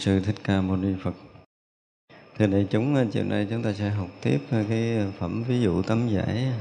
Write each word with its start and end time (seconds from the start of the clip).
sư 0.00 0.20
thích 0.20 0.36
ca 0.44 0.60
mâu 0.60 0.76
ni 0.76 0.88
phật. 1.02 1.14
Thưa 2.38 2.46
đại 2.46 2.66
chúng 2.70 2.94
ờ, 2.94 3.06
chiều 3.12 3.24
nay 3.24 3.46
chúng 3.50 3.62
ta 3.62 3.72
sẽ 3.72 3.88
học 3.88 4.08
tiếp 4.22 4.40
ờ, 4.50 4.64
cái 4.68 4.96
ờ, 4.96 5.06
phẩm 5.18 5.44
ví 5.48 5.60
dụ 5.60 5.82
tấm 5.82 6.08
giải. 6.08 6.52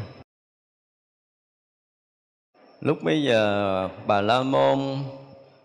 Lúc 2.82 3.04
bây 3.04 3.24
giờ, 3.24 3.90
bà 4.08 4.22
la 4.22 4.44
môn, 4.44 4.80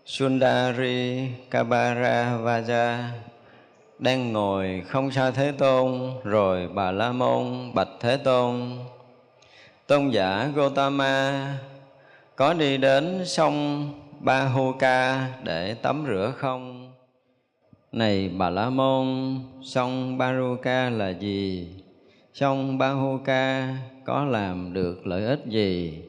sundari, 0.05 1.27
kabara, 1.49 2.37
vaja 2.37 3.03
đang 3.99 4.33
ngồi 4.33 4.83
không 4.87 5.11
xa 5.11 5.31
thế 5.31 5.51
tôn, 5.51 6.11
rồi 6.23 6.67
bà 6.67 6.91
la 6.91 7.11
môn, 7.11 7.71
bạch 7.73 7.89
thế 7.99 8.17
tôn. 8.17 8.77
Tôn 9.87 10.09
giả 10.09 10.51
gotama 10.55 11.53
có 12.35 12.53
đi 12.53 12.77
đến 12.77 13.23
sông 13.25 13.89
Bahuka 14.19 15.27
để 15.43 15.73
tắm 15.73 16.03
rửa 16.07 16.33
không? 16.37 16.74
Này 17.95 18.29
Bà 18.37 18.49
La 18.49 18.69
Môn, 18.69 19.35
sông 19.61 20.17
Baruka 20.17 20.89
là 20.89 21.09
gì? 21.09 21.67
Sông 22.33 22.77
Bahuka 22.77 23.77
có 24.05 24.25
làm 24.25 24.73
được 24.73 25.07
lợi 25.07 25.25
ích 25.25 25.45
gì? 25.45 26.01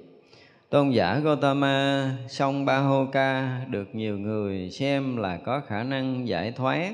Tôn 0.70 0.90
giả 0.90 1.18
Gotama, 1.18 2.10
sông 2.28 2.64
Bahuka 2.64 3.60
được 3.70 3.94
nhiều 3.94 4.18
người 4.18 4.70
xem 4.70 5.16
là 5.16 5.36
có 5.36 5.60
khả 5.60 5.82
năng 5.82 6.28
giải 6.28 6.52
thoát. 6.52 6.92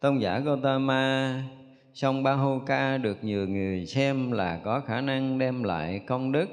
Tôn 0.00 0.18
giả 0.18 0.38
Gotama, 0.38 1.34
sông 1.94 2.22
Bahuka 2.22 2.98
được 2.98 3.24
nhiều 3.24 3.48
người 3.48 3.86
xem 3.86 4.32
là 4.32 4.60
có 4.64 4.80
khả 4.86 5.00
năng 5.00 5.38
đem 5.38 5.62
lại 5.62 6.00
công 6.06 6.32
đức 6.32 6.48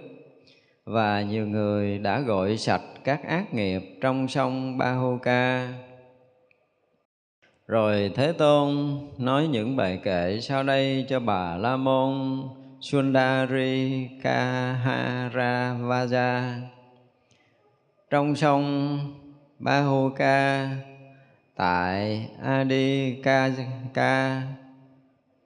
và 0.86 1.22
nhiều 1.22 1.48
người 1.48 1.98
đã 1.98 2.20
gội 2.20 2.58
sạch 2.58 2.84
các 3.04 3.28
ác 3.28 3.54
nghiệp 3.54 3.82
trong 4.02 4.28
sông 4.28 4.78
Bahuka 4.78 5.68
rồi 7.68 8.12
Thế 8.16 8.32
Tôn 8.32 8.98
nói 9.18 9.48
những 9.48 9.76
bài 9.76 10.00
kệ 10.04 10.40
sau 10.42 10.64
đây 10.64 11.06
cho 11.10 11.20
bà 11.20 11.58
La 11.58 11.78
Môn 11.78 12.44
Sundari 12.82 14.08
Kaharavaja 14.24 15.82
Trong 18.10 18.36
sông 18.36 19.00
Bahuka 19.60 20.70
tại 21.56 22.28
Adikaka 22.44 24.42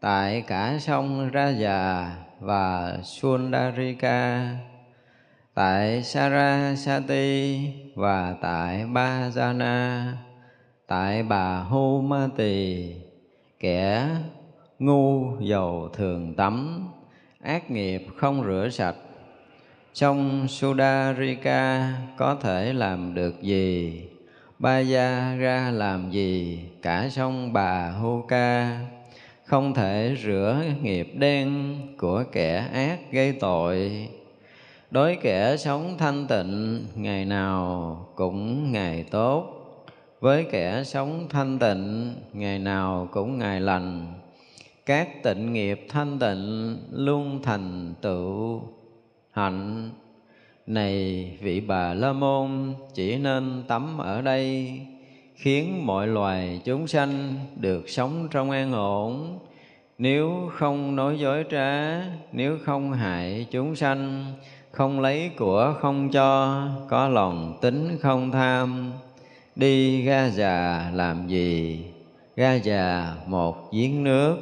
tại 0.02 0.44
cả 0.48 0.78
sông 0.80 1.30
Raja 1.34 2.08
và 2.40 2.98
Sundarika 3.04 4.50
tại 5.54 6.04
Sarasati 6.04 7.60
và 7.96 8.36
tại 8.42 8.86
Bajana 8.86 10.14
tại 10.92 11.24
bà 11.24 11.60
hô 11.60 12.02
ma 12.02 12.30
tỳ, 12.38 12.86
kẻ 13.60 14.10
ngu 14.80 15.38
dầu 15.40 15.90
thường 15.94 16.34
tắm, 16.34 16.88
ác 17.42 17.72
nghiệp 17.72 18.08
không 18.16 18.44
rửa 18.44 18.70
sạch. 18.72 18.96
Trong 19.94 20.48
Sudarika 20.48 21.94
có 22.18 22.36
thể 22.36 22.74
làm 22.74 23.14
được 23.14 23.42
gì? 23.42 24.02
Ba 24.60 24.80
gia 24.80 25.36
ra 25.36 25.72
làm 25.74 26.12
gì? 26.12 26.60
Cả 26.82 27.10
sông 27.12 27.54
bà 27.54 27.90
hô 27.90 28.26
ca 28.28 28.80
không 29.46 29.74
thể 29.74 30.18
rửa 30.24 30.62
nghiệp 30.82 31.12
đen 31.16 31.78
của 31.98 32.24
kẻ 32.32 32.68
ác 32.74 33.00
gây 33.12 33.32
tội. 33.32 34.08
Đối 34.92 35.18
kẻ 35.22 35.58
sống 35.58 35.96
thanh 35.98 36.28
tịnh, 36.28 36.86
ngày 36.96 37.26
nào 37.26 37.98
cũng 38.16 38.72
ngày 38.72 39.06
tốt 39.12 39.61
với 40.22 40.44
kẻ 40.52 40.84
sống 40.84 41.28
thanh 41.30 41.60
tịnh, 41.60 42.14
ngày 42.34 42.60
nào 42.60 43.08
cũng 43.12 43.38
ngày 43.38 43.62
lành. 43.62 44.14
Các 44.86 45.24
tịnh 45.24 45.54
nghiệp 45.54 45.86
thanh 45.90 46.20
tịnh, 46.20 46.78
luôn 46.92 47.40
thành 47.44 47.94
tựu 48.02 48.62
hạnh. 49.32 49.90
Này 50.68 51.26
vị 51.42 51.62
bà 51.62 51.94
la 51.94 52.14
môn, 52.14 52.74
chỉ 52.94 53.18
nên 53.18 53.64
tắm 53.68 53.98
ở 53.98 54.22
đây, 54.22 54.80
khiến 55.36 55.86
mọi 55.86 56.08
loài 56.08 56.62
chúng 56.66 56.88
sanh 56.88 57.34
được 57.56 57.90
sống 57.90 58.28
trong 58.32 58.52
an 58.52 58.74
ổn. 58.74 59.40
Nếu 59.98 60.50
không 60.54 60.96
nói 60.96 61.20
dối 61.20 61.46
trá, 61.52 62.02
nếu 62.32 62.58
không 62.66 62.94
hại 62.94 63.48
chúng 63.52 63.76
sanh, 63.76 64.26
không 64.72 65.00
lấy 65.00 65.32
của 65.38 65.76
không 65.80 66.10
cho, 66.10 66.64
có 66.90 67.08
lòng 67.08 67.58
tính 67.62 67.98
không 68.02 68.32
tham 68.32 68.92
đi 69.56 70.02
ga 70.02 70.30
già 70.30 70.92
làm 70.94 71.28
gì? 71.28 71.84
Ga 72.36 72.54
già 72.54 73.16
một 73.28 73.72
giếng 73.74 74.04
nước. 74.04 74.38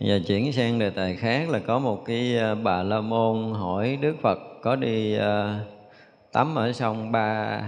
Giờ 0.00 0.20
chuyển 0.26 0.52
sang 0.52 0.78
đề 0.78 0.90
tài 0.90 1.16
khác 1.16 1.50
là 1.50 1.58
có 1.58 1.78
một 1.78 2.04
cái 2.04 2.36
ờ, 2.36 2.54
bà 2.54 2.82
La 2.82 3.00
Môn 3.00 3.52
hỏi 3.54 3.98
Đức 4.00 4.16
Phật 4.22 4.38
có 4.62 4.76
đi 4.76 5.16
uh, 5.18 5.22
tắm 6.32 6.54
ở 6.54 6.72
sông 6.72 7.12
Ba 7.12 7.60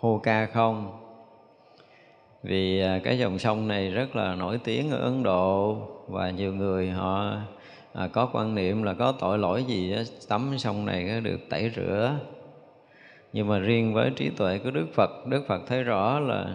Hô 0.00 0.20
Ca 0.22 0.46
không? 0.46 0.98
Vì 2.42 2.84
uh, 2.84 3.02
cái 3.04 3.18
dòng 3.18 3.38
sông 3.38 3.68
này 3.68 3.90
rất 3.90 4.16
là 4.16 4.34
nổi 4.34 4.58
tiếng 4.64 4.90
ở 4.90 4.98
Ấn 4.98 5.22
Độ 5.22 5.76
và 6.08 6.30
nhiều 6.30 6.54
người 6.54 6.90
họ 6.90 7.36
uh, 8.04 8.12
có 8.12 8.28
quan 8.32 8.54
niệm 8.54 8.82
là 8.82 8.94
có 8.94 9.12
tội 9.12 9.38
lỗi 9.38 9.64
gì 9.64 9.92
đó, 9.92 10.02
tắm 10.28 10.58
sông 10.58 10.86
này 10.86 11.20
được 11.20 11.40
tẩy 11.50 11.70
rửa 11.76 12.18
nhưng 13.32 13.48
mà 13.48 13.58
riêng 13.58 13.94
với 13.94 14.10
trí 14.16 14.30
tuệ 14.30 14.58
của 14.58 14.70
đức 14.70 14.86
phật 14.94 15.26
đức 15.26 15.44
phật 15.48 15.62
thấy 15.66 15.82
rõ 15.82 16.20
là 16.20 16.46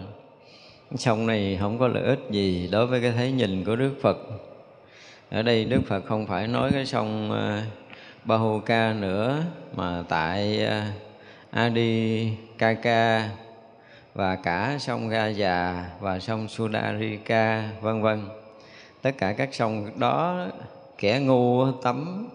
sông 0.94 1.26
này 1.26 1.58
không 1.60 1.78
có 1.78 1.88
lợi 1.88 2.02
ích 2.02 2.20
gì 2.30 2.68
đối 2.72 2.86
với 2.86 3.00
cái 3.00 3.12
thấy 3.12 3.32
nhìn 3.32 3.64
của 3.64 3.76
đức 3.76 3.94
phật. 4.02 4.18
Ở 5.30 5.42
đây 5.42 5.64
đức 5.64 5.80
phật 5.86 6.04
không 6.06 6.26
phải 6.26 6.46
nói 6.46 6.70
cái 6.72 6.86
sông 6.86 7.30
ờ, 7.30 7.58
uh, 7.58 7.62
Bahuka 8.24 8.92
nữa 8.92 9.42
mà 9.76 10.04
tại 10.08 10.64
ờ, 10.64 10.80
uh, 10.80 10.94
Adi 11.50 12.30
Kaka 12.58 13.30
và 14.14 14.36
cả 14.36 14.76
sông 14.80 15.10
Gaza 15.10 15.82
và 16.00 16.18
sông 16.18 16.48
Sudarika 16.48 17.70
vân 17.80 18.02
vân. 18.02 18.28
Tất 19.02 19.10
cả 19.18 19.32
các 19.32 19.54
sông 19.54 19.90
đó 19.98 20.46
kẻ 20.98 21.20
ngu 21.20 21.72
tắm 21.72 22.28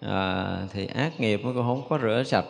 à, 0.00 0.46
thì 0.72 0.86
ác 0.86 1.20
nghiệp 1.20 1.40
nó 1.44 1.52
cũng 1.54 1.62
không 1.62 1.82
có 1.88 1.98
rửa 2.02 2.22
sạch 2.26 2.44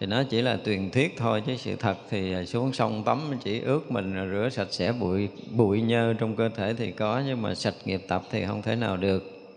thì 0.00 0.06
nó 0.06 0.22
chỉ 0.22 0.42
là 0.42 0.58
truyền 0.64 0.90
thuyết 0.90 1.14
thôi, 1.16 1.42
chứ 1.46 1.56
sự 1.56 1.76
thật 1.76 1.96
thì 2.10 2.34
à, 2.34 2.44
xuống 2.44 2.72
sông 2.72 3.02
tắm 3.04 3.20
chỉ 3.44 3.60
ướt 3.60 3.90
mình 3.90 4.14
rửa 4.30 4.48
sạch 4.52 4.68
sẽ 4.70 4.92
bụi 4.92 5.28
bụi 5.50 5.80
nhơ 5.80 6.14
trong 6.18 6.36
cơ 6.36 6.48
thể 6.48 6.74
thì 6.74 6.92
có, 6.92 7.22
nhưng 7.26 7.42
mà 7.42 7.54
sạch 7.54 7.74
nghiệp 7.84 8.02
tập 8.08 8.22
thì 8.30 8.44
không 8.46 8.62
thể 8.62 8.76
nào 8.76 8.96
được. 8.96 9.48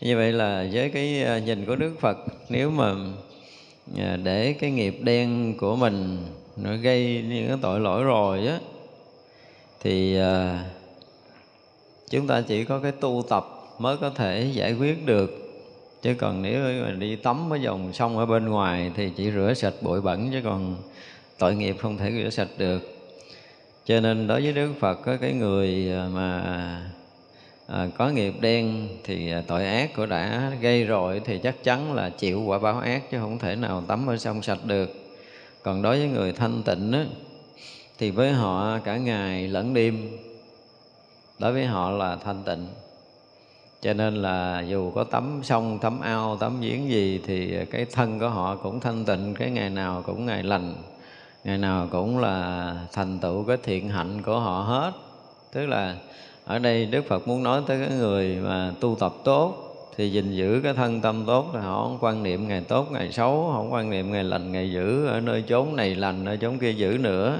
Như 0.00 0.16
vậy 0.16 0.32
là 0.32 0.66
với 0.72 0.90
cái 0.90 1.22
à, 1.24 1.38
nhìn 1.38 1.64
của 1.66 1.76
đức 1.76 1.92
phật, 2.00 2.18
nếu 2.48 2.70
mà 2.70 2.94
à, 3.98 4.16
để 4.22 4.52
cái 4.52 4.70
nghiệp 4.70 4.98
đen 5.02 5.54
của 5.58 5.76
mình 5.76 6.18
nó 6.56 6.76
gây 6.76 7.24
những 7.28 7.48
cái 7.48 7.56
tội 7.62 7.80
lỗi 7.80 8.04
rồi 8.04 8.46
á, 8.46 8.58
thì 9.80 10.18
chúng 12.10 12.26
ta 12.26 12.40
chỉ 12.48 12.64
có 12.64 12.78
cái 12.78 12.92
tu 12.92 13.24
tập 13.28 13.46
mới 13.78 13.96
có 13.96 14.10
thể 14.10 14.50
giải 14.52 14.74
quyết 14.74 15.06
được 15.06 15.41
chứ 16.02 16.14
còn 16.14 16.42
nếu 16.42 16.84
mà 16.84 16.90
đi 16.90 17.16
tắm 17.16 17.52
ở 17.52 17.56
dòng 17.56 17.92
sông 17.92 18.18
ở 18.18 18.26
bên 18.26 18.48
ngoài 18.48 18.90
thì 18.96 19.10
chỉ 19.16 19.30
rửa 19.30 19.54
sạch 19.54 19.74
bụi 19.80 20.00
bẩn 20.00 20.30
chứ 20.32 20.40
còn 20.44 20.76
tội 21.38 21.54
nghiệp 21.54 21.76
không 21.78 21.98
thể 21.98 22.12
rửa 22.22 22.30
sạch 22.30 22.48
được. 22.58 22.98
Cho 23.84 24.00
nên 24.00 24.26
đối 24.26 24.42
với 24.42 24.52
đức 24.52 24.72
phật 24.80 24.94
có 24.94 25.16
cái 25.20 25.32
người 25.32 25.92
à, 25.92 26.08
mà 26.12 26.42
à, 27.66 27.88
có 27.98 28.08
nghiệp 28.08 28.34
đen 28.40 28.88
thì 29.04 29.30
à, 29.30 29.42
tội 29.46 29.66
ác 29.66 29.90
của 29.96 30.06
đã 30.06 30.52
gây 30.60 30.84
rồi 30.84 31.20
thì 31.24 31.38
chắc 31.38 31.64
chắn 31.64 31.94
là 31.94 32.10
chịu 32.10 32.42
quả 32.42 32.58
báo 32.58 32.78
ác 32.78 33.10
chứ 33.10 33.18
không 33.20 33.38
thể 33.38 33.56
nào 33.56 33.84
tắm 33.88 34.06
ở 34.06 34.16
sông 34.16 34.42
sạch 34.42 34.64
được. 34.64 34.90
Còn 35.62 35.82
đối 35.82 35.98
với 35.98 36.08
người 36.08 36.32
thanh 36.32 36.62
tịnh 36.62 36.92
á, 36.92 37.06
thì 37.98 38.10
với 38.10 38.32
họ 38.32 38.78
cả 38.78 38.96
ngày 38.96 39.48
lẫn 39.48 39.74
đêm 39.74 40.10
đối 41.38 41.52
với 41.52 41.66
họ 41.66 41.90
là 41.90 42.16
thanh 42.16 42.42
tịnh 42.46 42.66
cho 43.82 43.92
nên 43.92 44.14
là 44.14 44.64
dù 44.68 44.90
có 44.90 45.04
tắm 45.04 45.40
sông 45.42 45.78
tắm 45.78 46.00
ao, 46.00 46.36
tắm 46.36 46.60
giếng 46.60 46.88
gì 46.88 47.20
thì 47.26 47.64
cái 47.70 47.86
thân 47.92 48.18
của 48.18 48.28
họ 48.28 48.56
cũng 48.56 48.80
thanh 48.80 49.04
tịnh, 49.04 49.34
cái 49.34 49.50
ngày 49.50 49.70
nào 49.70 50.02
cũng 50.06 50.26
ngày 50.26 50.42
lành. 50.42 50.74
Ngày 51.44 51.58
nào 51.58 51.86
cũng 51.90 52.18
là 52.18 52.76
thành 52.92 53.18
tựu 53.18 53.44
cái 53.44 53.56
thiện 53.62 53.88
hạnh 53.88 54.22
của 54.22 54.40
họ 54.40 54.62
hết. 54.62 54.92
Tức 55.52 55.66
là 55.66 55.96
ở 56.44 56.58
đây 56.58 56.86
đức 56.86 57.04
phật 57.08 57.28
muốn 57.28 57.42
nói 57.42 57.62
tới 57.66 57.86
cái 57.86 57.98
người 57.98 58.36
mà 58.42 58.72
tu 58.80 58.96
tập 59.00 59.12
tốt 59.24 59.54
thì 59.96 60.10
gìn 60.10 60.32
giữ 60.32 60.60
cái 60.64 60.74
thân 60.74 61.00
tâm 61.00 61.24
tốt 61.26 61.54
là 61.54 61.60
họ 61.60 61.82
không 61.82 61.98
quan 62.00 62.22
niệm 62.22 62.48
ngày 62.48 62.60
tốt, 62.60 62.86
ngày 62.92 63.12
xấu, 63.12 63.52
không 63.54 63.72
quan 63.72 63.90
niệm 63.90 64.12
ngày 64.12 64.24
lành, 64.24 64.52
ngày 64.52 64.72
dữ, 64.72 65.06
ở 65.06 65.20
nơi 65.20 65.44
chốn 65.48 65.76
này 65.76 65.94
lành 65.94 66.24
ở 66.24 66.36
chốn 66.36 66.58
kia 66.58 66.72
dữ 66.72 66.98
nữa. 67.00 67.38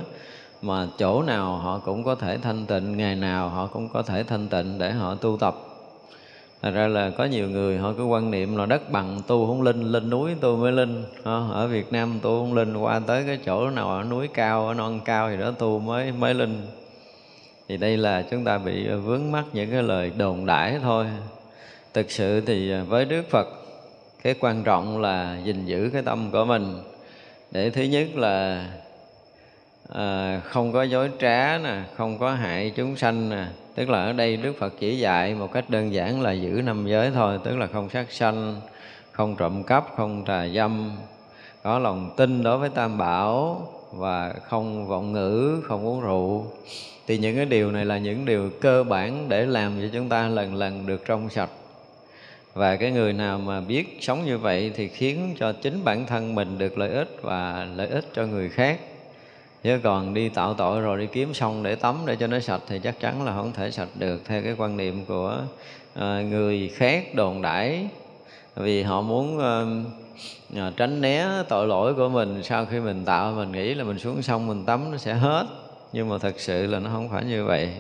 Mà 0.62 0.88
chỗ 0.98 1.22
nào 1.22 1.56
họ 1.56 1.78
cũng 1.78 2.04
có 2.04 2.14
thể 2.14 2.38
thanh 2.38 2.66
tịnh, 2.66 2.96
ngày 2.96 3.16
nào 3.16 3.48
họ 3.48 3.66
cũng 3.66 3.88
có 3.88 4.02
thể 4.02 4.22
thanh 4.22 4.48
tịnh 4.48 4.78
để 4.78 4.92
họ 4.92 5.14
tu 5.14 5.36
tập. 5.36 5.71
Thật 6.62 6.70
ra 6.70 6.86
là 6.86 7.10
có 7.10 7.24
nhiều 7.24 7.50
người 7.50 7.78
họ 7.78 7.92
cứ 7.92 8.04
quan 8.04 8.30
niệm 8.30 8.56
là 8.56 8.66
đất 8.66 8.90
bằng 8.90 9.20
tu 9.26 9.46
không 9.46 9.62
linh, 9.62 9.82
lên 9.82 10.10
núi 10.10 10.34
tu 10.40 10.56
mới 10.56 10.72
linh. 10.72 11.04
Ờ, 11.22 11.48
ở 11.52 11.68
Việt 11.68 11.92
Nam 11.92 12.18
tu 12.22 12.38
không 12.38 12.54
linh, 12.54 12.76
qua 12.76 13.00
tới 13.06 13.24
cái 13.26 13.38
chỗ 13.46 13.70
nào 13.70 13.90
ở 13.90 14.02
núi 14.02 14.28
cao, 14.34 14.68
ở 14.68 14.74
non 14.74 15.00
cao 15.04 15.30
thì 15.30 15.36
đó 15.36 15.50
tu 15.50 15.78
mới 15.78 16.12
mới 16.12 16.34
linh. 16.34 16.66
Thì 17.68 17.76
đây 17.76 17.96
là 17.96 18.24
chúng 18.30 18.44
ta 18.44 18.58
bị 18.58 18.88
vướng 18.88 19.32
mắc 19.32 19.44
những 19.52 19.70
cái 19.70 19.82
lời 19.82 20.12
đồn 20.18 20.46
đãi 20.46 20.78
thôi. 20.82 21.06
Thực 21.94 22.10
sự 22.10 22.40
thì 22.40 22.72
với 22.88 23.04
Đức 23.04 23.22
Phật, 23.30 23.48
cái 24.22 24.34
quan 24.40 24.62
trọng 24.64 25.00
là 25.00 25.38
gìn 25.44 25.66
giữ 25.66 25.90
cái 25.92 26.02
tâm 26.02 26.30
của 26.32 26.44
mình. 26.44 26.80
Để 27.50 27.70
thứ 27.70 27.82
nhất 27.82 28.06
là 28.16 28.66
à, 29.88 30.40
không 30.44 30.72
có 30.72 30.82
dối 30.82 31.10
trá 31.20 31.58
nè 31.58 31.82
không 31.96 32.18
có 32.18 32.34
hại 32.34 32.72
chúng 32.76 32.96
sanh 32.96 33.28
nè. 33.28 33.44
Tức 33.74 33.88
là 33.88 34.04
ở 34.04 34.12
đây 34.12 34.36
đức 34.36 34.52
phật 34.58 34.74
chỉ 34.78 34.98
dạy 34.98 35.34
một 35.34 35.52
cách 35.52 35.70
đơn 35.70 35.92
giản 35.92 36.20
là 36.20 36.32
giữ 36.32 36.62
năm 36.64 36.86
giới 36.86 37.10
thôi 37.10 37.38
tức 37.44 37.56
là 37.56 37.66
không 37.66 37.88
sát 37.88 38.12
sanh 38.12 38.60
không 39.12 39.36
trộm 39.36 39.62
cắp 39.62 39.86
không 39.96 40.24
tà 40.24 40.48
dâm 40.48 40.96
có 41.62 41.78
lòng 41.78 42.10
tin 42.16 42.42
đối 42.42 42.58
với 42.58 42.68
tam 42.68 42.98
bảo 42.98 43.68
và 43.92 44.34
không 44.48 44.86
vọng 44.86 45.12
ngữ 45.12 45.62
không 45.64 45.86
uống 45.86 46.00
rượu. 46.00 46.46
Thì 47.06 47.18
những 47.18 47.36
cái 47.36 47.44
điều 47.44 47.70
này 47.70 47.84
là 47.84 47.98
những 47.98 48.24
điều 48.24 48.50
cơ 48.60 48.84
bản 48.84 49.28
để 49.28 49.46
làm 49.46 49.80
cho 49.80 49.88
chúng 49.92 50.08
ta 50.08 50.28
lần 50.28 50.54
lần 50.54 50.86
được 50.86 51.02
trong 51.06 51.30
sạch. 51.30 51.50
Và 52.54 52.76
cái 52.76 52.90
người 52.90 53.12
nào 53.12 53.38
mà 53.38 53.60
biết 53.60 53.98
sống 54.00 54.24
như 54.24 54.38
vậy 54.38 54.72
thì 54.76 54.88
khiến 54.88 55.34
cho 55.38 55.52
chính 55.52 55.84
bản 55.84 56.06
thân 56.06 56.34
mình 56.34 56.58
được 56.58 56.78
lợi 56.78 56.90
ích 56.90 57.16
và 57.22 57.66
lợi 57.76 57.88
ích 57.88 58.04
cho 58.14 58.26
người 58.26 58.48
khác 58.48 58.80
chứ 59.62 59.80
còn 59.82 60.14
đi 60.14 60.28
tạo 60.28 60.54
tội 60.54 60.80
rồi 60.80 60.98
đi 60.98 61.06
kiếm 61.06 61.34
xong 61.34 61.62
để 61.62 61.74
tắm 61.74 61.96
để 62.06 62.16
cho 62.16 62.26
nó 62.26 62.40
sạch 62.40 62.60
thì 62.68 62.78
chắc 62.78 63.00
chắn 63.00 63.24
là 63.24 63.32
không 63.32 63.52
thể 63.52 63.70
sạch 63.70 63.88
được, 63.98 64.22
theo 64.24 64.42
cái 64.42 64.54
quan 64.58 64.76
niệm 64.76 65.04
của 65.04 65.38
ờ, 65.94 66.22
người 66.22 66.70
khác 66.74 67.14
đồn 67.14 67.42
đãi. 67.42 67.86
Vì 68.56 68.82
họ 68.82 69.02
muốn 69.02 69.38
ờ, 69.38 69.66
ờ, 70.56 70.72
tránh 70.76 71.00
né 71.00 71.28
tội 71.48 71.66
lỗi 71.66 71.94
của 71.94 72.08
mình, 72.08 72.42
sau 72.42 72.64
khi 72.64 72.80
mình 72.80 73.04
tạo 73.04 73.32
mình 73.32 73.52
nghĩ 73.52 73.74
là 73.74 73.84
mình 73.84 73.98
xuống 73.98 74.22
sông 74.22 74.46
mình 74.46 74.64
tắm 74.64 74.90
nó 74.90 74.96
sẽ 74.96 75.14
hết. 75.14 75.46
Nhưng 75.92 76.08
mà 76.08 76.18
thật 76.18 76.34
sự 76.40 76.66
là 76.66 76.78
nó 76.78 76.90
không 76.90 77.08
phải 77.08 77.24
như 77.24 77.44
vậy. 77.44 77.72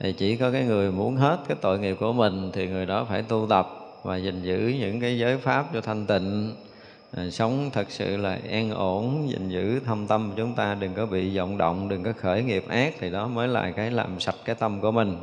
Thì 0.00 0.12
chỉ 0.12 0.36
có 0.36 0.50
cái 0.50 0.64
người 0.64 0.92
muốn 0.92 1.16
hết 1.16 1.38
cái 1.48 1.56
tội 1.60 1.78
nghiệp 1.78 1.96
của 2.00 2.12
mình 2.12 2.50
thì 2.52 2.66
người 2.66 2.86
đó 2.86 3.06
phải 3.08 3.22
tu 3.22 3.46
tập 3.50 3.68
và 4.02 4.16
gìn 4.16 4.42
giữ 4.42 4.74
những 4.80 5.00
cái 5.00 5.18
giới 5.18 5.38
pháp 5.38 5.66
cho 5.74 5.80
thanh 5.80 6.06
tịnh 6.06 6.52
à, 7.16 7.30
sống 7.30 7.70
thật 7.72 7.90
sự 7.90 8.16
là 8.16 8.38
an 8.50 8.70
ổn 8.70 9.30
gìn 9.30 9.48
giữ 9.48 9.80
thâm 9.80 10.06
tâm 10.06 10.30
của 10.30 10.34
chúng 10.36 10.54
ta 10.54 10.74
đừng 10.74 10.94
có 10.94 11.06
bị 11.06 11.36
vọng 11.36 11.58
động 11.58 11.88
đừng 11.88 12.02
có 12.02 12.12
khởi 12.12 12.42
nghiệp 12.42 12.64
ác 12.68 12.94
thì 13.00 13.10
đó 13.10 13.26
mới 13.26 13.48
là 13.48 13.70
cái 13.70 13.90
làm 13.90 14.20
sạch 14.20 14.36
cái 14.44 14.54
tâm 14.54 14.80
của 14.80 14.90
mình. 14.90 15.16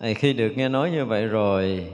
Thì 0.00 0.14
khi 0.14 0.32
được 0.32 0.52
nghe 0.56 0.68
nói 0.68 0.90
như 0.90 1.04
vậy 1.04 1.26
rồi 1.26 1.86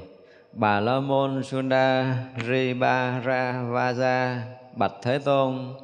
bà 0.52 0.80
la 0.80 1.00
môn 1.00 1.42
sunda 1.42 2.16
ri 2.48 2.74
ba 2.74 3.20
ra 3.20 3.62
vaja 3.70 4.38
bạch 4.76 4.94
thế 5.02 5.18
tôn 5.18 5.74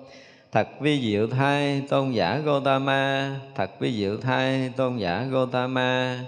thật 0.53 0.69
vi 0.81 1.01
diệu 1.01 1.27
thai 1.27 1.83
tôn 1.89 2.13
giả 2.13 2.39
gotama 2.39 3.35
thật 3.55 3.71
vi 3.81 3.93
diệu 3.93 4.17
thai 4.17 4.73
tôn 4.77 4.97
giả 4.97 5.27
gotama 5.31 6.19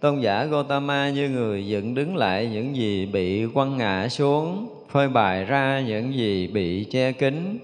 tôn 0.00 0.20
giả 0.20 0.44
gotama 0.44 1.10
như 1.10 1.28
người 1.28 1.66
dựng 1.66 1.94
đứng 1.94 2.16
lại 2.16 2.48
những 2.52 2.76
gì 2.76 3.06
bị 3.06 3.46
quăng 3.54 3.76
ngã 3.76 4.08
xuống 4.08 4.77
phơi 4.88 5.08
bày 5.08 5.44
ra 5.44 5.82
những 5.86 6.14
gì 6.14 6.46
bị 6.46 6.84
che 6.84 7.12
kín, 7.12 7.58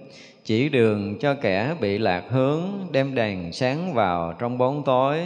chỉ 0.44 0.68
đường 0.68 1.18
cho 1.18 1.34
kẻ 1.34 1.74
bị 1.80 1.98
lạc 1.98 2.24
hướng 2.28 2.62
đem 2.92 3.14
đèn 3.14 3.52
sáng 3.52 3.94
vào 3.94 4.34
trong 4.38 4.58
bóng 4.58 4.82
tối. 4.86 5.20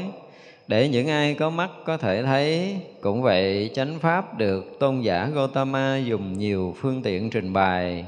Để 0.67 0.89
những 0.89 1.09
ai 1.09 1.35
có 1.35 1.51
mắt 1.51 1.71
có 1.85 1.97
thể 1.97 2.23
thấy, 2.23 2.77
cũng 3.01 3.23
vậy 3.23 3.71
chánh 3.75 3.99
pháp 3.99 4.39
được 4.39 4.77
tôn 4.81 5.01
giả 5.01 5.29
Gotama 5.35 5.97
dùng 5.97 6.39
nhiều 6.39 6.75
phương 6.81 7.03
tiện 7.03 7.31
trình 7.31 7.53
bày. 7.53 8.05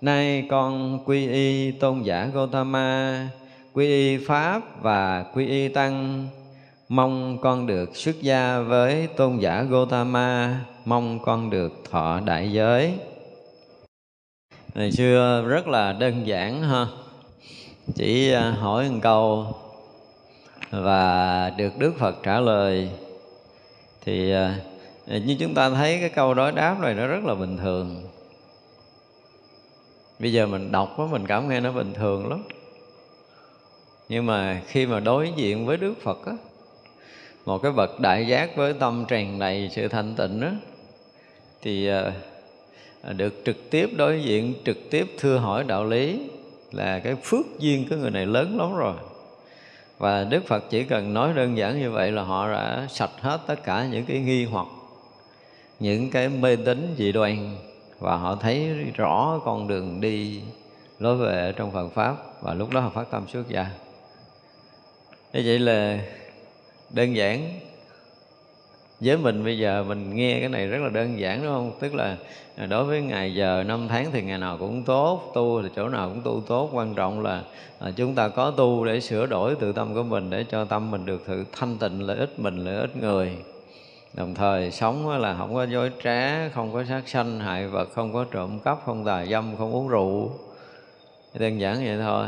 Nay 0.00 0.44
con 0.50 0.98
quy 1.04 1.28
y 1.28 1.70
tôn 1.70 2.02
giả 2.02 2.30
Gotama 2.34 3.28
quy 3.72 3.86
y 3.86 4.24
pháp 4.26 4.82
và 4.82 5.24
quy 5.34 5.46
y 5.46 5.68
tăng. 5.68 6.26
Mong 6.88 7.38
con 7.40 7.66
được 7.66 7.96
xuất 7.96 8.22
gia 8.22 8.58
với 8.58 9.06
tôn 9.16 9.38
giả 9.38 9.62
Gotama 9.62 10.60
mong 10.84 11.18
con 11.24 11.50
được 11.50 11.82
thọ 11.90 12.20
đại 12.20 12.52
giới 12.52 12.94
ngày 14.76 14.92
xưa 14.92 15.44
rất 15.48 15.68
là 15.68 15.92
đơn 15.92 16.26
giản 16.26 16.62
ha. 16.62 16.86
Chỉ 17.94 18.32
à, 18.32 18.50
hỏi 18.50 18.90
một 18.90 18.98
câu 19.02 19.54
và 20.70 21.50
được 21.56 21.78
đức 21.78 21.94
phật 21.98 22.16
trả 22.22 22.40
lời. 22.40 22.88
Thì 24.04 24.32
à, 24.32 24.58
như 25.06 25.36
chúng 25.40 25.54
ta 25.54 25.70
thấy 25.70 25.98
cái 26.00 26.08
câu 26.08 26.34
đối 26.34 26.52
đáp 26.52 26.76
này 26.80 26.94
nó 26.94 27.06
rất 27.06 27.24
là 27.24 27.34
bình 27.34 27.56
thường. 27.56 28.02
Bây 30.18 30.32
giờ 30.32 30.46
mình 30.46 30.72
đọc 30.72 30.98
á 30.98 31.04
mình 31.10 31.26
cảm 31.26 31.48
nghe 31.48 31.60
nó 31.60 31.72
bình 31.72 31.94
thường 31.94 32.28
lắm. 32.28 32.42
Nhưng 34.08 34.26
mà 34.26 34.60
khi 34.66 34.86
mà 34.86 35.00
đối 35.00 35.32
diện 35.36 35.66
với 35.66 35.76
đức 35.76 35.94
phật 36.02 36.26
á, 36.26 36.32
một 37.44 37.58
cái 37.58 37.72
bậc 37.72 38.00
đại 38.00 38.26
giác 38.26 38.56
với 38.56 38.72
tâm 38.72 39.04
tràn 39.08 39.38
đầy 39.38 39.70
sự 39.72 39.88
thanh 39.88 40.14
tịnh 40.14 40.40
á, 40.40 40.52
thì 41.62 41.88
à, 41.88 42.12
được 43.12 43.42
trực 43.44 43.70
tiếp 43.70 43.90
đối 43.96 44.22
diện, 44.22 44.54
trực 44.64 44.90
tiếp 44.90 45.06
thưa 45.18 45.36
hỏi 45.38 45.64
đạo 45.64 45.84
lý 45.84 46.20
là 46.72 46.98
cái 46.98 47.14
phước 47.14 47.46
duyên 47.58 47.88
của 47.88 47.96
người 47.96 48.10
này 48.10 48.26
lớn 48.26 48.58
lắm 48.58 48.76
rồi 48.76 48.94
và 49.98 50.24
Đức 50.24 50.46
Phật 50.46 50.64
chỉ 50.70 50.84
cần 50.84 51.14
nói 51.14 51.32
đơn 51.34 51.56
giản 51.56 51.80
như 51.80 51.90
vậy 51.90 52.12
là 52.12 52.22
họ 52.22 52.52
đã 52.52 52.86
sạch 52.90 53.10
hết 53.20 53.40
tất 53.46 53.64
cả 53.64 53.86
những 53.86 54.04
cái 54.04 54.18
nghi 54.18 54.44
hoặc, 54.44 54.66
những 55.80 56.10
cái 56.10 56.28
mê 56.28 56.56
tín 56.56 56.94
dị 56.98 57.12
đoan, 57.12 57.56
và 57.98 58.16
họ 58.16 58.36
thấy 58.36 58.74
rõ 58.94 59.40
con 59.44 59.68
đường 59.68 60.00
đi 60.00 60.40
lối 60.98 61.16
về 61.16 61.52
trong 61.56 61.72
Phật 61.72 61.88
pháp, 61.88 62.16
và 62.42 62.54
lúc 62.54 62.70
đó 62.70 62.80
họ 62.80 62.90
phát 62.90 63.10
tâm 63.10 63.28
xuất 63.28 63.48
gia. 63.48 63.66
Thế 65.32 65.42
vậy 65.44 65.58
là 65.58 65.98
đơn 66.90 67.16
giản 67.16 67.60
với 69.00 69.16
mình 69.16 69.44
bây 69.44 69.58
giờ 69.58 69.84
mình 69.88 70.14
nghe 70.14 70.40
cái 70.40 70.48
này 70.48 70.66
rất 70.66 70.78
là 70.78 70.88
đơn 70.88 71.18
giản, 71.18 71.42
đúng 71.42 71.52
không? 71.52 71.72
Tức 71.80 71.94
là 71.94 72.16
à, 72.56 72.66
đối 72.66 72.84
với 72.84 73.02
ngày 73.02 73.34
giờ 73.34 73.64
năm 73.66 73.88
tháng 73.88 74.10
thì 74.12 74.22
ngày 74.22 74.38
nào 74.38 74.56
cũng 74.58 74.82
tốt, 74.82 75.32
tu 75.34 75.62
thì 75.62 75.68
chỗ 75.76 75.88
nào 75.88 76.08
cũng 76.08 76.20
tu 76.24 76.42
tốt. 76.46 76.70
Quan 76.72 76.94
trọng 76.94 77.22
là 77.22 77.42
à, 77.78 77.90
chúng 77.96 78.14
ta 78.14 78.28
có 78.28 78.50
tu 78.50 78.84
để 78.84 79.00
sửa 79.00 79.26
đổi 79.26 79.54
tự 79.54 79.72
tâm 79.72 79.94
của 79.94 80.02
mình, 80.02 80.30
để 80.30 80.44
cho 80.50 80.64
tâm 80.64 80.90
mình 80.90 81.06
được 81.06 81.26
thử 81.26 81.44
thanh 81.52 81.78
tịnh, 81.78 82.06
lợi 82.06 82.16
ích 82.16 82.38
mình, 82.38 82.56
lợi 82.56 82.76
ích 82.76 82.96
người. 82.96 83.32
Đồng 84.14 84.34
thời, 84.34 84.70
sống 84.70 85.18
là 85.18 85.34
không 85.38 85.54
có 85.54 85.64
dối 85.64 85.90
trá, 86.04 86.48
không 86.48 86.72
có 86.72 86.84
sát 86.84 87.02
sanh, 87.08 87.40
hại 87.40 87.66
vật, 87.66 87.88
không 87.94 88.12
có 88.12 88.24
trộm 88.30 88.58
cắp, 88.58 88.78
không 88.86 89.04
tà 89.04 89.26
dâm, 89.26 89.56
không 89.58 89.72
uống 89.72 89.88
rượu. 89.88 90.30
Đơn 91.38 91.60
giản 91.60 91.84
vậy 91.84 91.98
thôi. 92.02 92.26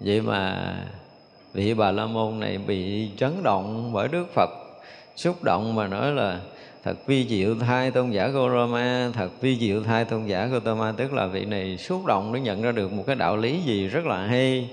Vậy 0.00 0.20
mà 0.20 0.74
vị 1.52 1.74
bà 1.74 1.90
la 1.90 2.06
môn 2.06 2.40
này 2.40 2.58
bị 2.58 3.10
chấn 3.16 3.42
động 3.42 3.90
bởi 3.92 4.08
đức 4.08 4.26
phật 4.34 4.50
xúc 5.16 5.42
động 5.42 5.74
mà 5.74 5.88
nói 5.88 6.12
là 6.12 6.40
thật 6.84 7.06
vi 7.06 7.26
diệu 7.28 7.54
thai 7.54 7.90
tôn 7.90 8.10
giả 8.10 8.28
Gorama, 8.28 9.10
thật 9.14 9.28
vi 9.40 9.58
diệu 9.58 9.82
thai 9.82 10.04
tôn 10.04 10.26
giả 10.26 10.46
Gotama 10.46 10.92
tức 10.96 11.12
là 11.12 11.26
vị 11.26 11.44
này 11.44 11.76
xúc 11.76 12.06
động 12.06 12.32
để 12.34 12.40
nhận 12.40 12.62
ra 12.62 12.72
được 12.72 12.92
một 12.92 13.04
cái 13.06 13.16
đạo 13.16 13.36
lý 13.36 13.60
gì 13.66 13.88
rất 13.88 14.06
là 14.06 14.26
hay. 14.26 14.68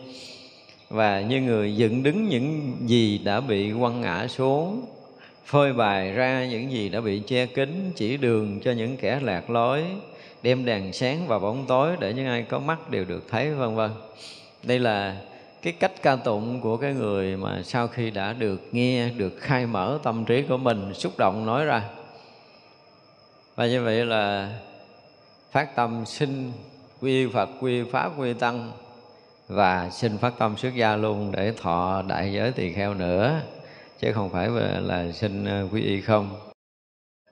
Và 0.89 1.21
như 1.21 1.41
người 1.41 1.75
dựng 1.75 2.03
đứng 2.03 2.29
những 2.29 2.75
gì 2.85 3.17
đã 3.17 3.41
bị 3.41 3.71
quăng 3.79 4.01
ngã 4.01 4.27
xuống, 4.27 4.85
phơi 5.45 5.73
bày 5.73 6.11
ra 6.11 6.45
những 6.45 6.71
gì 6.71 6.89
đã 6.89 7.01
bị 7.01 7.21
che 7.27 7.45
kín 7.45 7.91
chỉ 7.95 8.17
đường 8.17 8.59
cho 8.59 8.71
những 8.71 8.97
kẻ 8.97 9.19
lạc 9.23 9.49
lối, 9.49 9.83
đem 10.43 10.65
đèn 10.65 10.93
sáng 10.93 11.27
vào 11.27 11.39
bóng 11.39 11.65
tối 11.67 11.95
để 11.99 12.13
những 12.13 12.27
ai 12.27 12.41
có 12.41 12.59
mắt 12.59 12.89
đều 12.89 13.05
được 13.05 13.23
thấy, 13.29 13.53
vân 13.53 13.75
vân. 13.75 13.91
Đây 14.63 14.79
là 14.79 15.15
cái 15.61 15.73
cách 15.73 15.91
ca 16.01 16.15
tụng 16.15 16.61
của 16.61 16.77
cái 16.77 16.93
người 16.93 17.37
mà 17.37 17.61
sau 17.63 17.87
khi 17.87 18.11
đã 18.11 18.33
được 18.33 18.61
nghe 18.71 19.09
được 19.09 19.33
khai 19.39 19.65
mở 19.65 19.99
tâm 20.03 20.25
trí 20.25 20.41
của 20.41 20.57
mình 20.57 20.93
xúc 20.93 21.13
động 21.17 21.45
nói 21.45 21.65
ra. 21.65 21.83
Và 23.55 23.67
như 23.67 23.83
vậy 23.83 24.05
là 24.05 24.53
phát 25.51 25.75
tâm 25.75 26.03
xin 26.05 26.51
quy 27.01 27.27
phật 27.27 27.49
quy 27.61 27.83
pháp 27.83 28.11
quy 28.17 28.33
tăng 28.33 28.71
và 29.47 29.89
xin 29.89 30.17
phát 30.17 30.33
tâm 30.39 30.57
xuất 30.57 30.75
gia 30.75 30.95
luôn 30.95 31.31
để 31.31 31.53
thọ 31.61 32.01
đại 32.07 32.33
giới 32.33 32.51
tỳ 32.51 32.73
kheo 32.73 32.93
nữa 32.93 33.41
chứ 33.99 34.13
không 34.13 34.29
phải 34.29 34.49
là 34.81 35.11
xin 35.11 35.45
ờ, 35.45 35.67
quy 35.71 35.81
y 35.81 36.01
không. 36.01 36.29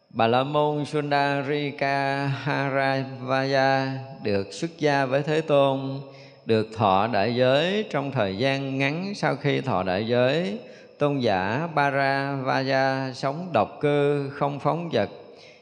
Bà 0.10 0.27
La 0.27 0.43
Môn 0.43 0.86
Sundarika 0.86 2.27
Haravaya 2.27 4.00
được 4.24 4.53
xuất 4.53 4.79
gia 4.79 5.05
với 5.05 5.24
Thế 5.24 5.41
Tôn, 5.41 6.00
được 6.48 6.68
thọ 6.74 7.08
đại 7.08 7.36
giới 7.36 7.86
trong 7.89 8.12
thời 8.12 8.38
gian 8.38 8.77
ngắn 8.77 9.13
sau 9.16 9.36
khi 9.36 9.62
thọ 9.62 9.84
đại 9.84 10.08
giới. 10.08 10.60
Tôn 10.98 11.20
giả 11.20 11.68
bara 11.75 12.36
vaya 12.36 13.13
sống 13.13 13.50
độc 13.54 13.77
cư, 13.82 14.30
không 14.30 14.60
phóng 14.60 14.89
vật, 14.89 15.10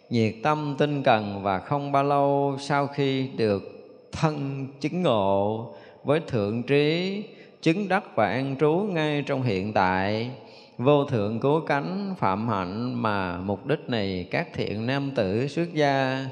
nhiệt 0.10 0.34
tâm 0.44 0.76
tinh 0.78 1.04
cần 1.04 1.40
và 1.44 1.60
không 1.60 1.92
bao 1.92 2.04
lâu 2.04 2.58
sau 2.60 2.88
khi 2.88 3.28
được 3.38 3.64
thân 4.12 4.68
chứng 4.82 5.02
ngộ 5.02 5.74
với 6.04 6.20
thượng 6.28 6.64
trí, 6.64 7.24
chứng 7.62 7.88
đắc 7.88 8.16
và 8.16 8.28
an 8.28 8.56
trú 8.60 8.72
ngay 8.72 9.24
trong 9.28 9.44
hiện 9.44 9.74
tại 9.74 10.30
vô 10.78 11.06
thượng 11.06 11.40
cố 11.40 11.60
cánh 11.60 12.16
phạm 12.18 12.50
hạnh 12.50 13.02
mà 13.02 13.38
mục 13.38 13.66
đích 13.66 13.90
này 13.90 14.28
các 14.32 14.48
thiện 14.54 14.86
nam 14.88 15.12
tử 15.16 15.48
xuất 15.48 15.74
gia 15.74 16.26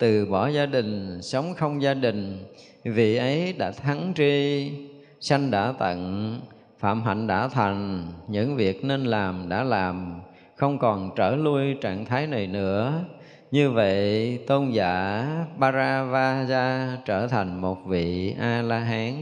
từ 0.00 0.26
bỏ 0.26 0.48
gia 0.48 0.66
đình, 0.66 1.22
sống 1.22 1.54
không 1.54 1.82
gia 1.82 1.94
đình 1.94 2.44
vị 2.84 3.16
ấy 3.16 3.54
đã 3.58 3.70
thắng 3.70 4.12
tri, 4.16 4.70
sanh 5.20 5.50
đã 5.50 5.74
tận, 5.78 6.40
phạm 6.78 7.02
hạnh 7.02 7.26
đã 7.26 7.48
thành, 7.48 8.06
những 8.28 8.56
việc 8.56 8.84
nên 8.84 9.04
làm 9.04 9.48
đã 9.48 9.64
làm, 9.64 10.20
không 10.56 10.78
còn 10.78 11.10
trở 11.16 11.36
lui 11.36 11.74
trạng 11.80 12.04
thái 12.04 12.26
này 12.26 12.46
nữa 12.46 13.04
như 13.50 13.70
vậy, 13.70 14.38
tôn 14.46 14.70
giả 14.70 15.26
Paravaja 15.58 16.96
trở 17.04 17.26
thành 17.26 17.60
một 17.60 17.78
vị 17.86 18.34
A 18.40 18.62
La 18.62 18.78
Hán. 18.78 19.12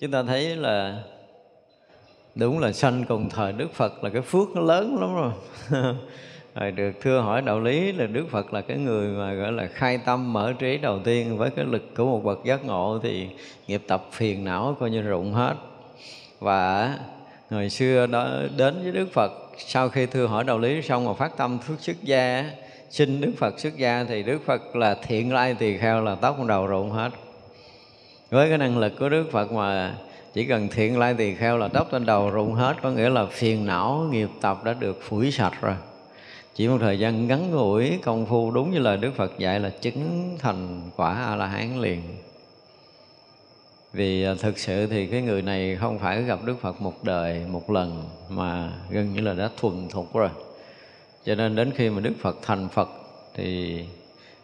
Chúng 0.00 0.10
ta 0.10 0.22
thấy 0.22 0.56
là 0.56 1.02
đúng 2.34 2.58
là 2.58 2.72
sanh 2.72 3.04
cùng 3.08 3.28
thời 3.30 3.52
Đức 3.52 3.72
Phật 3.72 4.04
là 4.04 4.10
cái 4.10 4.22
phước 4.22 4.48
nó 4.54 4.60
lớn 4.60 4.96
lắm 5.00 5.14
rồi 5.14 5.32
rồi 6.60 6.70
được 6.70 6.92
thưa 7.00 7.20
hỏi 7.20 7.42
đạo 7.42 7.60
lý 7.60 7.92
là 7.92 8.06
Đức 8.06 8.26
Phật 8.30 8.52
là 8.52 8.60
cái 8.60 8.76
người 8.76 9.08
mà 9.08 9.32
gọi 9.32 9.52
là 9.52 9.66
khai 9.66 9.98
tâm, 9.98 10.32
mở 10.32 10.52
trí 10.58 10.78
đầu 10.78 10.98
tiên 11.04 11.38
với 11.38 11.50
cái 11.50 11.64
lực 11.64 11.94
của 11.96 12.04
một 12.04 12.24
bậc 12.24 12.44
giác 12.44 12.64
ngộ 12.64 12.98
thì 13.02 13.28
nghiệp 13.66 13.82
tập 13.86 14.06
phiền 14.12 14.44
não 14.44 14.76
coi 14.80 14.90
như 14.90 15.02
rụng 15.02 15.32
hết. 15.32 15.54
Và 16.40 16.94
ngày 17.50 17.70
xưa 17.70 18.06
đó, 18.06 18.28
đến 18.56 18.82
với 18.82 18.92
Đức 18.92 19.12
Phật, 19.12 19.32
sau 19.58 19.88
khi 19.88 20.06
thưa 20.06 20.26
hỏi 20.26 20.44
đạo 20.44 20.58
lý 20.58 20.82
xong 20.82 21.04
mà 21.04 21.12
phát 21.12 21.36
tâm 21.36 21.58
phước 21.58 21.80
xuất 21.80 22.02
gia, 22.02 22.50
xin 22.90 23.20
Đức 23.20 23.32
Phật 23.38 23.60
xuất 23.60 23.76
gia 23.76 24.04
thì 24.04 24.22
Đức 24.22 24.38
Phật 24.46 24.76
là 24.76 24.96
thiện 25.06 25.34
lai 25.34 25.54
tỳ 25.54 25.78
kheo 25.78 26.02
là 26.02 26.14
tóc 26.14 26.44
đầu 26.46 26.66
rụng 26.66 26.90
hết. 26.90 27.10
Với 28.30 28.48
cái 28.48 28.58
năng 28.58 28.78
lực 28.78 28.92
của 28.98 29.08
Đức 29.08 29.24
Phật 29.32 29.52
mà 29.52 29.94
chỉ 30.34 30.44
cần 30.44 30.68
thiện 30.68 30.98
lai 30.98 31.14
tỳ 31.14 31.34
kheo 31.34 31.58
là 31.58 31.68
tóc 31.68 31.88
trên 31.92 32.06
đầu 32.06 32.30
rụng 32.30 32.54
hết, 32.54 32.74
có 32.82 32.90
nghĩa 32.90 33.10
là 33.10 33.26
phiền 33.26 33.66
não, 33.66 34.08
nghiệp 34.10 34.28
tập 34.40 34.64
đã 34.64 34.72
được 34.72 35.02
phủi 35.02 35.30
sạch 35.30 35.54
rồi 35.60 35.74
chỉ 36.56 36.68
một 36.68 36.78
thời 36.80 36.98
gian 36.98 37.28
ngắn 37.28 37.50
ngủi 37.50 37.98
công 38.02 38.26
phu 38.26 38.50
đúng 38.50 38.70
như 38.70 38.78
lời 38.78 38.96
đức 38.96 39.12
phật 39.16 39.38
dạy 39.38 39.60
là 39.60 39.68
chứng 39.68 40.36
thành 40.38 40.90
quả 40.96 41.14
a 41.14 41.36
la 41.36 41.46
hán 41.46 41.80
liền. 41.80 42.02
Vì 43.92 44.24
à, 44.24 44.34
thực 44.40 44.58
sự 44.58 44.86
thì 44.86 45.06
cái 45.06 45.22
người 45.22 45.42
này 45.42 45.76
không 45.76 45.98
phải 45.98 46.22
gặp 46.22 46.44
đức 46.44 46.60
phật 46.60 46.80
một 46.80 47.04
đời, 47.04 47.42
một 47.48 47.70
lần 47.70 48.04
mà 48.28 48.72
gần 48.90 49.14
như 49.14 49.20
là 49.20 49.32
đã 49.34 49.50
thuần 49.60 49.88
thục 49.88 50.14
rồi. 50.14 50.28
Cho 51.24 51.34
nên 51.34 51.56
đến 51.56 51.70
khi 51.74 51.90
mà 51.90 52.00
đức 52.00 52.14
phật 52.20 52.38
thành 52.42 52.68
phật 52.68 52.88
thì 53.34 53.80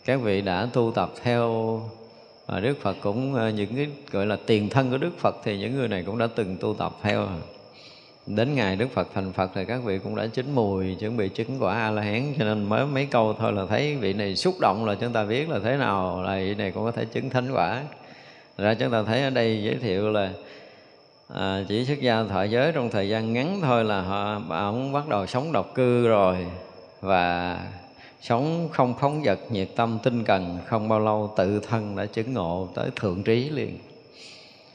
các 0.04 0.20
vị 0.20 0.40
đã 0.40 0.68
tu 0.72 0.92
tập 0.94 1.12
theo 1.22 1.80
Đức 2.62 2.74
Phật 2.80 2.96
cũng 3.02 3.34
à, 3.34 3.50
những 3.50 3.76
cái 3.76 3.86
gọi 4.10 4.26
là 4.26 4.36
tiền 4.46 4.68
thân 4.68 4.90
của 4.90 4.98
Đức 4.98 5.18
Phật 5.18 5.36
thì 5.44 5.58
những 5.58 5.74
người 5.74 5.88
này 5.88 6.02
cũng 6.06 6.18
đã 6.18 6.28
từng 6.34 6.56
tu 6.60 6.74
tập 6.74 6.92
theo 7.02 7.28
đến 8.26 8.54
ngày 8.54 8.76
Đức 8.76 8.90
Phật 8.94 9.08
thành 9.14 9.32
Phật 9.32 9.50
thì 9.54 9.64
các 9.64 9.82
vị 9.84 9.98
cũng 9.98 10.16
đã 10.16 10.26
chín 10.26 10.52
mùi 10.54 10.94
chuẩn 10.94 11.16
bị 11.16 11.28
chứng 11.28 11.56
quả 11.60 11.74
A 11.74 11.90
La 11.90 12.02
Hán 12.02 12.34
cho 12.38 12.44
nên 12.44 12.64
mới 12.64 12.86
mấy 12.86 13.06
câu 13.06 13.34
thôi 13.38 13.52
là 13.52 13.66
thấy 13.68 13.96
vị 13.96 14.12
này 14.12 14.36
xúc 14.36 14.54
động 14.60 14.84
là 14.84 14.94
chúng 14.94 15.12
ta 15.12 15.24
biết 15.24 15.48
là 15.48 15.58
thế 15.64 15.76
nào 15.76 16.22
là 16.22 16.36
vị 16.36 16.54
này 16.54 16.70
cũng 16.70 16.84
có 16.84 16.90
thể 16.90 17.04
chứng 17.04 17.30
thánh 17.30 17.52
quả. 17.52 17.82
Ra 18.58 18.74
chúng 18.74 18.90
ta 18.90 19.02
thấy 19.02 19.22
ở 19.22 19.30
đây 19.30 19.62
giới 19.64 19.74
thiệu 19.74 20.10
là 20.10 20.32
à, 21.28 21.64
chỉ 21.68 21.84
xuất 21.84 22.00
gia 22.00 22.24
thọ 22.24 22.42
giới 22.42 22.72
trong 22.72 22.90
thời 22.90 23.08
gian 23.08 23.32
ngắn 23.32 23.60
thôi 23.62 23.84
là 23.84 24.00
họ 24.00 24.40
ông 24.48 24.92
bắt 24.92 25.08
đầu 25.08 25.26
sống 25.26 25.52
độc 25.52 25.74
cư 25.74 26.08
rồi 26.08 26.36
và 27.00 27.58
sống 28.20 28.68
không 28.72 28.94
phóng 29.00 29.22
vật 29.22 29.38
nhiệt 29.50 29.68
tâm 29.76 29.98
tinh 30.02 30.24
cần 30.24 30.58
không 30.66 30.88
bao 30.88 31.00
lâu 31.00 31.32
tự 31.36 31.60
thân 31.60 31.96
đã 31.96 32.06
chứng 32.06 32.34
ngộ 32.34 32.68
tới 32.74 32.90
thượng 32.96 33.22
trí 33.22 33.48
liền 33.50 33.78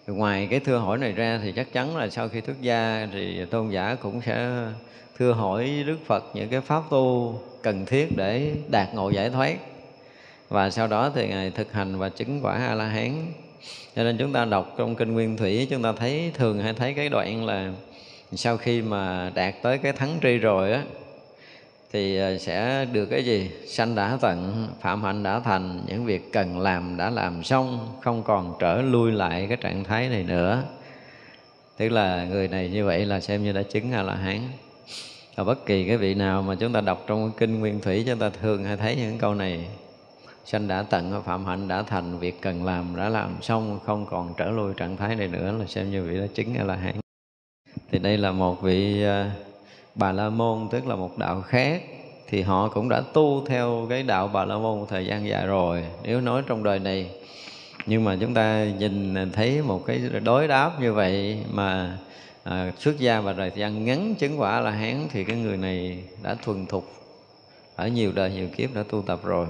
ngoài 0.07 0.47
cái 0.51 0.59
thưa 0.59 0.77
hỏi 0.77 0.97
này 0.97 1.11
ra 1.11 1.39
thì 1.43 1.51
chắc 1.51 1.73
chắn 1.73 1.97
là 1.97 2.09
sau 2.09 2.29
khi 2.29 2.41
xuất 2.45 2.61
gia 2.61 3.07
thì 3.13 3.45
tôn 3.45 3.69
giả 3.69 3.95
cũng 4.01 4.21
sẽ 4.25 4.49
thưa 5.17 5.31
hỏi 5.31 5.83
đức 5.87 5.97
phật 6.05 6.23
những 6.33 6.49
cái 6.49 6.61
pháp 6.61 6.83
tu 6.89 7.39
cần 7.61 7.85
thiết 7.85 8.17
để 8.17 8.51
đạt 8.69 8.93
ngộ 8.93 9.09
giải 9.09 9.29
thoát. 9.29 9.57
Và 10.49 10.69
sau 10.69 10.87
đó 10.87 11.11
thì 11.15 11.27
ngài 11.27 11.51
thực 11.51 11.73
hành 11.73 11.97
và 11.97 12.09
chứng 12.09 12.39
quả 12.43 12.53
a 12.53 12.75
la 12.75 12.85
hán 12.85 13.11
cho 13.95 14.03
nên 14.03 14.17
chúng 14.17 14.33
ta 14.33 14.45
đọc 14.45 14.75
trong 14.77 14.95
kinh 14.95 15.13
nguyên 15.13 15.37
thủy, 15.37 15.67
chúng 15.69 15.83
ta 15.83 15.91
thấy 15.91 16.31
thường 16.33 16.59
hay 16.59 16.73
thấy 16.73 16.93
cái 16.93 17.09
đoạn 17.09 17.45
là 17.45 17.71
sau 18.33 18.57
khi 18.57 18.81
mà 18.81 19.31
đạt 19.35 19.55
tới 19.61 19.77
cái 19.77 19.93
thắng 19.93 20.17
tri 20.21 20.37
rồi 20.37 20.71
á 20.73 20.83
thì 21.91 22.17
ờ, 22.17 22.37
sẽ 22.37 22.85
được 22.85 23.05
cái 23.05 23.25
gì? 23.25 23.51
Sanh 23.67 23.95
đã 23.95 24.17
tận 24.21 24.67
phạm 24.81 25.03
hạnh 25.03 25.23
đã 25.23 25.39
thành 25.39 25.81
những 25.87 26.05
việc 26.05 26.33
cần 26.33 26.59
làm 26.59 26.97
đã 26.97 27.09
làm 27.09 27.43
xong 27.43 27.97
không 28.01 28.23
còn 28.23 28.55
trở 28.59 28.81
lui 28.81 29.11
lại 29.11 29.45
cái 29.49 29.57
trạng 29.57 29.83
thái 29.83 30.09
này 30.09 30.23
nữa. 30.23 30.63
Tức 31.77 31.89
là 31.89 32.25
người 32.25 32.47
này 32.47 32.69
như 32.69 32.85
vậy 32.85 33.05
là 33.05 33.19
xem 33.19 33.43
như 33.43 33.51
đã 33.51 33.63
chứng 33.63 33.91
a 33.91 34.03
la 34.03 34.15
hán 34.15 34.39
và 35.35 35.43
bất 35.43 35.65
kỳ 35.65 35.87
cái 35.87 35.97
vị 35.97 36.13
nào 36.13 36.41
mà 36.41 36.55
chúng 36.55 36.73
ta 36.73 36.81
đọc 36.81 37.03
trong 37.07 37.31
kinh 37.37 37.59
nguyên 37.59 37.79
thủy 37.79 38.03
chúng 38.07 38.19
ta 38.19 38.29
thường 38.41 38.63
hay 38.63 38.77
thấy 38.77 38.95
những 38.95 39.17
câu 39.17 39.33
này. 39.33 39.67
Sanh 40.45 40.67
đã 40.67 40.83
tận 40.89 41.21
phạm 41.25 41.45
hạnh 41.45 41.67
đã 41.67 41.83
thành 41.83 42.19
việc 42.19 42.41
cần 42.41 42.65
làm 42.65 42.95
đã 42.95 43.09
làm 43.09 43.35
xong 43.41 43.79
không 43.85 44.05
còn 44.09 44.33
trở 44.37 44.51
lui 44.51 44.73
trạng 44.77 44.97
thái 44.97 45.15
này 45.15 45.27
nữa 45.27 45.55
là 45.59 45.65
xem 45.65 45.91
như 45.91 46.03
vị 46.03 46.19
đã 46.19 46.27
chứng 46.33 46.55
a 46.55 46.63
la 46.63 46.75
hán 46.75 46.95
thì 47.91 47.99
đây 47.99 48.17
là 48.17 48.31
một 48.31 48.61
vị 48.61 49.05
uh, 49.05 49.46
Bà 49.97 50.11
La 50.11 50.29
Môn 50.29 50.67
tức 50.71 50.87
là 50.87 50.95
một 50.95 51.17
đạo 51.17 51.41
khác 51.41 51.83
thì 52.27 52.41
họ 52.41 52.69
cũng 52.69 52.89
đã 52.89 53.01
tu 53.13 53.45
theo 53.45 53.85
cái 53.89 54.03
đạo 54.03 54.27
Bà 54.27 54.45
La 54.45 54.55
Môn 54.55 54.79
một 54.79 54.85
thời 54.89 55.05
gian 55.05 55.27
dài 55.27 55.47
rồi 55.47 55.85
nếu 56.03 56.21
nói 56.21 56.43
trong 56.47 56.63
đời 56.63 56.79
này. 56.79 57.09
Nhưng 57.85 58.03
mà 58.03 58.17
chúng 58.21 58.33
ta 58.33 58.65
nhìn 58.79 59.31
thấy 59.31 59.61
một 59.61 59.83
cái 59.85 60.01
đối 60.23 60.47
đáp 60.47 60.81
như 60.81 60.93
vậy 60.93 61.37
mà 61.51 61.97
à, 62.43 62.71
xuất 62.77 62.99
gia 62.99 63.21
và 63.21 63.33
thời 63.33 63.51
gian 63.55 63.85
ngắn 63.85 64.15
chứng 64.15 64.39
quả 64.41 64.59
là 64.59 64.71
hán 64.71 65.07
thì 65.11 65.23
cái 65.23 65.37
người 65.37 65.57
này 65.57 66.03
đã 66.23 66.35
thuần 66.35 66.65
thục 66.65 66.91
ở 67.75 67.87
nhiều 67.87 68.11
đời 68.11 68.31
nhiều 68.31 68.47
kiếp 68.57 68.75
đã 68.75 68.83
tu 68.89 69.01
tập 69.01 69.19
rồi. 69.23 69.47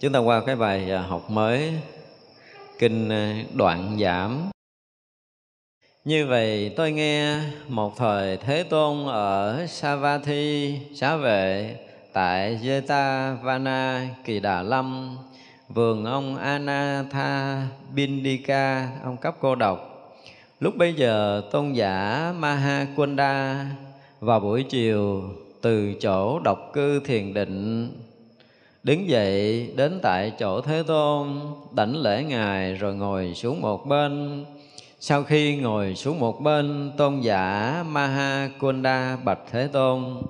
Chúng 0.00 0.12
ta 0.12 0.18
qua 0.18 0.42
cái 0.46 0.56
bài 0.56 0.90
à, 0.90 1.02
học 1.02 1.30
mới 1.30 1.72
kinh 2.78 3.08
à, 3.08 3.44
đoạn 3.54 3.96
giảm 4.00 4.50
như 6.08 6.26
vậy, 6.26 6.72
tôi 6.76 6.92
nghe 6.92 7.40
một 7.68 7.96
thời 7.96 8.36
Thế 8.36 8.62
Tôn 8.62 9.06
ở 9.06 9.66
Savatthi 9.66 10.78
xá 10.94 11.16
vệ 11.16 11.76
tại 12.12 12.58
Jetavana 12.62 14.06
Kỳ 14.24 14.40
Đà 14.40 14.62
Lâm 14.62 15.16
vườn 15.68 16.04
ông 16.04 16.36
Anatha 16.36 17.62
Bindika 17.94 18.88
ông 19.04 19.16
cấp 19.16 19.36
cô 19.40 19.54
độc. 19.54 20.10
Lúc 20.60 20.76
bấy 20.76 20.94
giờ, 20.94 21.42
tôn 21.50 21.72
giả 21.72 22.32
Mahakunda 22.38 23.66
vào 24.20 24.40
buổi 24.40 24.62
chiều 24.62 25.22
từ 25.62 25.94
chỗ 26.00 26.38
độc 26.38 26.70
cư 26.72 27.00
thiền 27.00 27.34
định, 27.34 27.88
đứng 28.82 29.08
dậy 29.08 29.68
đến 29.76 29.98
tại 30.02 30.32
chỗ 30.38 30.60
thế 30.60 30.82
tôn, 30.86 31.40
đảnh 31.72 31.96
lễ 31.96 32.24
ngài 32.24 32.74
rồi 32.74 32.94
ngồi 32.94 33.34
xuống 33.34 33.60
một 33.60 33.86
bên 33.86 34.44
sau 35.00 35.22
khi 35.24 35.56
ngồi 35.56 35.94
xuống 35.94 36.20
một 36.20 36.40
bên, 36.40 36.92
tôn 36.96 37.20
giả 37.20 37.84
maha 37.88 38.48
kunda 38.60 39.16
bạch 39.16 39.38
thế 39.50 39.66
tôn. 39.66 40.22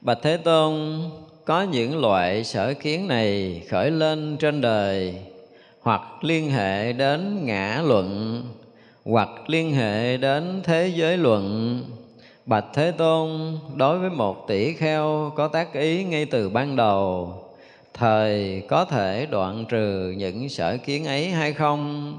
Bạch 0.00 0.18
thế 0.22 0.36
tôn, 0.36 1.00
có 1.44 1.62
những 1.62 2.00
loại 2.00 2.44
sở 2.44 2.74
kiến 2.74 3.08
này 3.08 3.62
khởi 3.68 3.90
lên 3.90 4.36
trên 4.40 4.60
đời, 4.60 5.14
hoặc 5.80 6.00
liên 6.20 6.50
hệ 6.50 6.92
đến 6.92 7.44
ngã 7.44 7.82
luận, 7.84 8.42
hoặc 9.04 9.28
liên 9.46 9.74
hệ 9.74 10.16
đến 10.16 10.60
thế 10.64 10.92
giới 10.94 11.16
luận. 11.16 11.82
Bạch 12.46 12.66
thế 12.74 12.90
tôn, 12.90 13.56
đối 13.74 13.98
với 13.98 14.10
một 14.10 14.48
tỷ 14.48 14.72
kheo 14.72 15.32
có 15.36 15.48
tác 15.48 15.72
ý 15.72 16.04
ngay 16.04 16.24
từ 16.24 16.48
ban 16.48 16.76
đầu, 16.76 17.34
thời 17.94 18.62
có 18.68 18.84
thể 18.84 19.26
đoạn 19.30 19.64
trừ 19.68 20.14
những 20.16 20.48
sở 20.48 20.76
kiến 20.76 21.04
ấy 21.04 21.30
hay 21.30 21.52
không? 21.52 22.14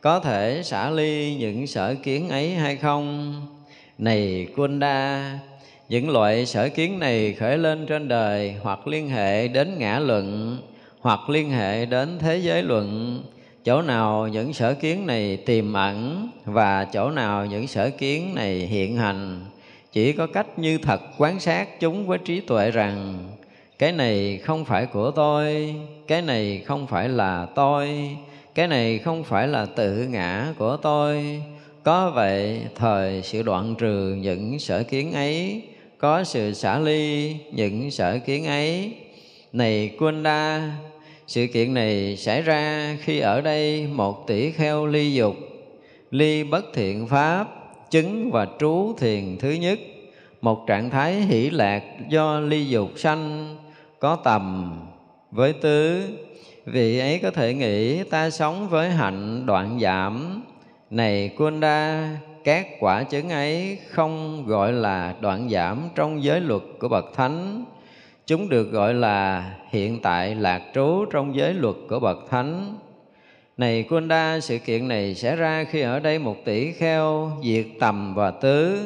Có 0.00 0.20
thể 0.20 0.62
xả 0.64 0.90
ly 0.90 1.34
những 1.34 1.66
sở 1.66 1.94
kiến 2.02 2.28
ấy 2.28 2.54
hay 2.54 2.76
không? 2.76 3.34
Này 3.98 4.46
kunda 4.56 5.38
những 5.88 6.10
loại 6.10 6.46
sở 6.46 6.68
kiến 6.68 6.98
này 6.98 7.32
khởi 7.32 7.58
lên 7.58 7.86
trên 7.86 8.08
đời 8.08 8.54
hoặc 8.62 8.88
liên 8.88 9.08
hệ 9.08 9.48
đến 9.48 9.78
ngã 9.78 9.98
luận, 9.98 10.58
hoặc 11.00 11.30
liên 11.30 11.50
hệ 11.50 11.86
đến 11.86 12.18
thế 12.18 12.36
giới 12.36 12.62
luận. 12.62 13.22
Chỗ 13.64 13.82
nào 13.82 14.28
những 14.28 14.52
sở 14.52 14.74
kiến 14.74 15.06
này 15.06 15.36
tiềm 15.36 15.72
ẩn 15.72 16.28
và 16.44 16.84
chỗ 16.84 17.10
nào 17.10 17.46
những 17.46 17.66
sở 17.66 17.90
kiến 17.90 18.34
này 18.34 18.54
hiện 18.54 18.96
hành? 18.96 19.44
Chỉ 19.92 20.12
có 20.12 20.26
cách 20.26 20.58
như 20.58 20.78
thật 20.78 21.00
quán 21.18 21.40
sát 21.40 21.80
chúng 21.80 22.06
với 22.06 22.18
trí 22.18 22.40
tuệ 22.40 22.70
rằng, 22.70 23.18
cái 23.78 23.92
này 23.92 24.38
không 24.38 24.64
phải 24.64 24.86
của 24.86 25.10
tôi, 25.10 25.74
cái 26.06 26.22
này 26.22 26.62
không 26.66 26.86
phải 26.86 27.08
là 27.08 27.46
tôi 27.54 28.16
cái 28.56 28.68
này 28.68 28.98
không 28.98 29.24
phải 29.24 29.48
là 29.48 29.66
tự 29.66 30.06
ngã 30.10 30.54
của 30.58 30.76
tôi. 30.76 31.42
Có 31.82 32.10
vậy, 32.10 32.60
thời 32.74 33.22
sự 33.22 33.42
đoạn 33.42 33.74
trừ 33.78 34.14
những 34.20 34.58
sở 34.58 34.82
kiến 34.82 35.12
ấy, 35.12 35.62
có 35.98 36.24
sự 36.24 36.52
xả 36.52 36.78
ly 36.78 37.36
những 37.52 37.90
sở 37.90 38.18
kiến 38.18 38.46
ấy. 38.46 38.92
Này 39.52 39.90
Kunda 39.98 40.72
sự 41.26 41.46
kiện 41.46 41.74
này 41.74 42.16
xảy 42.16 42.42
ra 42.42 42.96
khi 43.00 43.18
ở 43.18 43.40
đây 43.40 43.86
một 43.86 44.26
tỷ 44.26 44.50
kheo 44.50 44.86
ly 44.86 45.14
dục, 45.14 45.36
ly 46.10 46.44
bất 46.44 46.64
thiện 46.74 47.06
pháp, 47.06 47.48
chứng 47.90 48.30
và 48.30 48.46
trú 48.60 48.94
thiền 48.98 49.36
thứ 49.38 49.50
nhất, 49.50 49.78
một 50.40 50.64
trạng 50.66 50.90
thái 50.90 51.14
hỷ 51.14 51.50
lạc 51.50 51.82
do 52.08 52.40
ly 52.40 52.66
dục 52.66 52.90
sanh, 52.96 53.56
có 53.98 54.16
tầm 54.16 54.74
với 55.30 55.52
tứ 55.52 56.02
vị 56.66 56.98
ấy 56.98 57.18
có 57.18 57.30
thể 57.30 57.54
nghĩ, 57.54 58.02
ta 58.02 58.30
sống 58.30 58.68
với 58.68 58.90
hạnh 58.90 59.46
đoạn 59.46 59.78
giảm. 59.80 60.42
Này 60.90 61.28
Kunda 61.28 62.08
các 62.44 62.66
quả 62.80 63.02
chứng 63.02 63.28
ấy 63.28 63.78
không 63.90 64.44
gọi 64.46 64.72
là 64.72 65.14
đoạn 65.20 65.48
giảm 65.50 65.88
trong 65.94 66.24
giới 66.24 66.40
luật 66.40 66.62
của 66.78 66.88
bậc 66.88 67.04
thánh. 67.14 67.64
Chúng 68.26 68.48
được 68.48 68.72
gọi 68.72 68.94
là 68.94 69.50
hiện 69.70 70.00
tại 70.02 70.34
lạc 70.34 70.62
trú 70.74 71.04
trong 71.12 71.36
giới 71.36 71.54
luật 71.54 71.74
của 71.88 72.00
bậc 72.00 72.18
thánh. 72.30 72.74
Này 73.56 73.82
Kunda 73.82 74.40
sự 74.40 74.58
kiện 74.58 74.88
này 74.88 75.14
xảy 75.14 75.36
ra 75.36 75.64
khi 75.64 75.80
ở 75.80 76.00
đây 76.00 76.18
một 76.18 76.36
tỷ 76.44 76.72
kheo, 76.72 77.32
diệt 77.44 77.66
tầm 77.80 78.14
và 78.14 78.30
tứ, 78.30 78.78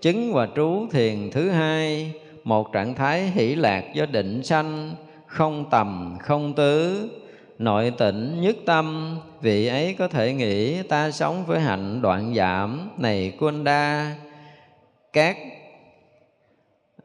chứng 0.00 0.32
và 0.32 0.48
trú 0.56 0.86
thiền 0.90 1.30
thứ 1.30 1.50
hai, 1.50 2.12
một 2.44 2.72
trạng 2.72 2.94
thái 2.94 3.30
hỷ 3.34 3.54
lạc 3.54 3.84
do 3.94 4.06
định 4.06 4.42
sanh, 4.42 4.94
không 5.26 5.64
tầm, 5.70 6.16
không 6.20 6.54
tứ 6.54 7.08
nội 7.58 7.92
tịnh 7.98 8.40
nhất 8.40 8.56
tâm 8.66 9.16
vị 9.40 9.66
ấy 9.66 9.94
có 9.98 10.08
thể 10.08 10.32
nghĩ 10.32 10.82
ta 10.82 11.10
sống 11.10 11.44
với 11.46 11.60
hạnh 11.60 12.02
đoạn 12.02 12.34
giảm 12.34 12.90
này 12.98 13.32
Kunda 13.38 14.16
các 15.12 15.36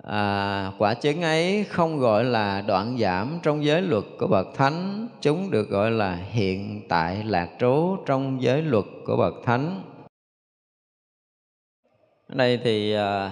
à, 0.04 0.72
quả 0.78 0.94
chứng 0.94 1.22
ấy 1.22 1.66
không 1.70 2.00
gọi 2.00 2.24
là 2.24 2.62
đoạn 2.62 2.98
giảm 3.00 3.40
trong 3.44 3.66
giới 3.66 3.82
luật 3.82 4.04
của 4.20 4.28
bậc 4.28 4.48
thánh. 4.56 5.08
Chúng 5.22 5.52
được 5.52 5.70
gọi 5.70 5.92
là 5.92 6.16
hiện 6.16 6.82
tại 6.90 7.24
lạc 7.24 7.50
trú 7.60 7.98
trong 8.06 8.42
giới 8.42 8.62
luật 8.62 8.86
của 9.06 9.18
bậc 9.18 9.34
thánh. 9.46 9.82
Ở 12.28 12.36
đây 12.36 12.60
thì 12.64 12.94
à, 12.94 13.32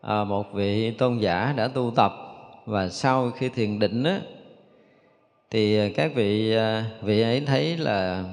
à, 0.00 0.24
một 0.24 0.46
vị 0.54 0.90
tôn 0.90 1.18
giả 1.18 1.54
đã 1.56 1.68
tu 1.68 1.92
tập 1.96 2.12
và 2.66 2.88
sau 2.88 3.30
khi 3.30 3.48
thiền 3.48 3.78
định 3.78 4.04
á, 4.04 4.20
thì 5.50 5.78
à, 5.78 5.88
các 5.96 6.14
vị 6.14 6.54
à, 6.54 6.84
vị 7.02 7.20
ấy 7.20 7.42
thấy 7.46 7.76
là 7.76 8.24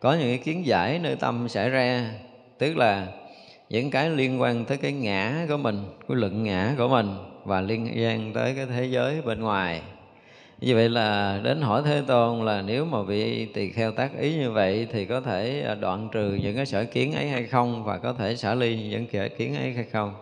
có 0.00 0.12
những 0.14 0.28
cái 0.28 0.38
kiến 0.38 0.66
giải 0.66 0.98
nơi 0.98 1.16
tâm 1.16 1.48
xảy 1.48 1.70
ra, 1.70 2.10
tức 2.58 2.76
là 2.76 3.06
những 3.70 3.90
cái 3.90 4.10
liên 4.10 4.40
quan 4.40 4.64
tới 4.64 4.76
cái 4.76 4.92
ngã 4.92 5.46
của 5.48 5.56
mình, 5.56 5.84
cái 6.08 6.16
luận 6.16 6.42
ngã 6.42 6.74
của 6.78 6.88
mình 6.88 7.16
và 7.44 7.60
liên 7.60 7.90
quan 7.96 8.32
tới 8.32 8.54
cái 8.56 8.66
thế 8.66 8.84
giới 8.84 9.22
bên 9.22 9.40
ngoài. 9.40 9.82
Như 10.60 10.74
vậy 10.74 10.88
là 10.88 11.40
đến 11.44 11.60
hỏi 11.60 11.82
thế 11.84 12.02
tôn 12.06 12.44
là 12.44 12.62
nếu 12.62 12.84
mà 12.84 13.02
vị 13.02 13.46
tỳ 13.54 13.70
kheo 13.70 13.92
tác 13.92 14.18
ý 14.18 14.34
như 14.34 14.50
vậy 14.50 14.86
thì 14.92 15.04
có 15.04 15.20
thể 15.20 15.62
à, 15.66 15.74
đoạn 15.74 16.08
trừ 16.12 16.38
những 16.42 16.56
cái 16.56 16.66
sở 16.66 16.84
kiến 16.84 17.12
ấy 17.12 17.28
hay 17.28 17.44
không 17.44 17.84
và 17.84 17.98
có 17.98 18.12
thể 18.12 18.36
xả 18.36 18.54
ly 18.54 18.76
những 18.90 19.06
sở 19.12 19.28
kiến 19.28 19.56
ấy 19.56 19.72
hay 19.72 19.84
không? 19.92 20.14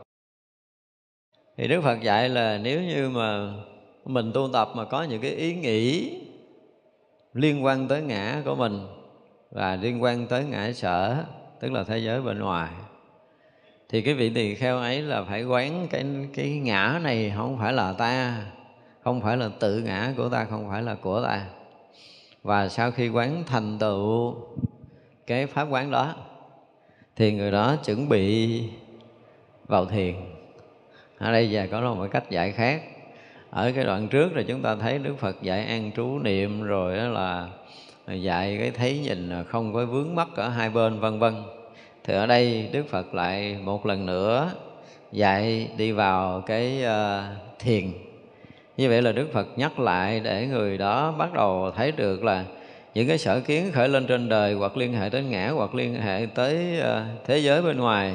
Thì 1.56 1.68
đức 1.68 1.80
phật 1.82 2.02
dạy 2.02 2.28
là 2.28 2.58
nếu 2.58 2.82
như 2.82 3.08
mà 3.08 3.52
mình 4.04 4.32
tu 4.34 4.48
tập 4.52 4.68
mà 4.74 4.84
có 4.84 5.02
những 5.02 5.20
cái 5.20 5.30
ý 5.30 5.54
nghĩ 5.54 6.10
liên 7.34 7.64
quan 7.64 7.88
tới 7.88 8.02
ngã 8.02 8.42
của 8.44 8.54
mình 8.54 8.86
và 9.50 9.76
liên 9.76 10.02
quan 10.02 10.26
tới 10.26 10.44
ngã 10.44 10.72
sở, 10.72 11.24
tức 11.60 11.72
là 11.72 11.84
thế 11.84 11.98
giới 11.98 12.22
bên 12.22 12.38
ngoài. 12.38 12.70
Thì 13.88 14.02
cái 14.02 14.14
vị 14.14 14.30
tỳ 14.30 14.54
kheo 14.54 14.78
ấy 14.78 15.02
là 15.02 15.24
phải 15.24 15.44
quán 15.44 15.86
cái 15.90 16.04
cái 16.34 16.50
ngã 16.50 17.00
này 17.02 17.32
không 17.36 17.58
phải 17.58 17.72
là 17.72 17.92
ta, 17.92 18.44
không 19.04 19.20
phải 19.20 19.36
là 19.36 19.48
tự 19.60 19.78
ngã 19.78 20.14
của 20.16 20.28
ta, 20.28 20.44
không 20.44 20.68
phải 20.70 20.82
là 20.82 20.94
của 20.94 21.22
ta. 21.22 21.46
Và 22.42 22.68
sau 22.68 22.90
khi 22.90 23.08
quán 23.08 23.44
thành 23.46 23.78
tựu 23.78 24.34
cái 25.26 25.46
pháp 25.46 25.68
quán 25.70 25.90
đó, 25.90 26.14
thì 27.16 27.32
người 27.32 27.50
đó 27.50 27.76
chuẩn 27.84 28.08
bị 28.08 28.62
vào 29.66 29.86
thiền. 29.86 30.14
Ở 31.18 31.32
đây 31.32 31.50
giờ 31.50 31.66
có 31.70 31.94
một 31.94 32.06
cách 32.10 32.30
dạy 32.30 32.52
khác 32.52 32.82
ở 33.52 33.72
cái 33.74 33.84
đoạn 33.84 34.08
trước 34.08 34.36
là 34.36 34.42
chúng 34.42 34.62
ta 34.62 34.76
thấy 34.76 34.98
đức 34.98 35.18
phật 35.18 35.42
dạy 35.42 35.64
an 35.64 35.90
trú 35.96 36.18
niệm 36.18 36.62
rồi 36.62 36.96
đó 36.96 37.04
là 37.04 37.48
dạy 38.06 38.56
cái 38.60 38.70
thấy 38.70 38.98
nhìn 38.98 39.30
không 39.48 39.72
có 39.72 39.86
vướng 39.86 40.14
mắc 40.14 40.28
ở 40.34 40.48
hai 40.48 40.70
bên 40.70 41.00
vân 41.00 41.18
vân. 41.18 41.34
Thì 42.04 42.14
ở 42.14 42.26
đây 42.26 42.68
đức 42.72 42.88
phật 42.88 43.14
lại 43.14 43.56
một 43.64 43.86
lần 43.86 44.06
nữa 44.06 44.52
dạy 45.12 45.68
đi 45.76 45.92
vào 45.92 46.40
cái 46.46 46.84
uh, 46.84 47.38
thiền. 47.58 47.84
Như 48.76 48.88
vậy 48.88 49.02
là 49.02 49.12
đức 49.12 49.32
phật 49.32 49.46
nhắc 49.56 49.80
lại 49.80 50.20
để 50.20 50.46
người 50.46 50.78
đó 50.78 51.12
bắt 51.18 51.32
đầu 51.34 51.70
thấy 51.76 51.92
được 51.92 52.24
là 52.24 52.44
những 52.94 53.08
cái 53.08 53.18
sở 53.18 53.40
kiến 53.40 53.70
khởi 53.72 53.88
lên 53.88 54.06
trên 54.06 54.28
đời 54.28 54.54
hoặc 54.54 54.76
liên 54.76 54.92
hệ 54.92 55.08
tới 55.08 55.24
ngã 55.24 55.50
hoặc 55.50 55.74
liên 55.74 55.94
hệ 55.94 56.26
tới 56.34 56.80
uh, 56.80 57.26
thế 57.26 57.38
giới 57.38 57.62
bên 57.62 57.78
ngoài 57.78 58.12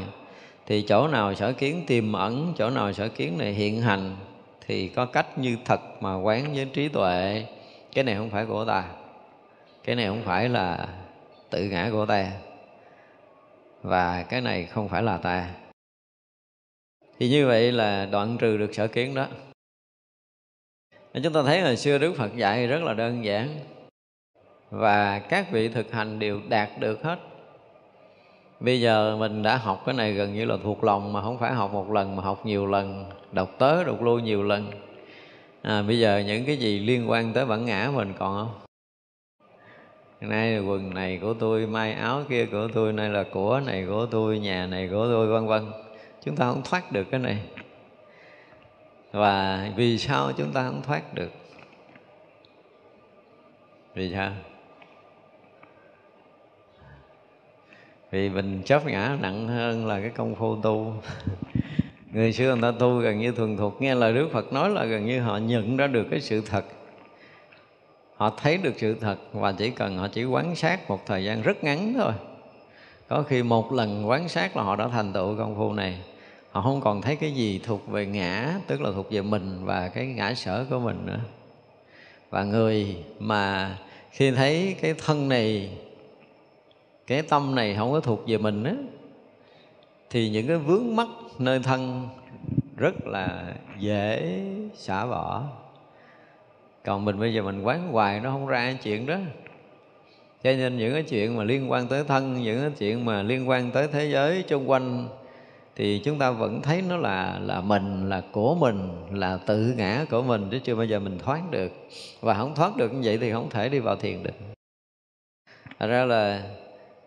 thì 0.65 0.81
chỗ 0.81 1.07
nào 1.07 1.33
sở 1.35 1.51
kiến 1.51 1.83
tiềm 1.87 2.13
ẩn 2.13 2.53
chỗ 2.57 2.69
nào 2.69 2.93
sở 2.93 3.07
kiến 3.07 3.37
này 3.37 3.53
hiện 3.53 3.81
hành 3.81 4.15
thì 4.67 4.87
có 4.87 5.05
cách 5.05 5.37
như 5.37 5.57
thật 5.65 5.81
mà 5.99 6.15
quán 6.15 6.53
với 6.53 6.65
trí 6.73 6.89
tuệ. 6.89 7.45
Cái 7.93 8.03
này 8.03 8.15
không 8.15 8.29
phải 8.29 8.45
của 8.45 8.65
ta. 8.65 8.83
Cái 9.83 9.95
này 9.95 10.07
không 10.07 10.21
phải 10.25 10.49
là 10.49 10.87
tự 11.49 11.63
ngã 11.63 11.89
của 11.91 12.05
ta. 12.05 12.31
Và 13.81 14.23
cái 14.23 14.41
này 14.41 14.65
không 14.65 14.89
phải 14.89 15.03
là 15.03 15.17
ta. 15.17 15.49
Thì 17.19 17.29
như 17.29 17.47
vậy 17.47 17.71
là 17.71 18.05
đoạn 18.05 18.37
trừ 18.37 18.57
được 18.57 18.75
sở 18.75 18.87
kiến 18.87 19.15
đó. 19.15 19.27
Chúng 21.23 21.33
ta 21.33 21.43
thấy 21.45 21.61
hồi 21.61 21.77
xưa 21.77 21.97
đức 21.97 22.13
phật 22.17 22.35
dạy 22.35 22.67
rất 22.67 22.83
là 22.83 22.93
đơn 22.93 23.25
giản. 23.25 23.59
Và 24.69 25.19
các 25.19 25.51
vị 25.51 25.69
thực 25.69 25.91
hành 25.91 26.19
đều 26.19 26.41
đạt 26.49 26.69
được 26.79 27.03
hết. 27.03 27.19
Bây 28.59 28.81
giờ 28.81 29.17
mình 29.17 29.43
đã 29.43 29.57
học 29.57 29.83
cái 29.85 29.95
này 29.95 30.13
gần 30.13 30.33
như 30.33 30.45
là 30.45 30.57
thuộc 30.63 30.83
lòng 30.83 31.13
mà 31.13 31.21
không 31.21 31.37
phải 31.39 31.53
học 31.53 31.73
một 31.73 31.91
lần 31.91 32.15
mà 32.15 32.23
học 32.23 32.45
nhiều 32.45 32.65
lần 32.65 33.11
đọc 33.31 33.55
tới 33.57 33.83
đọc 33.85 34.01
lui 34.01 34.21
nhiều 34.21 34.43
lần. 34.43 34.71
À, 35.61 35.81
bây 35.81 35.99
giờ 35.99 36.23
những 36.27 36.45
cái 36.45 36.57
gì 36.57 36.79
liên 36.79 37.09
quan 37.09 37.33
tới 37.33 37.45
bản 37.45 37.65
ngã 37.65 37.91
mình 37.95 38.13
còn 38.19 38.35
không? 38.35 38.59
Nay 40.21 40.59
quần 40.59 40.93
này 40.93 41.19
của 41.21 41.33
tôi 41.33 41.67
mai 41.67 41.93
áo 41.93 42.23
kia 42.29 42.45
của 42.45 42.67
tôi 42.73 42.93
nay 42.93 43.09
là 43.09 43.23
của 43.31 43.61
này 43.65 43.85
của 43.87 44.07
tôi 44.11 44.39
nhà 44.39 44.67
này 44.67 44.87
của 44.87 45.07
tôi 45.11 45.27
vân 45.27 45.47
vân. 45.47 45.71
Chúng 46.23 46.35
ta 46.35 46.45
không 46.45 46.61
thoát 46.65 46.91
được 46.91 47.03
cái 47.11 47.19
này. 47.19 47.37
Và 49.11 49.69
vì 49.75 49.97
sao 49.97 50.31
chúng 50.37 50.51
ta 50.51 50.63
không 50.63 50.81
thoát 50.81 51.13
được? 51.13 51.31
Vì 53.93 54.13
sao? 54.13 54.31
Vì 58.11 58.29
mình 58.29 58.61
chấp 58.65 58.85
ngã 58.85 59.17
nặng 59.21 59.47
hơn 59.47 59.85
là 59.87 59.99
cái 59.99 60.09
công 60.09 60.35
phu 60.35 60.55
tu 60.63 60.93
người 62.11 62.33
xưa 62.33 62.55
người 62.55 62.61
ta 62.61 62.77
tu 62.79 62.99
gần 62.99 63.19
như 63.19 63.31
thuần 63.31 63.57
thục, 63.57 63.81
nghe 63.81 63.95
lời 63.95 64.13
đức 64.13 64.29
phật 64.31 64.53
nói 64.53 64.69
là 64.69 64.85
gần 64.85 65.05
như 65.05 65.19
họ 65.19 65.37
nhận 65.37 65.77
ra 65.77 65.87
được 65.87 66.07
cái 66.11 66.21
sự 66.21 66.41
thật. 66.41 66.65
Họ 68.15 68.29
thấy 68.41 68.57
được 68.57 68.73
sự 68.77 68.95
thật 69.01 69.17
và 69.33 69.51
chỉ 69.51 69.69
cần 69.69 69.97
họ 69.97 70.07
chỉ 70.07 70.25
quán 70.25 70.55
sát 70.55 70.89
một 70.89 71.05
thời 71.05 71.23
gian 71.23 71.41
rất 71.41 71.63
ngắn 71.63 71.93
thôi. 71.97 72.13
Có 73.07 73.23
khi 73.23 73.43
một 73.43 73.73
lần 73.73 74.09
quán 74.09 74.29
sát 74.29 74.57
là 74.57 74.63
họ 74.63 74.75
đã 74.75 74.87
thành 74.87 75.13
tựu 75.13 75.37
công 75.37 75.55
phu 75.55 75.73
này. 75.73 75.99
Họ 76.51 76.61
không 76.61 76.81
còn 76.81 77.01
thấy 77.01 77.15
cái 77.15 77.31
gì 77.31 77.59
thuộc 77.63 77.87
về 77.87 78.05
ngã, 78.05 78.55
tức 78.67 78.81
là 78.81 78.91
thuộc 78.95 79.11
về 79.11 79.21
mình 79.21 79.59
và 79.63 79.87
cái 79.87 80.05
ngã 80.05 80.33
sở 80.33 80.65
của 80.69 80.79
mình 80.79 81.05
nữa. 81.05 81.19
Và 82.29 82.43
người 82.43 82.95
mà 83.19 83.75
khi 84.11 84.31
thấy 84.31 84.75
cái 84.81 84.93
thân 85.05 85.29
này, 85.29 85.69
cái 87.07 87.21
tâm 87.21 87.55
này 87.55 87.75
không 87.75 87.91
có 87.91 87.99
thuộc 87.99 88.23
về 88.27 88.37
mình 88.37 88.63
á, 88.63 88.73
thì 90.09 90.29
những 90.29 90.47
cái 90.47 90.57
vướng 90.57 90.95
mắc 90.95 91.07
nơi 91.41 91.59
thân 91.59 92.09
rất 92.77 93.07
là 93.07 93.53
dễ 93.79 94.39
xả 94.75 95.05
bỏ 95.05 95.43
còn 96.87 97.05
mình 97.05 97.19
bây 97.19 97.33
giờ 97.33 97.41
mình 97.41 97.61
quán 97.61 97.91
hoài 97.91 98.19
nó 98.19 98.31
không 98.31 98.47
ra 98.47 98.73
chuyện 98.83 99.05
đó. 99.05 99.17
Cho 100.43 100.51
nên 100.51 100.77
những 100.77 100.93
cái 100.93 101.03
chuyện 101.03 101.37
mà 101.37 101.43
liên 101.43 101.71
quan 101.71 101.87
tới 101.87 102.03
thân 102.03 102.41
những 102.41 102.61
cái 102.61 102.71
chuyện 102.79 103.05
mà 103.05 103.23
liên 103.23 103.49
quan 103.49 103.71
tới 103.71 103.87
thế 103.87 104.05
giới 104.05 104.43
xung 104.47 104.69
quanh 104.69 105.07
thì 105.75 106.01
chúng 106.05 106.19
ta 106.19 106.31
vẫn 106.31 106.61
thấy 106.61 106.81
nó 106.89 106.97
là 106.97 107.39
là 107.41 107.61
mình 107.61 108.09
là 108.09 108.21
của 108.31 108.55
mình 108.55 108.89
là 109.11 109.39
tự 109.45 109.73
ngã 109.77 110.05
của 110.09 110.21
mình 110.21 110.47
chứ 110.51 110.59
chưa 110.59 110.75
bao 110.75 110.85
giờ 110.85 110.99
mình 110.99 111.17
thoát 111.19 111.51
được. 111.51 111.71
Và 112.21 112.33
không 112.33 112.55
thoát 112.55 112.75
được 112.77 112.93
như 112.93 113.01
vậy 113.03 113.17
thì 113.17 113.31
không 113.31 113.49
thể 113.49 113.69
đi 113.69 113.79
vào 113.79 113.95
thiền 113.95 114.23
được 114.23 114.35
thật 115.79 115.87
ra 115.87 116.05
là 116.05 116.43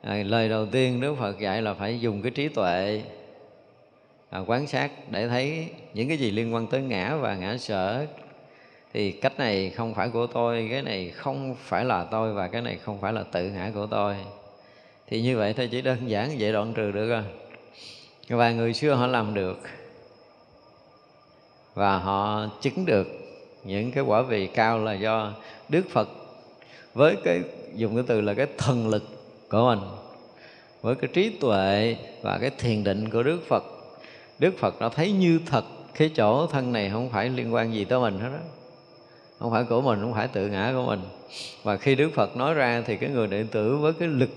à, 0.02 0.14
lời 0.14 0.48
đầu 0.48 0.66
tiên 0.66 1.00
Đức 1.00 1.14
Phật 1.18 1.38
dạy 1.38 1.62
là 1.62 1.74
phải 1.74 2.00
dùng 2.00 2.22
cái 2.22 2.30
trí 2.30 2.48
tuệ 2.48 3.02
à, 4.30 4.38
quan 4.46 4.66
sát 4.66 4.90
để 5.10 5.28
thấy 5.28 5.68
những 5.94 6.08
cái 6.08 6.16
gì 6.16 6.30
liên 6.30 6.54
quan 6.54 6.66
tới 6.66 6.82
ngã 6.82 7.16
và 7.16 7.34
ngã 7.34 7.56
sở. 7.56 8.06
Thì 8.92 9.12
cách 9.12 9.38
này 9.38 9.70
không 9.70 9.94
phải 9.94 10.08
của 10.08 10.26
tôi 10.26 10.68
cái 10.70 10.82
này 10.82 11.10
không 11.10 11.56
phải 11.64 11.84
là 11.84 12.04
tôi 12.04 12.34
và 12.34 12.48
cái 12.48 12.62
này 12.62 12.78
không 12.84 13.00
phải 13.00 13.12
là 13.12 13.22
tự 13.22 13.50
ngã 13.50 13.70
của 13.74 13.86
tôi. 13.86 14.16
Thì 15.06 15.22
như 15.22 15.36
vậy 15.36 15.52
thôi 15.52 15.68
chỉ 15.70 15.82
đơn 15.82 16.10
giản 16.10 16.36
vậy 16.38 16.52
đoạn 16.52 16.72
trừ 16.74 16.90
được 16.90 17.08
rồi. 17.08 17.22
Và 18.28 18.52
người 18.52 18.74
xưa 18.74 18.94
họ 18.94 19.06
làm 19.06 19.34
được. 19.34 19.58
Và 21.74 21.98
họ 21.98 22.48
chứng 22.60 22.86
được 22.86 23.06
những 23.64 23.92
cái 23.92 24.04
quả 24.04 24.22
vị 24.22 24.46
cao 24.46 24.78
là 24.78 24.92
do 24.92 25.32
Đức 25.68 25.90
Phật 25.90 26.08
với 26.94 27.16
cái 27.24 27.40
dùng 27.74 27.94
cái 27.94 28.04
từ 28.06 28.20
là 28.20 28.34
cái 28.34 28.46
thần 28.58 28.88
lực 28.88 29.02
của 29.50 29.64
mình 29.64 29.88
với 30.82 30.94
cái 30.94 31.10
trí 31.12 31.30
tuệ 31.40 31.96
và 32.22 32.38
cái 32.38 32.50
thiền 32.58 32.84
định 32.84 33.10
của 33.10 33.22
Đức 33.22 33.40
Phật. 33.48 33.79
Đức 34.40 34.58
Phật 34.58 34.80
đã 34.80 34.88
thấy 34.88 35.12
như 35.12 35.40
thật 35.46 35.64
cái 35.94 36.10
chỗ 36.16 36.46
thân 36.46 36.72
này 36.72 36.90
không 36.90 37.10
phải 37.10 37.28
liên 37.28 37.54
quan 37.54 37.74
gì 37.74 37.84
tới 37.84 38.00
mình 38.00 38.18
hết 38.18 38.28
đó 38.32 38.38
không 39.38 39.50
phải 39.50 39.64
của 39.64 39.80
mình 39.80 40.00
không 40.00 40.14
phải 40.14 40.28
tự 40.28 40.46
ngã 40.46 40.72
của 40.74 40.86
mình. 40.86 41.00
Và 41.62 41.76
khi 41.76 41.94
Đức 41.94 42.10
Phật 42.14 42.36
nói 42.36 42.54
ra 42.54 42.82
thì 42.86 42.96
cái 42.96 43.10
người 43.10 43.26
đệ 43.26 43.44
tử 43.52 43.76
với 43.76 43.92
cái 43.92 44.08
lực 44.08 44.30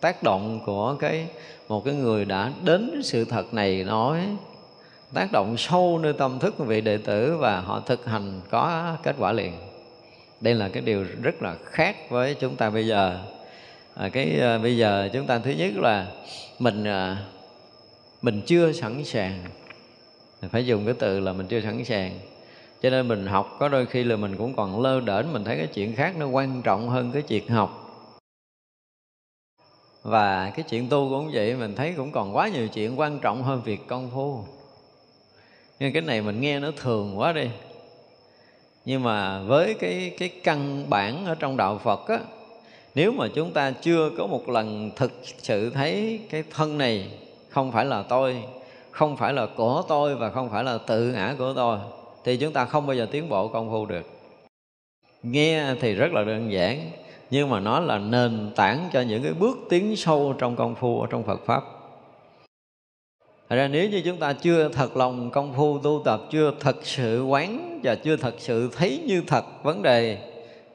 tác 0.00 0.22
động 0.22 0.60
của 0.66 0.96
cái 1.00 1.26
một 1.68 1.84
cái 1.84 1.94
người 1.94 2.24
đã 2.24 2.52
đến 2.64 3.00
sự 3.04 3.24
thật 3.24 3.54
này 3.54 3.84
nói 3.84 4.20
tác 5.14 5.32
động 5.32 5.56
sâu 5.56 5.98
nơi 6.02 6.12
tâm 6.12 6.38
thức 6.38 6.54
của 6.58 6.64
vị 6.64 6.80
đệ 6.80 6.96
tử 6.96 7.36
và 7.36 7.60
họ 7.60 7.80
thực 7.86 8.06
hành 8.06 8.40
có 8.50 8.96
kết 9.02 9.16
quả 9.18 9.32
liền. 9.32 9.52
Đây 10.40 10.54
là 10.54 10.68
cái 10.68 10.82
điều 10.82 11.06
rất 11.22 11.42
là 11.42 11.56
khác 11.64 11.96
với 12.10 12.34
chúng 12.34 12.56
ta 12.56 12.70
bây 12.70 12.86
giờ. 12.86 13.18
À, 13.94 14.08
cái 14.08 14.38
à, 14.40 14.58
bây 14.58 14.76
giờ 14.76 15.08
chúng 15.12 15.26
ta 15.26 15.38
thứ 15.38 15.50
nhất 15.50 15.72
là 15.76 16.06
mình 16.58 16.84
à, 16.84 17.16
mình 18.22 18.42
chưa 18.46 18.72
sẵn 18.72 19.04
sàng. 19.04 19.44
Phải 20.50 20.66
dùng 20.66 20.84
cái 20.84 20.94
từ 20.98 21.20
là 21.20 21.32
mình 21.32 21.46
chưa 21.46 21.60
sẵn 21.60 21.84
sàng. 21.84 22.18
Cho 22.82 22.90
nên 22.90 23.08
mình 23.08 23.26
học, 23.26 23.56
có 23.58 23.68
đôi 23.68 23.86
khi 23.86 24.04
là 24.04 24.16
mình 24.16 24.36
cũng 24.36 24.56
còn 24.56 24.80
lơ 24.80 25.00
đễnh, 25.00 25.32
mình 25.32 25.44
thấy 25.44 25.56
cái 25.56 25.66
chuyện 25.66 25.96
khác 25.96 26.14
nó 26.18 26.28
quan 26.28 26.62
trọng 26.62 26.88
hơn 26.88 27.10
cái 27.12 27.22
chuyện 27.22 27.48
học. 27.48 27.78
Và 30.02 30.50
cái 30.50 30.64
chuyện 30.68 30.88
tu 30.88 31.08
cũng 31.10 31.30
vậy, 31.32 31.54
mình 31.54 31.74
thấy 31.74 31.94
cũng 31.96 32.12
còn 32.12 32.36
quá 32.36 32.48
nhiều 32.48 32.68
chuyện 32.68 32.98
quan 33.00 33.18
trọng 33.18 33.42
hơn 33.42 33.62
việc 33.64 33.80
công 33.86 34.10
phu. 34.14 34.44
Nhưng 35.80 35.92
cái 35.92 36.02
này 36.02 36.22
mình 36.22 36.40
nghe 36.40 36.60
nó 36.60 36.70
thường 36.76 37.18
quá 37.18 37.32
đi. 37.32 37.48
Nhưng 38.84 39.02
mà 39.02 39.42
với 39.42 39.74
cái 39.74 40.14
cái 40.18 40.28
căn 40.28 40.90
bản 40.90 41.26
ở 41.26 41.34
trong 41.34 41.56
đạo 41.56 41.80
Phật 41.84 42.08
á, 42.08 42.18
nếu 42.94 43.12
mà 43.12 43.28
chúng 43.34 43.52
ta 43.52 43.70
chưa 43.70 44.10
có 44.18 44.26
một 44.26 44.48
lần 44.48 44.90
thực 44.96 45.12
sự 45.22 45.70
thấy 45.70 46.20
cái 46.30 46.44
thân 46.50 46.78
này 46.78 47.10
không 47.52 47.72
phải 47.72 47.84
là 47.84 48.02
tôi 48.08 48.42
không 48.90 49.16
phải 49.16 49.32
là 49.32 49.46
của 49.56 49.82
tôi 49.88 50.14
và 50.14 50.30
không 50.30 50.50
phải 50.50 50.64
là 50.64 50.78
tự 50.86 51.12
ngã 51.12 51.34
của 51.38 51.52
tôi 51.56 51.78
thì 52.24 52.36
chúng 52.36 52.52
ta 52.52 52.64
không 52.64 52.86
bao 52.86 52.96
giờ 52.96 53.06
tiến 53.10 53.28
bộ 53.28 53.48
công 53.48 53.70
phu 53.70 53.86
được 53.86 54.06
nghe 55.22 55.74
thì 55.80 55.94
rất 55.94 56.12
là 56.12 56.24
đơn 56.24 56.52
giản 56.52 56.90
nhưng 57.32 57.50
mà 57.50 57.60
nó 57.60 57.80
là 57.80 57.98
nền 57.98 58.50
tảng 58.56 58.88
cho 58.92 59.00
những 59.00 59.22
cái 59.22 59.32
bước 59.32 59.58
tiến 59.68 59.96
sâu 59.96 60.34
trong 60.38 60.56
công 60.56 60.74
phu 60.74 61.00
ở 61.00 61.06
trong 61.10 61.24
Phật 61.24 61.40
pháp. 61.46 61.62
Thật 63.48 63.56
ra 63.56 63.68
nếu 63.68 63.90
như 63.90 64.02
chúng 64.04 64.16
ta 64.16 64.32
chưa 64.32 64.68
thật 64.68 64.96
lòng 64.96 65.30
công 65.30 65.54
phu 65.56 65.78
tu 65.78 66.02
tập, 66.04 66.20
chưa 66.30 66.52
thật 66.60 66.76
sự 66.82 67.24
quán 67.24 67.80
và 67.82 67.94
chưa 67.94 68.16
thật 68.16 68.34
sự 68.38 68.70
thấy 68.76 69.00
như 69.06 69.22
thật 69.26 69.44
vấn 69.62 69.82
đề 69.82 70.18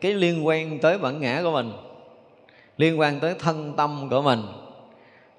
cái 0.01 0.13
liên 0.13 0.47
quan 0.47 0.79
tới 0.79 0.97
bản 0.97 1.19
ngã 1.21 1.41
của 1.43 1.51
mình, 1.51 1.71
liên 2.77 2.99
quan 2.99 3.19
tới 3.19 3.35
thân 3.39 3.73
tâm 3.77 4.07
của 4.09 4.21
mình, 4.21 4.41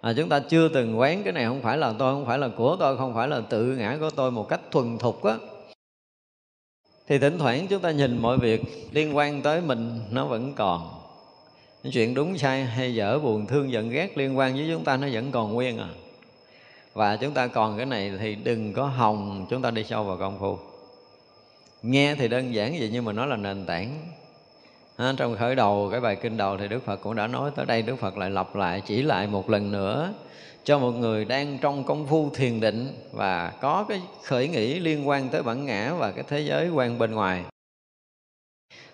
à, 0.01 0.13
chúng 0.17 0.29
ta 0.29 0.41
chưa 0.41 0.69
từng 0.69 0.99
quán 0.99 1.23
cái 1.23 1.33
này 1.33 1.45
không 1.45 1.63
phải 1.63 1.79
là 1.79 1.93
tôi, 1.99 2.15
không 2.15 2.27
phải 2.27 2.39
là 2.39 2.49
của 2.49 2.77
tôi, 2.81 2.97
không 2.97 3.15
phải 3.15 3.29
là 3.29 3.41
tự 3.41 3.65
ngã 3.65 3.97
của 4.01 4.11
tôi 4.11 4.31
một 4.31 4.49
cách 4.49 4.61
thuần 4.71 4.99
thục 4.99 5.25
á, 5.25 5.35
thì 7.09 7.19
thỉnh 7.19 7.39
thoảng 7.39 7.67
chúng 7.71 7.81
ta 7.81 7.91
nhìn 7.91 8.19
mọi 8.23 8.39
việc 8.39 8.63
liên 8.93 9.17
quan 9.17 9.43
tới 9.43 9.61
mình 9.61 10.01
nó 10.11 10.27
vẫn 10.27 10.53
còn. 10.55 10.91
Những 11.83 11.93
chuyện 11.93 12.15
đúng 12.15 12.39
sai 12.39 12.65
hay 12.65 12.95
dở 12.95 13.19
buồn 13.19 13.47
thương 13.47 13.73
giận 13.73 13.91
ghét 13.91 14.19
liên 14.19 14.39
quan 14.39 14.55
với 14.55 14.69
chúng 14.73 14.85
ta 14.85 14.97
nó 14.97 15.09
vẫn 15.13 15.31
còn 15.31 15.55
nguyên 15.55 15.79
à. 15.79 15.89
Và 16.93 17.17
chúng 17.17 17.35
ta 17.35 17.47
còn 17.47 17.77
cái 17.77 17.87
này 17.87 18.13
thì 18.21 18.35
đừng 18.35 18.73
có 18.73 18.87
hòng 18.87 19.47
chúng 19.51 19.63
ta 19.63 19.71
đi 19.71 19.85
sâu 19.85 20.05
vào 20.05 20.17
công 20.17 20.39
phu. 20.39 20.59
Nghe 21.83 22.15
thì 22.15 22.29
đơn 22.29 22.55
giản 22.55 22.77
vậy 22.79 22.91
nhưng 22.93 23.05
mà 23.05 23.13
nó 23.13 23.27
là 23.27 23.37
nền 23.37 23.67
tảng 23.67 24.13
à, 24.99 25.15
trong 25.17 25.37
khởi 25.37 25.55
đầu 25.55 25.89
cái 25.91 26.01
bài 26.01 26.17
kinh 26.17 26.37
đầu 26.37 26.57
thì 26.57 26.69
đức 26.69 26.85
phật 26.85 26.97
cũng 26.97 27.17
đã 27.17 27.27
nói 27.27 27.51
tới 27.57 27.67
đây. 27.67 27.83
Đức 27.83 27.97
phật 27.97 28.19
lại 28.19 28.31
lặp 28.31 28.57
lại 28.57 28.83
chỉ 28.87 29.03
lại 29.03 29.27
một 29.27 29.51
lần 29.51 29.73
nữa. 29.73 30.13
Cho 30.65 30.79
một 30.79 30.91
người 30.91 31.25
đang 31.25 31.59
trong 31.59 31.85
công 31.85 32.07
phu 32.07 32.31
thiền 32.31 32.61
định 32.61 32.89
và 33.13 33.53
có 33.61 33.87
cái 33.89 34.01
khởi 34.25 34.49
nghĩ 34.49 34.79
liên 34.79 35.09
quan 35.09 35.29
tới 35.29 35.43
bản 35.43 35.67
ngã 35.67 35.93
và 35.99 36.11
cái 36.11 36.25
thế 36.29 36.41
giới 36.41 36.69
quan 36.69 36.99
bên 36.99 37.13
ngoài. 37.13 37.45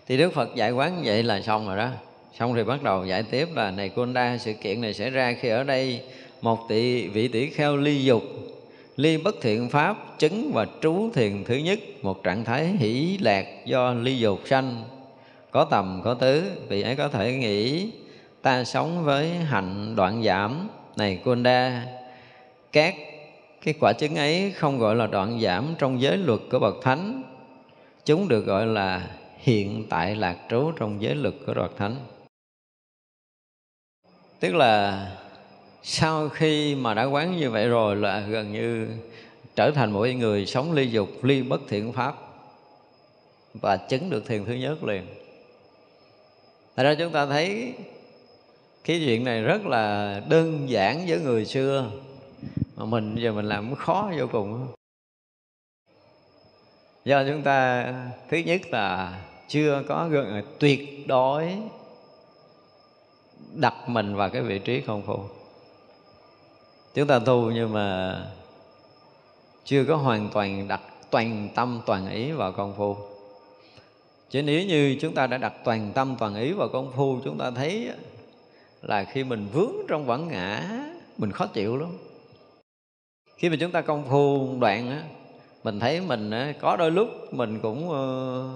Thì 0.07 0.17
đức 0.17 0.33
phật 0.33 0.55
dạy 0.55 0.71
quán 0.71 1.03
vậy 1.05 1.23
là 1.23 1.41
xong 1.41 1.67
rồi 1.67 1.77
đó. 1.77 1.89
Xong 2.39 2.55
thì 2.55 2.65
bắt 2.65 2.83
đầu 2.83 3.07
giải 3.07 3.23
tiếp 3.23 3.49
là 3.55 3.71
này 3.71 3.89
Kunda 3.89 4.39
sự 4.39 4.53
kiện 4.53 4.81
này 4.81 4.95
xảy 4.95 5.11
ra 5.11 5.35
khi 5.41 5.49
ở 5.49 5.65
đây 5.65 6.03
một 6.41 6.69
tỷ 6.69 7.09
vị 7.09 7.29
tỷ 7.29 7.51
kheo 7.51 7.77
ly 7.77 8.05
dục 8.05 8.23
ly 8.97 9.19
bất 9.19 9.35
thiện 9.43 9.69
pháp 9.69 10.19
chứng 10.19 10.51
và 10.55 10.67
trú 10.83 11.11
thiền 11.15 11.45
thứ 11.45 11.55
nhất 11.55 11.79
một 12.03 12.23
trạng 12.23 12.45
thái 12.45 12.67
hỷ 12.67 13.19
lạc 13.21 13.47
do 13.65 13.95
ly 13.95 14.19
dục 14.19 14.41
sanh 14.45 14.85
có 15.55 15.65
tầm, 15.65 16.01
có 16.05 16.15
tứ, 16.15 16.43
vị 16.69 16.83
ấy 16.83 16.97
có 16.97 17.09
thể 17.09 17.33
nghĩ, 17.33 17.91
ta 18.43 18.65
sống 18.65 19.05
với 19.05 19.29
hạnh 19.29 19.97
đoạn 19.97 20.23
giảm. 20.23 20.69
Này, 20.97 21.21
Kunda, 21.25 21.87
các 22.73 22.95
cái 23.65 23.75
quả 23.81 23.93
chứng 23.93 24.17
ấy 24.17 24.53
không 24.57 24.79
gọi 24.79 24.97
là 24.97 25.07
đoạn 25.07 25.41
giảm 25.41 25.75
trong 25.79 26.01
giới 26.01 26.17
luật 26.17 26.41
của 26.51 26.59
bậc 26.59 26.75
thánh. 26.83 27.23
Chúng 28.05 28.29
được 28.29 28.47
gọi 28.47 28.67
là 28.67 29.11
hiện 29.39 29.87
tại 29.91 30.17
lạc 30.17 30.37
trú 30.51 30.73
trong 30.77 31.03
giới 31.03 31.15
luật 31.15 31.35
của 31.47 31.55
bậc 31.55 31.77
thánh. 31.77 31.97
Tức 34.41 34.55
là 34.55 35.07
sau 35.83 36.29
khi 36.29 36.75
mà 36.75 36.95
đã 36.95 37.05
quán 37.05 37.37
như 37.37 37.51
vậy 37.51 37.69
rồi 37.69 37.97
là 37.97 38.21
gần 38.21 38.53
như 38.53 38.89
trở 39.57 39.71
thành 39.71 39.93
mỗi 39.93 40.15
người 40.15 40.47
sống 40.47 40.73
ly 40.73 40.87
dục, 40.87 41.09
ly 41.23 41.43
bất 41.43 41.61
thiện 41.69 41.93
pháp. 41.93 42.15
Và 43.55 43.77
chứng 43.77 44.11
được 44.11 44.27
thiền 44.27 44.45
thứ 44.45 44.53
nhất 44.53 44.85
liền. 44.85 45.05
Tại 46.75 46.85
ra 46.85 46.95
chúng 46.99 47.13
ta 47.13 47.27
thấy 47.27 47.75
cái 48.85 49.03
chuyện 49.05 49.25
này 49.25 49.43
rất 49.43 49.67
là 49.67 50.21
đơn 50.29 50.71
giản 50.71 51.05
với 51.09 51.21
người 51.21 51.45
xưa. 51.45 51.91
Mà 52.77 52.85
mình 52.85 53.17
giờ 53.19 53.33
mình 53.33 53.45
làm 53.45 53.75
khó 53.75 54.11
vô 54.19 54.27
cùng. 54.33 54.67
Do 57.05 57.25
chúng 57.25 57.43
ta, 57.43 57.87
thứ 58.29 58.37
nhất 58.37 58.61
là 58.71 59.21
chưa 59.49 59.83
có 59.89 60.09
gần 60.09 60.43
tuyệt 60.59 61.09
đối 61.09 61.59
đặt 63.55 63.89
mình 63.89 64.15
vào 64.15 64.31
cái 64.31 64.43
vị 64.43 64.59
trí 64.59 64.81
không 64.81 65.03
phu 65.03 65.19
chúng 66.95 67.07
ta 67.07 67.19
tu 67.19 67.51
nhưng 67.51 67.73
mà 67.73 68.19
chưa 69.65 69.85
có 69.85 69.97
hoàn 69.97 70.29
toàn 70.33 70.69
đặt 70.69 70.81
toàn 71.11 71.49
tâm, 71.55 71.81
toàn 71.87 72.11
ý 72.11 72.33
vào 72.33 72.53
công 72.53 72.75
phu 72.77 72.97
chứ 74.35 74.43
nếu 74.43 74.65
như 74.67 74.97
chúng 75.01 75.15
ta 75.15 75.27
đã 75.27 75.39
đặt 75.39 75.55
toàn 75.65 75.93
tâm, 75.95 76.17
toàn 76.19 76.35
ý 76.35 76.53
vào 76.53 76.69
công 76.69 76.93
phu, 76.97 77.19
chúng 77.25 77.39
ta 77.39 77.51
thấy 77.51 77.91
là 78.83 79.05
khi 79.05 79.25
mình 79.25 79.47
vướng 79.53 79.73
trong 79.89 80.07
bản 80.07 80.29
ngã, 80.29 80.63
mình 81.19 81.33
khó 81.33 81.47
chịu 81.47 81.77
lắm. 81.77 81.89
Khi 83.37 83.49
mà 83.49 83.57
chúng 83.61 83.71
ta 83.71 83.81
công 83.81 84.05
phu 84.09 84.49
đoạn 84.61 84.91
á, 84.91 85.03
mình 85.65 85.81
thấy 85.81 86.01
mình 86.01 86.31
có 86.61 86.77
đôi 86.77 86.91
lúc 86.91 87.09
mình 87.35 87.61
cũng 87.61 87.91
ờ, 87.93 88.49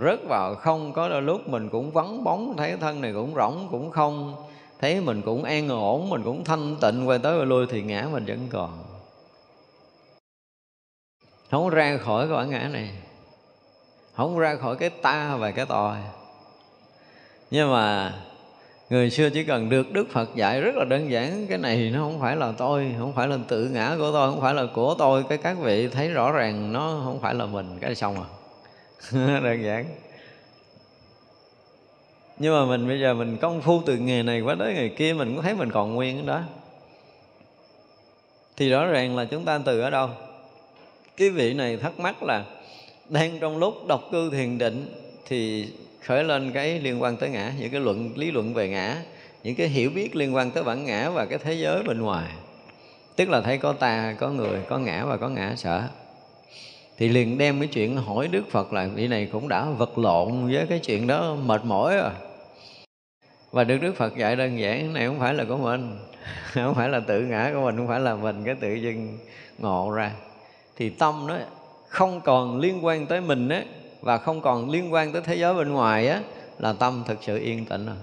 rớt 0.00 0.20
vào 0.28 0.54
không, 0.54 0.92
có 0.92 1.08
đôi 1.08 1.22
lúc 1.22 1.48
mình 1.48 1.68
cũng 1.68 1.90
vắng 1.90 2.24
bóng, 2.24 2.56
thấy 2.56 2.76
thân 2.76 3.00
này 3.00 3.12
cũng 3.12 3.34
rỗng, 3.34 3.68
cũng 3.70 3.90
không, 3.90 4.34
thấy 4.78 5.00
mình 5.00 5.22
cũng 5.22 5.44
an 5.44 5.68
ổn, 5.68 6.10
mình 6.10 6.22
cũng 6.24 6.44
thanh 6.44 6.76
tịnh, 6.80 7.08
quay 7.08 7.18
tới 7.18 7.38
quay 7.38 7.46
lui 7.46 7.66
thì 7.70 7.82
ngã 7.82 8.08
mình 8.12 8.24
vẫn 8.24 8.48
còn. 8.50 8.84
Không 11.50 11.68
ra 11.68 11.96
khỏi 11.96 12.28
cái 12.28 12.36
bản 12.36 12.50
ngã 12.50 12.68
này 12.72 12.90
không 14.14 14.38
ra 14.38 14.56
khỏi 14.56 14.76
cái 14.76 14.90
ta 14.90 15.36
và 15.36 15.50
cái 15.50 15.66
tôi 15.66 15.96
nhưng 17.50 17.72
mà 17.72 18.14
người 18.90 19.10
xưa 19.10 19.30
chỉ 19.30 19.44
cần 19.44 19.68
được 19.68 19.92
đức 19.92 20.10
phật 20.10 20.34
dạy 20.34 20.60
rất 20.60 20.74
là 20.74 20.84
đơn 20.84 21.10
giản, 21.10 21.46
cái 21.48 21.58
này 21.58 21.90
nó 21.94 21.98
không 21.98 22.20
phải 22.20 22.36
là 22.36 22.52
tôi, 22.58 22.94
không 22.98 23.12
phải 23.12 23.28
là 23.28 23.38
tự 23.48 23.68
ngã 23.68 23.94
của 23.98 24.10
tôi, 24.12 24.30
không 24.30 24.40
phải 24.40 24.54
là 24.54 24.66
của 24.74 24.94
tôi, 24.98 25.24
cái 25.28 25.38
các 25.38 25.56
vị 25.58 25.88
thấy 25.88 26.08
rõ 26.08 26.32
ràng 26.32 26.72
nó 26.72 27.00
không 27.04 27.20
phải 27.20 27.34
là 27.34 27.46
mình, 27.46 27.78
cái 27.80 27.94
xong 27.94 28.16
à 28.16 28.28
đơn 29.42 29.64
giản. 29.64 29.86
Nhưng 32.38 32.54
mà 32.54 32.64
mình 32.64 32.88
bây 32.88 33.00
giờ 33.00 33.14
mình 33.14 33.36
công 33.36 33.60
phu 33.60 33.82
từ 33.86 33.96
nghề 33.96 34.22
này 34.22 34.40
qua 34.40 34.56
tới 34.58 34.74
nghề 34.74 34.88
kia, 34.88 35.12
mình 35.12 35.34
cũng 35.34 35.44
thấy 35.44 35.54
mình 35.54 35.70
còn 35.70 35.94
nguyên 35.94 36.26
đó. 36.26 36.40
Thì 38.56 38.70
rõ 38.70 38.86
ràng 38.86 39.16
là 39.16 39.24
chúng 39.24 39.44
ta 39.44 39.58
từ 39.64 39.80
ở 39.80 39.90
đâu? 39.90 40.08
Cái 41.16 41.30
vị 41.30 41.54
này 41.54 41.76
thắc 41.76 42.00
mắc 42.00 42.22
là 42.22 42.44
đang 43.10 43.38
trong 43.40 43.58
lúc 43.58 43.86
đọc 43.86 44.08
cư 44.12 44.30
thiền 44.30 44.58
định 44.58 44.94
thì 45.26 45.68
khởi 46.00 46.24
lên 46.24 46.52
cái 46.52 46.80
liên 46.80 47.02
quan 47.02 47.16
tới 47.16 47.30
ngã, 47.30 47.52
những 47.58 47.70
cái 47.70 47.80
luận, 47.80 48.10
lý 48.16 48.30
luận 48.30 48.54
về 48.54 48.68
ngã, 48.68 48.96
những 49.42 49.54
cái 49.54 49.68
hiểu 49.68 49.90
biết 49.90 50.16
liên 50.16 50.34
quan 50.34 50.50
tới 50.50 50.62
bản 50.62 50.84
ngã 50.84 51.10
và 51.10 51.26
cái 51.26 51.38
thế 51.38 51.54
giới 51.54 51.82
bên 51.82 52.00
ngoài. 52.00 52.32
Tức 53.16 53.28
là 53.28 53.40
thấy 53.40 53.58
có 53.58 53.72
ta, 53.72 54.16
có 54.18 54.28
người, 54.28 54.60
có 54.68 54.78
ngã 54.78 55.04
và 55.04 55.16
có 55.16 55.28
ngã 55.28 55.54
sở. 55.56 55.82
Thì 56.98 57.08
liền 57.08 57.38
đem 57.38 57.60
cái 57.60 57.68
chuyện 57.68 57.96
hỏi 57.96 58.28
đức 58.28 58.50
phật 58.50 58.72
là 58.72 58.88
vị 58.94 59.08
này 59.08 59.28
cũng 59.32 59.48
đã 59.48 59.64
vật 59.64 59.98
lộn 59.98 60.52
với 60.52 60.66
cái 60.68 60.78
chuyện 60.78 61.06
đó 61.06 61.34
mệt 61.34 61.64
mỏi 61.64 61.96
rồi. 61.96 62.10
Và 63.50 63.64
được 63.64 63.78
đức 63.82 63.96
phật 63.96 64.16
dạy 64.16 64.36
đơn 64.36 64.58
giản, 64.58 64.92
này 64.92 65.06
không 65.06 65.18
phải 65.18 65.34
là 65.34 65.44
của 65.44 65.56
mình, 65.56 65.98
không 66.52 66.74
phải 66.74 66.88
là 66.88 67.00
tự 67.00 67.20
ngã 67.20 67.50
của 67.54 67.60
mình, 67.60 67.76
không 67.76 67.88
phải 67.88 68.00
là 68.00 68.14
mình 68.14 68.42
cái 68.44 68.54
tự 68.54 68.74
dưng 68.74 69.18
ngộ 69.58 69.90
ra. 69.90 70.12
Thì 70.76 70.90
tâm 70.90 71.26
nó 71.26 71.36
không 71.90 72.20
còn 72.20 72.60
liên 72.60 72.84
quan 72.84 73.06
tới 73.06 73.20
mình 73.20 73.48
á, 73.48 73.64
và 74.00 74.18
không 74.18 74.40
còn 74.40 74.70
liên 74.70 74.92
quan 74.92 75.12
tới 75.12 75.22
thế 75.24 75.36
giới 75.36 75.54
bên 75.54 75.72
ngoài 75.72 76.08
á, 76.08 76.22
là 76.58 76.72
tâm 76.72 77.04
thực 77.06 77.18
sự 77.22 77.38
yên 77.38 77.64
tĩnh 77.64 77.86
rồi. 77.86 77.96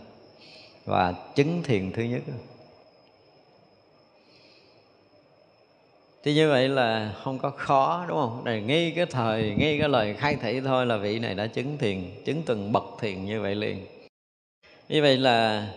Và 0.86 1.14
chứng 1.36 1.64
thiền 1.64 1.92
thứ 1.92 2.04
nhất 2.04 2.22
thì 6.24 6.34
như 6.34 6.50
vậy 6.50 6.70
là 6.70 7.14
không 7.24 7.40
có 7.40 7.50
khó, 7.50 8.06
đúng 8.08 8.18
không? 8.18 8.44
Này, 8.44 8.62
ngay 8.62 8.94
cái 8.96 9.06
thời, 9.06 9.56
ngay 9.58 9.78
cái 9.80 9.90
lời 9.90 10.14
khai 10.14 10.38
thị 10.42 10.62
thôi 10.62 10.86
là 10.86 10.98
vị 10.98 11.20
này 11.20 11.36
đã 11.36 11.48
chứng 11.48 11.78
thiền, 11.78 11.98
chứng 12.26 12.42
từng 12.46 12.72
bậc 12.72 12.84
thiền 13.02 13.26
như 13.26 13.42
vậy 13.42 13.56
liền. 13.56 13.86
Như 14.90 15.02
vậy 15.02 15.18
là 15.18 15.68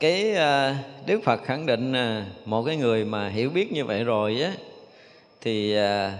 cái 0.00 0.34
à, 0.34 0.78
đức 1.06 1.20
phật 1.24 1.44
khẳng 1.44 1.66
định 1.66 1.92
à, 1.92 2.26
một 2.44 2.62
cái 2.62 2.76
người 2.76 3.04
mà 3.04 3.28
hiểu 3.28 3.50
biết 3.50 3.72
như 3.72 3.84
vậy 3.84 4.04
rồi 4.04 4.40
á, 4.40 4.52
thì 5.40 5.76
à, 5.76 6.18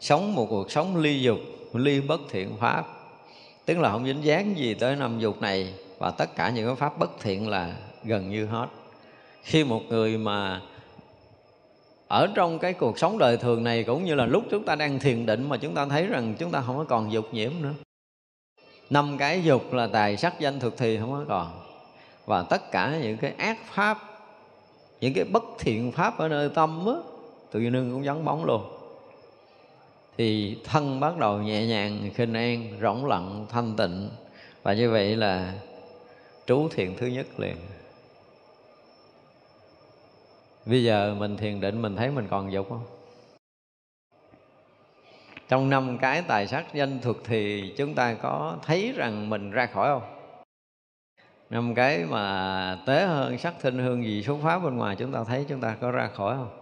sống 0.00 0.34
một 0.34 0.46
cuộc 0.50 0.70
sống 0.70 0.96
ly 0.96 1.22
dục, 1.22 1.38
ly 1.72 2.00
bất 2.00 2.20
thiện 2.30 2.56
pháp. 2.60 2.86
Tức 3.64 3.78
là 3.78 3.92
không 3.92 4.06
dính 4.06 4.24
dáng 4.24 4.58
gì 4.58 4.74
tới 4.74 4.96
năm 4.96 5.18
dục 5.18 5.40
này, 5.40 5.74
và 5.98 6.10
tất 6.10 6.36
cả 6.36 6.50
những 6.50 6.66
cái 6.66 6.76
pháp 6.76 6.98
bất 6.98 7.10
thiện 7.20 7.48
là 7.48 7.74
gần 8.04 8.30
như 8.30 8.46
hết. 8.46 8.66
Khi 9.42 9.64
một 9.64 9.82
người 9.88 10.18
mà 10.18 10.60
ở 12.08 12.28
trong 12.34 12.58
cái 12.58 12.72
cuộc 12.72 12.98
sống 12.98 13.18
đời 13.18 13.36
thường 13.36 13.64
này, 13.64 13.84
cũng 13.84 14.04
như 14.04 14.14
là 14.14 14.26
lúc 14.26 14.44
chúng 14.50 14.64
ta 14.64 14.74
đang 14.74 14.98
thiền 14.98 15.26
định, 15.26 15.48
mà 15.48 15.56
chúng 15.56 15.74
ta 15.74 15.86
thấy 15.86 16.06
rằng 16.06 16.34
chúng 16.38 16.50
ta 16.50 16.62
không 16.66 16.78
có 16.78 16.84
còn 16.84 17.12
dục 17.12 17.24
nhiễm 17.32 17.52
nữa. 17.60 17.74
Năm 18.90 19.16
cái 19.18 19.42
dục 19.42 19.72
là 19.72 19.86
tài 19.86 20.16
sắc 20.16 20.40
danh 20.40 20.60
thực 20.60 20.76
thì 20.78 20.98
không 20.98 21.10
có 21.10 21.24
còn. 21.28 21.60
Và 22.26 22.42
tất 22.42 22.70
cả 22.70 22.98
những 23.02 23.16
cái 23.16 23.32
ác 23.38 23.58
pháp, 23.64 23.98
những 25.00 25.14
cái 25.14 25.24
bất 25.24 25.44
thiện 25.58 25.92
pháp 25.92 26.18
ở 26.18 26.28
nơi 26.28 26.48
tâm 26.48 26.86
á, 26.86 26.94
tự 27.50 27.60
nhiên 27.60 27.90
cũng 27.92 28.02
vắng 28.02 28.24
bóng 28.24 28.44
luôn 28.44 28.79
thì 30.20 30.56
thân 30.64 31.00
bắt 31.00 31.16
đầu 31.18 31.38
nhẹ 31.38 31.66
nhàng, 31.66 32.10
khinh 32.14 32.34
an, 32.34 32.78
rỗng 32.80 33.06
lặng, 33.06 33.46
thanh 33.50 33.76
tịnh. 33.76 34.10
Và 34.62 34.72
như 34.72 34.90
vậy 34.90 35.16
là 35.16 35.54
trú 36.46 36.68
thiền 36.68 36.96
thứ 36.96 37.06
nhất 37.06 37.26
liền. 37.38 37.56
Bây 40.66 40.84
giờ 40.84 41.14
mình 41.18 41.36
thiền 41.36 41.60
định, 41.60 41.82
mình 41.82 41.96
thấy 41.96 42.10
mình 42.10 42.26
còn 42.30 42.52
dục 42.52 42.66
không? 42.68 42.84
Trong 45.48 45.70
năm 45.70 45.98
cái 45.98 46.22
tài 46.22 46.46
sắc 46.46 46.74
danh 46.74 47.00
thuật 47.00 47.16
thì 47.24 47.72
chúng 47.76 47.94
ta 47.94 48.14
có 48.14 48.56
thấy 48.62 48.92
rằng 48.96 49.30
mình 49.30 49.50
ra 49.50 49.66
khỏi 49.66 49.88
không? 49.88 50.02
Năm 51.50 51.74
cái 51.74 52.04
mà 52.04 52.78
tế 52.86 53.06
hơn, 53.06 53.38
sắc 53.38 53.54
thinh 53.60 53.78
hương 53.78 54.04
gì 54.04 54.22
xuất 54.22 54.36
pháp 54.42 54.58
bên 54.58 54.76
ngoài, 54.76 54.96
chúng 54.98 55.12
ta 55.12 55.24
thấy 55.24 55.44
chúng 55.48 55.60
ta 55.60 55.76
có 55.80 55.90
ra 55.90 56.08
khỏi 56.14 56.36
không? 56.36 56.59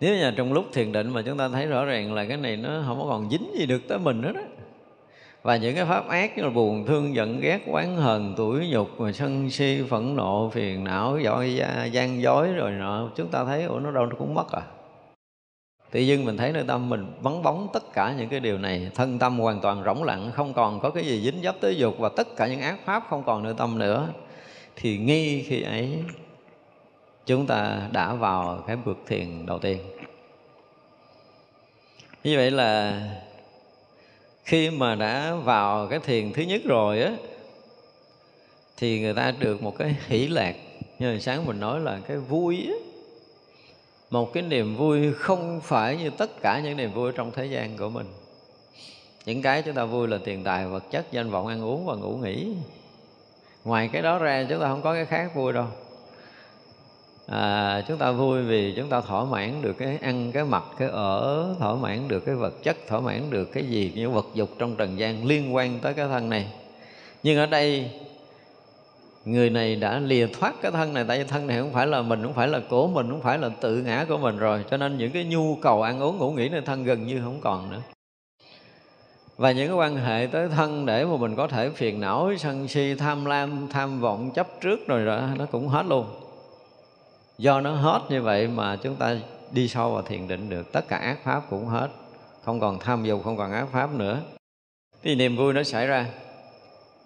Nếu 0.00 0.16
như 0.16 0.30
trong 0.36 0.52
lúc 0.52 0.64
thiền 0.72 0.92
định 0.92 1.10
mà 1.10 1.22
chúng 1.22 1.38
ta 1.38 1.48
thấy 1.48 1.66
rõ 1.66 1.84
ràng 1.84 2.14
là 2.14 2.24
cái 2.24 2.36
này 2.36 2.56
nó 2.56 2.82
không 2.86 3.00
có 3.00 3.06
còn 3.08 3.30
dính 3.30 3.50
gì 3.58 3.66
được 3.66 3.88
tới 3.88 3.98
mình 3.98 4.20
nữa 4.20 4.32
đó. 4.32 4.40
Và 5.42 5.56
những 5.56 5.74
cái 5.74 5.84
pháp 5.84 6.08
ác 6.08 6.36
như 6.36 6.42
là 6.42 6.50
buồn, 6.50 6.86
thương, 6.86 7.14
giận, 7.14 7.40
ghét, 7.40 7.60
oán 7.66 7.96
hờn 7.96 8.34
tuổi 8.36 8.68
nhục 8.68 9.00
mà 9.00 9.12
sân 9.12 9.50
si, 9.50 9.82
phẫn 9.88 10.16
nộ, 10.16 10.50
phiền 10.50 10.84
não 10.84 11.18
dõi 11.18 11.60
gian 11.92 12.22
dối 12.22 12.52
rồi 12.52 12.70
nọ, 12.70 13.10
chúng 13.16 13.28
ta 13.28 13.44
thấy, 13.44 13.62
ủa, 13.62 13.78
nó 13.78 13.90
đâu 13.90 14.06
nó 14.06 14.16
cũng 14.18 14.34
mất 14.34 14.52
à. 14.52 14.62
Tự 15.90 16.00
dưng 16.00 16.24
mình 16.24 16.36
thấy 16.36 16.52
nơi 16.52 16.64
tâm 16.66 16.88
mình 16.88 17.06
vắng 17.22 17.42
bóng 17.42 17.68
tất 17.72 17.92
cả 17.92 18.14
những 18.18 18.28
cái 18.28 18.40
điều 18.40 18.58
này, 18.58 18.90
thân 18.94 19.18
tâm 19.18 19.38
hoàn 19.38 19.60
toàn 19.60 19.84
rỗng 19.84 20.04
lặng, 20.04 20.30
không 20.34 20.54
còn 20.54 20.80
có 20.80 20.90
cái 20.90 21.04
gì 21.04 21.20
dính 21.20 21.42
dấp 21.42 21.60
tới 21.60 21.76
dục 21.76 21.98
và 21.98 22.08
tất 22.16 22.36
cả 22.36 22.46
những 22.46 22.60
ác 22.60 22.78
pháp 22.84 23.02
không 23.10 23.22
còn 23.26 23.42
nơi 23.42 23.54
tâm 23.58 23.78
nữa, 23.78 24.08
thì 24.76 24.98
nghi 24.98 25.42
khi 25.42 25.62
ấy 25.62 25.98
chúng 27.30 27.46
ta 27.46 27.88
đã 27.92 28.14
vào 28.14 28.64
cái 28.66 28.76
bước 28.76 28.98
thiền 29.06 29.46
đầu 29.46 29.58
tiên. 29.58 29.78
Như 32.24 32.36
vậy 32.36 32.50
là 32.50 33.00
khi 34.44 34.70
mà 34.70 34.94
đã 34.94 35.34
vào 35.34 35.86
cái 35.86 35.98
thiền 35.98 36.32
thứ 36.32 36.42
nhất 36.42 36.60
rồi 36.64 37.02
á, 37.02 37.12
thì 38.76 39.00
người 39.00 39.14
ta 39.14 39.32
được 39.38 39.62
một 39.62 39.78
cái 39.78 39.96
hỷ 40.06 40.28
lạc. 40.28 40.54
Như 40.98 41.10
hồi 41.10 41.20
sáng 41.20 41.46
mình 41.46 41.60
nói 41.60 41.80
là 41.80 42.00
cái 42.08 42.16
vui 42.16 42.66
á. 42.68 42.74
Một 44.10 44.32
cái 44.32 44.42
niềm 44.42 44.76
vui 44.76 45.12
không 45.12 45.60
phải 45.64 45.96
như 45.96 46.10
tất 46.10 46.40
cả 46.42 46.60
những 46.60 46.76
niềm 46.76 46.92
vui 46.92 47.12
trong 47.12 47.30
thế 47.30 47.46
gian 47.46 47.76
của 47.76 47.88
mình. 47.88 48.06
Những 49.26 49.42
cái 49.42 49.62
chúng 49.62 49.74
ta 49.74 49.84
vui 49.84 50.08
là 50.08 50.18
tiền 50.24 50.44
tài, 50.44 50.66
vật 50.66 50.84
chất, 50.90 51.12
danh 51.12 51.30
vọng, 51.30 51.46
ăn 51.46 51.64
uống 51.64 51.86
và 51.86 51.94
ngủ 51.94 52.16
nghỉ. 52.16 52.54
Ngoài 53.64 53.90
cái 53.92 54.02
đó 54.02 54.18
ra 54.18 54.46
chúng 54.48 54.60
ta 54.60 54.66
không 54.68 54.82
có 54.82 54.94
cái 54.94 55.04
khác 55.04 55.34
vui 55.34 55.52
đâu 55.52 55.66
à, 57.30 57.82
chúng 57.88 57.98
ta 57.98 58.10
vui 58.10 58.42
vì 58.42 58.74
chúng 58.76 58.88
ta 58.88 59.00
thỏa 59.00 59.24
mãn 59.24 59.62
được 59.62 59.72
cái 59.72 59.98
ăn 60.02 60.32
cái 60.32 60.44
mặc 60.44 60.64
cái 60.78 60.88
ở 60.88 61.46
thỏa 61.58 61.74
mãn 61.74 62.08
được 62.08 62.20
cái 62.26 62.34
vật 62.34 62.62
chất 62.62 62.76
thỏa 62.88 63.00
mãn 63.00 63.30
được 63.30 63.44
cái 63.52 63.64
gì 63.64 63.92
những 63.94 64.12
vật 64.12 64.26
dục 64.34 64.48
trong 64.58 64.76
trần 64.76 64.98
gian 64.98 65.26
liên 65.26 65.54
quan 65.54 65.78
tới 65.78 65.94
cái 65.94 66.08
thân 66.08 66.28
này. 66.28 66.46
Nhưng 67.22 67.38
ở 67.38 67.46
đây 67.46 67.90
người 69.24 69.50
này 69.50 69.76
đã 69.76 69.98
lìa 69.98 70.26
thoát 70.26 70.54
cái 70.62 70.72
thân 70.72 70.94
này 70.94 71.04
tại 71.08 71.18
vì 71.18 71.24
thân 71.24 71.46
này 71.46 71.58
không 71.60 71.72
phải 71.72 71.86
là 71.86 72.02
mình 72.02 72.22
không 72.22 72.34
phải 72.34 72.48
là 72.48 72.60
của 72.70 72.86
mình 72.86 73.10
không 73.10 73.20
phải 73.20 73.38
là 73.38 73.48
tự 73.60 73.76
ngã 73.76 74.04
của 74.08 74.18
mình 74.18 74.38
rồi. 74.38 74.64
Cho 74.70 74.76
nên 74.76 74.98
những 74.98 75.10
cái 75.10 75.24
nhu 75.24 75.56
cầu 75.62 75.82
ăn 75.82 76.00
uống 76.00 76.18
ngủ 76.18 76.30
nghỉ 76.30 76.48
nơi 76.48 76.60
thân 76.60 76.84
gần 76.84 77.06
như 77.06 77.20
không 77.24 77.40
còn 77.40 77.70
nữa. 77.70 77.80
Và 79.36 79.52
những 79.52 79.68
cái 79.68 79.76
quan 79.76 79.96
hệ 79.96 80.28
tới 80.32 80.48
thân 80.48 80.86
để 80.86 81.04
mà 81.04 81.16
mình 81.16 81.36
có 81.36 81.46
thể 81.48 81.70
phiền 81.70 82.00
não 82.00 82.32
sân 82.38 82.68
si 82.68 82.94
tham 82.94 83.24
lam 83.24 83.68
tham 83.70 84.00
vọng 84.00 84.30
chấp 84.34 84.46
trước 84.60 84.86
rồi 84.86 85.06
đó 85.06 85.28
nó 85.38 85.46
cũng 85.46 85.68
hết 85.68 85.86
luôn 85.86 86.06
do 87.40 87.60
nó 87.60 87.72
hết 87.72 88.00
như 88.08 88.22
vậy 88.22 88.48
mà 88.48 88.76
chúng 88.76 88.96
ta 88.96 89.16
đi 89.50 89.68
sâu 89.68 89.90
vào 89.90 90.02
thiền 90.02 90.28
định 90.28 90.48
được, 90.50 90.72
tất 90.72 90.88
cả 90.88 90.96
ác 90.96 91.18
pháp 91.24 91.42
cũng 91.50 91.66
hết. 91.66 91.88
Không 92.44 92.60
còn 92.60 92.78
tham 92.78 93.04
dục, 93.04 93.20
không 93.24 93.36
còn 93.36 93.52
ác 93.52 93.66
pháp 93.72 93.94
nữa. 93.94 94.18
Thì 95.02 95.14
niềm 95.14 95.36
vui 95.36 95.52
nó 95.52 95.62
xảy 95.62 95.86
ra. 95.86 96.06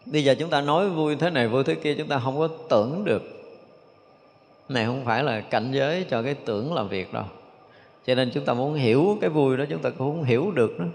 Bây 0.07 0.25
giờ 0.25 0.35
chúng 0.39 0.51
ta 0.51 0.61
nói 0.61 0.89
vui 0.89 1.17
thế 1.17 1.31
này, 1.31 1.49
vui 1.49 1.65
thế 1.65 1.75
kia, 1.75 1.95
chúng 1.99 2.09
ta 2.09 2.19
không 2.19 2.39
có 2.39 2.49
tưởng 2.69 3.05
được. 3.05 3.23
Này 4.69 4.87
không 4.87 5.05
phải 5.05 5.23
là 5.23 5.41
cảnh 5.41 5.73
giới 5.73 6.07
cho 6.11 6.23
cái 6.23 6.35
tưởng 6.35 6.75
làm 6.75 6.89
việc 6.89 7.13
đâu. 7.13 7.25
Cho 8.07 8.15
nên 8.15 8.31
chúng 8.35 8.45
ta 8.45 8.55
muốn 8.55 8.75
hiểu 8.75 9.19
cái 9.21 9.31
vui 9.31 9.57
đó, 9.57 9.65
chúng 9.71 9.83
ta 9.83 9.91
cũng 9.91 10.17
không 10.17 10.25
hiểu 10.25 10.51
được 10.51 10.81
nữa. 10.81 10.89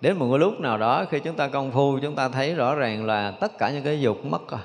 Đến 0.00 0.16
một 0.16 0.26
cái 0.30 0.38
lúc 0.38 0.60
nào 0.60 0.78
đó, 0.78 1.04
khi 1.10 1.20
chúng 1.20 1.36
ta 1.36 1.48
công 1.48 1.70
phu, 1.72 1.98
chúng 2.02 2.14
ta 2.14 2.28
thấy 2.28 2.54
rõ 2.54 2.74
ràng 2.74 3.06
là 3.06 3.30
tất 3.30 3.58
cả 3.58 3.70
những 3.70 3.84
cái 3.84 4.00
dục 4.00 4.24
mất 4.24 4.50
rồi. 4.50 4.60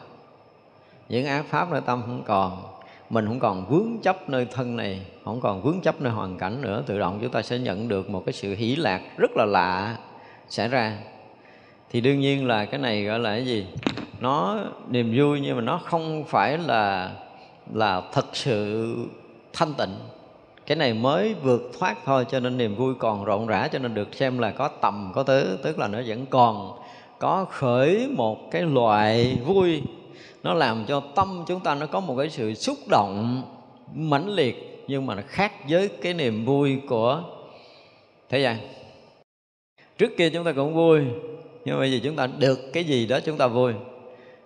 Những 1.09 1.25
ác 1.25 1.45
pháp 1.49 1.71
nơi 1.71 1.81
tâm 1.85 2.01
không 2.05 2.23
còn 2.25 2.72
mình 3.09 3.27
không 3.27 3.39
còn 3.39 3.65
vướng 3.69 3.99
chấp 4.01 4.29
nơi 4.29 4.47
thân 4.51 4.75
này, 4.75 5.01
không 5.25 5.41
còn 5.41 5.61
vướng 5.61 5.81
chấp 5.81 6.01
nơi 6.01 6.13
hoàn 6.13 6.37
cảnh 6.37 6.61
nữa. 6.61 6.83
Tự 6.85 6.99
động 6.99 7.19
chúng 7.21 7.31
ta 7.31 7.41
sẽ 7.41 7.59
nhận 7.59 7.87
được 7.87 8.09
một 8.09 8.23
cái 8.25 8.33
sự 8.33 8.55
hỷ 8.55 8.75
lạc 8.75 9.01
rất 9.17 9.31
là 9.35 9.45
lạ 9.45 9.97
xảy 10.49 10.67
ra. 10.67 10.97
Thì 11.91 12.01
đương 12.01 12.19
nhiên 12.19 12.47
là 12.47 12.65
cái 12.65 12.79
này 12.79 13.03
gọi 13.03 13.19
là 13.19 13.29
cái 13.29 13.45
gì? 13.45 13.65
Nó 14.19 14.59
niềm 14.89 15.13
vui 15.17 15.41
nhưng 15.41 15.55
mà 15.55 15.61
nó 15.61 15.81
không 15.83 16.23
phải 16.27 16.57
là 16.57 17.11
là 17.73 18.01
thật 18.13 18.25
sự 18.33 18.95
thanh 19.53 19.73
tịnh. 19.73 19.95
Cái 20.65 20.77
này 20.77 20.93
mới 20.93 21.33
vượt 21.33 21.71
thoát 21.79 21.97
thôi, 22.05 22.25
cho 22.31 22.39
nên 22.39 22.57
niềm 22.57 22.75
vui 22.75 22.93
còn 22.99 23.23
rộn 23.23 23.47
rã, 23.47 23.67
cho 23.67 23.79
nên 23.79 23.93
được 23.93 24.15
xem 24.15 24.37
là 24.39 24.51
có 24.51 24.67
tầm, 24.67 25.11
có 25.15 25.23
tứ 25.23 25.59
tức 25.63 25.79
là 25.79 25.87
nó 25.87 25.99
vẫn 26.07 26.25
còn 26.25 26.79
có 27.19 27.45
khởi 27.49 28.07
một 28.15 28.51
cái 28.51 28.61
loại 28.61 29.37
vui 29.45 29.81
nó 30.43 30.53
làm 30.53 30.85
cho 30.85 31.01
tâm 31.15 31.43
chúng 31.47 31.59
ta 31.59 31.75
nó 31.75 31.85
có 31.85 31.99
một 31.99 32.15
cái 32.17 32.29
sự 32.29 32.53
xúc 32.53 32.77
động 32.89 33.43
mãnh 33.93 34.29
liệt 34.29 34.83
nhưng 34.87 35.05
mà 35.05 35.15
nó 35.15 35.21
khác 35.27 35.53
với 35.69 35.89
cái 36.01 36.13
niềm 36.13 36.45
vui 36.45 36.81
của 36.89 37.23
thế 38.29 38.39
gian 38.39 38.57
trước 39.97 40.17
kia 40.17 40.29
chúng 40.29 40.43
ta 40.43 40.51
cũng 40.51 40.73
vui 40.73 41.01
nhưng 41.65 41.75
mà 41.75 41.79
bây 41.79 41.91
giờ 41.91 41.99
chúng 42.03 42.15
ta 42.15 42.27
được 42.27 42.73
cái 42.73 42.83
gì 42.83 43.07
đó 43.07 43.19
chúng 43.25 43.37
ta 43.37 43.47
vui 43.47 43.73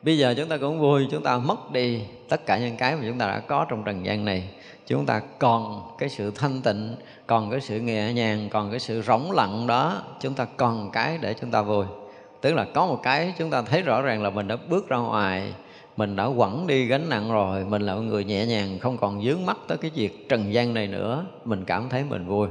bây 0.01 0.17
giờ 0.17 0.33
chúng 0.37 0.49
ta 0.49 0.57
cũng 0.57 0.79
vui 0.79 1.07
chúng 1.11 1.23
ta 1.23 1.37
mất 1.37 1.71
đi 1.71 2.01
tất 2.29 2.45
cả 2.45 2.57
những 2.57 2.77
cái 2.77 2.95
mà 2.95 3.01
chúng 3.07 3.17
ta 3.17 3.27
đã 3.27 3.39
có 3.39 3.65
trong 3.69 3.83
trần 3.83 4.05
gian 4.05 4.25
này 4.25 4.49
chúng 4.87 5.05
ta 5.05 5.21
còn 5.39 5.81
cái 5.97 6.09
sự 6.09 6.31
thanh 6.35 6.61
tịnh 6.61 6.95
còn 7.27 7.51
cái 7.51 7.61
sự 7.61 7.79
nhẹ 7.79 8.13
nhàng 8.13 8.49
còn 8.51 8.71
cái 8.71 8.79
sự 8.79 9.01
rỗng 9.01 9.31
lặng 9.31 9.67
đó 9.67 10.01
chúng 10.21 10.33
ta 10.33 10.45
còn 10.57 10.91
cái 10.91 11.17
để 11.21 11.33
chúng 11.33 11.51
ta 11.51 11.61
vui 11.61 11.85
tức 12.41 12.53
là 12.53 12.65
có 12.73 12.85
một 12.85 12.99
cái 13.03 13.33
chúng 13.37 13.49
ta 13.49 13.61
thấy 13.61 13.81
rõ 13.81 14.01
ràng 14.01 14.23
là 14.23 14.29
mình 14.29 14.47
đã 14.47 14.57
bước 14.69 14.89
ra 14.89 14.97
ngoài 14.97 15.53
mình 15.97 16.15
đã 16.15 16.29
quẳng 16.37 16.67
đi 16.67 16.85
gánh 16.85 17.09
nặng 17.09 17.31
rồi 17.31 17.65
mình 17.65 17.81
là 17.81 17.95
người 17.95 18.23
nhẹ 18.23 18.45
nhàng 18.45 18.79
không 18.79 18.97
còn 18.97 19.23
dướng 19.23 19.45
mắt 19.45 19.57
tới 19.67 19.77
cái 19.77 19.91
việc 19.95 20.29
trần 20.29 20.53
gian 20.53 20.73
này 20.73 20.87
nữa. 20.87 21.25
Mình 21.45 21.65
cảm 21.65 21.89
thấy 21.89 22.03
mình 22.03 22.25
vui. 22.25 22.47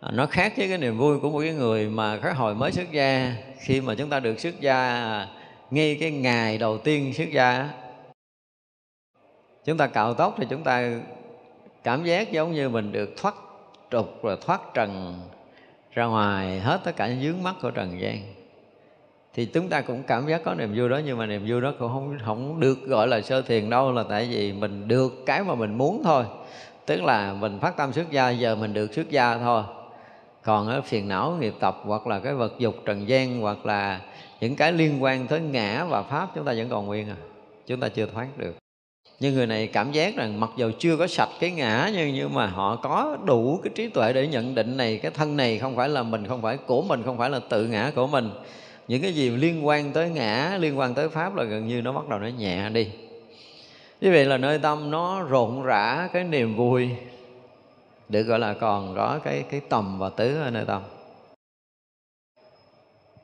À, 0.00 0.10
nó 0.10 0.26
khác 0.26 0.52
với 0.56 0.68
cái 0.68 0.78
niềm 0.78 0.98
vui 0.98 1.20
của 1.20 1.30
một 1.30 1.40
cái 1.40 1.54
người 1.54 1.88
mà 1.88 2.18
cái 2.22 2.34
hồi 2.34 2.54
mới 2.54 2.72
xuất 2.72 2.92
gia. 2.92 3.36
Khi 3.58 3.80
mà 3.80 3.94
chúng 3.94 4.10
ta 4.10 4.20
được 4.20 4.40
xuất 4.40 4.60
gia 4.60 5.26
ngay 5.70 5.96
cái 6.00 6.10
ngày 6.10 6.58
đầu 6.58 6.78
tiên 6.78 7.14
xuất 7.14 7.30
gia 7.32 7.70
chúng 9.64 9.76
ta 9.76 9.86
cạo 9.86 10.14
tóc 10.14 10.34
thì 10.38 10.46
chúng 10.50 10.64
ta 10.64 11.00
cảm 11.82 12.04
giác 12.04 12.32
giống 12.32 12.52
như 12.52 12.68
mình 12.68 12.92
được 12.92 13.10
thoát 13.16 13.34
trục 13.90 14.22
rồi 14.22 14.36
thoát 14.40 14.60
trần 14.74 15.20
ra 15.90 16.04
ngoài 16.04 16.60
hết 16.60 16.80
tất 16.84 16.96
cả 16.96 17.08
những 17.08 17.22
dướng 17.22 17.42
mắt 17.42 17.54
của 17.62 17.70
trần 17.70 18.00
gian 18.00 18.41
thì 19.34 19.44
chúng 19.44 19.68
ta 19.68 19.80
cũng 19.80 20.02
cảm 20.02 20.26
giác 20.26 20.44
có 20.44 20.54
niềm 20.54 20.74
vui 20.76 20.88
đó, 20.88 21.00
nhưng 21.06 21.18
mà 21.18 21.26
niềm 21.26 21.44
vui 21.48 21.60
đó 21.60 21.72
cũng 21.78 21.88
không 21.88 22.18
không 22.24 22.60
được 22.60 22.86
gọi 22.86 23.08
là 23.08 23.20
sơ 23.20 23.42
thiền 23.42 23.70
đâu, 23.70 23.92
là 23.92 24.02
tại 24.08 24.28
vì 24.30 24.52
mình 24.52 24.88
được 24.88 25.26
cái 25.26 25.44
mà 25.44 25.54
mình 25.54 25.78
muốn 25.78 26.02
thôi. 26.04 26.24
Tức 26.86 27.02
là 27.02 27.32
mình 27.32 27.58
phát 27.60 27.76
tâm 27.76 27.92
xuất 27.92 28.10
gia, 28.10 28.30
giờ 28.30 28.54
mình 28.54 28.74
được 28.74 28.94
xuất 28.94 29.10
gia 29.10 29.38
thôi. 29.38 29.62
Còn 30.42 30.68
ở 30.68 30.80
phiền 30.80 31.08
não, 31.08 31.36
nghiệp 31.40 31.54
tập, 31.60 31.80
hoặc 31.84 32.06
là 32.06 32.18
cái 32.18 32.34
vật 32.34 32.52
dục, 32.58 32.74
trần 32.84 33.08
gian, 33.08 33.40
hoặc 33.40 33.66
là 33.66 34.00
những 34.40 34.56
cái 34.56 34.72
liên 34.72 35.02
quan 35.02 35.26
tới 35.26 35.40
ngã 35.40 35.84
và 35.84 36.02
pháp, 36.02 36.28
chúng 36.34 36.44
ta 36.44 36.54
vẫn 36.56 36.68
còn 36.68 36.86
nguyên 36.86 37.08
à. 37.08 37.16
Chúng 37.66 37.80
ta 37.80 37.88
chưa 37.88 38.06
thoát 38.06 38.26
được. 38.38 38.54
Nhưng 39.20 39.34
người 39.34 39.46
này 39.46 39.66
cảm 39.66 39.92
giác 39.92 40.16
rằng 40.16 40.40
mặc 40.40 40.50
dù 40.56 40.70
chưa 40.78 40.96
có 40.96 41.06
sạch 41.06 41.28
cái 41.40 41.50
ngã, 41.50 41.90
nhưng 41.94 42.14
nhưng 42.14 42.34
mà 42.34 42.46
họ 42.46 42.76
có 42.76 43.16
đủ 43.24 43.60
cái 43.62 43.72
trí 43.74 43.88
tuệ 43.88 44.12
để 44.12 44.26
nhận 44.26 44.54
định 44.54 44.76
này, 44.76 44.98
cái 45.02 45.10
thân 45.10 45.36
này 45.36 45.58
không 45.58 45.76
phải 45.76 45.88
là 45.88 46.02
mình, 46.02 46.26
không 46.26 46.42
phải 46.42 46.56
của 46.56 46.82
mình, 46.82 47.02
không 47.02 47.18
phải 47.18 47.30
là 47.30 47.40
tự 47.48 47.66
ngã 47.66 47.92
của 47.94 48.06
mình 48.06 48.30
những 48.88 49.02
cái 49.02 49.14
gì 49.14 49.30
liên 49.30 49.66
quan 49.66 49.92
tới 49.92 50.10
ngã 50.10 50.56
liên 50.60 50.78
quan 50.78 50.94
tới 50.94 51.08
pháp 51.08 51.34
là 51.34 51.44
gần 51.44 51.68
như 51.68 51.82
nó 51.82 51.92
bắt 51.92 52.08
đầu 52.08 52.18
nó 52.18 52.26
nhẹ 52.26 52.68
đi. 52.68 52.90
Như 54.00 54.10
vậy 54.10 54.24
là 54.24 54.36
nơi 54.36 54.58
tâm 54.58 54.90
nó 54.90 55.22
rộn 55.22 55.62
rã 55.62 56.08
cái 56.12 56.24
niềm 56.24 56.56
vui 56.56 56.90
được 58.08 58.22
gọi 58.22 58.38
là 58.38 58.54
còn 58.54 58.94
có 58.96 59.20
cái 59.24 59.44
cái 59.50 59.60
tầm 59.68 59.98
và 59.98 60.08
tứ 60.08 60.42
ở 60.42 60.50
nơi 60.50 60.64
tâm. 60.66 60.82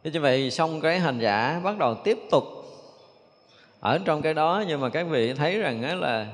Thế 0.05 0.11
như 0.11 0.21
vậy 0.21 0.51
xong 0.51 0.81
cái 0.81 0.99
hành 0.99 1.19
giả 1.19 1.61
bắt 1.65 1.79
đầu 1.79 1.95
tiếp 1.95 2.19
tục 2.31 2.45
ở 3.81 3.99
trong 4.05 4.23
cái 4.23 4.35
đó 4.35 4.65
nhưng 4.69 4.81
mà 4.81 4.89
các 4.89 5.07
vị 5.11 5.33
thấy 5.33 5.59
rằng 5.59 5.83
đó 5.83 5.95
là 5.95 6.27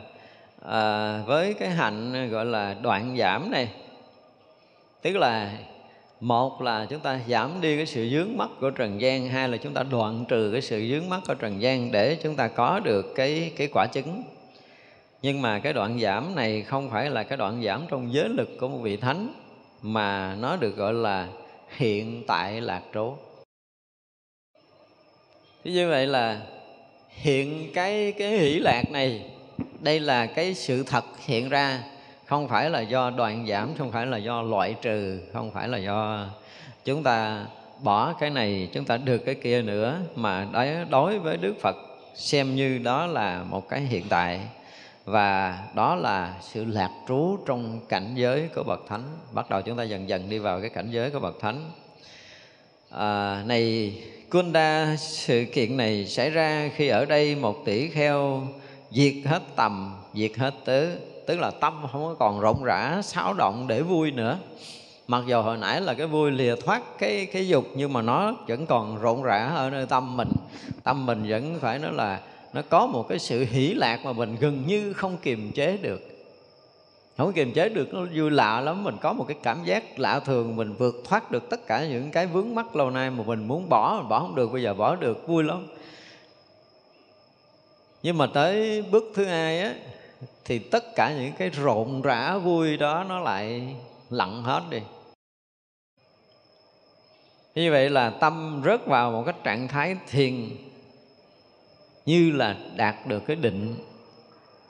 à, 0.62 1.18
với 1.26 1.54
cái 1.54 1.68
hạnh 1.68 2.30
gọi 2.30 2.44
là 2.44 2.76
đoạn 2.82 3.16
giảm 3.18 3.50
này 3.50 3.68
tức 5.02 5.16
là 5.16 5.50
một 6.24 6.62
là 6.62 6.86
chúng 6.90 7.00
ta 7.00 7.20
giảm 7.28 7.60
đi 7.60 7.76
cái 7.76 7.86
sự 7.86 8.08
dướng 8.08 8.36
mắt 8.36 8.48
của 8.60 8.70
trần 8.70 9.00
gian, 9.00 9.28
hai 9.28 9.48
là 9.48 9.56
chúng 9.56 9.74
ta 9.74 9.82
đoạn 9.82 10.24
trừ 10.28 10.50
cái 10.52 10.62
sự 10.62 10.88
dướng 10.90 11.08
mắt 11.08 11.20
của 11.26 11.34
trần 11.34 11.62
gian 11.62 11.92
để 11.92 12.16
chúng 12.22 12.36
ta 12.36 12.48
có 12.48 12.80
được 12.80 13.14
cái 13.14 13.52
cái 13.56 13.68
quả 13.72 13.86
chứng 13.86 14.24
nhưng 15.22 15.42
mà 15.42 15.58
cái 15.58 15.72
đoạn 15.72 16.00
giảm 16.00 16.34
này 16.34 16.62
không 16.62 16.90
phải 16.90 17.10
là 17.10 17.22
cái 17.22 17.38
đoạn 17.38 17.62
giảm 17.64 17.84
trong 17.88 18.14
giới 18.14 18.28
lực 18.28 18.48
của 18.60 18.68
một 18.68 18.78
vị 18.82 18.96
thánh, 18.96 19.32
mà 19.82 20.36
nó 20.40 20.56
được 20.56 20.76
gọi 20.76 20.94
là 20.94 21.28
hiện 21.76 22.24
tại 22.26 22.60
lạc 22.60 22.82
trú 22.94 23.16
thế 25.64 25.70
như 25.70 25.88
vậy 25.88 26.06
là 26.06 26.40
hiện 27.08 27.70
cái 27.74 28.12
cái 28.12 28.38
hỷ 28.38 28.58
lạc 28.58 28.82
này, 28.90 29.30
đây 29.80 30.00
là 30.00 30.26
cái 30.26 30.54
sự 30.54 30.82
thật 30.82 31.04
hiện 31.26 31.48
ra 31.48 31.82
không 32.26 32.48
phải 32.48 32.70
là 32.70 32.80
do 32.80 33.10
đoạn 33.10 33.46
giảm 33.48 33.74
không 33.78 33.92
phải 33.92 34.06
là 34.06 34.16
do 34.16 34.42
loại 34.42 34.74
trừ 34.82 35.20
không 35.32 35.50
phải 35.50 35.68
là 35.68 35.78
do 35.78 36.26
chúng 36.84 37.02
ta 37.02 37.46
bỏ 37.82 38.12
cái 38.12 38.30
này 38.30 38.68
chúng 38.72 38.84
ta 38.84 38.96
được 38.96 39.18
cái 39.18 39.34
kia 39.34 39.62
nữa 39.62 39.98
mà 40.16 40.46
đối 40.90 41.18
với 41.18 41.36
đức 41.36 41.54
phật 41.60 41.76
xem 42.14 42.54
như 42.54 42.78
đó 42.78 43.06
là 43.06 43.42
một 43.42 43.68
cái 43.68 43.80
hiện 43.80 44.04
tại. 44.08 44.40
Và 45.04 45.58
đó 45.74 45.94
là 45.94 46.34
sự 46.42 46.64
lạc 46.64 46.90
trú 47.08 47.38
trong 47.46 47.80
cảnh 47.88 48.12
giới 48.14 48.48
của 48.54 48.62
bậc 48.62 48.80
thánh. 48.88 49.02
Bắt 49.32 49.50
đầu 49.50 49.62
chúng 49.62 49.76
ta 49.76 49.82
dần 49.82 50.08
dần 50.08 50.30
đi 50.30 50.38
vào 50.38 50.60
cái 50.60 50.70
cảnh 50.70 50.90
giới 50.90 51.10
của 51.10 51.20
bậc 51.20 51.40
thánh. 51.40 51.70
À, 52.90 53.42
này 53.46 53.94
Kunda 54.30 54.96
sự 54.98 55.44
kiện 55.52 55.76
này 55.76 56.06
xảy 56.06 56.30
ra 56.30 56.70
khi 56.76 56.88
ở 56.88 57.04
đây 57.04 57.34
một 57.34 57.56
tỷ 57.64 57.88
kheo 57.88 58.42
diệt 58.90 59.14
hết 59.24 59.42
tầm 59.56 59.94
diệt 60.14 60.32
hết 60.36 60.54
tứ 60.64 60.98
tức 61.26 61.38
là 61.38 61.50
tâm 61.50 61.86
không 61.92 62.04
có 62.04 62.14
còn 62.18 62.40
rộng 62.40 62.64
rã, 62.64 63.00
xáo 63.02 63.34
động 63.34 63.66
để 63.68 63.82
vui 63.82 64.10
nữa. 64.10 64.38
Mặc 65.06 65.22
dù 65.26 65.42
hồi 65.42 65.56
nãy 65.56 65.80
là 65.80 65.94
cái 65.94 66.06
vui 66.06 66.30
lìa 66.30 66.56
thoát 66.56 66.82
cái 66.98 67.26
cái 67.26 67.48
dục, 67.48 67.64
nhưng 67.74 67.92
mà 67.92 68.02
nó 68.02 68.32
vẫn 68.48 68.66
còn 68.66 69.00
rộn 69.00 69.22
rã 69.22 69.46
ở 69.54 69.70
nơi 69.70 69.86
tâm 69.86 70.16
mình. 70.16 70.32
Tâm 70.82 71.06
mình 71.06 71.24
vẫn 71.28 71.58
phải 71.60 71.78
nói 71.78 71.92
là 71.92 72.20
nó 72.52 72.62
có 72.68 72.86
một 72.86 73.08
cái 73.08 73.18
sự 73.18 73.44
hỷ 73.50 73.74
lạc 73.74 74.04
mà 74.04 74.12
mình 74.12 74.36
gần 74.40 74.62
như 74.66 74.92
không 74.92 75.16
kiềm 75.16 75.52
chế 75.52 75.76
được. 75.76 76.00
Không 77.16 77.32
kiềm 77.32 77.52
chế 77.52 77.68
được, 77.68 77.94
nó 77.94 78.00
vui 78.14 78.30
lạ 78.30 78.60
lắm. 78.60 78.84
Mình 78.84 78.96
có 79.00 79.12
một 79.12 79.24
cái 79.28 79.36
cảm 79.42 79.64
giác 79.64 79.98
lạ 79.98 80.20
thường, 80.20 80.56
mình 80.56 80.74
vượt 80.78 80.94
thoát 81.08 81.30
được 81.30 81.50
tất 81.50 81.66
cả 81.66 81.86
những 81.86 82.10
cái 82.10 82.26
vướng 82.26 82.54
mắc 82.54 82.76
lâu 82.76 82.90
nay 82.90 83.10
mà 83.10 83.24
mình 83.26 83.48
muốn 83.48 83.68
bỏ 83.68 83.96
mình 83.98 84.08
bỏ 84.08 84.20
không 84.20 84.34
được, 84.34 84.52
bây 84.52 84.62
giờ 84.62 84.74
bỏ 84.74 84.96
được, 84.96 85.28
vui 85.28 85.44
lắm. 85.44 85.66
Nhưng 88.02 88.18
mà 88.18 88.26
tới 88.26 88.82
bước 88.82 89.04
thứ 89.14 89.24
hai 89.24 89.60
á 89.60 89.74
thì 90.44 90.58
tất 90.58 90.94
cả 90.94 91.14
những 91.18 91.32
cái 91.38 91.50
rộn 91.50 92.02
rã 92.02 92.38
vui 92.38 92.76
đó 92.76 93.04
nó 93.08 93.20
lại 93.20 93.74
lặng 94.10 94.42
hết 94.42 94.62
đi. 94.70 94.78
Như 97.54 97.70
vậy 97.70 97.90
là 97.90 98.10
tâm 98.10 98.62
rớt 98.64 98.86
vào 98.86 99.12
một 99.12 99.22
cái 99.26 99.34
trạng 99.44 99.68
thái 99.68 99.96
thiền 100.10 100.34
như 102.06 102.30
là 102.30 102.56
đạt 102.76 102.94
được 103.06 103.22
cái 103.26 103.36
định, 103.36 103.76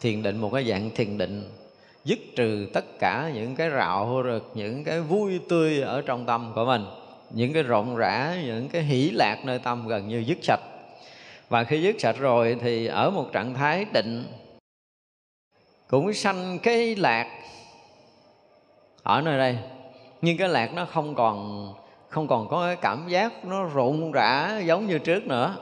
thiền 0.01 0.23
định 0.23 0.39
một 0.39 0.51
cái 0.53 0.65
dạng 0.65 0.91
thiền 0.95 1.19
định, 1.19 1.51
dứt 2.05 2.19
trừ 2.37 2.67
tất 2.73 2.85
cả 2.99 3.31
những 3.35 3.57
cái 3.57 3.71
rạo 3.71 4.23
rực, 4.25 4.51
những 4.55 4.85
cái 4.85 5.01
vui 5.01 5.41
tươi 5.49 5.81
ở 5.81 6.03
trong 6.03 6.27
tâm 6.27 6.53
của 6.55 6.65
mình, 6.65 6.85
những 7.31 7.53
cái 7.53 7.63
rộn 7.63 7.97
rã, 7.97 8.37
những 8.45 8.69
cái 8.69 8.83
hỷ 8.83 9.11
lạc 9.11 9.45
nơi 9.45 9.59
tâm 9.59 9.89
gần 9.89 10.09
như 10.09 10.19
dứt 10.27 10.39
sạch. 10.43 10.61
Và 11.49 11.65
khi 11.65 11.83
dứt 11.83 11.97
sạch 11.99 12.17
rồi 12.19 12.57
thì 12.61 12.87
ở 12.87 13.11
một 13.11 13.33
trạng 13.33 13.55
thái 13.55 13.87
định 13.93 14.25
cũng 15.89 16.15
sanh 16.15 16.59
cái 16.63 16.97
lạc. 16.97 17.27
Ở 19.03 19.21
nơi 19.21 19.39
đây, 19.39 19.59
nhưng 20.23 20.37
cái 20.37 20.49
lạc 20.49 20.75
nó 20.75 20.85
không 20.85 21.15
còn 21.15 21.69
không 22.09 22.29
còn 22.29 22.49
có 22.49 22.67
cái 22.67 22.77
cảm 22.77 23.09
giác 23.09 23.45
nó 23.45 23.65
rộn 23.65 24.13
rã 24.13 24.61
giống 24.65 24.87
như 24.87 24.99
trước 24.99 25.27
nữa, 25.27 25.57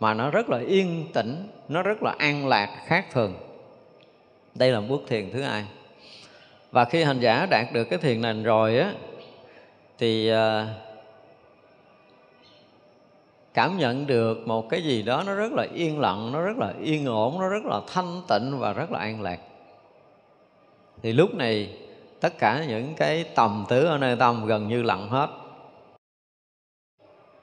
mà 0.00 0.14
nó 0.14 0.30
rất 0.30 0.50
là 0.50 0.58
yên 0.58 1.06
tĩnh, 1.12 1.48
nó 1.68 1.82
rất 1.82 2.02
là 2.02 2.14
an 2.18 2.48
lạc, 2.48 2.82
khác 2.86 3.06
thường. 3.12 3.34
Đây 4.54 4.72
là 4.72 4.80
bước 4.80 5.02
thiền 5.08 5.30
thứ 5.32 5.42
hai. 5.42 5.64
Và 6.70 6.84
khi 6.84 7.02
hành 7.02 7.20
giả 7.20 7.46
đạt 7.46 7.72
được 7.72 7.84
cái 7.84 7.98
thiền 7.98 8.20
này 8.20 8.34
rồi 8.42 8.78
á, 8.78 8.92
thì 9.98 10.28
ờ, 10.28 10.66
cảm 13.54 13.78
nhận 13.78 14.06
được 14.06 14.38
một 14.46 14.68
cái 14.68 14.82
gì 14.82 15.02
đó 15.02 15.22
nó 15.26 15.34
rất 15.34 15.52
là 15.52 15.66
yên 15.74 16.00
lặng, 16.00 16.32
nó 16.32 16.40
rất 16.40 16.58
là 16.58 16.72
yên 16.82 17.06
ổn, 17.06 17.38
nó 17.38 17.48
rất 17.48 17.64
là 17.64 17.80
thanh 17.94 18.22
tịnh 18.28 18.58
và 18.58 18.72
rất 18.72 18.92
là 18.92 18.98
an 18.98 19.22
lạc 19.22 19.38
thì 21.02 21.12
lúc 21.12 21.34
này, 21.34 21.70
tất 22.20 22.38
cả 22.38 22.64
những 22.68 22.94
cái 22.96 23.24
tầm 23.34 23.64
tứ 23.68 23.84
ở 23.84 23.98
nơi 23.98 24.16
tâm 24.16 24.46
gần 24.46 24.68
như 24.68 24.82
lặng 24.82 25.08
hết. 25.08 25.28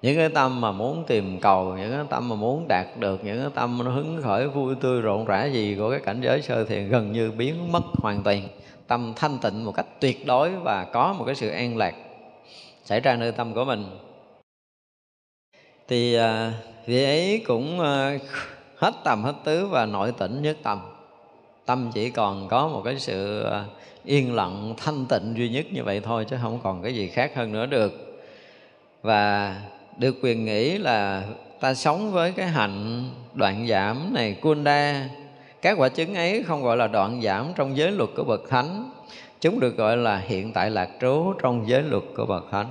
Những 0.01 0.17
cái 0.17 0.29
tâm 0.29 0.61
mà 0.61 0.71
muốn 0.71 1.03
tìm 1.07 1.39
cầu, 1.39 1.77
những 1.77 1.91
cái 1.91 2.05
tâm 2.09 2.29
mà 2.29 2.35
muốn 2.35 2.67
đạt 2.67 2.87
được, 2.99 3.23
những 3.23 3.41
cái 3.41 3.49
tâm 3.55 3.81
nó 3.85 3.91
hứng 3.91 4.21
khởi, 4.23 4.47
vui 4.47 4.75
tươi, 4.81 5.01
rộn 5.01 5.25
rã 5.25 5.45
gì 5.45 5.75
của 5.79 5.91
cái 5.91 5.99
cảnh 5.99 6.21
giới 6.21 6.41
sơ 6.41 6.63
thiền 6.63 6.89
gần 6.89 7.11
như 7.11 7.31
biến 7.31 7.71
mất 7.71 7.83
hoàn 7.93 8.23
toàn. 8.23 8.47
Tâm 8.87 9.13
thanh 9.15 9.37
tịnh 9.41 9.65
một 9.65 9.71
cách 9.71 9.85
tuyệt 9.99 10.25
đối 10.25 10.51
và 10.51 10.85
có 10.93 11.13
một 11.13 11.25
cái 11.25 11.35
sự 11.35 11.49
an 11.49 11.77
lạc 11.77 11.95
xảy 12.83 12.99
ra 12.99 13.15
nơi 13.15 13.31
tâm 13.31 13.53
của 13.53 13.65
mình. 13.65 13.85
Thì 15.87 16.15
à, 16.15 16.53
vị 16.85 17.03
ấy 17.03 17.43
cũng 17.47 17.79
à, 17.79 18.17
hết 18.77 18.93
tầm 19.03 19.23
hết 19.23 19.33
tứ 19.43 19.67
và 19.67 19.85
nội 19.85 20.13
tỉnh 20.17 20.41
nhất 20.41 20.57
tâm 20.63 20.79
tâm 21.67 21.91
chỉ 21.93 22.09
còn 22.09 22.47
có 22.47 22.67
một 22.67 22.81
cái 22.85 22.99
sự 22.99 23.41
ờ, 23.41 23.65
yên 24.03 24.35
lặng, 24.35 24.73
thanh 24.77 25.05
tịnh 25.05 25.33
duy 25.37 25.49
nhất 25.49 25.65
như 25.71 25.83
vậy 25.83 25.99
thôi 25.99 26.25
chứ 26.29 26.37
không 26.41 26.59
còn 26.63 26.83
cái 26.83 26.95
gì 26.95 27.07
khác 27.07 27.31
hơn 27.35 27.51
nữa 27.51 27.65
được. 27.65 28.19
Và 29.01 29.55
được 29.97 30.15
quyền 30.21 30.45
nghĩ 30.45 30.77
là 30.77 31.23
ta 31.59 31.73
sống 31.73 32.11
với 32.11 32.31
cái 32.31 32.47
hạnh 32.47 33.09
đoạn 33.33 33.67
giảm 33.67 34.13
này, 34.13 34.37
kunda, 34.41 35.09
các 35.61 35.77
quả 35.77 35.89
chứng 35.89 36.15
ấy 36.15 36.43
không 36.43 36.63
gọi 36.63 36.77
là 36.77 36.87
đoạn 36.87 37.21
giảm 37.21 37.47
trong 37.55 37.77
giới 37.77 37.91
luật 37.91 38.09
của 38.15 38.23
bậc 38.23 38.49
thánh, 38.49 38.91
chúng 39.41 39.59
được 39.59 39.77
gọi 39.77 39.97
là 39.97 40.17
hiện 40.17 40.53
tại 40.53 40.69
lạc 40.69 40.89
trú 41.01 41.33
trong 41.41 41.67
giới 41.69 41.81
luật 41.81 42.03
của 42.15 42.25
bậc 42.25 42.45
thánh. 42.51 42.67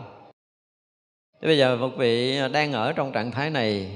Thế 1.41 1.49
bây 1.49 1.59
giờ 1.59 1.77
một 1.77 1.91
vị 1.97 2.41
đang 2.53 2.73
ở 2.73 2.93
trong 2.93 3.13
trạng 3.13 3.31
thái 3.31 3.51
này 3.51 3.89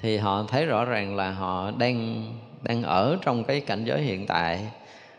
thì 0.00 0.16
họ 0.16 0.44
thấy 0.48 0.66
rõ 0.66 0.84
ràng 0.84 1.16
là 1.16 1.30
họ 1.30 1.70
đang 1.70 2.26
đang 2.62 2.82
ở 2.82 3.18
trong 3.22 3.44
cái 3.44 3.60
cảnh 3.60 3.84
giới 3.84 4.00
hiện 4.00 4.26
tại, 4.26 4.60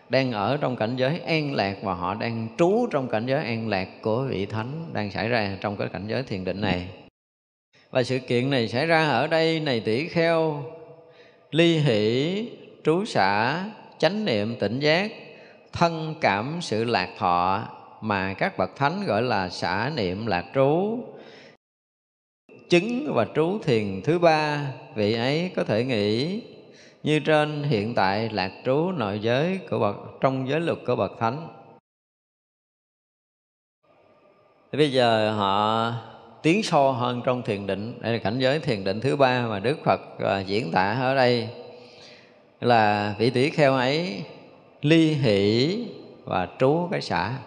đang 0.10 0.32
ở 0.32 0.58
trong 0.58 0.76
cảnh 0.76 0.96
giới 0.96 1.20
an 1.20 1.54
lạc 1.54 1.78
và 1.84 1.94
họ 1.94 2.14
đang 2.14 2.48
trú 2.58 2.88
trong 2.92 3.08
cảnh 3.08 3.26
giới 3.26 3.44
an 3.44 3.68
lạc 3.68 3.88
của 4.02 4.24
vị 4.30 4.46
thánh 4.46 4.90
đang 4.94 5.12
xảy 5.12 5.30
ra 5.30 5.58
trong 5.62 5.78
cái 5.78 5.88
cảnh 5.94 6.08
giới 6.08 6.24
thiền 6.24 6.44
định 6.44 6.62
này. 6.62 6.88
Và 7.92 8.04
sự 8.04 8.20
kiện 8.20 8.50
này 8.50 8.68
xảy 8.68 8.86
ra 8.86 9.10
ở 9.10 9.28
đây 9.28 9.60
này 9.60 9.80
tỷ 9.80 10.08
kheo, 10.08 10.64
ly 11.52 11.78
hỷ, 11.78 12.50
trú 12.84 13.06
xả, 13.06 13.64
chánh 13.98 14.26
niệm, 14.26 14.56
tỉnh 14.60 14.80
giác, 14.80 15.12
thân 15.74 16.16
cảm 16.22 16.58
sự 16.62 16.84
lạc 16.84 17.10
thọ 17.18 17.68
mà 18.02 18.34
các 18.34 18.58
bậc 18.58 18.76
thánh 18.76 19.06
gọi 19.06 19.22
là 19.22 19.50
xả 19.50 19.92
niệm 19.96 20.26
lạc 20.26 20.46
trú. 20.56 21.00
Chứng 22.70 23.14
và 23.14 23.26
trú 23.36 23.60
thiền 23.64 24.02
thứ 24.04 24.20
ba, 24.20 24.72
vị 24.96 25.14
ấy 25.14 25.52
có 25.56 25.64
thể 25.64 25.84
nghĩ 25.84 26.42
như 27.04 27.20
trên 27.20 27.64
hiện 27.64 27.95
tại 27.95 28.30
lạc 28.30 28.52
trú 28.66 28.91
nội 28.91 29.20
giới 29.20 29.60
của 29.70 29.80
bậc 29.80 29.95
trong 30.22 30.50
giới 30.50 30.60
luật 30.60 30.78
của 30.88 30.95
bậc 30.95 31.12
thánh. 31.20 31.47
Thì 34.72 34.78
bây 34.78 34.91
giờ 34.91 35.32
họ 35.32 35.93
tiến 36.41 36.64
sâu 36.64 36.91
hơn 36.91 37.22
trong 37.26 37.41
thiền 37.41 37.68
định. 37.68 38.00
Đây 38.02 38.14
là 38.14 38.20
cảnh 38.20 38.39
giới 38.39 38.60
thiền 38.60 38.84
định 38.84 39.02
thứ 39.02 39.16
ba 39.16 39.47
mà 39.47 39.60
đức 39.60 39.78
phật 39.86 40.02
uh, 40.16 40.47
diễn 40.47 40.72
tả 40.72 40.93
ở 40.93 41.16
đây. 41.16 41.50
Là 42.62 43.16
vị 43.20 43.30
tỷ 43.30 43.50
kheo 43.50 43.74
ấy 43.74 44.24
ly 44.82 45.14
hỷ 45.14 45.88
và 46.26 46.47
trú 46.60 46.88
cái 46.91 47.02
xã. 47.02 47.38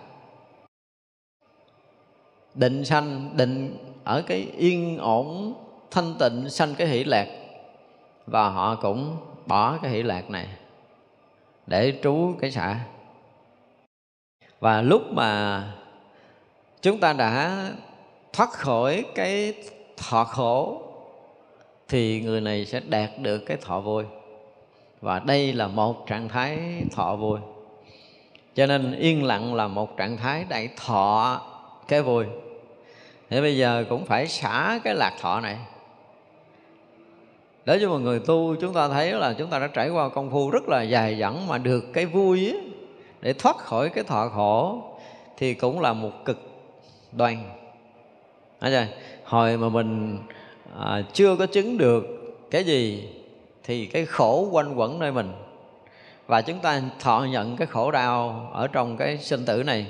Định 2.55 2.84
sanh 2.84 3.30
định 3.36 3.76
ở 4.05 4.22
cái 4.26 4.48
yên 4.57 4.98
ổn 4.98 5.55
thanh 5.90 6.14
tịnh 6.18 6.50
sanh 6.50 6.74
cái 6.74 6.86
hỷ 6.86 7.05
lạc. 7.05 7.28
Và 8.26 8.48
họ 8.48 8.74
cũng 8.74 9.16
bỏ 9.47 9.78
cái 9.82 9.90
hỷ 9.90 10.03
lạc 10.03 10.30
này 10.30 10.49
để 11.66 11.99
trú 12.03 12.34
cái 12.40 12.51
xã. 12.51 12.80
Và 14.61 14.82
lúc 14.82 15.03
mà 15.12 15.62
chúng 16.82 17.01
ta 17.01 17.12
đã 17.12 17.66
thoát 18.32 18.51
khỏi 18.51 19.05
cái 19.14 19.55
thọ 19.97 20.24
khổ, 20.24 20.82
thì 21.88 22.20
người 22.20 22.40
này 22.40 22.66
sẽ 22.66 22.80
đạt 22.88 23.11
được 23.18 23.38
cái 23.38 23.57
thọ 23.57 23.80
vui. 23.80 24.05
Và 25.01 25.18
đây 25.18 25.53
là 25.53 25.66
một 25.66 26.07
trạng 26.07 26.28
thái 26.28 26.82
thọ 26.93 27.16
vui. 27.16 27.38
Cho 28.55 28.66
nên 28.66 28.97
yên 28.99 29.24
lặng 29.24 29.55
là 29.55 29.68
một 29.68 29.97
trạng 29.97 30.16
thái 30.16 30.45
đại 30.49 30.68
thọ 30.76 31.40
cái 31.88 32.03
vui. 32.03 32.26
Thế 33.30 33.40
bây 33.40 33.57
giờ 33.57 33.84
cũng 33.88 34.05
phải 34.07 34.28
xả 34.28 34.80
cái 34.84 34.95
lạc 34.95 35.16
thọ 35.20 35.40
này 35.40 35.59
đối 37.64 37.78
với 37.78 37.88
một 37.88 37.98
người 37.98 38.18
tu 38.18 38.56
chúng 38.60 38.74
ta 38.74 38.88
thấy 38.88 39.12
là 39.12 39.32
chúng 39.38 39.50
ta 39.50 39.58
đã 39.58 39.66
trải 39.66 39.88
qua 39.88 40.08
công 40.08 40.30
phu 40.30 40.50
rất 40.50 40.68
là 40.68 40.82
dài 40.82 41.16
dẳng 41.20 41.46
mà 41.46 41.58
được 41.58 41.84
cái 41.92 42.06
vui 42.06 42.46
ấy, 42.46 42.60
để 43.20 43.32
thoát 43.32 43.56
khỏi 43.56 43.88
cái 43.88 44.04
thọ 44.04 44.28
khổ 44.28 44.82
thì 45.36 45.54
cũng 45.54 45.80
là 45.80 45.92
một 45.92 46.24
cực 46.24 46.38
đoan. 47.12 47.36
Chưa? 48.60 48.86
hồi 49.24 49.56
mà 49.56 49.68
mình 49.68 50.18
à, 50.80 51.02
chưa 51.12 51.36
có 51.36 51.46
chứng 51.46 51.78
được 51.78 52.04
cái 52.50 52.64
gì 52.64 53.08
thì 53.64 53.86
cái 53.86 54.06
khổ 54.06 54.48
quanh 54.50 54.74
quẩn 54.78 54.98
nơi 54.98 55.12
mình. 55.12 55.32
Và 56.26 56.42
chúng 56.42 56.58
ta 56.58 56.82
thọ 57.00 57.26
nhận 57.30 57.56
cái 57.56 57.66
khổ 57.66 57.90
đau 57.90 58.50
ở 58.52 58.68
trong 58.68 58.96
cái 58.96 59.18
sinh 59.18 59.44
tử 59.44 59.62
này. 59.62 59.86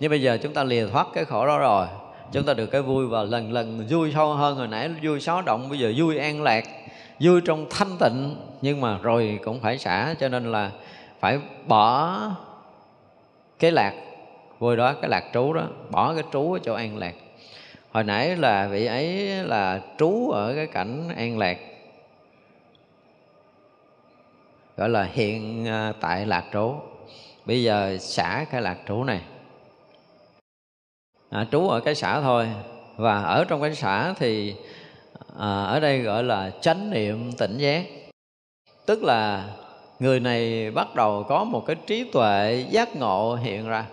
Nhưng 0.00 0.10
bây 0.10 0.22
giờ 0.22 0.38
chúng 0.42 0.52
ta 0.52 0.64
lìa 0.64 0.86
thoát 0.86 1.06
cái 1.14 1.24
khổ 1.24 1.46
đó 1.46 1.58
rồi. 1.58 1.86
Chúng 2.32 2.44
ta 2.44 2.54
được 2.54 2.66
cái 2.66 2.82
vui 2.82 3.06
và 3.06 3.22
lần 3.22 3.52
lần 3.52 3.86
vui 3.90 4.12
sâu 4.14 4.34
hơn. 4.34 4.56
Hồi 4.56 4.68
nãy 4.68 4.90
vui 5.02 5.20
xáo 5.20 5.42
động 5.42 5.68
bây 5.68 5.78
giờ 5.78 5.92
vui 5.96 6.18
an 6.18 6.42
lạc 6.42 6.64
vui 7.20 7.40
trong 7.40 7.66
thanh 7.70 7.96
tịnh 8.00 8.36
nhưng 8.62 8.80
mà 8.80 8.98
rồi 9.02 9.38
cũng 9.44 9.60
phải 9.60 9.78
xả 9.78 10.14
cho 10.20 10.28
nên 10.28 10.52
là 10.52 10.70
phải 11.20 11.38
bỏ 11.66 12.20
cái 13.58 13.72
lạc 13.72 13.94
vui 14.58 14.76
đó 14.76 14.92
cái 14.92 15.10
lạc 15.10 15.24
trú 15.32 15.52
đó 15.52 15.66
bỏ 15.90 16.14
cái 16.14 16.24
trú 16.32 16.52
ở 16.52 16.58
chỗ 16.58 16.74
an 16.74 16.96
lạc. 16.98 17.14
Hồi 17.90 18.04
nãy 18.04 18.36
là 18.36 18.68
vị 18.68 18.86
ấy 18.86 19.28
là 19.44 19.80
trú 19.98 20.30
ở 20.30 20.54
cái 20.54 20.66
cảnh 20.66 21.08
an 21.16 21.38
lạc 21.38 21.58
gọi 24.76 24.88
là 24.88 25.08
hiện 25.12 25.68
à, 25.68 25.92
tại 26.00 26.26
lạc 26.26 26.44
trú. 26.52 26.74
Bây 27.44 27.62
giờ 27.62 27.96
xả 28.00 28.46
cái 28.50 28.62
lạc 28.62 28.78
trú 28.88 29.04
này. 29.04 29.20
À, 31.30 31.46
trú 31.52 31.68
ở 31.68 31.80
cái 31.80 31.94
xả 31.94 32.20
thôi 32.20 32.48
và 32.96 33.22
ở 33.22 33.44
trong 33.44 33.60
cái 33.60 33.74
xả 33.74 34.14
thì 34.18 34.54
à, 35.38 35.64
ở 35.64 35.80
đây 35.80 36.00
gọi 36.00 36.24
là 36.24 36.50
chánh 36.60 36.90
niệm 36.90 37.32
tỉnh 37.32 37.58
giác. 37.58 37.84
Tức 38.86 39.02
là 39.02 39.50
người 39.98 40.20
này 40.20 40.70
bắt 40.70 40.94
đầu 40.94 41.24
có 41.28 41.44
một 41.44 41.66
cái 41.66 41.76
trí 41.86 42.10
tuệ 42.12 42.66
giác 42.70 42.96
ngộ 42.96 43.34
hiện 43.34 43.68
ra. 43.68 43.86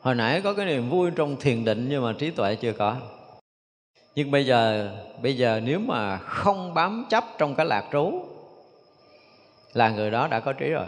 Hồi 0.00 0.14
nãy 0.14 0.40
có 0.40 0.54
cái 0.54 0.66
niềm 0.66 0.90
vui 0.90 1.10
trong 1.16 1.36
thiền 1.36 1.64
định 1.64 1.86
nhưng 1.88 2.04
mà 2.04 2.12
trí 2.18 2.30
tuệ 2.30 2.54
chưa 2.54 2.72
có. 2.72 2.96
Nhưng 4.14 4.30
bây 4.30 4.46
giờ 4.46 4.90
bây 5.22 5.36
giờ 5.36 5.60
nếu 5.64 5.78
mà 5.78 6.16
không 6.18 6.74
bám 6.74 7.06
chấp 7.10 7.24
trong 7.38 7.54
cái 7.54 7.66
lạc 7.66 7.84
trú 7.92 8.24
là 9.72 9.90
người 9.90 10.10
đó 10.10 10.28
đã 10.28 10.40
có 10.40 10.52
trí 10.52 10.70
rồi. 10.70 10.86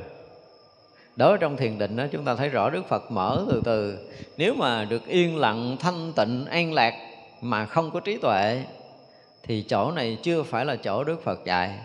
Đó 1.16 1.36
trong 1.36 1.56
thiền 1.56 1.78
định 1.78 1.96
đó 1.96 2.04
chúng 2.12 2.24
ta 2.24 2.34
thấy 2.34 2.48
rõ 2.48 2.70
đức 2.70 2.86
phật 2.88 3.10
mở 3.10 3.46
từ 3.50 3.62
từ. 3.64 3.98
Nếu 4.36 4.54
mà 4.54 4.84
được 4.84 5.06
yên 5.06 5.36
lặng 5.36 5.76
thanh 5.80 6.12
tịnh 6.16 6.46
an 6.46 6.72
lạc 6.72 7.07
mà 7.40 7.66
không 7.66 7.90
có 7.90 8.00
trí 8.00 8.16
tuệ, 8.16 8.64
thì 9.42 9.62
chỗ 9.62 9.90
này 9.90 10.18
chưa 10.22 10.42
phải 10.42 10.64
là 10.64 10.76
chỗ 10.76 11.04
đức 11.04 11.24
phật 11.24 11.44
dạy. 11.44 11.78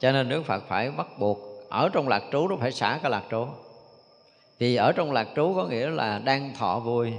Cho 0.00 0.12
nên 0.12 0.28
đức 0.28 0.42
phật 0.46 0.62
phải 0.68 0.90
bắt 0.90 1.06
buộc 1.18 1.38
ở 1.68 1.88
trong 1.92 2.08
lạc 2.08 2.22
trú 2.32 2.48
nó 2.48 2.56
phải 2.60 2.72
xả 2.72 2.98
cái 3.02 3.10
lạc 3.10 3.22
trú. 3.30 3.46
Vì 4.58 4.76
ở 4.76 4.92
trong 4.92 5.12
lạc 5.12 5.28
trú 5.36 5.52
có 5.56 5.64
nghĩa 5.64 5.90
là 5.90 6.18
đang 6.18 6.54
thọ 6.54 6.78
vui, 6.78 7.12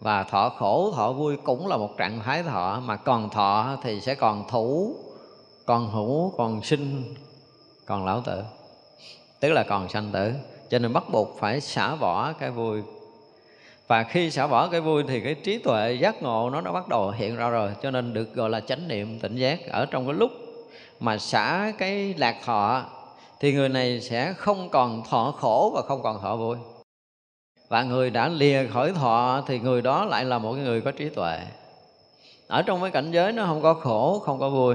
và 0.00 0.22
thọ 0.22 0.48
khổ, 0.48 0.92
thọ 0.96 1.12
vui 1.12 1.36
cũng 1.36 1.66
là 1.66 1.76
một 1.76 1.96
trạng 1.96 2.20
thái 2.20 2.42
thọ, 2.42 2.80
mà 2.84 2.96
còn 2.96 3.30
thọ 3.30 3.76
thì 3.82 4.00
sẽ 4.00 4.14
còn 4.14 4.48
thủ, 4.48 4.96
còn 5.66 5.90
hữu, 5.90 6.32
còn 6.36 6.62
sinh, 6.62 7.14
còn 7.86 8.06
lão 8.06 8.20
tử, 8.20 8.42
tức 9.40 9.52
là 9.52 9.62
còn 9.62 9.88
sanh 9.88 10.10
tử. 10.12 10.32
Cho 10.70 10.78
nên 10.78 10.92
bắt 10.92 11.04
buộc 11.12 11.36
phải 11.38 11.60
xả 11.60 11.96
bỏ 11.96 12.32
cái 12.32 12.50
vui 12.50 12.82
và 13.88 14.02
khi 14.02 14.30
xả 14.30 14.46
bỏ 14.46 14.68
cái 14.68 14.80
vui 14.80 15.04
thì 15.08 15.20
cái 15.20 15.34
trí 15.34 15.58
tuệ 15.58 15.92
giác 15.92 16.22
ngộ 16.22 16.50
nó 16.50 16.60
đã 16.60 16.72
bắt 16.72 16.88
đầu 16.88 17.10
hiện 17.10 17.36
ra 17.36 17.48
rồi, 17.48 17.70
cho 17.82 17.90
nên 17.90 18.12
được 18.12 18.34
gọi 18.34 18.50
là 18.50 18.60
chánh 18.60 18.88
niệm 18.88 19.18
tỉnh 19.20 19.36
giác. 19.36 19.60
Ở 19.70 19.86
trong 19.86 20.06
cái 20.06 20.14
lúc 20.14 20.30
mà 21.00 21.18
xả 21.18 21.72
cái 21.78 22.14
lạc 22.18 22.36
thọ 22.44 22.84
thì 23.40 23.52
người 23.52 23.68
này 23.68 24.00
sẽ 24.00 24.32
không 24.32 24.68
còn 24.70 25.02
thọ 25.10 25.34
khổ 25.38 25.72
và 25.74 25.82
không 25.82 26.02
còn 26.02 26.20
thọ 26.20 26.36
vui. 26.36 26.56
Và 27.68 27.82
người 27.82 28.10
đã 28.10 28.28
lìa 28.28 28.66
khỏi 28.66 28.92
thọ 28.92 29.42
thì 29.46 29.58
người 29.58 29.82
đó 29.82 30.04
lại 30.04 30.24
là 30.24 30.38
một 30.38 30.52
người 30.52 30.80
có 30.80 30.90
trí 30.90 31.08
tuệ. 31.08 31.38
Ở 32.46 32.62
trong 32.62 32.80
cái 32.80 32.90
cảnh 32.90 33.10
giới 33.10 33.32
nó 33.32 33.46
không 33.46 33.62
có 33.62 33.74
khổ, 33.74 34.18
không 34.18 34.38
có 34.38 34.50
vui. 34.50 34.74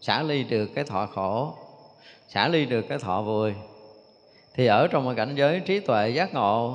Xả 0.00 0.22
ly 0.22 0.44
được 0.44 0.66
cái 0.74 0.84
thọ 0.84 1.06
khổ, 1.06 1.54
xả 2.28 2.48
ly 2.48 2.64
được 2.64 2.82
cái 2.88 2.98
thọ 2.98 3.22
vui. 3.22 3.52
Thì 4.54 4.66
ở 4.66 4.88
trong 4.88 5.06
cái 5.06 5.14
cảnh 5.14 5.34
giới 5.34 5.60
trí 5.60 5.80
tuệ 5.80 6.08
giác 6.08 6.34
ngộ 6.34 6.74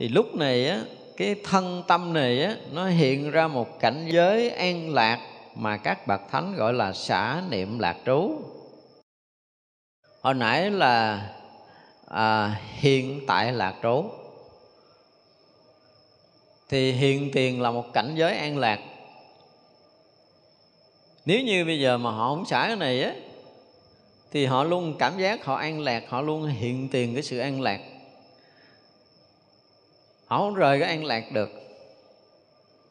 thì 0.00 0.08
lúc 0.08 0.34
này 0.34 0.68
á 0.68 0.84
cái 1.16 1.34
thân 1.44 1.82
tâm 1.88 2.12
này 2.12 2.42
á 2.42 2.56
nó 2.72 2.88
hiện 2.88 3.30
ra 3.30 3.48
một 3.48 3.80
cảnh 3.80 4.08
giới 4.12 4.50
an 4.50 4.94
lạc 4.94 5.20
mà 5.54 5.76
các 5.76 6.06
bậc 6.06 6.20
thánh 6.30 6.54
gọi 6.54 6.72
là 6.72 6.92
xả 6.92 7.42
niệm 7.50 7.78
lạc 7.78 7.96
trú. 8.06 8.32
Hồi 10.20 10.34
nãy 10.34 10.70
là 10.70 11.28
à, 12.08 12.56
hiện 12.74 13.20
tại 13.26 13.52
lạc 13.52 13.74
trú. 13.82 14.04
Thì 16.68 16.92
hiện 16.92 17.30
tiền 17.32 17.62
là 17.62 17.70
một 17.70 17.92
cảnh 17.92 18.14
giới 18.14 18.36
an 18.36 18.58
lạc. 18.58 18.80
Nếu 21.24 21.40
như 21.40 21.64
bây 21.64 21.80
giờ 21.80 21.98
mà 21.98 22.10
họ 22.10 22.34
không 22.34 22.46
xả 22.46 22.64
cái 22.66 22.76
này 22.76 23.02
á 23.02 23.14
thì 24.32 24.46
họ 24.46 24.64
luôn 24.64 24.94
cảm 24.98 25.18
giác 25.18 25.44
họ 25.44 25.54
an 25.54 25.80
lạc 25.80 26.04
họ 26.08 26.20
luôn 26.20 26.46
hiện 26.46 26.88
tiền 26.88 27.14
cái 27.14 27.22
sự 27.22 27.38
an 27.38 27.60
lạc 27.60 27.80
họ 30.30 30.38
không 30.38 30.54
rời 30.54 30.80
cái 30.80 30.88
an 30.88 31.04
lạc 31.04 31.32
được. 31.32 31.50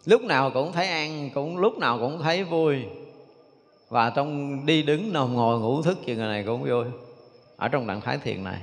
Lúc 0.06 0.22
nào 0.22 0.52
cũng 0.52 0.72
thấy 0.72 0.88
an, 0.88 1.30
cũng 1.34 1.58
lúc 1.58 1.78
nào 1.78 2.00
cũng 2.00 2.22
thấy 2.22 2.44
vui. 2.44 2.76
Và 3.90 4.10
trong 4.10 4.66
đi 4.66 4.84
đứng 4.84 5.14
nằm 5.14 5.34
ngồi 5.34 5.60
ngủ 5.60 5.82
thức 5.82 5.98
chuyện 6.06 6.18
người 6.18 6.28
này 6.28 6.44
cũng 6.44 6.64
vui. 6.64 6.86
Ở 7.58 7.68
trong 7.68 7.88
trạng 7.88 8.02
thái 8.02 8.18
thiền 8.18 8.44
này. 8.44 8.60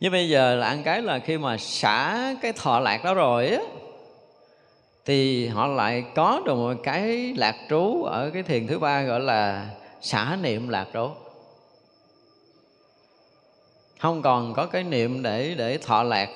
Nhưng 0.00 0.12
bây 0.12 0.28
giờ 0.28 0.54
là 0.54 0.66
ăn 0.66 0.82
cái 0.82 1.02
là 1.02 1.18
khi 1.18 1.38
mà 1.38 1.56
xả 1.58 2.34
cái 2.42 2.52
thọ 2.52 2.80
lạc 2.80 3.04
đó 3.04 3.14
rồi 3.14 3.48
á, 3.48 3.62
thì 5.04 5.46
họ 5.46 5.66
lại 5.66 6.04
có 6.14 6.42
được 6.46 6.54
một 6.54 6.74
cái 6.82 7.34
lạc 7.36 7.56
trú 7.70 8.02
ở 8.02 8.30
cái 8.34 8.42
thiền 8.42 8.66
thứ 8.66 8.78
ba 8.78 9.02
gọi 9.02 9.20
là 9.20 9.70
xả 10.00 10.38
niệm 10.42 10.68
lạc 10.68 10.86
trú. 10.94 11.08
Không 14.00 14.22
còn 14.22 14.54
có 14.54 14.66
cái 14.66 14.82
niệm 14.82 15.22
để 15.22 15.54
để 15.58 15.78
thọ 15.78 16.02
lạc 16.02 16.28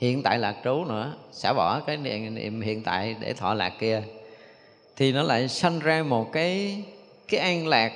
hiện 0.00 0.22
tại 0.22 0.38
lạc 0.38 0.56
trú 0.64 0.84
nữa, 0.84 1.12
xả 1.32 1.52
bỏ 1.52 1.80
cái 1.80 1.96
niệm 1.96 2.60
hiện 2.60 2.82
tại 2.82 3.16
để 3.20 3.32
thọ 3.32 3.54
lạc 3.54 3.72
kia. 3.78 4.02
Thì 4.96 5.12
nó 5.12 5.22
lại 5.22 5.48
sanh 5.48 5.78
ra 5.78 6.02
một 6.02 6.32
cái 6.32 6.82
cái 7.28 7.40
an 7.40 7.66
lạc. 7.66 7.92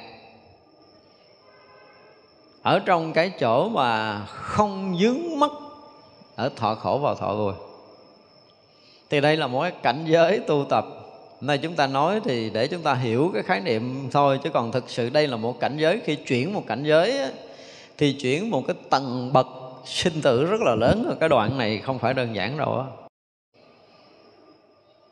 Ở 2.63 2.79
trong 2.79 3.13
cái 3.13 3.31
chỗ 3.41 3.69
mà 3.69 4.21
không 4.27 4.97
dướng 5.01 5.39
mắt, 5.39 5.51
ở 6.37 6.51
thọ 6.57 6.75
khổ 6.75 6.99
vào 6.99 7.15
thọ 7.15 7.35
vui 7.35 7.53
thì 9.11 9.21
đây 9.21 9.37
là 9.37 9.47
một 9.47 9.63
cái 9.63 9.73
cảnh 9.83 10.05
giới 10.07 10.39
tu 10.39 10.67
tập. 10.71 10.87
Nay 11.41 11.59
chúng 11.59 11.75
ta 11.75 11.87
nói 11.87 12.21
thì 12.25 12.51
để 12.51 12.67
chúng 12.67 12.83
ta 12.83 12.95
hiểu 12.95 13.31
cái 13.35 13.43
khái 13.43 13.61
niệm 13.61 14.09
thôi, 14.11 14.39
chứ 14.45 14.51
còn 14.51 14.73
thực 14.73 14.91
sự 14.91 15.11
đây 15.11 15.27
là 15.27 15.37
một 15.37 15.61
cảnh 15.61 15.77
giới. 15.77 16.01
Khi 16.05 16.17
chuyển 16.17 16.53
một 16.53 16.63
cảnh 16.67 16.85
giới 16.85 17.21
thì 17.99 18.13
chuyển 18.13 18.51
một 18.51 18.63
cái 18.67 18.77
tầng 18.91 19.33
bậc 19.33 19.47
sinh 19.85 20.23
tử 20.23 20.45
rất 20.45 20.61
là 20.61 20.75
lớn. 20.75 21.17
Cái 21.21 21.29
đoạn 21.29 21.59
này 21.59 21.79
không 21.79 21.99
phải 21.99 22.15
đơn 22.15 22.35
giản 22.35 22.59
đâu 22.59 22.79
á. 22.79 22.87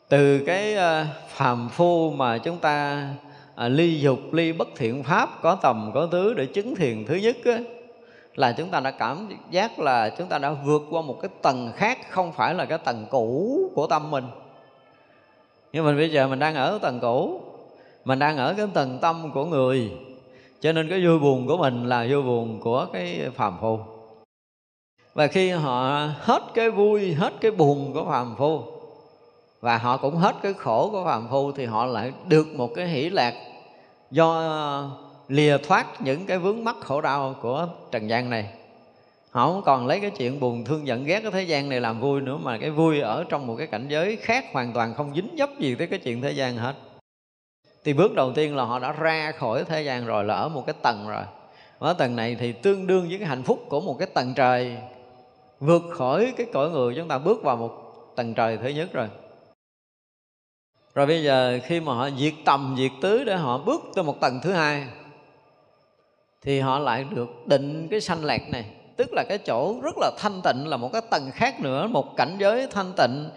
Từ 0.08 0.44
cái 0.46 0.74
ờ, 0.74 1.06
phàm 1.28 1.68
phu 1.68 2.10
mà 2.10 2.38
chúng 2.38 2.58
ta 2.58 3.08
à, 3.54 3.68
ly 3.68 4.00
dục 4.00 4.18
ly 4.32 4.52
bất 4.52 4.68
thiện 4.76 5.02
pháp 5.02 5.28
có 5.42 5.54
tầm 5.54 5.90
có 5.94 6.06
tứ 6.06 6.34
để 6.34 6.46
chứng 6.46 6.74
thiền 6.74 7.04
thứ 7.04 7.14
nhất 7.14 7.36
á, 7.44 7.58
là 8.34 8.52
chúng 8.52 8.68
ta 8.68 8.80
đã 8.80 8.90
cảm 8.90 9.28
giác 9.50 9.78
là 9.78 10.10
chúng 10.18 10.28
ta 10.28 10.38
đã 10.38 10.50
vượt 10.50 10.82
qua 10.90 11.02
một 11.02 11.18
cái 11.22 11.30
tầng 11.42 11.72
khác 11.76 11.98
không 12.10 12.32
phải 12.32 12.54
là 12.54 12.64
cái 12.64 12.78
tầng 12.78 13.06
cũ 13.10 13.58
của 13.74 13.86
tâm 13.86 14.10
mình. 14.10 14.24
Nhưng 15.72 15.84
mình 15.84 15.96
bây 15.96 16.10
giờ 16.10 16.28
mình 16.28 16.38
đang 16.38 16.54
ở 16.54 16.78
tầng 16.82 17.00
cũ 17.00 17.40
mình 18.04 18.18
đang 18.18 18.36
ở 18.36 18.54
cái 18.54 18.66
tầng 18.74 18.98
tâm 19.02 19.30
của 19.34 19.44
người 19.44 19.92
cho 20.60 20.72
nên 20.72 20.88
cái 20.88 21.06
vui 21.06 21.18
buồn 21.18 21.46
của 21.46 21.56
mình 21.56 21.88
là 21.88 22.06
vui 22.10 22.22
buồn 22.22 22.60
của 22.60 22.86
cái 22.92 23.20
phàm 23.34 23.58
phu 23.60 23.78
và 25.14 25.26
khi 25.26 25.50
họ 25.50 26.08
hết 26.20 26.42
cái 26.54 26.70
vui, 26.70 27.14
hết 27.14 27.32
cái 27.40 27.50
buồn 27.50 27.92
của 27.94 28.04
phàm 28.08 28.36
phu, 28.36 28.62
và 29.60 29.78
họ 29.78 29.96
cũng 29.96 30.16
hết 30.16 30.34
cái 30.42 30.52
khổ 30.52 30.88
của 30.92 31.04
phàm 31.04 31.28
phu, 31.30 31.52
thì 31.52 31.66
họ 31.66 31.86
lại 31.86 32.12
được 32.26 32.46
một 32.46 32.70
cái 32.74 32.88
hỷ 32.88 33.10
lạc 33.10 33.34
do 34.10 34.90
lìa 35.28 35.58
thoát 35.58 36.02
những 36.02 36.26
cái 36.26 36.38
vướng 36.38 36.64
mắc 36.64 36.76
khổ 36.80 37.00
đau 37.00 37.34
của 37.42 37.68
trần 37.90 38.10
gian 38.10 38.30
này. 38.30 38.48
Họ 39.30 39.46
không 39.46 39.62
còn 39.62 39.86
lấy 39.86 40.00
cái 40.00 40.10
chuyện 40.10 40.40
buồn 40.40 40.64
thương 40.64 40.86
giận 40.86 41.04
ghét 41.04 41.20
cái 41.20 41.32
thế 41.32 41.42
gian 41.42 41.68
này 41.68 41.80
làm 41.80 42.00
vui 42.00 42.20
nữa, 42.20 42.38
mà 42.42 42.58
cái 42.58 42.70
vui 42.70 43.00
ở 43.00 43.24
trong 43.28 43.46
một 43.46 43.54
cái 43.58 43.66
cảnh 43.66 43.86
giới 43.88 44.16
khác 44.16 44.44
hoàn 44.52 44.72
toàn 44.72 44.94
không 44.94 45.14
dính 45.14 45.28
dấp 45.38 45.58
gì 45.58 45.74
tới 45.74 45.86
cái 45.86 45.98
chuyện 45.98 46.22
thế 46.22 46.32
gian 46.32 46.56
hết. 46.56 46.74
Thì 47.84 47.92
bước 47.92 48.14
đầu 48.14 48.32
tiên 48.32 48.56
là 48.56 48.64
họ 48.64 48.78
đã 48.78 48.92
ra 48.92 49.32
khỏi 49.32 49.64
thế 49.64 49.82
gian 49.82 50.06
rồi, 50.06 50.24
là 50.24 50.34
ở 50.34 50.48
một 50.48 50.66
cái 50.66 50.74
tầng 50.82 51.08
rồi. 51.08 51.22
Ở 51.78 51.92
tầng 51.92 52.16
này 52.16 52.36
thì 52.40 52.52
tương 52.52 52.86
đương 52.86 53.08
với 53.08 53.18
cái 53.18 53.28
hạnh 53.28 53.42
phúc 53.42 53.64
của 53.68 53.80
một 53.80 53.96
cái 53.98 54.08
tầng 54.14 54.34
trời 54.34 54.76
vượt 55.62 55.82
khỏi 55.90 56.34
cái 56.36 56.46
cõi 56.52 56.70
người 56.70 56.94
chúng 56.96 57.08
ta 57.08 57.18
bước 57.18 57.42
vào 57.42 57.56
một 57.56 57.70
tầng 58.16 58.34
trời 58.34 58.56
thứ 58.56 58.68
nhất 58.68 58.92
rồi. 58.92 59.08
Rồi 60.94 61.06
bây 61.06 61.24
giờ 61.24 61.58
khi 61.64 61.80
mà 61.80 61.94
họ 61.94 62.10
diệt 62.18 62.34
tầm, 62.44 62.74
diệt 62.78 62.90
tứ 63.02 63.24
để 63.24 63.36
họ 63.36 63.58
bước 63.58 63.82
tới 63.94 64.04
một 64.04 64.20
tầng 64.20 64.40
thứ 64.42 64.52
hai, 64.52 64.86
thì 66.42 66.60
họ 66.60 66.78
lại 66.78 67.04
được 67.10 67.28
định 67.46 67.88
cái 67.90 68.00
sanh 68.00 68.24
lạc 68.24 68.40
này. 68.50 68.64
Tức 68.96 69.12
là 69.12 69.24
cái 69.28 69.38
chỗ 69.38 69.80
rất 69.82 69.94
là 69.98 70.10
thanh 70.18 70.40
tịnh 70.44 70.66
là 70.66 70.76
một 70.76 70.92
cái 70.92 71.02
tầng 71.10 71.30
khác 71.34 71.60
nữa, 71.60 71.86
một 71.86 72.16
cảnh 72.16 72.36
giới 72.38 72.66
thanh 72.66 72.92
tịnh, 72.96 73.30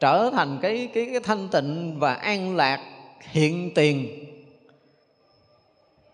trở 0.00 0.30
thành 0.32 0.58
cái 0.62 0.88
cái 0.94 1.06
cái 1.10 1.20
thanh 1.20 1.48
tịnh 1.48 1.96
và 1.98 2.14
an 2.14 2.56
lạc 2.56 2.80
hiện 3.20 3.74
tiền 3.74 4.24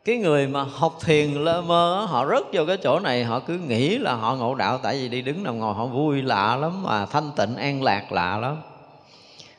cái 0.04 0.16
người 0.16 0.46
mà 0.46 0.62
học 0.62 0.98
thiền 1.04 1.32
lơ 1.32 1.62
mơ 1.62 2.06
họ 2.08 2.26
rớt 2.26 2.42
vô 2.52 2.64
cái 2.66 2.76
chỗ 2.76 3.00
này, 3.00 3.24
họ 3.24 3.40
cứ 3.40 3.58
nghĩ 3.58 3.98
là 3.98 4.14
họ 4.14 4.36
ngộ 4.36 4.54
đạo, 4.54 4.78
tại 4.82 4.96
vì 4.96 5.08
đi 5.08 5.22
đứng 5.22 5.42
nằm 5.42 5.58
ngồi 5.58 5.74
họ 5.74 5.86
vui 5.86 6.22
lạ 6.22 6.56
lắm 6.56 6.82
mà 6.82 7.06
thanh 7.06 7.30
tịnh, 7.36 7.56
an 7.56 7.82
lạc 7.82 8.12
lạ 8.12 8.38
lắm. 8.38 8.56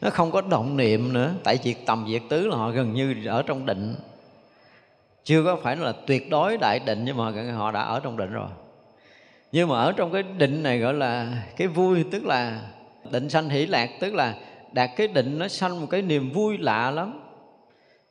Nó 0.02 0.10
không 0.10 0.32
có 0.32 0.42
động 0.42 0.78
niệm 0.78 1.14
nữa, 1.14 1.32
tại 1.44 1.60
việc 1.64 1.86
tầm 1.86 2.06
việc 2.06 2.30
tứ 2.30 2.48
là 2.48 2.58
họ 2.58 2.72
gần 2.72 2.94
như 2.94 3.16
ở 3.28 3.42
trong 3.42 3.66
định. 3.66 3.96
Chưa 5.24 5.44
có 5.44 5.56
phải 5.64 5.76
là 5.76 5.94
tuyệt 6.06 6.30
đối 6.30 6.58
đại 6.58 6.80
định, 6.86 7.06
nhưng 7.06 7.18
mà 7.18 7.32
họ 7.56 7.72
đã 7.72 7.82
ở 7.82 8.00
trong 8.00 8.18
định 8.18 8.32
rồi. 8.32 8.48
Nhưng 9.52 9.70
mà 9.70 9.80
ở 9.80 9.92
trong 9.92 10.12
cái 10.12 10.24
định 10.24 10.64
này 10.64 10.80
gọi 10.80 10.94
là 10.94 11.28
cái 11.58 11.68
vui, 11.68 12.06
tức 12.12 12.26
là 12.26 12.62
định 13.12 13.30
sanh 13.30 13.50
hỷ 13.50 13.66
lạc, 13.66 13.90
tức 14.00 14.14
là 14.14 14.34
đạt 14.72 14.90
cái 14.96 15.08
định 15.08 15.40
nó 15.40 15.48
sanh 15.48 15.82
một 15.82 15.88
cái 15.90 16.02
niềm 16.02 16.32
vui 16.32 16.58
lạ 16.58 16.92
lắm. 16.92 17.22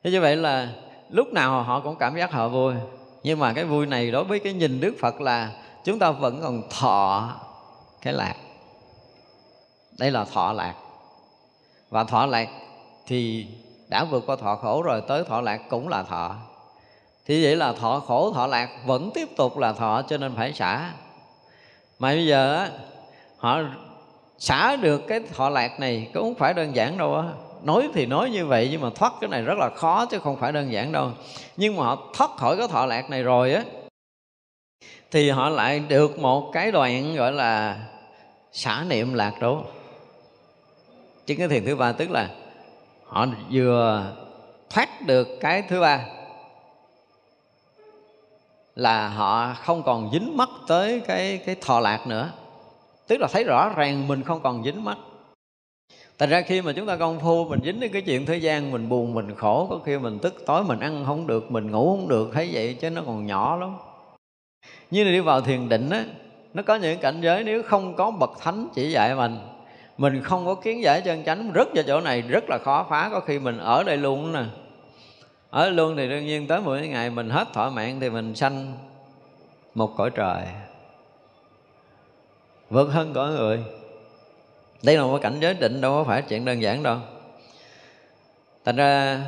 Thế 0.03 0.11
như 0.11 0.21
vậy 0.21 0.35
là 0.35 0.69
lúc 1.09 1.33
nào 1.33 1.63
họ 1.63 1.79
cũng 1.79 1.95
cảm 1.95 2.17
giác 2.17 2.31
họ 2.31 2.49
vui. 2.49 2.73
Nhưng 3.23 3.39
mà 3.39 3.53
cái 3.53 3.65
vui 3.65 3.85
này 3.85 4.11
đối 4.11 4.23
với 4.23 4.39
cái 4.39 4.53
nhìn 4.53 4.79
đức 4.79 4.95
phật 4.99 5.21
là 5.21 5.51
chúng 5.83 5.99
ta 5.99 6.11
vẫn 6.11 6.41
còn 6.41 6.61
thọ 6.69 7.29
cái 8.01 8.13
lạc. 8.13 8.35
Đây 9.99 10.11
là 10.11 10.25
thọ 10.25 10.53
lạc. 10.53 10.73
Và 11.89 12.03
thọ 12.03 12.25
lạc 12.25 12.49
thì 13.07 13.47
đã 13.87 14.03
vượt 14.03 14.23
qua 14.27 14.35
thọ 14.35 14.55
khổ 14.55 14.81
rồi, 14.81 15.01
tới 15.07 15.23
thọ 15.23 15.41
lạc 15.41 15.61
cũng 15.69 15.87
là 15.87 16.03
thọ. 16.03 16.35
Thì 17.25 17.43
vậy 17.43 17.55
là 17.55 17.73
thọ 17.73 17.99
khổ, 17.99 18.31
thọ 18.33 18.47
lạc 18.47 18.69
vẫn 18.85 19.11
tiếp 19.13 19.29
tục 19.37 19.57
là 19.57 19.73
thọ, 19.73 20.01
cho 20.01 20.17
nên 20.17 20.35
phải 20.35 20.53
xả. 20.53 20.91
Mà 21.99 22.09
bây 22.09 22.25
giờ 22.25 22.55
á, 22.55 22.69
họ 23.37 23.59
xả 24.37 24.75
được 24.75 25.01
cái 25.07 25.19
thọ 25.33 25.49
lạc 25.49 25.79
này 25.79 26.09
cũng 26.13 26.23
không 26.23 26.35
phải 26.35 26.53
đơn 26.53 26.75
giản 26.75 26.97
đâu 26.97 27.15
á 27.15 27.23
nói 27.65 27.89
thì 27.93 28.05
nói 28.05 28.29
như 28.29 28.45
vậy 28.45 28.67
nhưng 28.71 28.81
mà 28.81 28.89
thoát 28.95 29.13
cái 29.21 29.29
này 29.29 29.41
rất 29.41 29.57
là 29.57 29.69
khó 29.75 30.05
chứ 30.05 30.19
không 30.19 30.37
phải 30.37 30.51
đơn 30.51 30.71
giản 30.71 30.91
đâu. 30.91 31.11
Nhưng 31.57 31.75
mà 31.75 31.83
họ 31.83 31.97
thoát 32.13 32.31
khỏi 32.37 32.57
cái 32.57 32.67
thọ 32.67 32.85
lạc 32.85 33.09
này 33.09 33.23
rồi 33.23 33.53
á, 33.53 33.63
thì 35.11 35.29
họ 35.29 35.49
lại 35.49 35.79
được 35.79 36.19
một 36.19 36.51
cái 36.53 36.71
đoạn 36.71 37.15
gọi 37.15 37.31
là 37.31 37.77
xả 38.51 38.83
niệm 38.87 39.13
lạc 39.13 39.33
trú 39.41 39.57
chính 41.25 41.37
cái 41.37 41.47
thiền 41.47 41.65
thứ 41.65 41.75
ba 41.75 41.91
tức 41.91 42.11
là 42.11 42.29
họ 43.05 43.25
vừa 43.51 44.03
thoát 44.69 45.01
được 45.01 45.27
cái 45.39 45.61
thứ 45.61 45.81
ba 45.81 46.05
là 48.75 49.07
họ 49.07 49.53
không 49.53 49.83
còn 49.83 50.09
dính 50.13 50.37
mắt 50.37 50.49
tới 50.67 51.01
cái 51.07 51.37
cái 51.45 51.55
thọ 51.61 51.79
lạc 51.79 52.07
nữa. 52.07 52.31
Tức 53.07 53.17
là 53.19 53.27
thấy 53.31 53.43
rõ 53.43 53.69
ràng 53.75 54.07
mình 54.07 54.23
không 54.23 54.41
còn 54.41 54.63
dính 54.63 54.83
mắt 54.83 54.97
Thành 56.19 56.29
ra 56.29 56.41
khi 56.41 56.61
mà 56.61 56.73
chúng 56.73 56.85
ta 56.85 56.97
công 56.97 57.19
phu 57.19 57.45
mình 57.45 57.59
dính 57.63 57.79
đến 57.79 57.91
cái 57.91 58.01
chuyện 58.01 58.25
thế 58.25 58.37
gian 58.37 58.71
Mình 58.71 58.89
buồn, 58.89 59.13
mình 59.13 59.35
khổ 59.35 59.67
Có 59.69 59.79
khi 59.85 59.97
mình 59.97 60.19
tức 60.19 60.43
tối 60.45 60.63
mình 60.63 60.79
ăn 60.79 61.03
không 61.05 61.27
được 61.27 61.51
Mình 61.51 61.71
ngủ 61.71 61.97
không 61.97 62.07
được 62.07 62.29
thấy 62.33 62.49
vậy 62.53 62.73
chứ 62.73 62.89
nó 62.89 63.01
còn 63.05 63.25
nhỏ 63.25 63.55
lắm. 63.55 63.77
Như 64.91 65.03
là 65.03 65.11
đi 65.11 65.19
vào 65.19 65.41
thiền 65.41 65.69
định 65.69 65.89
á 65.89 66.05
Nó 66.53 66.63
có 66.63 66.75
những 66.75 66.99
cảnh 66.99 67.21
giới 67.21 67.43
nếu 67.43 67.63
không 67.63 67.95
có 67.95 68.11
bậc 68.11 68.29
thánh 68.39 68.67
chỉ 68.75 68.91
dạy 68.91 69.15
mình 69.15 69.37
Mình 69.97 70.21
không 70.23 70.45
có 70.45 70.55
kiến 70.55 70.83
giải 70.83 71.01
chân 71.01 71.23
chánh 71.23 71.51
Rất 71.53 71.67
vào 71.75 71.83
chỗ 71.87 72.01
này 72.01 72.21
rất 72.21 72.43
là 72.49 72.57
khó 72.57 72.85
phá 72.89 73.09
Có 73.11 73.19
khi 73.19 73.39
mình 73.39 73.57
ở 73.57 73.83
đây 73.83 73.97
luôn 73.97 74.33
nè. 74.33 74.43
Ở 75.49 75.69
luôn 75.69 75.95
thì 75.97 76.09
đương 76.09 76.25
nhiên 76.25 76.47
tới 76.47 76.61
mỗi 76.61 76.87
ngày 76.87 77.09
Mình 77.09 77.29
hết 77.29 77.47
thỏa 77.53 77.69
mạng 77.69 77.97
thì 77.99 78.09
mình 78.09 78.35
sanh 78.35 78.73
Một 79.75 79.91
cõi 79.97 80.09
trời. 80.15 80.41
Vượt 82.69 82.87
hơn 82.87 83.13
cõi 83.13 83.31
người 83.31 83.63
đây 84.85 84.97
là 84.97 85.03
một 85.03 85.19
cảnh 85.21 85.37
giới 85.41 85.53
định, 85.53 85.81
đâu 85.81 85.91
có 85.93 86.03
phải 86.03 86.21
chuyện 86.21 86.45
đơn 86.45 86.61
giản 86.61 86.83
đâu. 86.83 86.97
Thành 88.65 88.75
ra, 88.75 89.21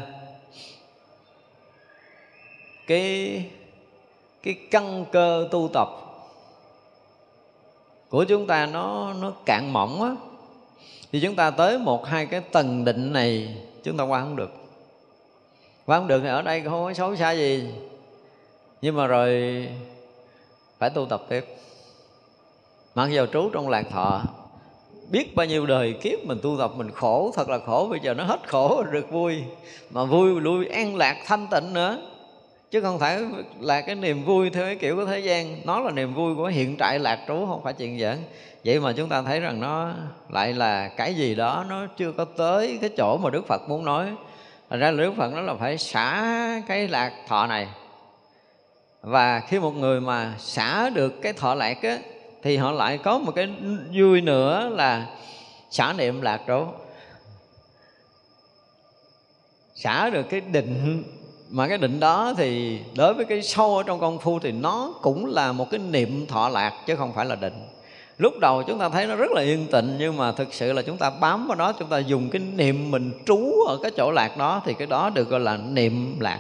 cái 2.88 3.46
cái 4.44 4.56
căn 4.72 5.06
cơ 5.12 5.48
tu 5.52 5.70
tập 5.74 5.88
của 8.10 8.24
chúng 8.24 8.48
ta 8.48 8.66
nó 8.66 9.14
nó 9.14 9.32
cạn 9.46 9.74
mỏng 9.74 10.02
á 10.02 10.16
thì 11.12 11.20
chúng 11.22 11.36
ta 11.36 11.52
tới 11.52 11.78
một 11.78 12.06
hai 12.06 12.26
cái 12.26 12.42
tầng 12.42 12.86
định 12.86 13.14
này, 13.14 13.58
chúng 13.84 13.98
ta 13.98 14.04
qua 14.04 14.20
không 14.20 14.36
được. 14.36 14.52
Qua 15.86 15.98
không 15.98 16.08
được 16.08 16.20
thì 16.24 16.30
ở 16.30 16.42
đây 16.42 16.62
không 16.62 16.84
có 16.84 16.94
xấu 16.94 17.16
xa 17.16 17.32
gì. 17.32 17.74
Nhưng 18.82 18.96
mà 18.96 19.08
rồi 19.08 19.68
phải 20.78 20.90
tu 20.90 21.06
tập 21.06 21.24
tiếp. 21.30 21.46
Mặc 22.96 23.08
dù 23.12 23.26
trú 23.26 23.50
trong 23.54 23.70
lạc 23.70 23.86
thọ 23.92 24.22
biết 25.10 25.36
bao 25.36 25.46
nhiêu 25.46 25.66
đời 25.66 25.94
kiếp 25.94 26.26
mình 26.26 26.38
tu 26.44 26.56
tập, 26.60 26.72
mình 26.76 26.92
khổ, 26.92 27.32
thật 27.36 27.50
là 27.50 27.60
khổ. 27.66 27.88
Bây 27.90 28.00
giờ 28.00 28.14
nó 28.14 28.24
hết 28.24 28.40
khổ 28.48 28.84
được 28.84 29.12
vui. 29.12 29.44
Mà 29.90 30.04
vui 30.04 30.42
lui, 30.42 30.68
an 30.68 30.96
lạc 30.96 31.18
thanh 31.26 31.48
tịnh 31.52 31.74
nữa. 31.74 31.98
Chứ 32.72 32.82
không 32.82 33.00
phải 33.00 33.22
là 33.60 33.82
cái 33.82 33.96
niềm 33.96 34.26
vui 34.26 34.50
theo 34.50 34.66
cái 34.66 34.76
kiểu 34.76 34.96
của 34.96 35.06
thế 35.06 35.20
gian. 35.20 35.58
Nó 35.66 35.80
là 35.80 35.92
niềm 35.92 36.14
vui 36.14 36.36
của 36.36 36.46
hiện 36.46 36.78
tại 36.78 37.00
lạc 37.00 37.20
trú, 37.28 37.46
không 37.46 37.64
phải 37.64 37.74
chuyện 37.74 38.00
giỡn. 38.00 38.18
Vậy 38.66 38.80
mà 38.80 38.94
chúng 38.94 39.10
ta 39.10 39.22
thấy 39.22 39.40
rằng 39.40 39.60
nó 39.60 39.94
lại 40.30 40.54
là 40.54 40.88
cái 40.88 41.14
gì 41.14 41.36
đó 41.36 41.66
nó 41.70 41.86
chưa 41.98 42.12
có 42.12 42.26
tới 42.26 42.78
cái 42.82 42.90
chỗ 42.98 43.18
mà 43.18 43.30
đức 43.30 43.48
phật 43.48 43.70
muốn 43.70 43.86
nói. 43.86 44.08
Thành 44.70 44.80
ra 44.80 44.92
là 44.92 45.04
đức 45.04 45.14
phật 45.18 45.34
nó 45.34 45.42
là 45.42 45.54
phải 45.54 45.78
xả 45.78 46.62
cái 46.68 46.88
lạc 46.88 47.12
thọ 47.28 47.48
này. 47.48 47.68
Và 49.02 49.40
khi 49.40 49.60
một 49.60 49.76
người 49.76 50.02
mà 50.02 50.34
xả 50.40 50.90
được 50.90 51.22
cái 51.22 51.34
thọ 51.34 51.56
lạc 51.56 51.82
á 51.82 51.98
thì 52.44 52.58
họ 52.58 52.72
lại 52.72 52.98
có 52.98 53.18
một 53.18 53.32
cái 53.36 53.50
vui 53.94 54.22
nữa 54.22 54.70
là 54.70 55.08
xả 55.70 55.94
niệm 55.98 56.22
lạc 56.22 56.42
trú 56.48 56.66
xả 59.76 60.10
được 60.10 60.30
cái 60.30 60.42
định, 60.42 61.04
mà 61.50 61.68
cái 61.68 61.78
định 61.78 62.00
đó 62.00 62.34
thì 62.38 62.80
đối 62.96 63.14
với 63.14 63.26
cái 63.26 63.42
sâu 63.42 63.78
ở 63.78 63.84
trong 63.84 64.00
công 64.00 64.20
phu 64.20 64.40
thì 64.40 64.52
nó 64.52 64.94
cũng 65.02 65.26
là 65.26 65.52
một 65.52 65.68
cái 65.72 65.80
niệm 65.80 66.26
thọ 66.28 66.50
lạc 66.50 66.84
chứ 66.86 66.96
không 66.96 67.14
phải 67.14 67.26
là 67.26 67.36
định. 67.36 67.68
Lúc 68.18 68.34
đầu 68.40 68.64
chúng 68.64 68.80
ta 68.80 68.90
thấy 68.90 69.08
nó 69.08 69.16
rất 69.16 69.32
là 69.32 69.42
yên 69.42 69.68
tịnh, 69.72 69.96
nhưng 70.00 70.18
mà 70.18 70.32
thực 70.32 70.54
sự 70.54 70.74
là 70.74 70.82
chúng 70.82 70.98
ta 70.98 71.10
bám 71.10 71.48
vào 71.48 71.56
đó, 71.56 71.74
chúng 71.80 71.90
ta 71.90 71.98
dùng 71.98 72.30
cái 72.30 72.42
niệm 72.56 72.92
mình 72.92 73.12
trú 73.26 73.54
ở 73.68 73.78
cái 73.82 73.92
chỗ 73.98 74.12
lạc 74.12 74.38
đó 74.38 74.62
thì 74.66 74.74
cái 74.74 74.88
đó 74.88 75.10
được 75.10 75.30
gọi 75.30 75.40
là 75.40 75.58
niệm 75.58 76.20
lạc. 76.20 76.40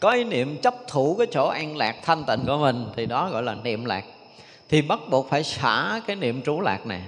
Có 0.00 0.10
ý 0.10 0.24
niệm 0.24 0.56
chấp 0.56 0.74
thủ 0.88 1.14
cái 1.18 1.26
chỗ 1.30 1.46
an 1.46 1.76
lạc 1.76 1.96
thanh 2.02 2.24
tịnh 2.24 2.44
của 2.46 2.58
mình 2.58 2.86
thì 2.96 3.06
đó 3.06 3.30
gọi 3.32 3.42
là 3.42 3.54
niệm 3.54 3.84
lạc 3.84 4.04
thì 4.68 4.82
bắt 4.82 5.00
buộc 5.10 5.30
phải 5.30 5.44
xả 5.44 6.00
cái 6.06 6.16
niệm 6.16 6.42
trú 6.42 6.60
lạc 6.60 6.86
này. 6.86 7.02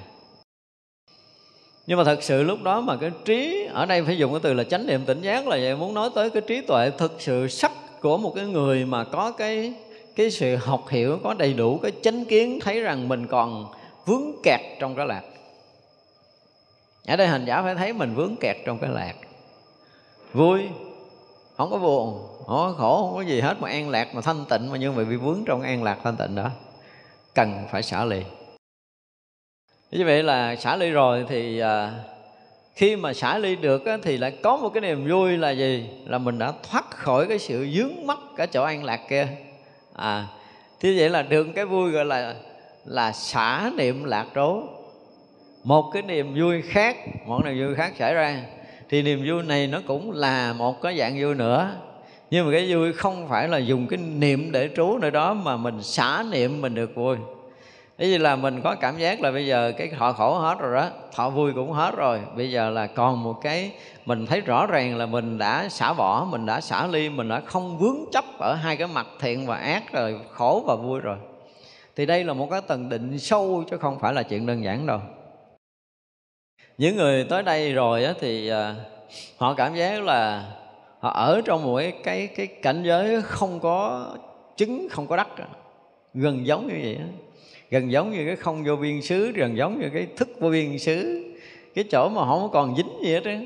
Nhưng 1.86 1.98
mà 1.98 2.04
thật 2.04 2.22
sự 2.22 2.42
lúc 2.42 2.62
đó 2.62 2.80
mà 2.80 2.96
cái 2.96 3.10
trí, 3.24 3.68
ở 3.72 3.86
đây 3.86 4.04
phải 4.04 4.18
dùng 4.18 4.32
cái 4.32 4.40
từ 4.42 4.52
là 4.52 4.64
chánh 4.64 4.86
niệm 4.86 5.04
tỉnh 5.06 5.22
giác 5.22 5.48
là 5.48 5.56
vậy, 5.56 5.76
muốn 5.76 5.94
nói 5.94 6.10
tới 6.14 6.30
cái 6.30 6.42
trí 6.46 6.60
tuệ 6.60 6.90
thực 6.98 7.12
sự 7.18 7.48
sắc 7.48 7.72
của 8.00 8.18
một 8.18 8.32
cái 8.36 8.46
người 8.46 8.84
mà 8.84 9.04
có 9.04 9.32
cái 9.32 9.74
cái 10.16 10.30
sự 10.30 10.56
học 10.56 10.88
hiểu, 10.88 11.18
có 11.22 11.34
đầy 11.34 11.52
đủ 11.52 11.78
cái 11.82 11.92
chánh 12.02 12.24
kiến, 12.24 12.58
thấy 12.60 12.80
rằng 12.80 13.08
mình 13.08 13.26
còn 13.26 13.66
vướng 14.06 14.32
kẹt 14.42 14.60
trong 14.78 14.94
cái 14.94 15.06
lạc. 15.06 15.22
Ở 17.06 17.16
đây 17.16 17.26
hành 17.26 17.44
giả 17.44 17.62
phải 17.62 17.74
thấy 17.74 17.92
mình 17.92 18.14
vướng 18.14 18.36
kẹt 18.36 18.56
trong 18.66 18.78
cái 18.78 18.90
lạc. 18.90 19.14
Vui, 20.32 20.60
không 21.56 21.70
có 21.70 21.78
buồn, 21.78 22.26
không 22.38 22.46
có 22.46 22.74
khổ, 22.78 23.02
không 23.02 23.14
có 23.14 23.20
gì 23.20 23.40
hết, 23.40 23.56
mà 23.60 23.68
an 23.68 23.88
lạc 23.88 24.14
mà 24.14 24.20
thanh 24.20 24.44
tịnh 24.48 24.70
mà 24.70 24.76
nhưng 24.78 24.96
mà 24.96 25.04
bị 25.04 25.16
vướng 25.16 25.42
trong 25.46 25.62
an 25.62 25.82
lạc 25.82 25.98
thanh 26.04 26.16
tịnh 26.16 26.34
đó 26.34 26.50
cần 27.34 27.66
phải 27.70 27.82
xả 27.82 28.04
ly 28.04 28.22
như 29.90 30.04
vậy 30.04 30.22
là 30.22 30.56
xả 30.56 30.76
ly 30.76 30.90
rồi 30.90 31.24
thì 31.28 31.58
à, 31.58 31.92
khi 32.74 32.96
mà 32.96 33.12
xả 33.12 33.38
ly 33.38 33.56
được 33.56 33.86
á, 33.86 33.98
thì 34.02 34.16
lại 34.16 34.32
có 34.42 34.56
một 34.56 34.68
cái 34.68 34.80
niềm 34.80 35.08
vui 35.08 35.38
là 35.38 35.50
gì? 35.50 35.86
Là 36.06 36.18
mình 36.18 36.38
đã 36.38 36.52
thoát 36.70 36.90
khỏi 36.90 37.26
cái 37.26 37.38
sự 37.38 37.68
dướng 37.74 38.06
mắt 38.06 38.18
cả 38.36 38.46
chỗ 38.46 38.62
an 38.62 38.84
lạc 38.84 39.00
kia. 39.08 39.28
À 39.94 40.26
thế 40.80 40.94
vậy 40.98 41.10
là 41.10 41.22
được 41.22 41.46
cái 41.54 41.64
vui 41.64 41.90
gọi 41.90 42.04
là 42.04 42.34
là 42.84 43.12
xả 43.12 43.70
niệm 43.76 44.04
lạc 44.04 44.26
trố. 44.34 44.62
Một 45.64 45.90
cái 45.92 46.02
niềm 46.02 46.34
vui 46.40 46.62
khác 46.62 46.96
một 47.26 47.44
niềm 47.44 47.66
vui 47.66 47.74
khác 47.74 47.92
xảy 47.98 48.14
ra. 48.14 48.42
Thì 48.88 49.02
niềm 49.02 49.24
vui 49.28 49.42
này 49.42 49.66
nó 49.66 49.80
cũng 49.86 50.10
là 50.10 50.52
một 50.52 50.82
cái 50.82 50.98
dạng 50.98 51.22
vui 51.22 51.34
nữa 51.34 51.70
nhưng 52.30 52.46
mà 52.46 52.52
cái 52.52 52.74
vui 52.74 52.92
không 52.92 53.28
phải 53.28 53.48
là 53.48 53.58
dùng 53.58 53.86
cái 53.86 53.98
niệm 53.98 54.52
để 54.52 54.70
trú 54.76 54.98
nơi 54.98 55.10
đó 55.10 55.34
mà 55.34 55.56
mình 55.56 55.82
xả 55.82 56.24
niệm 56.30 56.60
mình 56.60 56.74
được 56.74 56.94
vui. 56.94 57.16
Ý 58.00 58.18
là 58.18 58.36
mình 58.36 58.60
có 58.64 58.74
cảm 58.74 58.98
giác 58.98 59.20
là 59.20 59.30
bây 59.30 59.46
giờ 59.46 59.72
cái 59.78 59.88
thọ 59.98 60.12
khổ 60.12 60.38
hết 60.38 60.58
rồi 60.60 60.74
đó 60.74 60.88
Thọ 61.12 61.30
vui 61.30 61.52
cũng 61.52 61.72
hết 61.72 61.96
rồi. 61.96 62.20
Bây 62.36 62.50
giờ 62.50 62.70
là 62.70 62.86
còn 62.86 63.24
một 63.24 63.34
cái, 63.42 63.72
Mình 64.06 64.26
thấy 64.26 64.40
rõ 64.40 64.66
ràng 64.66 64.96
là 64.96 65.06
mình 65.06 65.38
đã 65.38 65.68
xả 65.68 65.92
bỏ, 65.92 66.26
Mình 66.30 66.46
đã 66.46 66.60
xả 66.60 66.86
ly, 66.86 67.08
Mình 67.08 67.28
đã 67.28 67.40
không 67.40 67.78
vướng 67.78 67.98
chấp 68.12 68.24
ở 68.38 68.54
hai 68.54 68.76
cái 68.76 68.88
mặt 68.88 69.06
thiện 69.20 69.46
và 69.46 69.56
ác 69.56 69.92
rồi, 69.92 70.20
Khổ 70.30 70.64
và 70.66 70.74
vui 70.74 71.00
rồi. 71.00 71.16
Thì 71.96 72.06
đây 72.06 72.24
là 72.24 72.32
một 72.32 72.48
cái 72.50 72.60
tầng 72.60 72.88
định 72.88 73.18
sâu 73.18 73.64
Chứ 73.70 73.78
không 73.78 73.98
phải 73.98 74.14
là 74.14 74.22
chuyện 74.22 74.46
đơn 74.46 74.64
giản 74.64 74.86
đâu. 74.86 75.00
Những 76.78 76.96
người 76.96 77.24
tới 77.24 77.42
đây 77.42 77.72
rồi 77.72 78.06
thì 78.20 78.48
à, 78.48 78.74
Họ 79.38 79.54
cảm 79.54 79.74
giác 79.74 80.02
là 80.02 80.44
Họ 81.00 81.10
ở 81.10 81.40
trong 81.44 81.64
một 81.64 81.76
cái, 81.76 81.92
cái, 82.04 82.26
cái 82.26 82.46
cảnh 82.46 82.82
giới 82.84 83.22
không 83.22 83.60
có 83.60 84.06
trứng 84.56 84.88
không 84.90 85.06
có 85.06 85.16
đất 85.16 85.28
Gần 86.14 86.46
giống 86.46 86.68
như 86.68 86.74
vậy 86.82 86.94
đó 86.94 87.04
gần 87.70 87.92
giống 87.92 88.10
như 88.10 88.26
cái 88.26 88.36
không 88.36 88.64
vô 88.64 88.76
biên 88.76 89.02
xứ 89.02 89.32
gần 89.32 89.56
giống 89.56 89.80
như 89.80 89.90
cái 89.94 90.06
thức 90.16 90.28
vô 90.40 90.50
biên 90.50 90.78
xứ. 90.78 91.24
Cái 91.74 91.84
chỗ 91.90 92.08
mà 92.08 92.24
không 92.24 92.50
còn 92.52 92.76
dính 92.76 92.90
gì 93.02 93.12
hết 93.12 93.24
á. 93.24 93.40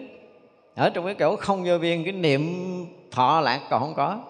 Ở 0.75 0.91
trong 0.91 1.05
cái 1.05 1.15
chỗ 1.15 1.37
không 1.37 1.65
vô 1.65 1.79
biên 1.79 2.05
cái 2.05 2.13
niệm 2.13 2.55
thọ 3.11 3.41
lạc 3.41 3.61
còn 3.71 3.81
không 3.81 3.95
có. 3.95 4.21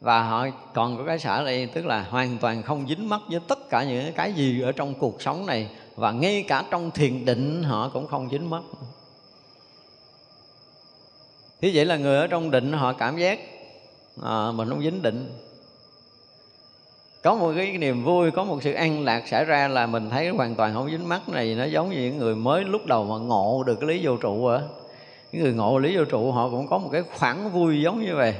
Và 0.00 0.22
họ 0.22 0.46
còn 0.74 0.98
có 0.98 1.04
cái 1.04 1.18
sở 1.18 1.42
ly 1.42 1.66
tức 1.66 1.86
là 1.86 2.06
hoàn 2.10 2.38
toàn 2.38 2.62
không 2.62 2.86
dính 2.88 3.08
mắc 3.08 3.20
với 3.30 3.40
tất 3.48 3.70
cả 3.70 3.84
những 3.84 4.12
cái 4.12 4.32
gì 4.32 4.60
ở 4.60 4.72
trong 4.72 4.94
cuộc 4.94 5.22
sống 5.22 5.46
này. 5.46 5.68
Và 5.96 6.12
ngay 6.12 6.44
cả 6.48 6.64
trong 6.70 6.90
thiền 6.90 7.24
định 7.24 7.62
họ 7.62 7.90
cũng 7.92 8.06
không 8.06 8.28
dính 8.30 8.50
mắc 8.50 8.62
thế 11.62 11.70
vậy 11.74 11.84
là 11.84 11.96
người 11.96 12.16
ở 12.16 12.26
trong 12.26 12.50
định 12.50 12.72
họ 12.72 12.92
cảm 12.92 13.18
giác 13.18 13.38
à, 14.22 14.52
mình 14.54 14.68
không 14.68 14.82
dính 14.82 15.02
định. 15.02 15.38
Có 17.22 17.34
một 17.34 17.52
cái 17.56 17.78
niềm 17.78 18.04
vui 18.04 18.30
có 18.30 18.44
một 18.44 18.62
sự 18.62 18.72
an 18.72 19.04
lạc 19.04 19.28
xảy 19.28 19.44
ra 19.44 19.68
là 19.68 19.86
mình 19.86 20.10
thấy 20.10 20.28
hoàn 20.28 20.54
toàn 20.54 20.74
không 20.74 20.90
dính 20.90 21.08
mắt 21.08 21.28
này 21.28 21.54
nó 21.54 21.64
giống 21.64 21.90
như 21.90 21.96
những 21.96 22.18
người 22.18 22.34
mới 22.34 22.64
lúc 22.64 22.86
đầu 22.86 23.04
mà 23.04 23.16
ngộ 23.16 23.62
được 23.66 23.80
cái 23.80 23.88
lý 23.88 24.06
vô 24.06 24.16
trụ 24.16 24.46
á. 24.46 24.60
Những 25.32 25.42
người 25.42 25.52
ngộ 25.52 25.78
lý 25.78 25.96
vô 25.96 26.04
trụ 26.04 26.32
họ 26.32 26.48
cũng 26.50 26.68
có 26.68 26.78
một 26.78 26.88
cái 26.92 27.02
khoảng 27.18 27.50
vui 27.50 27.82
giống 27.82 28.04
như 28.04 28.16
vậy. 28.16 28.34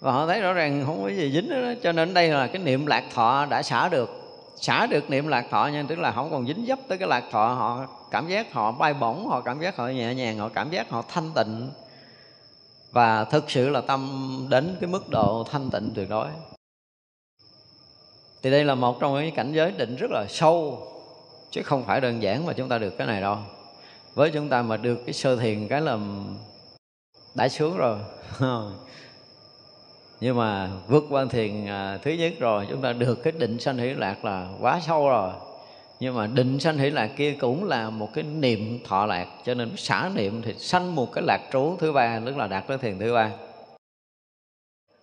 Và 0.00 0.12
họ 0.12 0.26
thấy 0.26 0.40
rõ 0.40 0.52
ràng 0.52 0.82
không 0.86 1.02
có 1.02 1.08
gì 1.08 1.32
dính 1.32 1.50
đó 1.50 1.72
cho 1.82 1.92
nên 1.92 2.14
đây 2.14 2.28
là 2.28 2.46
cái 2.46 2.62
niệm 2.62 2.86
lạc 2.86 3.04
thọ 3.14 3.46
đã 3.50 3.62
xả 3.62 3.88
được. 3.88 4.10
Xả 4.56 4.86
được 4.86 5.10
niệm 5.10 5.28
lạc 5.28 5.46
thọ 5.50 5.70
nhưng 5.72 5.86
tức 5.86 5.98
là 5.98 6.12
không 6.12 6.30
còn 6.30 6.46
dính 6.46 6.64
dấp 6.68 6.78
tới 6.88 6.98
cái 6.98 7.08
lạc 7.08 7.24
thọ. 7.30 7.54
Họ 7.54 7.86
cảm 8.10 8.28
giác 8.28 8.52
họ 8.52 8.72
bay 8.72 8.94
bổng 8.94 9.28
họ 9.28 9.40
cảm 9.40 9.60
giác 9.60 9.76
họ 9.76 9.86
nhẹ 9.86 10.14
nhàng 10.14 10.38
họ 10.38 10.48
cảm 10.48 10.70
giác 10.70 10.90
họ 10.90 11.02
thanh 11.08 11.30
tịnh 11.34 11.70
và 12.90 13.24
thực 13.24 13.50
sự 13.50 13.68
là 13.68 13.80
tâm 13.80 14.46
đến 14.50 14.76
cái 14.80 14.90
mức 14.90 15.08
độ 15.08 15.44
thanh 15.50 15.70
tịnh 15.70 15.92
tuyệt 15.94 16.08
đối. 16.08 16.28
Thì 18.42 18.50
đây 18.50 18.64
là 18.64 18.74
một 18.74 19.00
trong 19.00 19.14
những 19.14 19.34
cảnh 19.34 19.52
giới 19.52 19.72
định 19.72 19.96
rất 19.96 20.10
là 20.10 20.26
sâu, 20.28 20.86
chứ 21.50 21.62
không 21.62 21.84
phải 21.84 22.00
đơn 22.00 22.22
giản 22.22 22.46
mà 22.46 22.52
chúng 22.52 22.68
ta 22.68 22.78
được 22.78 22.98
cái 22.98 23.06
này 23.06 23.20
đâu. 23.20 23.36
Với 24.14 24.30
chúng 24.30 24.48
ta 24.48 24.62
mà 24.62 24.76
được 24.76 24.98
cái 25.06 25.12
sơ 25.12 25.36
thiền 25.36 25.68
cái 25.68 25.80
là 25.80 25.98
đã 27.34 27.48
xuống 27.48 27.76
rồi. 27.76 27.98
Nhưng 30.20 30.36
mà 30.36 30.70
vượt 30.88 31.04
qua 31.10 31.24
thiền 31.24 31.66
à, 31.66 31.98
thứ 32.02 32.10
nhất 32.10 32.32
rồi, 32.38 32.66
chúng 32.70 32.82
ta 32.82 32.92
được 32.92 33.22
cái 33.22 33.32
định 33.32 33.60
sanh 33.60 33.78
hỷ 33.78 33.88
lạc 33.88 34.24
là 34.24 34.48
quá 34.60 34.80
sâu 34.86 35.08
rồi 35.08 35.32
nhưng 36.00 36.16
mà 36.16 36.26
định 36.26 36.60
sanh 36.60 36.78
hỷ 36.78 36.90
lạc 36.90 37.10
kia 37.16 37.36
cũng 37.40 37.64
là 37.64 37.90
một 37.90 38.08
cái 38.14 38.24
niệm 38.24 38.78
thọ 38.84 39.06
lạc. 39.06 39.26
Cho 39.44 39.54
nên 39.54 39.76
xả 39.76 40.10
niệm 40.14 40.42
thì 40.42 40.54
sanh 40.54 40.94
một 40.94 41.12
cái 41.12 41.24
lạc 41.26 41.40
trú 41.52 41.76
thứ 41.78 41.92
ba, 41.92 42.20
tức 42.26 42.36
là 42.36 42.46
đạt 42.46 42.66
tới 42.66 42.78
thiền 42.78 42.98
thứ 42.98 43.14
ba. 43.14 43.30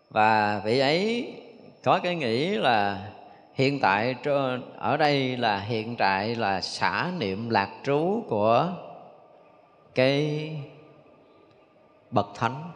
Và 0.10 0.60
vị 0.60 0.80
ấy 0.80 1.34
có 1.84 2.00
cái 2.00 2.16
nghĩ 2.16 2.50
là 2.50 3.10
hiện 3.54 3.80
tại 3.80 4.16
ở 4.78 4.98
đây 4.98 5.38
là 5.38 5.60
hiện 5.60 5.96
tại 5.96 6.36
là 6.36 6.62
xả 6.62 7.12
niệm 7.18 7.50
lạc 7.50 7.70
trú 7.84 8.24
của 8.28 8.74
cái 9.96 10.52
bậc 12.12 12.28
thánh, 12.36 12.72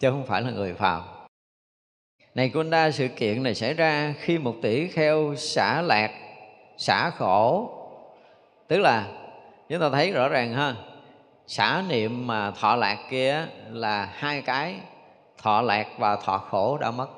chứ 0.00 0.10
không 0.10 0.26
phải 0.26 0.42
là 0.42 0.50
người 0.50 0.74
phàm. 0.74 1.02
Này 2.34 2.48
Kunda 2.48 2.90
sự 2.90 3.08
kiện 3.08 3.42
này 3.42 3.54
xảy 3.54 3.74
ra 3.74 4.14
khi 4.20 4.38
một 4.38 4.54
tỷ 4.62 4.88
kheo 4.88 5.34
xả 5.36 5.82
lạc 5.82 6.10
xả 6.82 7.10
khổ. 7.10 7.70
Tức 8.68 8.78
là 8.78 9.06
chúng 9.68 9.80
ta 9.80 9.90
thấy 9.90 10.12
rõ 10.12 10.28
ràng 10.28 10.54
ha, 10.54 10.74
xả 11.46 11.82
niệm 11.88 12.26
mà 12.26 12.50
thọ 12.50 12.76
lạc 12.76 12.98
kia 13.10 13.46
là 13.70 14.08
hai 14.12 14.42
cái, 14.42 14.74
thọ 15.42 15.62
lạc 15.62 15.86
và 15.98 16.16
thọ 16.16 16.38
khổ 16.38 16.78
đã 16.78 16.90
mất. 16.90 17.08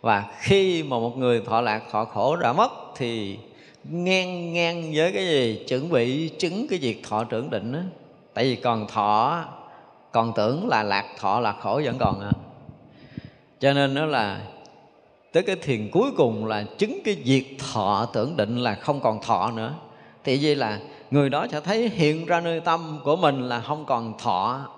Và 0.00 0.24
khi 0.38 0.82
mà 0.82 0.98
một 0.98 1.16
người 1.16 1.42
thọ 1.46 1.60
lạc, 1.60 1.82
thọ 1.90 2.04
khổ 2.04 2.36
đã 2.36 2.52
mất 2.52 2.70
thì 2.96 3.38
ngang 3.84 4.52
ngang 4.52 4.90
với 4.94 5.12
cái 5.12 5.26
gì? 5.26 5.64
Chuẩn 5.68 5.90
bị 5.90 6.28
chứng 6.28 6.66
cái 6.70 6.78
việc 6.78 7.02
thọ 7.08 7.24
trưởng 7.24 7.50
định 7.50 7.72
đó 7.72 7.80
tại 8.34 8.44
vì 8.44 8.56
còn 8.56 8.86
thọ, 8.88 9.44
còn 10.12 10.32
tưởng 10.36 10.68
là 10.68 10.82
lạc 10.82 11.06
thọ, 11.18 11.40
lạc 11.40 11.56
khổ 11.60 11.80
vẫn 11.84 11.96
còn 11.98 12.20
à. 12.20 12.32
Cho 13.60 13.72
nên 13.72 13.94
nó 13.94 14.06
là 14.06 14.40
tới 15.32 15.42
cái 15.42 15.56
thiền 15.56 15.90
cuối 15.92 16.10
cùng 16.16 16.46
là 16.46 16.64
chứng 16.78 16.98
cái 17.04 17.16
diệt 17.24 17.44
thọ, 17.72 18.06
tưởng 18.12 18.36
định 18.36 18.56
là 18.56 18.74
không 18.74 19.00
còn 19.00 19.22
thọ 19.22 19.50
nữa. 19.50 19.74
Thì 20.24 20.38
vậy 20.42 20.56
là 20.56 20.78
người 21.10 21.30
đó 21.30 21.46
sẽ 21.52 21.60
thấy 21.60 21.88
hiện 21.88 22.26
ra 22.26 22.40
nơi 22.40 22.60
tâm 22.60 23.00
của 23.04 23.16
mình 23.16 23.48
là 23.48 23.60
không 23.60 23.84
còn 23.84 24.18
thọ, 24.18 24.68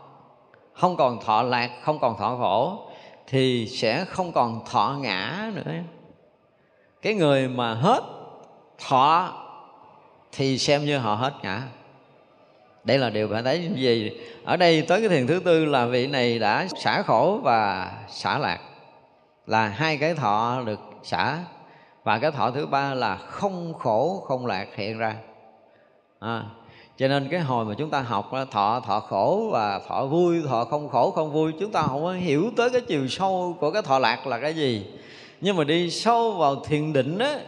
không 0.73 0.97
còn 0.97 1.21
thọ 1.21 1.43
lạc, 1.43 1.71
không 1.83 1.99
còn 1.99 2.19
thọ 2.19 2.37
khổ, 2.37 2.79
thì 3.27 3.69
sẽ 3.69 4.05
không 4.05 4.33
còn 4.33 4.61
thọ 4.71 4.97
ngã 5.01 5.51
nữa. 5.55 5.73
Cái 7.03 7.15
người 7.15 7.49
mà 7.49 7.75
hết 7.75 8.03
thọ 8.89 9.33
thì 10.33 10.59
xem 10.59 10.85
như 10.85 10.99
họ 10.99 11.15
hết 11.15 11.33
ngã. 11.43 11.63
Đây 12.85 12.99
là 12.99 13.11
điều 13.11 13.29
phải 13.29 13.43
thấy 13.43 13.71
gì 13.75 14.11
ở 14.45 14.57
đây 14.57 14.83
tới 14.83 15.01
cái 15.01 15.09
thiền 15.09 15.27
thứ 15.27 15.41
tư 15.45 15.65
là 15.65 15.87
vị 15.87 16.07
này 16.07 16.39
đã 16.39 16.67
xả 16.77 17.03
khổ 17.03 17.41
và 17.43 17.93
xả 18.09 18.39
lạc 18.39 18.59
là 19.47 19.69
hai 19.69 19.97
cái 19.97 20.15
thọ 20.15 20.63
được 20.67 20.81
xả. 21.03 21.39
Và 22.05 22.19
cái 22.19 22.31
thọ 22.31 22.51
thứ 22.51 22.67
ba 22.67 22.95
là 22.95 23.17
không 23.17 23.75
khổ 23.75 24.25
không 24.27 24.47
lạc 24.47 24.67
hiện 24.75 24.99
ra. 24.99 25.17
À, 26.21 26.45
cho 26.97 27.09
nên 27.09 27.29
cái 27.29 27.41
hồi 27.41 27.65
mà 27.65 27.75
chúng 27.79 27.91
ta 27.91 28.01
học 28.01 28.31
thọ 28.51 28.81
thọ 28.81 29.01
khổ 29.01 29.49
và 29.53 29.81
thọ 29.89 30.07
vui 30.07 30.43
thọ 30.49 30.65
không 30.65 30.89
khổ 30.89 31.11
không 31.11 31.33
vui 31.33 31.53
chúng 31.61 31.73
ta 31.73 31.83
không 31.83 32.03
có 32.03 32.13
hiểu 32.13 32.51
tới 32.57 32.71
cái 32.71 32.81
chiều 32.81 33.09
sâu 33.09 33.57
của 33.61 33.71
cái 33.71 33.83
thọ 33.83 33.99
lạc 33.99 34.27
là 34.27 34.39
cái 34.39 34.55
gì. 34.55 34.87
Nhưng 35.41 35.57
mà 35.57 35.65
đi 35.65 35.91
sâu 35.91 36.33
vào 36.33 36.57
thiền 36.57 36.93
định 36.93 37.19
á 37.19 37.39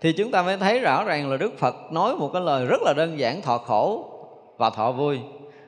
thì 0.00 0.12
chúng 0.12 0.30
ta 0.30 0.42
mới 0.42 0.56
thấy 0.56 0.80
rõ 0.80 1.04
ràng 1.04 1.30
là 1.30 1.36
đức 1.36 1.58
phật 1.58 1.92
nói 1.92 2.16
một 2.16 2.30
cái 2.32 2.42
lời 2.42 2.66
rất 2.66 2.82
là 2.82 2.92
đơn 2.96 3.18
giản 3.18 3.42
thọ 3.42 3.58
khổ 3.58 4.04
và 4.56 4.70
thọ 4.70 4.92
vui. 4.92 5.20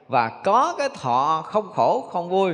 Và 0.08 0.28
có 0.44 0.74
cái 0.78 0.88
thọ 0.88 1.42
không 1.46 1.68
khổ 1.74 2.00
không 2.00 2.28
vui 2.28 2.52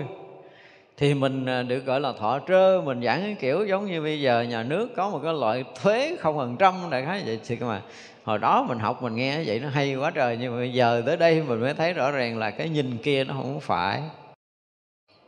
thì 1.03 1.15
mình 1.15 1.47
à, 1.47 1.63
được 1.63 1.87
gọi 1.87 2.01
là 2.01 2.13
thọ 2.13 2.39
trơ, 2.49 2.81
mình 2.85 3.03
giảng 3.03 3.23
cái 3.23 3.37
kiểu 3.41 3.67
giống 3.67 3.87
như 3.87 4.03
bây 4.03 4.21
giờ 4.21 4.43
nhà 4.43 4.63
nước 4.63 4.89
có 4.97 5.11
một 5.11 5.21
cái 5.23 5.33
loại 5.33 5.65
thuế 5.83 6.17
không 6.21 6.37
phần 6.37 6.57
trăm, 6.57 6.75
đại 6.91 7.05
khái 7.05 7.23
vậy. 7.27 7.41
Thì 7.47 7.57
mà, 7.61 7.83
hồi 8.25 8.39
đó 8.39 8.65
mình 8.69 8.79
học 8.79 9.03
mình 9.03 9.15
nghe 9.15 9.45
vậy 9.47 9.61
nó 9.61 9.69
hay 9.69 9.95
quá 9.95 10.11
trời, 10.11 10.39
nhưng 10.41 10.53
mà 10.53 10.59
bây 10.59 10.73
giờ 10.73 11.03
tới 11.07 11.17
đây 11.17 11.43
mình 11.43 11.61
mới 11.61 11.75
thấy 11.75 11.93
rõ 11.93 12.11
ràng 12.11 12.39
là 12.39 12.51
cái 12.51 12.69
nhìn 12.69 12.97
kia 12.97 13.25
nó 13.25 13.35
không 13.35 13.61
phải. 13.61 14.03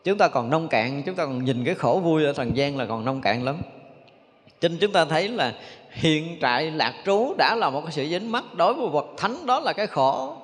Chúng 0.05 0.19
ta 0.19 0.29
còn 0.29 0.51
nông 0.51 0.69
cạn, 0.69 1.03
chúng 1.07 1.15
ta 1.15 1.25
còn 1.25 1.45
nhìn 1.45 1.65
cái 1.65 1.75
khổ 1.75 2.01
vui 2.05 2.25
ở 2.25 2.33
trần 2.33 2.57
gian 2.57 2.77
là 2.77 2.87
còn 2.87 3.05
nông 3.05 3.21
cạn 3.21 3.43
lắm. 3.43 3.57
Cho 4.61 4.69
chúng 4.81 4.93
ta 4.93 5.05
thấy 5.05 5.29
là 5.29 5.53
hiện 5.91 6.37
tại 6.41 6.71
lạc 6.71 6.95
trú 7.07 7.35
đã 7.39 7.55
là 7.55 7.71
một 7.71 7.81
cái 7.81 7.93
sự 7.93 8.07
dính 8.09 8.33
mắc 8.33 8.45
đối 8.57 8.75
với 8.75 8.89
vật 8.89 9.07
thánh, 9.17 9.47
đó 9.47 9.61
là 9.61 9.73
cái 9.73 9.87
khổ. 9.87 10.37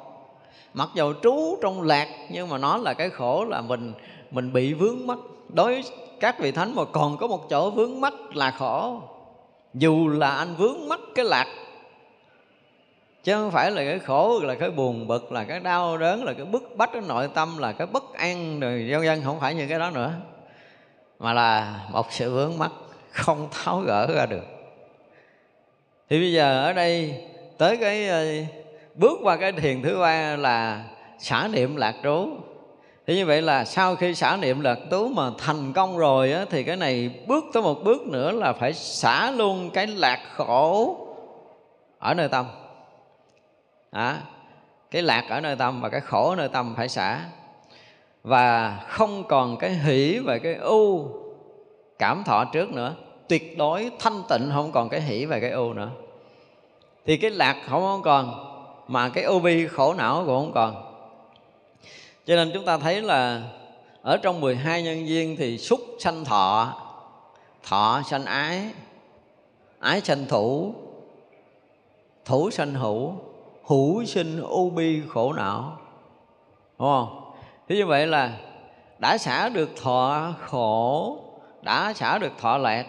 Mặc 0.75 0.89
dầu 0.95 1.13
trú 1.23 1.59
trong 1.63 1.83
lạc 1.83 2.09
nhưng 2.31 2.49
mà 2.49 2.59
nó 2.59 2.77
là 2.77 2.95
cái 2.95 3.11
khổ 3.11 3.45
là 3.45 3.61
mình 3.61 3.93
mình 4.31 4.53
bị 4.53 4.73
vướng 4.73 5.07
mắc. 5.07 5.19
Đối 5.49 5.73
với 5.73 5.85
các 6.21 6.39
vị 6.39 6.53
thánh 6.53 6.75
mà 6.75 6.83
còn 6.93 7.17
có 7.17 7.27
một 7.27 7.51
chỗ 7.51 7.71
vướng 7.71 8.01
mắc 8.01 8.15
là 8.35 8.51
khổ. 8.51 9.03
Dù 9.75 10.09
là 10.09 10.31
anh 10.31 10.55
vướng 10.55 10.89
mắc 10.89 11.01
cái 11.15 11.25
lạc, 11.25 11.47
chứ 13.25 13.35
không 13.35 13.51
phải 13.51 13.71
là 13.71 13.85
cái 13.85 13.99
khổ, 13.99 14.41
là 14.43 14.55
cái 14.55 14.71
buồn 14.71 15.07
bực, 15.07 15.33
là 15.33 15.45
cái 15.45 15.61
đau 15.61 15.99
đớn, 15.99 16.25
là 16.25 16.33
cái 16.33 16.45
bức 16.47 16.77
bách 16.77 16.93
ở 16.93 17.01
nội 17.01 17.29
tâm, 17.35 17.59
là 17.59 17.73
cái 17.73 17.87
bất 17.87 18.15
an 18.15 18.61
rồi 18.61 18.89
vân 18.91 19.03
vân, 19.03 19.23
không 19.25 19.41
phải 19.41 19.55
như 19.55 19.67
cái 19.69 19.79
đó 19.79 19.91
nữa. 19.91 20.13
Mà 21.19 21.33
là 21.33 21.81
một 21.93 22.07
sự 22.11 22.35
vướng 22.35 22.59
mắc, 22.59 22.71
không 23.11 23.49
tháo 23.51 23.81
gỡ 23.81 24.07
ra 24.15 24.27
được. 24.27 24.45
Thì 26.11 26.21
bây 26.21 26.33
giờ 26.33 26.63
ở 26.65 26.73
đây, 26.73 27.15
tới 27.59 27.77
cái 27.77 28.09
ờ, 28.09 28.27
bước 28.95 29.19
qua 29.23 29.37
cái 29.37 29.53
thiền 29.53 29.83
thứ 29.83 29.99
ba 29.99 30.37
là 30.37 30.85
xả 31.19 31.49
niệm 31.53 31.77
lạc 31.77 31.95
trú 32.03 32.29
thì 33.11 33.17
như 33.17 33.27
vậy 33.27 33.43
là 33.43 33.65
sau 33.65 33.97
khi 33.97 34.15
xả 34.15 34.37
niệm 34.37 34.61
lạc 34.61 34.79
tú 34.91 35.09
mà 35.09 35.31
thành 35.39 35.73
công 35.73 35.99
rồi 35.99 36.33
á, 36.33 36.45
thì 36.51 36.63
cái 36.63 36.77
này 36.77 37.11
bước 37.27 37.45
tới 37.53 37.63
một 37.63 37.85
bước 37.85 38.03
nữa 38.03 38.33
là 38.33 38.53
phải 38.53 38.73
xả 38.73 39.31
luôn 39.31 39.71
cái 39.71 39.87
lạc 39.87 40.21
khổ 40.37 40.97
ở 41.99 42.15
nơi 42.15 42.29
tâm. 42.29 42.47
À, 43.91 44.21
cái 44.91 45.03
lạc 45.03 45.25
ở 45.29 45.41
nơi 45.41 45.57
tâm 45.57 45.81
và 45.81 45.89
cái 45.89 46.01
khổ 46.01 46.31
ở 46.31 46.37
nơi 46.37 46.49
tâm 46.49 46.75
phải 46.77 46.89
xả. 46.89 47.21
Và 48.23 48.79
không 48.89 49.25
còn 49.29 49.57
cái 49.57 49.71
hỷ 49.71 50.19
và 50.19 50.39
cái 50.39 50.55
ưu 50.55 51.09
cảm 51.99 52.25
thọ 52.25 52.45
trước 52.45 52.71
nữa. 52.71 52.95
Tuyệt 53.29 53.59
đối 53.59 53.91
thanh 53.99 54.23
tịnh 54.29 54.51
không 54.53 54.73
còn 54.73 54.89
cái 54.89 55.01
hỷ 55.01 55.25
và 55.25 55.41
cái 55.41 55.51
ưu 55.51 55.73
nữa. 55.73 55.91
Thì 57.07 57.17
cái 57.17 57.31
lạc 57.31 57.57
không 57.69 58.03
còn 58.05 58.35
mà 58.89 59.09
cái 59.09 59.25
ưu 59.25 59.41
bi 59.41 59.67
khổ 59.67 59.95
não 59.95 60.23
cũng 60.27 60.41
không 60.41 60.53
còn 60.55 60.90
cho 62.27 62.37
nên 62.37 62.51
chúng 62.55 62.65
ta 62.65 62.79
thấy 62.79 63.03
là 63.03 63.43
ở 64.03 64.17
trong 64.17 64.41
12 64.41 64.83
nhân 64.83 65.07
viên 65.07 65.37
thì 65.37 65.59
xúc 65.59 65.81
sanh 65.99 66.25
thọ 66.25 66.75
thọ 67.63 68.03
sanh 68.07 68.25
ái 68.25 68.71
ái 69.79 70.01
sanh 70.01 70.27
thủ 70.27 70.75
thủ 72.25 72.51
sanh 72.51 72.75
hữu 72.75 73.15
hữu 73.71 74.05
sinh 74.05 74.41
u 74.41 74.71
bi 74.71 75.01
khổ 75.09 75.33
não. 75.33 75.79
Đúng 76.79 76.89
không? 76.89 77.33
Thế 77.69 77.77
như 77.77 77.87
vậy 77.87 78.07
là 78.07 78.39
đã 78.99 79.19
xả 79.19 79.49
được 79.49 79.71
thọ 79.83 80.35
khổ, 80.41 81.19
đã 81.63 81.93
xả 81.93 82.19
được 82.19 82.33
thọ 82.41 82.59
lạc, 82.59 82.87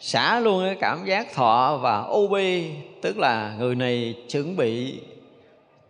xả 0.00 0.40
luôn 0.40 0.64
cái 0.66 0.76
cảm 0.80 1.04
giác 1.04 1.34
thọ 1.34 1.78
và 1.82 2.00
u 2.00 2.28
bi, 2.28 2.70
tức 3.02 3.18
là 3.18 3.54
người 3.58 3.74
này 3.74 4.14
chuẩn 4.28 4.56
bị 4.56 5.00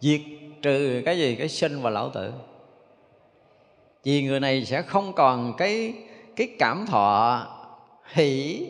diệt 0.01 0.20
trừ 0.62 1.03
cái 1.05 1.18
gì? 1.18 1.37
Cái 1.37 1.49
sinh 1.49 1.82
và 1.82 1.91
lão 1.91 2.11
tử 2.11 2.32
vì 4.05 4.22
người 4.22 4.40
này 4.40 4.64
sẽ 4.64 4.82
không 4.82 5.12
còn 5.12 5.55
cái 5.57 5.94
cái 6.36 6.48
cảm 6.59 6.86
thọ 6.86 7.46
hỷ 8.12 8.66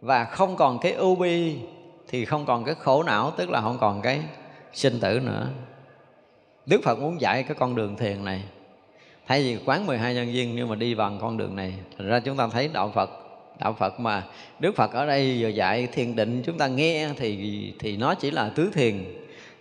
và 0.00 0.24
không 0.24 0.56
còn 0.56 0.78
cái 0.78 0.92
ưu 0.92 1.14
bi, 1.14 1.56
thì 2.08 2.24
không 2.24 2.46
còn 2.46 2.64
cái 2.64 2.74
khổ 2.74 3.02
não, 3.02 3.32
tức 3.36 3.50
là 3.50 3.60
không 3.60 3.78
còn 3.80 4.02
cái 4.02 4.20
sinh 4.72 5.00
tử 5.00 5.20
nữa. 5.20 5.48
Đức 6.66 6.80
Phật 6.84 6.98
muốn 6.98 7.20
dạy 7.20 7.42
cái 7.42 7.56
con 7.58 7.74
đường 7.74 7.96
thiền 7.96 8.24
này. 8.24 8.42
Thay 9.26 9.42
vì 9.42 9.58
quán 9.64 9.86
12 9.86 10.14
nhân 10.14 10.32
duyên 10.32 10.56
nhưng 10.56 10.68
mà 10.68 10.74
đi 10.74 10.94
bằng 10.94 11.18
con 11.20 11.36
đường 11.36 11.56
này, 11.56 11.74
Thành 11.98 12.08
ra 12.08 12.20
chúng 12.20 12.36
ta 12.36 12.48
thấy 12.48 12.68
Đạo 12.72 12.92
Phật 12.94 13.10
Đạo 13.58 13.76
Phật 13.78 14.00
mà 14.00 14.24
Đức 14.58 14.76
Phật 14.76 14.92
ở 14.92 15.06
đây 15.06 15.36
vừa 15.40 15.48
dạy 15.48 15.86
thiền 15.86 16.16
định, 16.16 16.42
chúng 16.46 16.58
ta 16.58 16.66
nghe 16.66 17.08
thì 17.16 17.72
thì 17.78 17.96
nó 17.96 18.14
chỉ 18.14 18.30
là 18.30 18.48
tứ 18.54 18.70
thiền. 18.74 19.04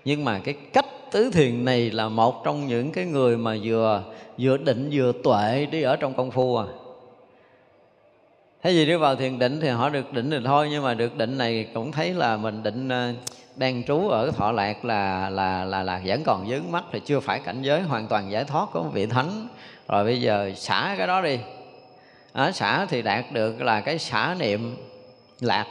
Nhưng 0.05 0.25
mà 0.25 0.39
cái 0.39 0.55
cách 0.73 0.85
tứ 1.11 1.31
thiền 1.33 1.65
này 1.65 1.91
là 1.91 2.09
một 2.09 2.43
trong 2.45 2.67
những 2.67 2.91
cái 2.91 3.05
người 3.05 3.37
mà 3.37 3.57
vừa 3.63 4.03
vừa 4.37 4.57
định 4.57 4.89
vừa 4.93 5.11
tuệ 5.23 5.67
đi 5.71 5.81
ở 5.81 5.95
trong 5.95 6.13
công 6.13 6.31
phu 6.31 6.57
à. 6.57 6.65
Thế 8.63 8.71
gì 8.71 8.85
đi 8.85 8.95
vào 8.95 9.15
thiền 9.15 9.39
định 9.39 9.59
thì 9.61 9.69
họ 9.69 9.89
được 9.89 10.13
định 10.13 10.31
thì 10.31 10.37
thôi 10.45 10.67
Nhưng 10.71 10.83
mà 10.83 10.93
được 10.93 11.17
định 11.17 11.37
này 11.37 11.67
cũng 11.73 11.91
thấy 11.91 12.13
là 12.13 12.37
mình 12.37 12.63
định 12.63 12.89
ờ, 12.89 13.13
đang 13.55 13.83
trú 13.83 14.09
ở 14.09 14.31
thọ 14.31 14.51
lạc 14.51 14.85
là 14.85 15.29
là 15.29 15.65
là 15.65 15.83
là 15.83 16.01
vẫn 16.05 16.23
còn 16.23 16.49
dướng 16.49 16.71
mắt 16.71 16.83
thì 16.91 16.99
chưa 17.05 17.19
phải 17.19 17.39
cảnh 17.39 17.61
giới 17.61 17.81
hoàn 17.81 18.07
toàn 18.07 18.31
giải 18.31 18.43
thoát 18.43 18.69
của 18.73 18.83
vị 18.83 19.05
thánh. 19.05 19.47
Rồi 19.87 20.03
bây 20.03 20.21
giờ 20.21 20.51
xả 20.55 20.95
cái 20.97 21.07
đó 21.07 21.21
đi. 21.21 21.39
À, 22.33 22.51
xả 22.51 22.85
thì 22.85 23.01
đạt 23.01 23.25
được 23.31 23.61
là 23.61 23.81
cái 23.81 23.99
xả 23.99 24.35
niệm 24.39 24.75
lạc. 25.39 25.67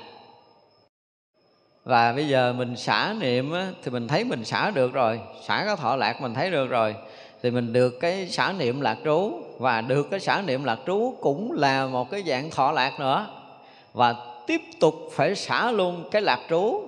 Và 1.85 2.13
bây 2.13 2.29
giờ 2.29 2.53
mình 2.53 2.77
xả 2.77 3.15
niệm 3.21 3.53
á, 3.53 3.69
thì 3.83 3.91
mình 3.91 4.09
thấy 4.09 4.25
mình 4.25 4.45
xả 4.45 4.71
được 4.71 4.93
rồi 4.93 5.21
xả 5.47 5.65
cái 5.67 5.77
thọ 5.77 5.97
lạc 5.97 6.21
mình 6.21 6.35
thấy 6.35 6.51
được 6.51 6.67
rồi 6.67 6.95
thì 7.45 7.51
mình 7.51 7.73
được 7.73 8.01
cái 8.01 8.29
xả 8.29 8.55
niệm 8.59 8.81
lạc 8.81 8.99
trú, 9.05 9.33
và 9.59 9.81
được 9.81 10.11
cái 10.11 10.21
xả 10.21 10.43
niệm 10.47 10.65
lạc 10.65 10.79
trú 10.87 11.15
cũng 11.21 11.53
là 11.53 11.87
một 11.87 12.11
cái 12.11 12.23
dạng 12.27 12.51
thọ 12.51 12.73
lạc 12.73 13.01
nữa. 13.01 13.27
Và 13.93 14.15
tiếp 14.47 14.61
tục 14.81 14.95
phải 15.13 15.35
xả 15.35 15.71
luôn 15.71 16.05
cái 16.11 16.23
lạc 16.23 16.41
trú, 16.51 16.83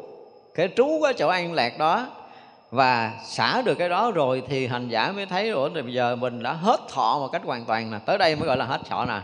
cái 0.55 0.69
trú 0.77 1.01
cái 1.03 1.15
chỗ 1.15 1.29
an 1.29 1.53
lạc 1.53 1.79
đó. 1.79 2.07
Và 2.71 3.13
xả 3.25 3.63
được 3.63 3.75
cái 3.75 3.89
đó 3.89 4.11
rồi 4.11 4.43
thì 4.49 4.67
hành 4.67 4.89
giả 4.89 5.13
mới 5.13 5.27
thấy 5.27 5.51
rồi 5.51 5.71
bây 5.71 5.93
giờ 5.93 6.17
mình 6.17 6.43
đã 6.43 6.53
hết 6.53 6.81
thọ 6.89 7.19
một 7.19 7.29
cách 7.29 7.43
hoàn 7.45 7.65
toàn 7.65 7.91
nè. 7.91 7.99
Tới 8.07 8.19
đây 8.19 8.37
mới 8.37 8.47
gọi 8.47 8.57
là 8.57 8.65
hết 8.65 8.81
thọ 8.89 9.05
nè. 9.05 9.21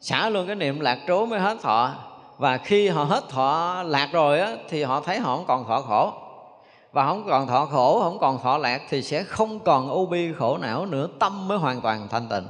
Xả 0.00 0.28
luôn 0.28 0.46
cái 0.46 0.56
niệm 0.56 0.80
lạc 0.80 0.98
trú 1.06 1.26
mới 1.26 1.40
hết 1.40 1.56
thọ. 1.62 1.94
Và 2.38 2.58
khi 2.58 2.88
họ 2.88 3.04
hết 3.04 3.24
thọ 3.28 3.82
lạc 3.86 4.08
rồi 4.12 4.40
á, 4.40 4.56
thì 4.68 4.82
họ 4.82 5.00
thấy 5.00 5.18
họ 5.18 5.36
không 5.36 5.46
còn 5.46 5.64
thọ 5.68 5.80
khổ 5.80 6.12
và 6.92 7.06
không 7.06 7.26
còn 7.28 7.46
thọ 7.46 7.66
khổ, 7.66 8.00
không 8.02 8.18
còn 8.18 8.42
thọ 8.42 8.58
lạc 8.58 8.82
thì 8.88 9.02
sẽ 9.02 9.22
không 9.22 9.60
còn 9.60 9.90
u 9.90 10.06
bi 10.06 10.32
khổ 10.32 10.58
não 10.58 10.86
nữa, 10.86 11.08
tâm 11.18 11.48
mới 11.48 11.58
hoàn 11.58 11.80
toàn 11.80 12.08
thanh 12.08 12.28
tịnh. 12.28 12.46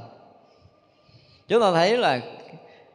Chúng 1.47 1.61
ta 1.61 1.71
thấy 1.71 1.97
là 1.97 2.19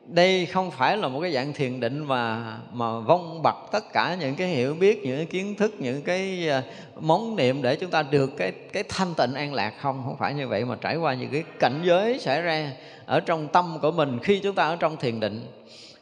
đây 0.07 0.47
không 0.47 0.71
phải 0.71 0.97
là 0.97 1.09
một 1.09 1.21
cái 1.21 1.33
dạng 1.33 1.53
thiền 1.53 1.81
định 1.81 2.05
mà 2.05 2.53
mà 2.73 3.01
vong 3.01 3.43
bật 3.43 3.57
tất 3.73 3.93
cả 3.93 4.17
những 4.21 4.35
cái 4.35 4.49
hiểu 4.49 4.75
biết, 4.75 5.03
những 5.03 5.17
cái 5.17 5.27
kiến 5.27 5.55
thức, 5.55 5.75
những 5.79 6.03
cái 6.03 6.49
à, 6.49 6.63
món 7.01 7.37
niệm 7.37 7.63
để 7.63 7.77
chúng 7.77 7.91
ta 7.91 8.03
được 8.03 8.31
cái 8.37 8.53
cái 8.73 8.83
thanh 8.89 9.15
tịnh 9.15 9.35
an 9.35 9.55
lạc. 9.55 9.75
Không 9.81 10.03
không 10.05 10.17
phải 10.19 10.35
như 10.35 10.49
vậy 10.49 10.65
mà 10.65 10.77
trải 10.81 10.97
qua 10.97 11.15
những 11.15 11.31
cái 11.31 11.45
cảnh 11.59 11.81
giới 11.85 12.19
xảy 12.19 12.43
ra 12.43 12.73
ở 13.07 13.21
trong 13.21 13.49
tâm 13.49 13.79
của 13.83 13.91
mình 13.91 14.19
khi 14.23 14.41
chúng 14.41 14.55
ta 14.55 14.69
ở 14.69 14.77
trong 14.77 14.97
thiền 14.97 15.21
định. 15.21 15.47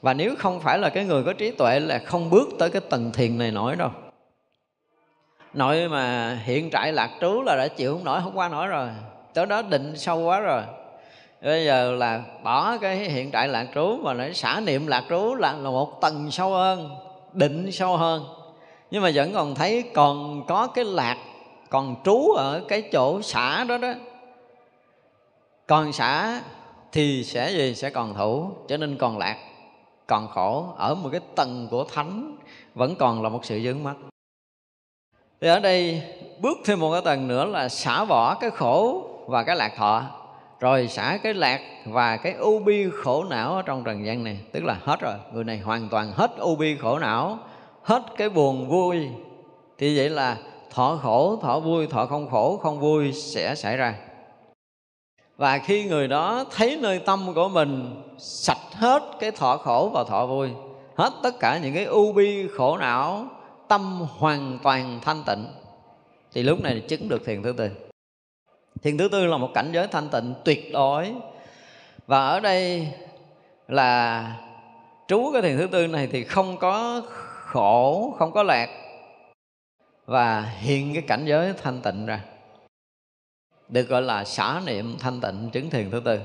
Và 0.03 0.15
nếu 0.15 0.35
không 0.39 0.61
phải 0.61 0.79
là 0.79 0.89
cái 0.89 1.05
người 1.05 1.25
có 1.25 1.33
trí 1.33 1.51
tuệ 1.51 1.81
là 1.81 1.99
không 1.99 2.31
bước 2.31 2.49
tới 2.59 2.71
cái 2.71 2.83
tầng 2.91 3.13
thiền 3.13 3.39
này 3.39 3.51
nổi 3.51 3.77
đâu 3.77 3.91
nội 5.57 5.89
mà 5.89 6.39
hiện 6.45 6.71
trại 6.71 6.93
lạc 6.93 7.11
trú 7.21 7.43
là 7.43 7.57
đã 7.57 7.69
chịu 7.69 7.95
không 7.95 8.05
nổi 8.05 8.21
không 8.23 8.39
qua 8.39 8.49
nổi 8.49 8.67
rồi. 8.67 8.89
Tới 9.35 9.47
đó 9.47 9.63
định 9.63 9.97
sâu 9.97 10.21
quá 10.21 10.41
rồi. 10.41 10.63
Bây 11.43 11.65
giờ 11.65 11.93
là 11.93 12.23
bỏ 12.43 12.77
cái 12.77 12.97
hiện 12.97 13.31
trại 13.33 13.49
lạc 13.49 13.67
trú 13.75 13.99
mà 14.03 14.13
lại 14.13 14.35
xả 14.35 14.61
niệm 14.61 14.87
lạc 14.87 15.05
trú 15.09 15.35
là, 15.35 15.53
là 15.53 15.71
một 15.71 16.01
tầng 16.01 16.31
sâu 16.31 16.51
hơn 16.51 16.91
định 17.33 17.73
sâu 17.73 17.97
hơn. 17.97 18.25
Nhưng 18.91 19.03
mà 19.03 19.11
vẫn 19.15 19.33
còn 19.33 19.55
thấy 19.55 19.85
còn 19.95 20.43
có 20.47 20.67
cái 20.67 20.85
lạc 20.85 21.17
còn 21.71 21.97
trú 22.05 22.33
ở 22.33 22.65
cái 22.69 22.83
chỗ 22.83 23.23
xả 23.23 23.65
đó 23.65 23.79
đó. 23.79 23.93
Còn 25.67 25.93
xả 25.93 26.41
thì 26.93 27.25
sẽ 27.25 27.51
gì? 27.51 27.75
Sẽ 27.75 27.91
còn 27.91 28.15
thủ 28.15 28.51
cho 28.69 28.77
nên 28.77 28.97
còn 28.97 29.19
lạc 29.19 29.37
còn 30.07 30.29
khổ. 30.29 30.67
Ở 30.77 30.95
một 30.95 31.09
cái 31.13 31.21
tầng 31.35 31.69
của 31.71 31.85
thánh 31.85 32.37
vẫn 32.75 32.95
còn 32.97 33.23
là 33.23 33.29
một 33.29 33.45
sự 33.45 33.61
dướng 33.61 33.85
mắt 33.85 33.95
thì 35.41 35.49
ở 35.49 35.61
đây 35.61 36.03
bước 36.41 36.59
thêm 36.65 36.81
một 36.81 36.93
cái 36.93 37.03
tầng 37.05 37.29
nữa 37.29 37.45
là 37.45 37.69
xả 37.69 38.05
bỏ 38.05 38.35
cái 38.35 38.51
khổ 38.51 39.03
và 39.27 39.43
cái 39.43 39.57
lạc 39.57 39.73
thọ. 39.77 40.03
Rồi 40.61 40.89
xả 40.89 41.19
cái 41.23 41.35
lạc 41.35 41.61
và 41.85 42.17
cái 42.17 42.33
u 42.33 42.59
bi 42.59 42.87
khổ 43.03 43.25
não 43.25 43.55
ở 43.55 43.63
trong 43.63 43.85
trần 43.85 44.07
gian 44.07 44.25
này. 44.25 44.39
Tức 44.53 44.65
là 44.65 44.77
hết 44.85 45.01
rồi, 45.01 45.15
người 45.33 45.45
này 45.45 45.59
hoàn 45.59 45.89
toàn 45.89 46.13
hết 46.13 46.31
u 46.39 46.57
bi 46.57 46.77
khổ 46.77 46.99
não, 46.99 47.39
hết 47.83 48.03
cái 48.17 48.29
buồn 48.29 48.69
vui. 48.69 49.09
Thì 49.79 49.99
vậy 49.99 50.11
là 50.11 50.37
thọ 50.71 50.99
khổ, 51.03 51.39
thọ 51.43 51.61
vui, 51.61 51.87
thọ 51.87 52.07
không 52.07 52.31
khổ, 52.31 52.57
không 52.57 52.81
vui 52.81 53.13
sẽ 53.13 53.55
xảy 53.55 53.77
ra. 53.77 53.95
Và 55.37 55.59
khi 55.59 55.85
người 55.85 56.09
đó 56.09 56.45
thấy 56.57 56.79
nơi 56.81 56.99
tâm 56.99 57.35
của 57.35 57.49
mình 57.49 58.03
sạch 58.19 58.73
hết 58.73 59.03
cái 59.21 59.31
thọ 59.31 59.57
khổ 59.57 59.91
và 59.93 60.05
thọ 60.05 60.27
vui, 60.27 60.51
hết 60.97 61.13
tất 61.23 61.39
cả 61.41 61.59
những 61.63 61.75
cái 61.75 61.85
u 61.85 62.13
bi 62.13 62.49
khổ 62.57 62.77
não 62.77 63.25
tâm 63.69 64.07
hoàn 64.19 64.59
toàn 64.63 65.01
thanh 65.03 65.23
tịnh, 65.27 65.47
thì 66.33 66.43
lúc 66.43 66.61
này 66.61 66.83
chứng 66.89 67.09
được 67.09 67.25
thiền 67.25 67.43
thứ 67.43 67.53
tư. 67.53 67.71
Thiền 68.83 68.99
thứ 68.99 69.09
tư 69.09 69.27
là 69.27 69.37
một 69.37 69.51
cảnh 69.55 69.71
giới 69.73 69.87
thanh 69.87 70.09
tịnh 70.09 70.35
tuyệt 70.45 70.73
đối. 70.73 71.15
Và 72.07 72.27
ở 72.27 72.41
đây 72.41 72.89
là 73.69 74.33
trú 75.09 75.31
cái 75.33 75.43
thiền 75.43 75.57
thứ 75.57 75.67
tư 75.67 75.87
này 75.87 76.09
thì 76.13 76.25
không 76.25 76.57
có 76.57 77.03
khổ, 77.45 78.15
không 78.19 78.33
có 78.33 78.43
lạc, 78.43 78.69
và 80.07 80.41
hiện 80.41 80.95
cái 80.95 81.03
cảnh 81.03 81.25
giới 81.27 81.53
thanh 81.63 81.81
tịnh 81.81 82.07
ra. 82.07 82.21
Được 83.69 83.89
gọi 83.89 84.03
là 84.03 84.25
xả 84.25 84.61
niệm 84.67 84.97
thanh 84.99 85.21
tịnh 85.21 85.51
chứng 85.53 85.71
thiền 85.71 85.91
thứ 85.91 86.03
tư. 86.05 86.21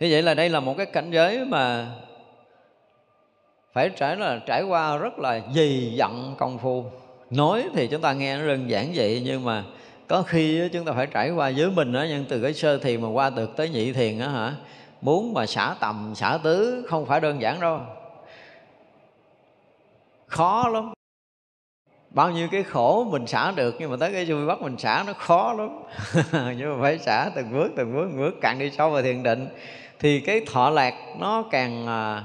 Như 0.00 0.08
vậy 0.10 0.22
là 0.22 0.34
đây 0.34 0.48
là 0.48 0.60
một 0.60 0.74
cái 0.76 0.86
cảnh 0.86 1.10
giới 1.10 1.44
mà 1.44 1.94
phải 3.72 3.90
trải 3.96 4.16
là 4.16 4.40
trải 4.46 4.62
qua 4.62 4.96
rất 4.96 5.18
là 5.18 5.40
dày 5.54 5.92
dặn 5.94 6.34
công 6.38 6.58
phu. 6.58 6.84
Nói 7.30 7.64
thì 7.74 7.86
chúng 7.86 8.00
ta 8.00 8.12
nghe 8.12 8.38
nó 8.38 8.46
đơn 8.46 8.70
giản 8.70 8.92
vậy, 8.94 9.22
nhưng 9.24 9.44
mà 9.44 9.64
có 10.08 10.22
khi 10.22 10.68
chúng 10.72 10.84
ta 10.84 10.92
phải 10.92 11.06
trải 11.06 11.30
qua 11.30 11.52
với 11.56 11.70
mình 11.70 11.92
đó 11.92 12.04
nhưng 12.08 12.24
từ 12.28 12.42
cái 12.42 12.54
sơ 12.54 12.78
thiền 12.78 13.02
mà 13.02 13.08
qua 13.08 13.30
được 13.30 13.56
tới 13.56 13.68
nhị 13.68 13.92
thiền 13.92 14.18
á 14.18 14.28
hả? 14.28 14.52
Muốn 15.00 15.34
mà 15.34 15.46
xả 15.46 15.74
tầm, 15.80 16.12
xả 16.14 16.38
tứ 16.42 16.86
không 16.88 17.06
phải 17.06 17.20
đơn 17.20 17.42
giản 17.42 17.60
đâu. 17.60 17.80
Khó 20.26 20.68
lắm. 20.68 20.92
Bao 22.10 22.30
nhiêu 22.30 22.48
cái 22.52 22.62
khổ 22.62 23.06
mình 23.10 23.26
xả 23.26 23.52
được, 23.56 23.76
nhưng 23.78 23.90
mà 23.90 23.96
tới 24.00 24.12
cái 24.12 24.24
vui 24.24 24.46
bắt 24.46 24.62
mình 24.62 24.78
xả 24.78 25.04
nó 25.06 25.12
khó 25.12 25.52
lắm. 25.52 25.68
Nhưng 26.58 26.76
mà 26.76 26.82
phải 26.82 26.98
xả 26.98 27.30
từng 27.34 27.52
bước 27.52 27.70
từng 27.76 27.94
bước 27.94 28.06
từng 28.10 28.18
bước, 28.18 28.34
càng 28.40 28.58
đi 28.58 28.70
sâu 28.70 28.90
vào 28.90 29.02
thiền 29.02 29.22
định, 29.22 29.48
thì 29.98 30.20
cái 30.20 30.40
thọ 30.46 30.70
lạc 30.70 30.94
nó 31.18 31.44
càng 31.50 31.86
à, 31.86 32.24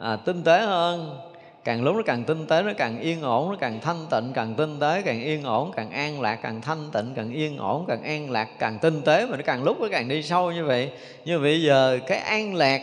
à, 0.00 0.16
tinh 0.16 0.44
tế 0.44 0.60
hơn. 0.60 1.18
Càng 1.64 1.82
lúc 1.82 1.96
nó 1.96 2.02
càng 2.06 2.24
tinh 2.24 2.46
tế 2.46 2.62
nó 2.62 2.72
càng 2.76 3.00
yên 3.00 3.22
ổn 3.22 3.50
nó 3.50 3.56
càng 3.60 3.80
thanh 3.80 4.06
tịnh 4.10 4.32
càng 4.34 4.54
tinh 4.54 4.80
tế 4.80 5.02
càng 5.02 5.22
yên 5.22 5.42
ổn 5.42 5.72
càng 5.76 5.90
an 5.90 6.20
lạc 6.20 6.36
càng 6.42 6.60
thanh 6.60 6.90
tịnh 6.92 7.12
càng 7.14 7.32
yên 7.32 7.58
ổn 7.58 7.84
càng 7.88 8.02
an 8.02 8.30
lạc 8.30 8.48
càng 8.58 8.78
tinh 8.78 9.02
tế 9.02 9.26
mà 9.26 9.36
nó 9.36 9.42
càng 9.46 9.62
lúc 9.62 9.80
nó 9.80 9.88
càng 9.90 10.08
đi 10.08 10.22
sâu 10.22 10.52
như 10.52 10.64
vậy. 10.64 10.90
Nhưng 11.24 11.42
bây 11.42 11.62
giờ 11.62 11.98
cái 12.06 12.18
an 12.18 12.54
lạc 12.54 12.82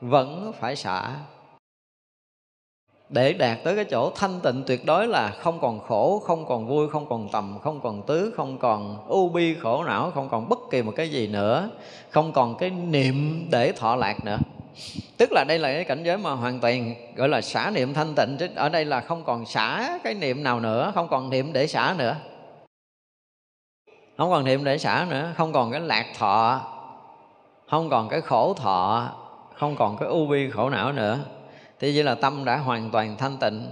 vẫn 0.00 0.52
phải 0.60 0.76
xả. 0.76 1.10
Để 3.08 3.32
đạt 3.32 3.58
tới 3.64 3.76
cái 3.76 3.84
chỗ 3.84 4.10
thanh 4.10 4.40
tịnh 4.40 4.62
tuyệt 4.66 4.86
đối 4.86 5.06
là 5.06 5.30
không 5.30 5.60
còn 5.60 5.80
khổ 5.80 6.18
không 6.18 6.46
còn 6.46 6.66
vui 6.66 6.88
không 6.88 7.08
còn 7.08 7.28
tầm 7.32 7.58
không 7.62 7.80
còn 7.80 8.02
tứ 8.06 8.32
không 8.36 8.58
còn 8.58 9.06
u 9.08 9.28
bi 9.28 9.54
khổ 9.54 9.84
não 9.84 10.10
không 10.10 10.28
còn 10.28 10.48
bất 10.48 10.58
kỳ 10.70 10.82
một 10.82 10.92
cái 10.96 11.08
gì 11.10 11.26
nữa. 11.26 11.70
Không 12.10 12.32
còn 12.32 12.58
cái 12.58 12.70
niệm 12.70 13.46
để 13.50 13.72
thọ 13.72 13.96
lạc 13.96 14.24
nữa 14.24 14.38
tức 15.16 15.32
là 15.32 15.44
đây 15.44 15.58
là 15.58 15.72
cái 15.72 15.84
cảnh 15.84 16.02
giới 16.04 16.16
mà 16.16 16.30
hoàn 16.30 16.60
toàn 16.60 16.94
gọi 17.16 17.28
là 17.28 17.40
xả 17.40 17.70
niệm 17.70 17.94
thanh 17.94 18.14
tịnh, 18.14 18.36
chứ 18.38 18.48
ở 18.54 18.68
đây 18.68 18.84
là 18.84 19.00
không 19.00 19.24
còn 19.24 19.46
xả 19.46 19.98
cái 20.04 20.14
niệm 20.14 20.42
nào 20.42 20.60
nữa, 20.60 20.92
không 20.94 21.08
còn 21.08 21.30
niệm 21.30 21.52
để 21.52 21.66
xả 21.66 21.94
nữa. 21.98 22.16
Không 24.18 24.30
còn 24.30 24.44
niệm 24.44 24.64
để 24.64 24.78
xả 24.78 25.06
nữa, 25.10 25.32
không 25.36 25.52
còn 25.52 25.70
cái 25.70 25.80
lạc 25.80 26.06
thọ, 26.18 26.60
không 27.70 27.90
còn 27.90 28.08
cái 28.08 28.20
khổ 28.20 28.54
thọ, 28.54 29.10
không 29.54 29.76
còn 29.76 29.96
cái 29.96 30.08
u 30.08 30.26
bi 30.26 30.50
khổ 30.50 30.70
não 30.70 30.92
nữa. 30.92 31.18
Thì 31.80 31.94
vậy 31.94 32.04
là 32.04 32.14
tâm 32.14 32.44
đã 32.44 32.56
hoàn 32.56 32.90
toàn 32.90 33.16
thanh 33.16 33.36
tịnh 33.36 33.66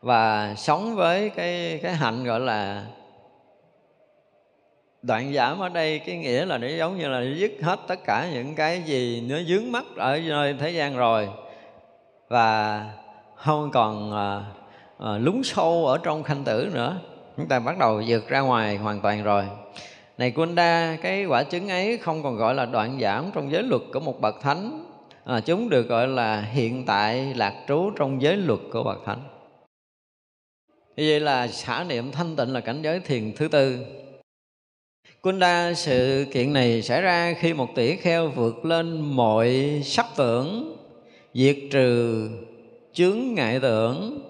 và 0.00 0.54
sống 0.56 0.96
với 0.96 1.30
cái 1.30 1.80
cái 1.82 1.92
hạnh 1.92 2.24
gọi 2.24 2.40
là 2.40 2.84
đoạn 5.02 5.32
giảm 5.32 5.58
ở 5.58 5.68
đây 5.68 5.98
cái 5.98 6.16
nghĩa 6.16 6.44
là 6.44 6.58
nó 6.58 6.66
giống 6.68 6.98
như 6.98 7.08
là 7.08 7.34
dứt 7.36 7.52
hết 7.62 7.80
tất 7.88 8.04
cả 8.04 8.28
những 8.32 8.54
cái 8.54 8.82
gì 8.82 9.24
nó 9.28 9.36
dướng 9.48 9.72
mắt 9.72 9.84
ở 9.96 10.18
nơi 10.18 10.54
thế 10.60 10.70
gian 10.70 10.96
rồi. 10.96 11.28
Và 12.28 12.84
không 13.36 13.70
còn 13.70 14.10
ờ, 14.10 14.42
ờ, 14.98 15.12
à, 15.12 15.14
à, 15.14 15.18
lúng 15.18 15.44
sâu 15.44 15.86
ở 15.86 15.98
trong 16.02 16.22
khanh 16.22 16.44
tử 16.44 16.70
nữa. 16.74 16.96
Chúng 17.36 17.46
ta 17.46 17.60
bắt 17.60 17.78
đầu 17.78 18.02
vượt 18.06 18.28
ra 18.28 18.40
ngoài 18.40 18.76
hoàn 18.76 19.00
toàn 19.00 19.22
rồi. 19.22 19.44
Này 20.18 20.30
Kunda 20.30 20.96
cái 21.02 21.24
quả 21.24 21.42
chứng 21.42 21.68
ấy 21.68 21.98
không 21.98 22.22
còn 22.22 22.36
gọi 22.36 22.54
là 22.54 22.66
đoạn 22.66 22.98
giảm 23.00 23.30
trong 23.34 23.52
giới 23.52 23.62
luật 23.62 23.82
của 23.92 24.00
một 24.00 24.20
bậc 24.20 24.40
thánh. 24.42 24.84
À, 25.24 25.40
chúng 25.40 25.68
được 25.68 25.88
gọi 25.88 26.08
là 26.08 26.40
hiện 26.40 26.86
tại 26.86 27.34
lạc 27.34 27.64
trú 27.68 27.90
trong 27.96 28.22
giới 28.22 28.36
luật 28.36 28.60
của 28.72 28.82
bậc 28.82 28.98
thánh. 29.06 29.20
Như 30.96 31.06
vậy 31.10 31.20
là 31.20 31.48
xả 31.48 31.84
niệm 31.88 32.12
thanh 32.12 32.36
tịnh 32.36 32.52
là 32.52 32.60
cảnh 32.60 32.82
giới 32.82 33.00
thiền 33.00 33.32
thứ 33.36 33.48
tư. 33.48 33.78
Kunda 35.22 35.74
sự 35.74 36.26
kiện 36.32 36.52
này 36.52 36.82
xảy 36.82 37.02
ra 37.02 37.34
khi 37.38 37.54
một 37.54 37.68
tỷ 37.74 37.96
kheo 37.96 38.28
vượt 38.28 38.64
lên 38.64 39.00
mọi 39.00 39.80
sắc 39.84 40.06
tưởng, 40.16 40.76
diệt 41.34 41.56
trừ 41.70 42.28
chướng 42.92 43.34
ngại 43.34 43.60
tưởng. 43.60 44.20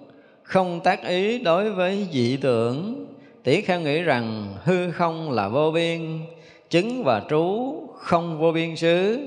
Không 0.43 0.81
tác 0.85 1.07
ý 1.07 1.39
đối 1.39 1.71
với 1.71 2.07
dị 2.13 2.37
tưởng, 2.37 3.07
tỷ 3.45 3.61
kheo 3.61 3.81
nghĩ 3.81 4.03
rằng 4.03 4.55
hư 4.65 4.91
không 4.93 5.31
là 5.31 5.49
vô 5.49 5.71
biên, 5.71 6.21
chứng 6.71 7.05
và 7.05 7.23
trú 7.31 7.75
không 7.99 8.39
vô 8.39 8.53
biên 8.53 8.77
xứ. 8.77 9.19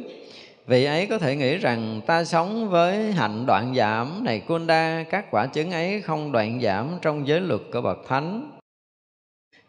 Vị 0.67 0.85
ấy 0.85 1.05
có 1.05 1.17
thể 1.17 1.35
nghĩ 1.35 1.57
rằng 1.57 2.01
ta 2.05 2.23
sống 2.23 2.69
với 2.69 3.11
hạnh 3.11 3.45
đoạn 3.45 3.73
giảm 3.75 4.23
này 4.23 4.39
kunda 4.39 5.03
các 5.09 5.25
quả 5.31 5.45
chứng 5.45 5.71
ấy 5.71 6.01
không 6.01 6.31
đoạn 6.31 6.61
giảm 6.61 6.89
trong 7.01 7.27
giới 7.27 7.39
luật 7.39 7.61
của 7.73 7.81
bậc 7.81 7.97
thánh. 8.07 8.51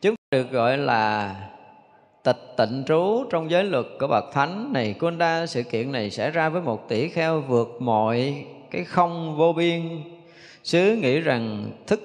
Chúng 0.00 0.14
được 0.30 0.50
gọi 0.50 0.78
là 0.78 1.34
tịch 2.24 2.54
tịnh 2.56 2.84
trú 2.86 3.24
trong 3.30 3.50
giới 3.50 3.64
luật 3.64 3.86
của 4.00 4.06
bậc 4.06 4.24
thánh 4.32 4.72
này 4.72 4.94
kunda 4.98 5.46
sự 5.46 5.62
kiện 5.62 5.92
này 5.92 6.10
xảy 6.10 6.30
ra 6.30 6.48
với 6.48 6.62
một 6.62 6.88
tỷ 6.88 7.08
kheo 7.08 7.40
vượt 7.40 7.76
mọi 7.78 8.44
cái 8.70 8.84
không 8.84 9.36
vô 9.36 9.52
biên. 9.52 10.02
Xứ 10.64 10.96
nghĩ 11.02 11.20
rằng 11.20 11.70
thức 11.86 12.00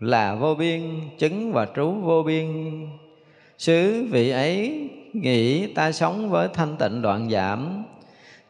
là 0.00 0.34
vô 0.34 0.54
biên, 0.54 1.00
chứng 1.18 1.52
và 1.52 1.66
trú 1.76 1.92
vô 1.92 2.22
biên. 2.22 2.48
Xứ 3.58 4.06
vị 4.10 4.30
ấy 4.30 4.88
nghĩ 5.12 5.66
ta 5.74 5.92
sống 5.92 6.30
với 6.30 6.48
thanh 6.54 6.76
tịnh 6.76 7.02
đoạn 7.02 7.30
giảm, 7.30 7.84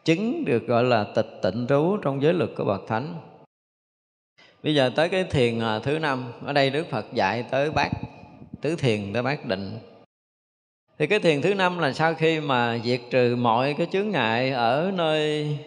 chứng 0.05 0.45
được 0.45 0.67
gọi 0.67 0.83
là 0.83 1.03
tịch 1.15 1.39
tịnh 1.41 1.65
trú 1.69 1.97
trong 1.97 2.21
giới 2.21 2.33
luật 2.33 2.49
của 2.55 2.63
bậc 2.63 2.87
thánh. 2.87 3.15
Bây 4.63 4.75
giờ 4.75 4.91
tới 4.95 5.09
cái 5.09 5.23
thiền 5.23 5.59
à, 5.59 5.79
thứ 5.79 5.99
năm. 5.99 6.25
Ở 6.45 6.53
đây 6.53 6.69
đức 6.69 6.89
phật 6.89 7.05
dạy 7.13 7.43
tới 7.51 7.71
bát, 7.71 7.89
tứ 8.61 8.75
thiền, 8.75 9.13
tới 9.13 9.23
bát 9.23 9.45
định 9.45 9.77
thì 10.99 11.07
cái 11.07 11.19
thiền 11.19 11.41
thứ 11.41 11.53
năm 11.53 11.79
là 11.79 11.93
sau 11.93 12.13
khi 12.13 12.39
mà 12.39 12.79
diệt 12.83 13.01
trừ 13.09 13.35
mọi 13.35 13.73
cái 13.73 13.87
chướng 13.91 14.09
ngại 14.09 14.51
ở 14.51 14.91
nơi 14.95 15.57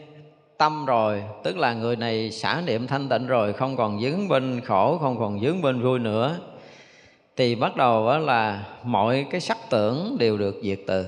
tâm 0.58 0.86
rồi, 0.86 1.22
tức 1.44 1.56
là 1.56 1.74
người 1.74 1.96
này 1.96 2.30
xả 2.30 2.62
niệm 2.66 2.86
thanh 2.86 3.08
tịnh 3.08 3.26
rồi, 3.26 3.52
không 3.52 3.76
còn 3.76 4.00
dướng 4.00 4.28
bên 4.28 4.60
khổ, 4.60 4.98
không 4.98 5.18
còn 5.18 5.40
dướng 5.40 5.62
bên 5.62 5.82
vui 5.82 5.98
nữa, 5.98 6.38
thì 7.36 7.54
bắt 7.54 7.76
đầu 7.76 8.06
đó 8.06 8.18
là 8.18 8.66
mọi 8.82 9.26
cái 9.30 9.40
sắc 9.40 9.58
tưởng 9.70 10.16
đều 10.18 10.38
được 10.38 10.60
diệt 10.62 10.80
từ. 10.86 11.06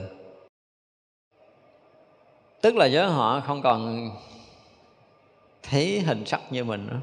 Tức 2.60 2.76
là 2.76 2.88
với 2.92 3.06
họ 3.06 3.40
không 3.40 3.62
còn 3.62 4.10
thấy 5.62 6.00
hình 6.00 6.26
sắc 6.26 6.40
như 6.50 6.64
mình 6.64 6.86
nữa. 6.86 7.00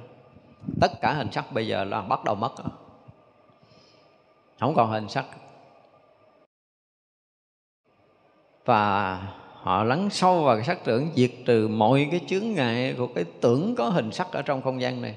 Tất 0.81 0.91
cả 1.01 1.13
hình 1.13 1.31
sắc 1.31 1.53
bây 1.53 1.67
giờ 1.67 1.83
là 1.83 2.01
bắt 2.01 2.23
đầu 2.23 2.35
mất 2.35 2.51
không 4.59 4.75
còn 4.75 4.91
hình 4.91 5.09
sắc. 5.09 5.25
Và 8.65 9.19
họ 9.61 9.83
lắng 9.83 10.09
sâu 10.09 10.43
vào 10.43 10.55
cái 10.55 10.65
sắc 10.65 10.85
tưởng 10.85 11.09
diệt 11.15 11.31
trừ 11.45 11.67
mọi 11.67 12.07
cái 12.11 12.21
chướng 12.27 12.51
ngại 12.51 12.95
của 12.97 13.07
cái 13.07 13.23
tưởng 13.41 13.75
có 13.75 13.89
hình 13.89 14.11
sắc 14.11 14.31
ở 14.31 14.41
trong 14.41 14.61
không 14.61 14.81
gian 14.81 15.01
này. 15.01 15.15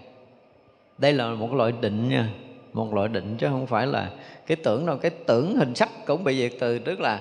Đây 0.98 1.12
là 1.12 1.28
một 1.28 1.54
loại 1.54 1.72
định 1.80 2.08
nha, 2.08 2.28
một 2.72 2.94
loại 2.94 3.08
định 3.08 3.36
chứ 3.38 3.46
không 3.50 3.66
phải 3.66 3.86
là 3.86 4.10
cái 4.46 4.56
tưởng 4.56 4.86
đâu. 4.86 4.96
Cái 4.96 5.10
tưởng 5.10 5.56
hình 5.56 5.74
sắc 5.74 5.90
cũng 6.06 6.24
bị 6.24 6.38
diệt 6.38 6.52
từ 6.60 6.78
tức 6.78 7.00
là 7.00 7.20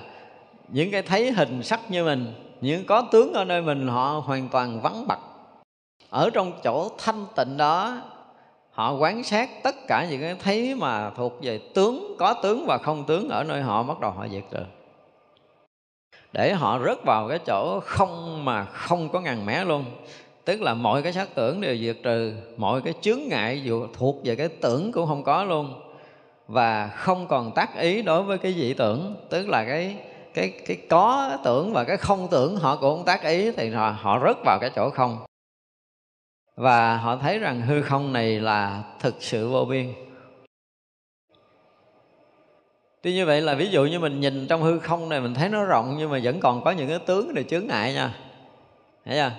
những 0.68 0.90
cái 0.90 1.02
thấy 1.02 1.32
hình 1.32 1.62
sắc 1.62 1.80
như 1.88 2.04
mình, 2.04 2.32
những 2.60 2.84
có 2.84 3.02
tướng 3.12 3.32
ở 3.32 3.44
nơi 3.44 3.62
mình, 3.62 3.88
họ 3.88 4.22
hoàn 4.24 4.48
toàn 4.48 4.80
vắng 4.80 5.06
bặt 5.06 5.18
ở 6.10 6.30
trong 6.30 6.52
chỗ 6.64 6.88
thanh 6.98 7.26
tịnh 7.36 7.56
đó, 7.56 7.96
họ 8.70 8.92
quán 8.92 9.24
sát 9.24 9.50
tất 9.62 9.74
cả 9.88 10.06
những 10.10 10.20
cái 10.20 10.36
thấy 10.42 10.74
mà 10.74 11.10
thuộc 11.10 11.32
về 11.42 11.60
tướng, 11.74 12.16
có 12.18 12.34
tướng 12.42 12.66
và 12.66 12.78
không 12.78 13.04
tướng 13.04 13.28
ở 13.28 13.44
nơi 13.44 13.62
họ, 13.62 13.82
bắt 13.82 14.00
đầu 14.00 14.10
họ 14.10 14.28
diệt 14.28 14.44
trừ 14.50 14.60
để 16.34 16.52
họ 16.52 16.78
rớt 16.84 17.04
vào 17.04 17.28
cái 17.28 17.38
chỗ 17.38 17.80
không 17.80 18.44
mà 18.44 18.64
không 18.64 19.08
có 19.08 19.20
ngàn 19.20 19.46
mẻ 19.46 19.64
luôn. 19.64 19.84
Tức 20.44 20.62
là 20.62 20.74
mọi 20.74 21.02
cái 21.02 21.12
sát 21.12 21.28
tưởng 21.34 21.60
đều 21.60 21.76
diệt 21.76 21.96
trừ 22.02 22.34
mọi 22.56 22.80
cái 22.80 22.94
chướng 23.00 23.20
ngại 23.28 23.62
dù 23.62 23.86
thuộc 23.98 24.20
về 24.24 24.36
cái 24.36 24.48
tưởng 24.48 24.92
cũng 24.92 25.06
không 25.06 25.22
có 25.22 25.44
luôn. 25.44 25.74
Và 26.48 26.88
không 26.88 27.26
còn 27.26 27.52
tác 27.54 27.78
ý 27.78 28.02
đối 28.02 28.22
với 28.22 28.38
cái 28.38 28.52
dị 28.52 28.74
tưởng 28.74 29.16
tức 29.30 29.48
là 29.48 29.64
cái 29.64 29.96
cái 30.34 30.52
cái 30.66 30.76
có 30.90 31.36
tưởng 31.44 31.72
và 31.72 31.84
cái 31.84 31.96
không 31.96 32.28
tưởng 32.30 32.56
họ 32.56 32.76
cũng 32.76 32.96
không 32.96 33.04
tác 33.04 33.22
ý 33.22 33.50
thì 33.50 33.70
họ, 33.70 33.94
họ 34.00 34.20
rớt 34.26 34.36
vào 34.44 34.58
cái 34.60 34.70
chỗ 34.76 34.90
không. 34.90 35.18
Và 36.56 36.96
họ 36.96 37.16
thấy 37.16 37.38
rằng 37.38 37.60
hư 37.60 37.82
không 37.82 38.12
này 38.12 38.40
là 38.40 38.82
thực 39.00 39.14
sự 39.20 39.48
vô 39.48 39.64
biên 39.64 39.92
tuy 43.04 43.14
như 43.14 43.26
vậy 43.26 43.40
là 43.40 43.54
ví 43.54 43.68
dụ 43.68 43.84
như 43.84 43.98
mình 43.98 44.20
nhìn 44.20 44.46
trong 44.46 44.62
hư 44.62 44.78
không 44.78 45.08
này, 45.08 45.20
mình 45.20 45.34
thấy 45.34 45.48
nó 45.48 45.64
rộng 45.64 45.94
nhưng 45.98 46.10
mà 46.10 46.20
vẫn 46.22 46.40
còn 46.40 46.64
có 46.64 46.70
những 46.70 46.88
cái 46.88 46.98
tướng 46.98 47.34
để 47.34 47.42
chướng 47.42 47.66
ngại 47.66 47.92
nha 47.92 48.14
thấy 49.04 49.16
chưa 49.16 49.32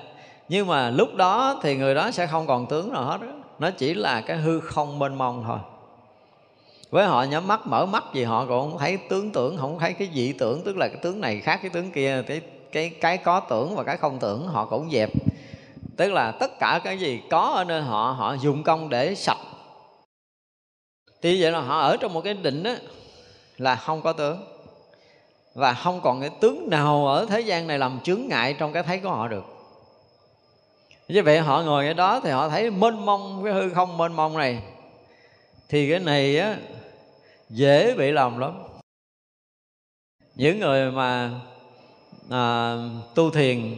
nhưng 0.50 0.68
mà 0.68 0.90
lúc 0.90 1.16
đó 1.16 1.60
thì 1.64 1.76
người 1.76 1.96
đó 1.96 2.12
sẽ 2.12 2.28
không 2.28 2.48
còn 2.48 2.68
tướng 2.68 2.94
nào 2.94 3.04
hết 3.04 3.22
đó. 3.22 3.28
nó 3.60 3.72
chỉ 3.72 3.94
là 3.94 4.22
cái 4.22 4.38
hư 4.38 4.60
không 4.60 5.00
mênh 5.00 5.16
mông 5.16 5.44
thôi 5.48 5.58
với 6.90 7.06
họ 7.06 7.24
nhắm 7.24 7.48
mắt, 7.48 7.68
mở 7.68 7.86
mắt 7.86 8.04
gì 8.14 8.24
họ 8.24 8.46
cũng 8.46 8.72
không 8.72 8.80
thấy 8.80 8.98
tướng 9.10 9.32
tưởng, 9.32 9.58
không 9.58 9.80
thấy 9.80 9.94
cái 9.94 10.10
dị 10.14 10.34
tưởng, 10.34 10.62
tức 10.66 10.78
là 10.78 10.88
cái 10.88 10.98
tướng 11.02 11.22
này 11.22 11.40
khác 11.40 11.60
cái 11.62 11.70
tướng 11.70 11.92
kia, 11.92 12.24
cái 12.28 12.42
cái 12.72 12.90
cái 12.90 13.18
có 13.18 13.40
tưởng 13.40 13.76
và 13.76 13.84
cái 13.84 13.98
không 13.98 14.20
tưởng, 14.20 14.48
họ 14.48 14.66
cũng 14.66 14.90
dẹp 14.92 15.10
tức 15.98 16.12
là 16.12 16.32
tất 16.32 16.60
cả 16.60 16.80
cái 16.84 16.98
gì 16.98 17.22
có 17.30 17.54
ở 17.56 17.64
nơi 17.64 17.82
họ 17.82 18.16
họ 18.18 18.34
dùng 18.34 18.64
công 18.64 18.90
để 18.90 19.16
sạch 19.16 19.38
thì 21.22 21.42
vậy 21.42 21.52
là 21.52 21.60
họ 21.60 21.80
ở 21.80 21.98
trong 21.98 22.14
một 22.14 22.22
cái 22.22 22.34
định 22.34 22.64
á 22.64 22.76
là 23.58 23.76
không 23.76 24.02
có 24.02 24.14
tướng. 24.14 24.44
Và 25.54 25.74
không 25.74 26.02
còn 26.02 26.22
cái 26.22 26.30
tướng 26.42 26.70
nào 26.70 27.08
ở 27.08 27.26
thế 27.30 27.42
gian 27.42 27.68
này 27.68 27.80
làm 27.80 28.00
chướng 28.04 28.22
ngại 28.28 28.56
trong 28.60 28.74
cái 28.74 28.84
thấy 28.84 29.00
của 29.00 29.10
họ 29.10 29.28
được. 29.28 29.44
Như 31.08 31.24
vậy 31.24 31.40
họ 31.40 31.62
ngồi 31.62 31.88
ở 31.88 31.94
đó 31.94 32.20
thì 32.24 32.30
họ 32.30 32.50
thấy 32.50 32.72
mênh 32.72 33.06
mông 33.06 33.42
cái 33.44 33.54
hư 33.54 33.70
không 33.70 33.98
mênh 33.98 34.14
mông 34.14 34.38
này. 34.38 34.64
Thì 35.70 35.90
cái 35.90 36.00
này 36.00 36.40
á 36.40 36.58
dễ 37.50 37.96
bị 37.96 38.12
lòng 38.12 38.40
lắm. 38.40 38.64
Những 40.36 40.60
người 40.60 40.92
mà 40.92 41.32
à, 42.30 42.76
tu 43.16 43.30
thiền 43.30 43.76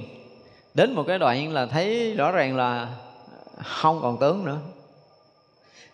đến 0.73 0.93
một 0.93 1.03
cái 1.07 1.19
đoạn 1.19 1.53
là 1.53 1.65
thấy 1.65 2.13
rõ 2.13 2.32
ràng 2.32 2.55
là 2.55 2.88
không 3.63 3.99
còn 4.01 4.19
tướng 4.19 4.45
nữa 4.45 4.57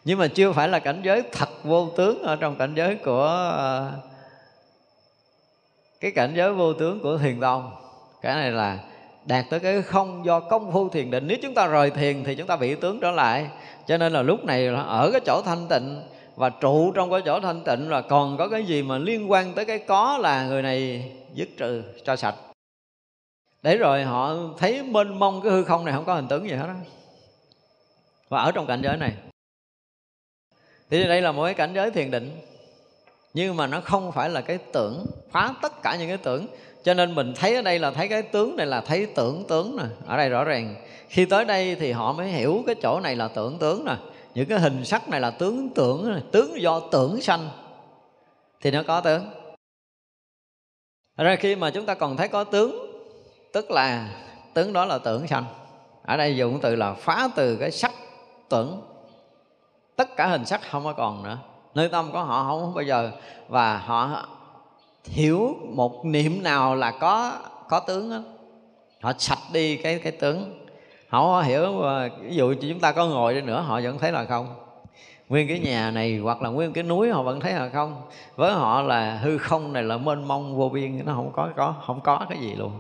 nhưng 0.06 0.20
mà 0.20 0.28
chưa 0.28 0.51
phải 0.51 0.68
là 0.68 0.80
cảnh 0.80 1.01
giới 1.04 1.24
thật 1.32 1.49
vô 1.64 1.89
tướng 1.97 2.24
ở 2.24 2.36
trong 2.36 2.56
cảnh 2.56 2.74
giới 2.76 2.95
của 2.95 3.26
ờ, 3.51 3.91
cái 5.99 6.12
cảnh 6.12 6.34
giới 6.36 6.54
vô 6.54 6.74
tướng 6.74 6.99
của 6.99 7.18
thiền 7.18 7.39
tông. 7.39 7.72
Cái 8.22 8.36
này 8.36 8.51
là 8.51 8.80
đạt 9.26 9.45
tới 9.49 9.60
cái 9.60 9.82
không 9.82 10.26
do 10.26 10.39
công 10.39 10.72
phu 10.72 10.89
thiền 10.89 11.12
định. 11.12 11.28
Nếu 11.28 11.38
chúng 11.41 11.54
ta 11.54 11.68
rời 11.68 11.89
thiền 11.89 12.24
thì 12.24 12.36
chúng 12.36 12.47
ta 12.47 12.56
bị 12.56 12.76
tướng 12.76 12.99
trở 12.99 13.12
lại. 13.12 13.49
Cho 13.88 13.97
nên 13.97 14.14
là 14.14 14.22
lúc 14.22 14.45
này 14.45 14.68
ở 14.68 15.10
cái 15.12 15.22
chỗ 15.26 15.41
thanh 15.45 15.68
tịnh 15.68 16.01
và 16.36 16.49
trụ 16.49 16.91
trong 16.91 17.12
cái 17.12 17.22
chỗ 17.26 17.39
thanh 17.39 17.64
tịnh 17.64 17.89
là 17.89 18.01
còn 18.01 18.38
có 18.38 18.47
cái 18.47 18.64
gì 18.64 18.84
mà 18.84 18.97
liên 18.97 19.32
quan 19.32 19.54
tới 19.54 19.66
cái 19.66 19.80
có 19.80 20.18
là 20.22 20.47
người 20.47 20.62
này 20.62 21.12
dứt 21.34 21.49
trừ 21.58 21.84
cho 22.04 22.16
sạch. 22.16 22.36
Để 23.62 23.78
rồi 23.78 24.04
họ 24.04 24.36
thấy 24.58 24.84
mênh 24.84 25.20
mông 25.20 25.41
cái 25.41 25.51
hư 25.51 25.64
không 25.64 25.86
này 25.86 25.93
không 25.93 26.06
có 26.06 26.14
hình 26.16 26.28
tướng 26.28 26.49
gì 26.49 26.56
hết 26.56 26.68
đó 26.68 26.74
và 28.30 28.41
ở 28.41 28.51
trong 28.51 28.68
cảnh 28.68 28.82
giới 28.84 28.97
này 28.97 29.14
thì 30.94 31.08
đây 31.08 31.22
là 31.22 31.32
một 31.32 31.46
cái 31.46 31.54
cảnh 31.54 31.74
giới 31.76 31.91
thiền 31.91 32.12
định. 32.12 32.32
Nhưng 33.34 33.56
mà 33.56 33.68
nó 33.68 33.82
không 33.82 34.12
phải 34.12 34.30
là 34.30 34.41
cái 34.41 34.58
tưởng, 34.58 35.06
phá 35.32 35.54
tất 35.62 35.84
cả 35.84 35.96
những 35.96 36.08
cái 36.08 36.18
tưởng. 36.18 36.48
Cho 36.84 36.94
nên 36.94 37.16
mình 37.16 37.34
thấy 37.36 37.56
ở 37.56 37.62
đây 37.62 37.80
là 37.80 37.91
thấy 37.91 38.08
cái 38.08 38.22
tướng 38.22 38.56
này 38.56 38.66
là 38.66 38.82
thấy 38.82 39.08
tưởng 39.16 39.44
tướng 39.48 39.78
nè. 39.78 39.84
Ở 40.06 40.18
đây 40.18 40.30
rõ 40.30 40.44
ràng. 40.44 40.76
Khi 41.10 41.26
tới 41.26 41.46
đây 41.46 41.76
thì 41.76 41.91
họ 41.91 42.14
mới 42.14 42.28
hiểu 42.28 42.64
cái 42.66 42.76
chỗ 42.82 43.00
này 43.00 43.16
là 43.16 43.28
tưởng 43.28 43.58
tướng 43.60 43.86
nè. 43.86 43.96
Những 44.36 44.46
cái 44.46 44.60
hình 44.60 44.86
sắc 44.86 45.10
này 45.10 45.22
là 45.22 45.32
tướng 45.32 45.70
tưởng 45.70 46.22
tướng 46.32 46.62
do 46.62 46.80
tưởng 46.80 47.22
sanh. 47.22 47.50
Thì 48.62 48.72
nó 48.72 48.84
có 48.84 49.02
tướng. 49.02 49.26
Ra 51.18 51.36
khi 51.36 51.56
mà 51.56 51.70
chúng 51.70 51.86
ta 51.86 51.96
còn 51.96 52.18
thấy 52.18 52.28
có 52.28 52.44
tướng, 52.44 52.91
tức 53.54 53.72
là 53.72 54.10
tướng 54.54 54.74
đó 54.74 54.86
là 54.86 54.98
tưởng 54.98 55.28
sanh. 55.28 55.46
Ở 56.04 56.18
đây 56.18 56.38
dùng 56.38 56.60
từ 56.62 56.76
là 56.76 56.94
phá 56.94 57.30
từ 57.36 57.56
cái 57.56 57.72
sắc 57.72 57.91
tưởng 58.50 58.82
tất 59.96 60.16
cả 60.16 60.28
hình 60.28 60.46
sắc 60.46 60.62
không 60.70 60.84
có 60.84 60.94
còn 60.94 61.24
nữa. 61.24 61.38
Nơi 61.76 61.89
tâm 61.89 62.12
của 62.12 62.24
họ 62.24 62.44
không 62.44 62.74
bao 62.74 62.84
giờ. 62.84 63.12
Và 63.48 63.78
họ 63.78 64.26
hiểu 65.04 65.58
một 65.76 66.06
niệm 66.06 66.44
nào 66.44 66.76
là 66.76 66.91
có 66.91 67.38
có 67.70 67.80
tướng 67.80 68.10
đó. 68.10 68.22
họ 69.02 69.14
sạch 69.18 69.39
đi 69.54 69.78
cái 69.78 70.00
cái 70.00 70.12
tướng. 70.12 70.66
Họ 71.08 71.41
hiểu 71.41 71.82
ờ, 71.82 72.10
ví 72.22 72.36
dụ 72.36 72.54
chúng 72.62 72.80
ta 72.80 72.91
có 72.91 73.06
ngồi 73.08 73.34
đi 73.34 73.41
nữa, 73.41 73.62
họ 73.62 73.82
vẫn 73.82 74.00
thấy 74.00 74.12
là 74.12 74.26
không. 74.26 74.56
Nguyên 75.30 75.48
cái 75.48 75.60
nhà 75.60 75.91
này 75.91 76.18
hoặc 76.18 76.41
là 76.41 76.50
nguyên 76.50 76.74
cái 76.74 76.84
núi, 76.84 77.10
họ 77.10 77.24
vẫn 77.24 77.39
thấy 77.39 77.54
là 77.54 77.70
không. 77.70 78.02
Với 78.36 78.54
họ 78.54 78.82
là 78.82 79.18
hư 79.18 79.38
không 79.38 79.74
này 79.74 79.84
là 79.84 79.98
mênh 79.98 80.28
mông 80.28 80.56
vô 80.56 80.70
biên, 80.70 81.06
nó 81.06 81.14
không 81.14 81.32
có 81.34 81.50
có, 81.56 81.76
không 81.86 82.02
có 82.02 82.26
cái 82.30 82.38
gì 82.39 82.56
luôn. 82.56 82.72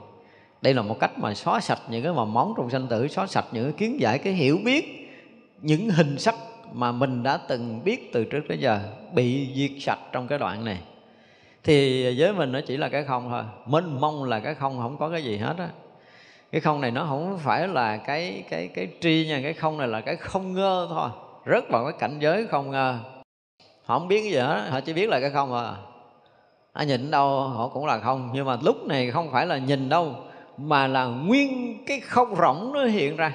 Đây 0.61 0.73
là 0.73 0.81
một 0.81 0.99
cách 0.99 1.19
mà 1.19 1.33
xóa 1.33 1.59
sạch 1.59 1.79
những 1.89 2.03
cái 2.03 2.13
mầm 2.13 2.33
móng 2.33 2.53
trong 2.57 2.69
sanh 2.69 2.87
tử, 2.87 3.07
xóa 3.07 3.27
sạch 3.27 3.45
những 3.51 3.63
cái 3.63 3.73
kiến 3.73 3.99
giải, 3.99 4.17
cái 4.17 4.33
hiểu 4.33 4.59
biết, 4.65 5.09
những 5.61 5.89
hình 5.89 6.19
sắc 6.19 6.35
mà 6.73 6.91
mình 6.91 7.23
đã 7.23 7.37
từng 7.47 7.83
biết 7.83 8.13
từ 8.13 8.23
trước 8.23 8.41
tới 8.47 8.57
giờ 8.57 8.79
bị 9.13 9.49
diệt 9.55 9.71
sạch 9.79 9.99
trong 10.11 10.27
cái 10.27 10.39
đoạn 10.39 10.65
này. 10.65 10.77
Thì 11.63 12.03
với 12.19 12.33
mình 12.33 12.51
nó 12.51 12.59
chỉ 12.67 12.77
là 12.77 12.89
cái 12.89 13.03
không 13.03 13.29
thôi. 13.29 13.43
Mênh 13.65 14.01
mông 14.01 14.23
là 14.23 14.39
cái 14.39 14.55
không 14.55 14.79
không 14.81 14.97
có 14.97 15.09
cái 15.09 15.23
gì 15.23 15.37
hết 15.37 15.55
á. 15.57 15.69
Cái 16.51 16.61
không 16.61 16.81
này 16.81 16.91
nó 16.91 17.05
không 17.09 17.39
phải 17.43 17.67
là 17.67 17.97
cái 17.97 18.43
cái 18.49 18.67
cái 18.67 18.87
tri 19.01 19.25
nha. 19.29 19.39
Cái 19.43 19.53
không 19.53 19.77
này 19.77 19.87
là 19.87 20.01
cái 20.01 20.15
không 20.15 20.53
ngơ 20.53 20.87
thôi. 20.89 21.09
Rất 21.45 21.69
vào 21.69 21.83
cái 21.83 21.93
cảnh 21.99 22.19
giới 22.19 22.47
không 22.47 22.71
ngơ. 22.71 22.97
Họ 23.85 23.99
không 23.99 24.07
biết 24.07 24.21
cái 24.21 24.31
gì 24.31 24.37
hết 24.37 24.67
họ 24.69 24.79
chỉ 24.79 24.93
biết 24.93 25.09
là 25.09 25.19
cái 25.19 25.29
không 25.29 25.53
à. 25.53 25.75
À, 26.73 26.83
nhìn 26.83 27.11
đâu 27.11 27.39
họ 27.39 27.67
cũng 27.67 27.85
là 27.85 27.99
không. 27.99 28.29
Nhưng 28.33 28.45
mà 28.45 28.57
lúc 28.61 28.85
này 28.85 29.11
không 29.11 29.31
phải 29.31 29.45
là 29.45 29.57
nhìn 29.57 29.89
đâu 29.89 30.15
mà 30.57 30.87
là 30.87 31.05
nguyên 31.05 31.83
cái 31.85 31.99
không 31.99 32.35
rỗng 32.35 32.71
nó 32.73 32.85
hiện 32.85 33.15
ra 33.15 33.33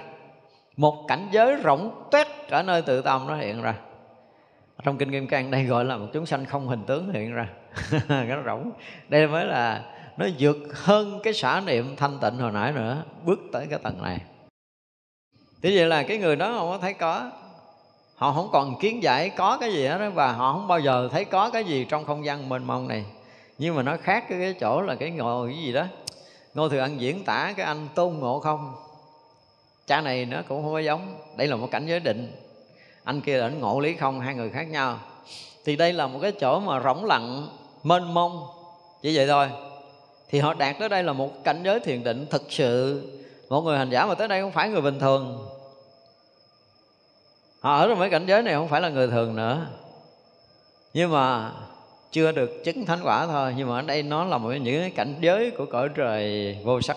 một 0.79 1.05
cảnh 1.09 1.29
giới 1.31 1.57
rỗng 1.65 1.91
tuét 2.11 2.27
ở 2.51 2.63
nơi 2.63 2.83
tự 2.83 3.03
tâm 3.03 3.27
nó 3.27 3.37
hiện 3.37 3.63
ra. 3.63 3.75
Trong 4.83 4.99
kinh 4.99 5.11
kim 5.11 5.27
cang 5.27 5.51
đây 5.51 5.65
gọi 5.65 5.85
là 5.85 5.97
một 5.97 6.07
chúng 6.13 6.27
sanh 6.27 6.45
không 6.45 6.69
hình 6.69 6.85
tướng 6.87 7.13
hiện 7.13 7.35
ra. 7.35 7.49
Cái 8.09 8.37
rỗng. 8.47 8.71
Đây 9.09 9.27
mới 9.27 9.45
là 9.45 9.83
nó 10.17 10.27
vượt 10.39 10.57
hơn 10.73 11.21
cái 11.23 11.33
xả 11.33 11.63
niệm 11.67 11.97
thanh 11.97 12.19
tịnh 12.21 12.37
hồi 12.37 12.53
nãy 12.53 12.73
nữa 12.73 13.03
bước 13.25 13.39
tới 13.53 13.67
cái 13.71 13.79
tầng 13.83 14.03
này. 14.03 14.19
Thế 15.63 15.73
vậy 15.75 15.87
là 15.87 16.03
cái 16.03 16.19
người 16.19 16.37
đó 16.37 16.55
không 16.59 16.71
có 16.71 16.79
thấy 16.79 16.95
có. 16.95 17.31
Họ 18.15 18.33
không 18.33 18.49
còn 18.53 18.79
kiến 18.81 19.03
giải 19.03 19.31
có 19.31 19.59
cái 19.61 19.73
gì 19.73 19.87
hết 19.87 19.99
đó 19.99 20.11
và 20.11 20.33
họ 20.33 20.53
không 20.53 20.69
bao 20.69 20.81
giờ 20.81 21.09
thấy 21.13 21.25
có 21.25 21.51
cái 21.51 21.65
gì 21.65 21.87
trong 21.89 22.05
không 22.05 22.25
gian 22.25 22.49
mênh 22.49 22.65
mông 22.65 22.89
này. 22.89 23.05
Nhưng 23.59 23.77
mà 23.77 23.83
nó 23.83 23.97
khác 23.97 24.25
cái, 24.29 24.39
cái 24.41 24.55
chỗ 24.61 24.83
là 24.83 24.95
cái 24.95 25.11
ngồi 25.11 25.49
cái 25.49 25.63
gì 25.63 25.73
đó. 25.73 25.85
Ngô 26.55 26.69
thừa 26.69 26.81
ăn 26.81 27.01
diễn 27.01 27.25
tả 27.25 27.53
cái 27.57 27.67
anh 27.67 27.89
tôn 27.95 28.15
ngộ 28.15 28.41
không? 28.41 28.88
Cha 29.89 30.01
này 30.01 30.25
nó 30.25 30.43
cũng 30.49 30.63
không 30.63 30.73
có 30.73 30.79
giống. 30.79 31.19
Đây 31.37 31.47
là 31.49 31.57
một 31.57 31.69
cảnh 31.71 31.87
giới 31.87 32.01
định. 32.01 32.33
Anh 33.05 33.21
kia 33.21 33.37
là 33.37 33.47
anh 33.47 33.61
ngộ 33.61 33.81
lý 33.81 33.95
không, 33.95 34.21
hai 34.21 34.35
người 34.35 34.51
khác 34.51 34.69
nhau. 34.69 34.99
Thì 35.65 35.77
đây 35.77 35.93
là 35.93 36.07
một 36.07 36.19
cái 36.23 36.33
chỗ 36.33 36.61
mà 36.61 36.81
rỗng 36.81 37.05
lặng, 37.05 37.49
mênh 37.83 38.15
mông. 38.15 38.47
Chỉ 39.03 39.17
vậy 39.17 39.27
thôi. 39.27 39.49
Thì 40.29 40.39
họ 40.39 40.55
đạt 40.55 40.77
tới 40.79 40.89
đây 40.89 41.03
là 41.03 41.13
một 41.13 41.45
cảnh 41.45 41.63
giới 41.65 41.81
thiền 41.81 42.05
định 42.05 42.27
thực 42.31 42.43
sự. 42.49 43.03
Một 43.49 43.61
người 43.61 43.79
hành 43.79 43.91
giả 43.91 44.07
mà 44.07 44.15
tới 44.15 44.29
đây 44.29 44.41
không 44.41 44.53
phải 44.53 44.69
người 44.69 44.81
bình 44.81 44.99
thường. 44.99 45.49
Họ 47.61 47.79
ở 47.79 47.89
trong 47.89 47.99
mấy 47.99 48.11
cảnh 48.11 48.27
giới 48.27 48.43
này 48.43 48.55
không 48.55 48.69
phải 48.69 48.81
là 48.81 48.89
người 48.89 49.09
thường 49.09 49.37
nữa. 49.37 49.67
Nhưng 50.95 51.11
mà 51.11 51.53
chưa 52.11 52.33
được 52.33 52.65
chứng 52.65 52.87
thánh 52.87 53.01
quả 53.05 53.27
thôi. 53.27 53.55
Nhưng 53.57 53.69
mà 53.69 53.79
ở 53.79 53.83
đây 53.83 54.03
nó 54.03 54.25
là 54.25 54.39
một 54.39 54.51
những 54.51 54.81
cái 54.81 54.91
cảnh 54.91 55.15
giới 55.21 55.51
của 55.51 55.67
cõi 55.67 55.89
trời 55.95 56.57
vô 56.65 56.81
sắc 56.81 56.97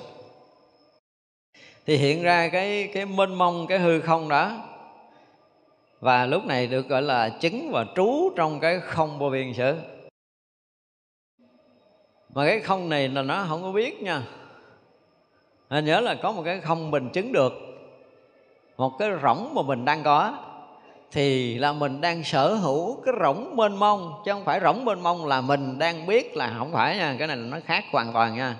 thì 1.85 1.97
hiện 1.97 2.23
ra 2.23 2.49
cái 2.49 2.89
cái 2.93 3.05
mênh 3.05 3.35
mông 3.35 3.67
cái 3.67 3.79
hư 3.79 4.01
không 4.01 4.29
đó. 4.29 4.51
Và 5.99 6.25
lúc 6.25 6.45
này 6.45 6.67
được 6.67 6.87
gọi 6.87 7.01
là 7.01 7.29
chứng 7.29 7.71
và 7.71 7.85
trú 7.95 8.29
trong 8.35 8.59
cái 8.59 8.79
không 8.79 9.19
vô 9.19 9.29
biên 9.29 9.53
sự. 9.53 9.75
Mà 12.33 12.45
cái 12.45 12.59
không 12.59 12.89
này 12.89 13.09
là 13.09 13.21
nó 13.21 13.45
không 13.49 13.61
có 13.61 13.71
biết 13.71 14.01
nha. 14.01 14.21
À, 15.69 15.79
nhớ 15.79 15.99
là 15.99 16.15
có 16.15 16.31
một 16.31 16.41
cái 16.45 16.59
không 16.59 16.91
mình 16.91 17.09
chứng 17.09 17.31
được. 17.31 17.53
Một 18.77 18.91
cái 18.99 19.09
rỗng 19.23 19.53
mà 19.53 19.61
mình 19.61 19.85
đang 19.85 20.03
có. 20.03 20.37
Thì 21.11 21.57
là 21.57 21.73
mình 21.73 22.01
đang 22.01 22.23
sở 22.23 22.53
hữu 22.53 23.01
cái 23.05 23.13
rỗng 23.23 23.55
mênh 23.55 23.75
mông. 23.75 24.13
Chứ 24.25 24.31
không 24.31 24.45
phải 24.45 24.59
rỗng 24.59 24.85
mênh 24.85 25.03
mông 25.03 25.25
là 25.25 25.41
mình 25.41 25.79
đang 25.79 26.05
biết 26.05 26.37
là 26.37 26.55
không 26.57 26.71
phải 26.71 26.97
nha. 26.97 27.15
Cái 27.19 27.27
này 27.27 27.37
là 27.37 27.47
nó 27.47 27.57
khác 27.65 27.83
hoàn 27.91 28.13
toàn 28.13 28.35
nha. 28.35 28.55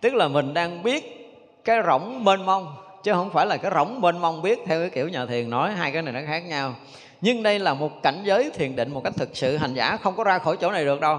Tức 0.00 0.14
là 0.14 0.28
mình 0.28 0.54
đang 0.54 0.82
biết 0.82 1.21
cái 1.64 1.78
rỗng 1.86 2.24
mênh 2.24 2.46
mông, 2.46 2.76
chứ 3.02 3.12
không 3.12 3.30
phải 3.30 3.46
là 3.46 3.56
cái 3.56 3.72
rỗng 3.74 4.00
mênh 4.00 4.18
mông 4.18 4.42
biết 4.42 4.58
theo 4.66 4.80
cái 4.80 4.90
kiểu 4.90 5.08
nhà 5.08 5.26
thiền 5.26 5.50
nói, 5.50 5.72
hai 5.72 5.92
cái 5.92 6.02
này 6.02 6.12
nó 6.12 6.20
khác 6.26 6.40
nhau. 6.46 6.74
Nhưng 7.20 7.42
đây 7.42 7.58
là 7.58 7.74
một 7.74 8.02
cảnh 8.02 8.20
giới 8.24 8.50
thiền 8.50 8.76
định, 8.76 8.94
một 8.94 9.04
cách 9.04 9.12
thực 9.16 9.36
sự, 9.36 9.56
hành 9.56 9.74
giả 9.74 9.96
không 9.96 10.16
có 10.16 10.24
ra 10.24 10.38
khỏi 10.38 10.56
chỗ 10.60 10.70
này 10.70 10.84
được 10.84 11.00
đâu. 11.00 11.18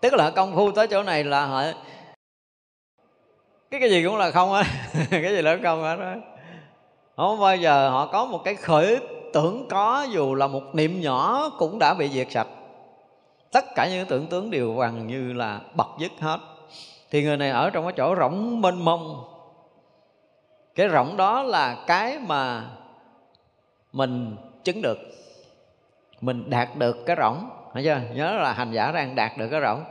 Tức 0.00 0.14
là 0.14 0.30
công 0.30 0.56
phu 0.56 0.70
tới 0.70 0.86
chỗ 0.86 1.02
này 1.02 1.24
là 1.24 1.46
họ 1.46 1.62
cái 3.70 3.80
cái 3.80 3.90
gì 3.90 4.04
cũng 4.04 4.16
là 4.16 4.30
không 4.30 4.52
á, 4.52 4.64
cái 5.10 5.32
gì 5.32 5.42
là 5.42 5.58
không 5.62 5.82
hết 5.82 5.96
đó 5.96 6.14
không 7.16 7.40
bao 7.40 7.56
giờ 7.56 7.90
họ 7.90 8.06
có 8.06 8.24
một 8.24 8.40
cái 8.44 8.54
khởi 8.54 8.98
tưởng 9.32 9.66
có, 9.70 10.06
dù 10.10 10.34
là 10.34 10.46
một 10.46 10.62
niệm 10.72 11.00
nhỏ 11.00 11.50
cũng 11.58 11.78
đã 11.78 11.94
bị 11.94 12.08
diệt 12.08 12.26
sạch. 12.30 12.46
Tất 13.52 13.64
cả 13.74 13.88
những 13.90 14.06
tưởng 14.06 14.26
tướng 14.26 14.50
đều 14.50 14.74
gần 14.74 15.06
như 15.06 15.32
là 15.32 15.60
bật 15.74 15.88
dứt 15.98 16.12
hết. 16.20 16.38
Thì 17.10 17.22
người 17.22 17.36
này 17.36 17.50
ở 17.50 17.70
trong 17.70 17.84
cái 17.84 17.92
chỗ 17.96 18.14
rỗng 18.20 18.60
mênh 18.60 18.84
mông 18.84 19.24
cái 20.80 20.88
rỗng 20.88 21.16
đó 21.16 21.42
là 21.42 21.76
cái 21.86 22.18
mà 22.18 22.64
mình 23.92 24.36
chứng 24.64 24.82
được. 24.82 24.98
Mình 26.20 26.50
đạt 26.50 26.76
được 26.76 27.06
cái 27.06 27.16
rỗng 27.18 27.50
phải 27.74 27.84
chưa? 27.84 28.00
Nhớ 28.14 28.32
là 28.32 28.52
hành 28.52 28.72
giả 28.72 28.92
đang 28.92 29.14
đạt 29.14 29.38
được 29.38 29.48
cái 29.48 29.60
rỗng. 29.60 29.84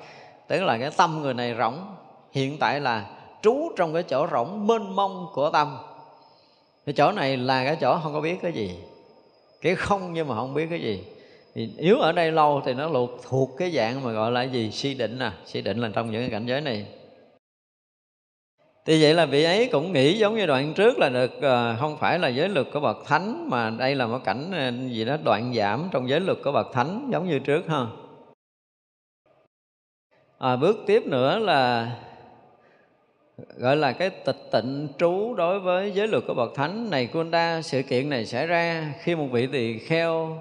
Tức 0.47 0.63
là 0.63 0.77
cái 0.77 0.89
tâm 0.97 1.21
người 1.21 1.33
này 1.33 1.55
rỗng. 1.57 1.79
Hiện 2.31 2.57
tại 2.59 2.79
là 2.79 3.05
trú 3.41 3.71
trong 3.77 3.93
cái 3.93 4.03
chỗ 4.03 4.27
rỗng 4.31 4.67
mênh 4.67 4.95
mông 4.95 5.27
của 5.33 5.49
tâm. 5.49 5.77
Cái 6.85 6.93
chỗ 6.93 7.11
này 7.11 7.37
là 7.37 7.65
cái 7.65 7.75
chỗ 7.81 7.99
không 8.03 8.13
có 8.13 8.21
biết 8.21 8.37
cái 8.41 8.51
gì. 8.51 8.79
Cái 9.61 9.75
không 9.75 10.13
nhưng 10.13 10.27
mà 10.27 10.35
không 10.35 10.53
biết 10.53 10.67
cái 10.69 10.81
gì. 10.81 11.03
Thì 11.55 11.69
nếu 11.77 11.99
ở 11.99 12.11
đây 12.11 12.31
lâu 12.31 12.61
thì 12.65 12.73
nó 12.73 12.89
thuộc 12.89 13.09
thuộc 13.29 13.49
cái 13.57 13.71
dạng 13.71 14.03
mà 14.03 14.11
gọi 14.11 14.31
là 14.31 14.43
gì? 14.43 14.71
Si 14.71 14.93
định 14.93 15.19
à 15.19 15.33
si 15.45 15.61
định 15.61 15.81
là 15.81 15.89
trong 15.93 16.11
những 16.11 16.21
cái 16.21 16.29
cảnh 16.29 16.45
giới 16.45 16.61
này 16.61 16.85
thì 18.89 19.01
vậy 19.01 19.13
là 19.13 19.25
vị 19.25 19.43
ấy 19.43 19.69
cũng 19.71 19.93
nghĩ 19.93 20.17
giống 20.17 20.35
như 20.35 20.45
đoạn 20.45 20.73
trước 20.73 20.99
là 20.99 21.09
được 21.09 21.41
ờ, 21.41 21.75
không 21.79 21.97
phải 21.97 22.19
là 22.19 22.27
giới 22.27 22.49
luật 22.49 22.67
của 22.73 22.79
bậc 22.79 22.97
thánh 23.05 23.49
mà 23.49 23.69
đây 23.69 23.95
là 23.95 24.07
một 24.07 24.19
cảnh 24.25 24.51
ờ, 24.51 24.71
gì 24.89 25.05
đó 25.05 25.17
đoạn 25.23 25.53
giảm 25.53 25.87
trong 25.91 26.09
giới 26.09 26.19
luật 26.19 26.37
của 26.43 26.51
bậc 26.51 26.67
thánh 26.73 27.09
giống 27.11 27.29
như 27.29 27.39
trước 27.39 27.67
ha. 27.67 27.85
À, 30.39 30.55
bước 30.55 30.77
tiếp 30.87 31.03
nữa 31.05 31.39
là 31.39 31.91
gọi 33.57 33.75
là 33.75 33.91
cái 33.91 34.09
tịch 34.09 34.49
tịnh 34.51 34.87
trú 34.97 35.33
đối 35.37 35.59
với 35.59 35.91
giới 35.91 36.07
luật 36.07 36.23
của 36.27 36.33
bậc 36.33 36.55
thánh. 36.55 36.89
Này 36.89 37.07
Kunda 37.07 37.61
sự 37.61 37.81
kiện 37.81 38.09
này 38.09 38.25
xảy 38.25 38.47
ra 38.47 38.93
khi 39.03 39.15
một 39.15 39.27
vị 39.31 39.47
tỳ 39.47 39.77
kheo 39.77 40.37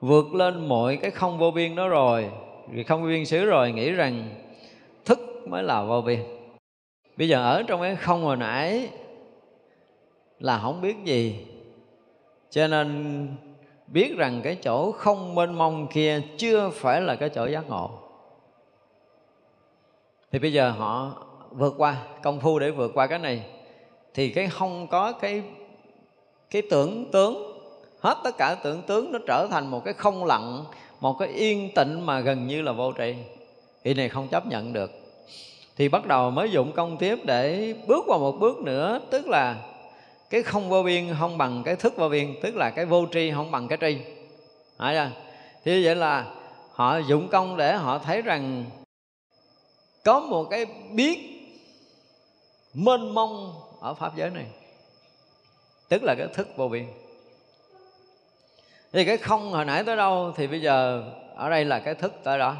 vượt 0.00 0.34
lên 0.34 0.68
mọi 0.68 0.96
cái 0.96 1.10
không 1.10 1.38
vô 1.38 1.50
biên 1.50 1.74
đó 1.74 1.88
rồi. 1.88 2.30
Vì 2.70 2.82
không 2.82 3.02
vô 3.02 3.08
biên 3.08 3.24
xứ 3.24 3.44
rồi 3.44 3.72
nghĩ 3.72 3.90
rằng 3.90 4.28
thức 5.04 5.18
mới 5.48 5.62
là 5.62 5.82
vô 5.82 6.00
biên 6.00 6.35
bây 7.16 7.28
giờ 7.28 7.42
ở 7.42 7.62
trong 7.62 7.80
cái 7.80 7.96
không 7.96 8.24
hồi 8.24 8.36
nãy 8.36 8.88
là 10.40 10.58
không 10.58 10.80
biết 10.80 10.96
gì. 11.04 11.46
Cho 12.50 12.66
nên 12.66 13.28
biết 13.86 14.16
rằng 14.16 14.40
cái 14.44 14.54
chỗ 14.54 14.92
không 14.92 15.34
mênh 15.34 15.54
mông 15.54 15.86
kia 15.86 16.20
chưa 16.38 16.70
phải 16.70 17.00
là 17.00 17.16
cái 17.16 17.28
chỗ 17.28 17.46
giác 17.46 17.68
ngộ. 17.68 17.90
Thì 20.32 20.38
bây 20.38 20.52
giờ 20.52 20.70
họ 20.70 21.12
vượt 21.50 21.74
qua, 21.78 21.96
công 22.22 22.40
phu 22.40 22.58
để 22.58 22.70
vượt 22.70 22.90
qua 22.94 23.06
cái 23.06 23.18
này. 23.18 23.46
Thì 24.14 24.28
cái 24.28 24.48
không 24.48 24.86
có 24.86 25.12
cái 25.12 25.42
cái 26.50 26.62
tưởng 26.70 27.10
tướng, 27.12 27.60
hết 28.00 28.16
tất 28.24 28.36
cả 28.38 28.56
tưởng 28.62 28.82
tướng 28.82 29.12
nó 29.12 29.18
trở 29.26 29.46
thành 29.50 29.66
một 29.66 29.84
cái 29.84 29.94
không 29.94 30.24
lặng, 30.24 30.64
một 31.00 31.16
cái 31.18 31.28
yên 31.28 31.70
tịnh 31.74 32.06
mà 32.06 32.20
gần 32.20 32.46
như 32.46 32.62
là 32.62 32.72
vô 32.72 32.92
tri. 32.98 33.14
Thì 33.84 33.94
này 33.94 34.08
không 34.08 34.28
chấp 34.28 34.46
nhận 34.46 34.72
được 34.72 34.90
thì 35.76 35.88
bắt 35.88 36.06
đầu 36.06 36.30
mới 36.30 36.50
dụng 36.50 36.72
công 36.72 36.96
tiếp 36.96 37.18
để 37.24 37.74
bước 37.86 38.04
vào 38.08 38.18
một 38.18 38.32
bước 38.32 38.58
nữa, 38.58 39.00
tức 39.10 39.28
là 39.28 39.56
cái 40.30 40.42
không 40.42 40.68
vô 40.68 40.82
biên 40.82 41.14
không 41.18 41.38
bằng 41.38 41.62
cái 41.64 41.76
thức 41.76 41.96
vô 41.96 42.08
biên, 42.08 42.34
tức 42.42 42.56
là 42.56 42.70
cái 42.70 42.84
vô 42.84 43.06
tri 43.12 43.30
không 43.30 43.50
bằng 43.50 43.68
cái 43.68 43.78
tri. 43.80 43.98
Hỏi 44.76 44.94
chưa? 44.94 45.10
thì 45.64 45.84
vậy 45.84 45.96
là 45.96 46.26
họ 46.72 46.98
dụng 46.98 47.28
công 47.28 47.56
để 47.56 47.76
họ 47.76 47.98
thấy 47.98 48.22
rằng 48.22 48.64
có 50.04 50.20
một 50.20 50.44
cái 50.50 50.66
biết 50.92 51.18
mênh 52.74 53.14
mông 53.14 53.54
ở 53.80 53.94
pháp 53.94 54.16
giới 54.16 54.30
này, 54.30 54.46
tức 55.88 56.02
là 56.02 56.14
cái 56.18 56.26
thức 56.34 56.48
vô 56.56 56.68
biên. 56.68 56.84
Thì 58.92 59.04
cái 59.04 59.16
không 59.16 59.52
hồi 59.52 59.64
nãy 59.64 59.84
tới 59.84 59.96
đâu 59.96 60.32
thì 60.36 60.46
bây 60.46 60.60
giờ 60.60 61.04
ở 61.36 61.50
đây 61.50 61.64
là 61.64 61.78
cái 61.78 61.94
thức 61.94 62.12
tới 62.24 62.38
đó 62.38 62.56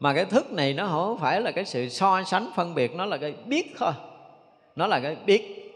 mà 0.00 0.14
cái 0.14 0.24
thức 0.24 0.52
này 0.52 0.72
nó 0.72 0.86
không 0.86 1.18
phải 1.20 1.40
là 1.40 1.50
cái 1.50 1.64
sự 1.64 1.88
so 1.88 2.22
sánh, 2.22 2.50
phân 2.56 2.74
biệt, 2.74 2.94
nó 2.94 3.04
là 3.04 3.16
cái 3.16 3.34
biết 3.46 3.74
thôi. 3.78 3.92
Nó 4.76 4.86
là 4.86 5.00
cái 5.00 5.16
biết. 5.26 5.72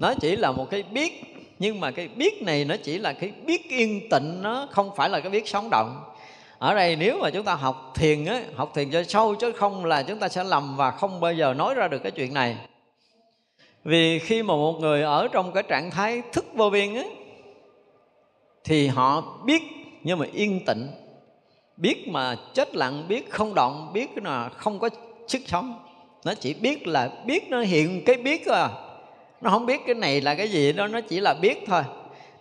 Nó 0.00 0.14
chỉ 0.20 0.36
là 0.36 0.52
một 0.52 0.70
cái 0.70 0.82
biết, 0.82 1.24
nhưng 1.58 1.80
mà 1.80 1.90
cái 1.90 2.08
biết 2.08 2.42
này 2.42 2.64
nó 2.64 2.76
chỉ 2.82 2.98
là 2.98 3.12
cái 3.12 3.32
biết 3.46 3.68
yên 3.68 4.08
tịnh, 4.10 4.42
nó 4.42 4.68
không 4.70 4.90
phải 4.96 5.08
là 5.08 5.20
cái 5.20 5.30
biết 5.30 5.48
sống 5.48 5.68
động. 5.70 6.04
Ở 6.58 6.74
đây 6.74 6.96
nếu 6.96 7.18
mà 7.22 7.30
chúng 7.30 7.44
ta 7.44 7.54
học 7.54 7.92
thiền 7.94 8.24
á, 8.24 8.42
học 8.54 8.72
thiền 8.74 8.90
cho 8.90 9.02
sâu 9.02 9.34
chứ 9.34 9.52
không 9.52 9.84
là 9.84 10.02
chúng 10.02 10.18
ta 10.18 10.28
sẽ 10.28 10.44
lầm 10.44 10.76
và 10.76 10.90
không 10.90 11.20
bao 11.20 11.32
giờ 11.32 11.54
nói 11.54 11.74
ra 11.74 11.88
được 11.88 11.98
cái 11.98 12.12
chuyện 12.12 12.34
này. 12.34 12.56
Vì 13.84 14.18
khi 14.18 14.42
mà 14.42 14.54
một 14.54 14.72
người 14.80 15.02
ở 15.02 15.28
trong 15.28 15.52
cái 15.52 15.62
trạng 15.62 15.90
thái 15.90 16.22
thức 16.32 16.44
vô 16.54 16.70
biên 16.70 16.94
á, 16.94 17.04
thì 18.64 18.86
họ 18.86 19.38
biết 19.44 19.62
nhưng 20.02 20.18
mà 20.18 20.26
yên 20.32 20.64
tĩnh 20.66 20.88
biết 21.78 22.08
mà 22.08 22.36
chết 22.54 22.76
lặng, 22.76 23.04
biết 23.08 23.30
không 23.30 23.54
động, 23.54 23.90
biết 23.92 24.22
là 24.22 24.48
không 24.48 24.78
có 24.78 24.90
sức 25.26 25.42
sống. 25.46 25.78
Nó 26.24 26.34
chỉ 26.34 26.54
biết 26.54 26.86
là 26.86 27.10
biết, 27.26 27.48
nó 27.48 27.60
hiện 27.60 28.02
cái 28.04 28.16
biết 28.16 28.46
à. 28.46 28.68
Nó 29.40 29.50
không 29.50 29.66
biết 29.66 29.80
cái 29.86 29.94
này 29.94 30.20
là 30.20 30.34
cái 30.34 30.48
gì 30.48 30.72
đó, 30.72 30.86
nó 30.86 31.00
chỉ 31.00 31.20
là 31.20 31.34
biết 31.34 31.58
thôi. 31.66 31.82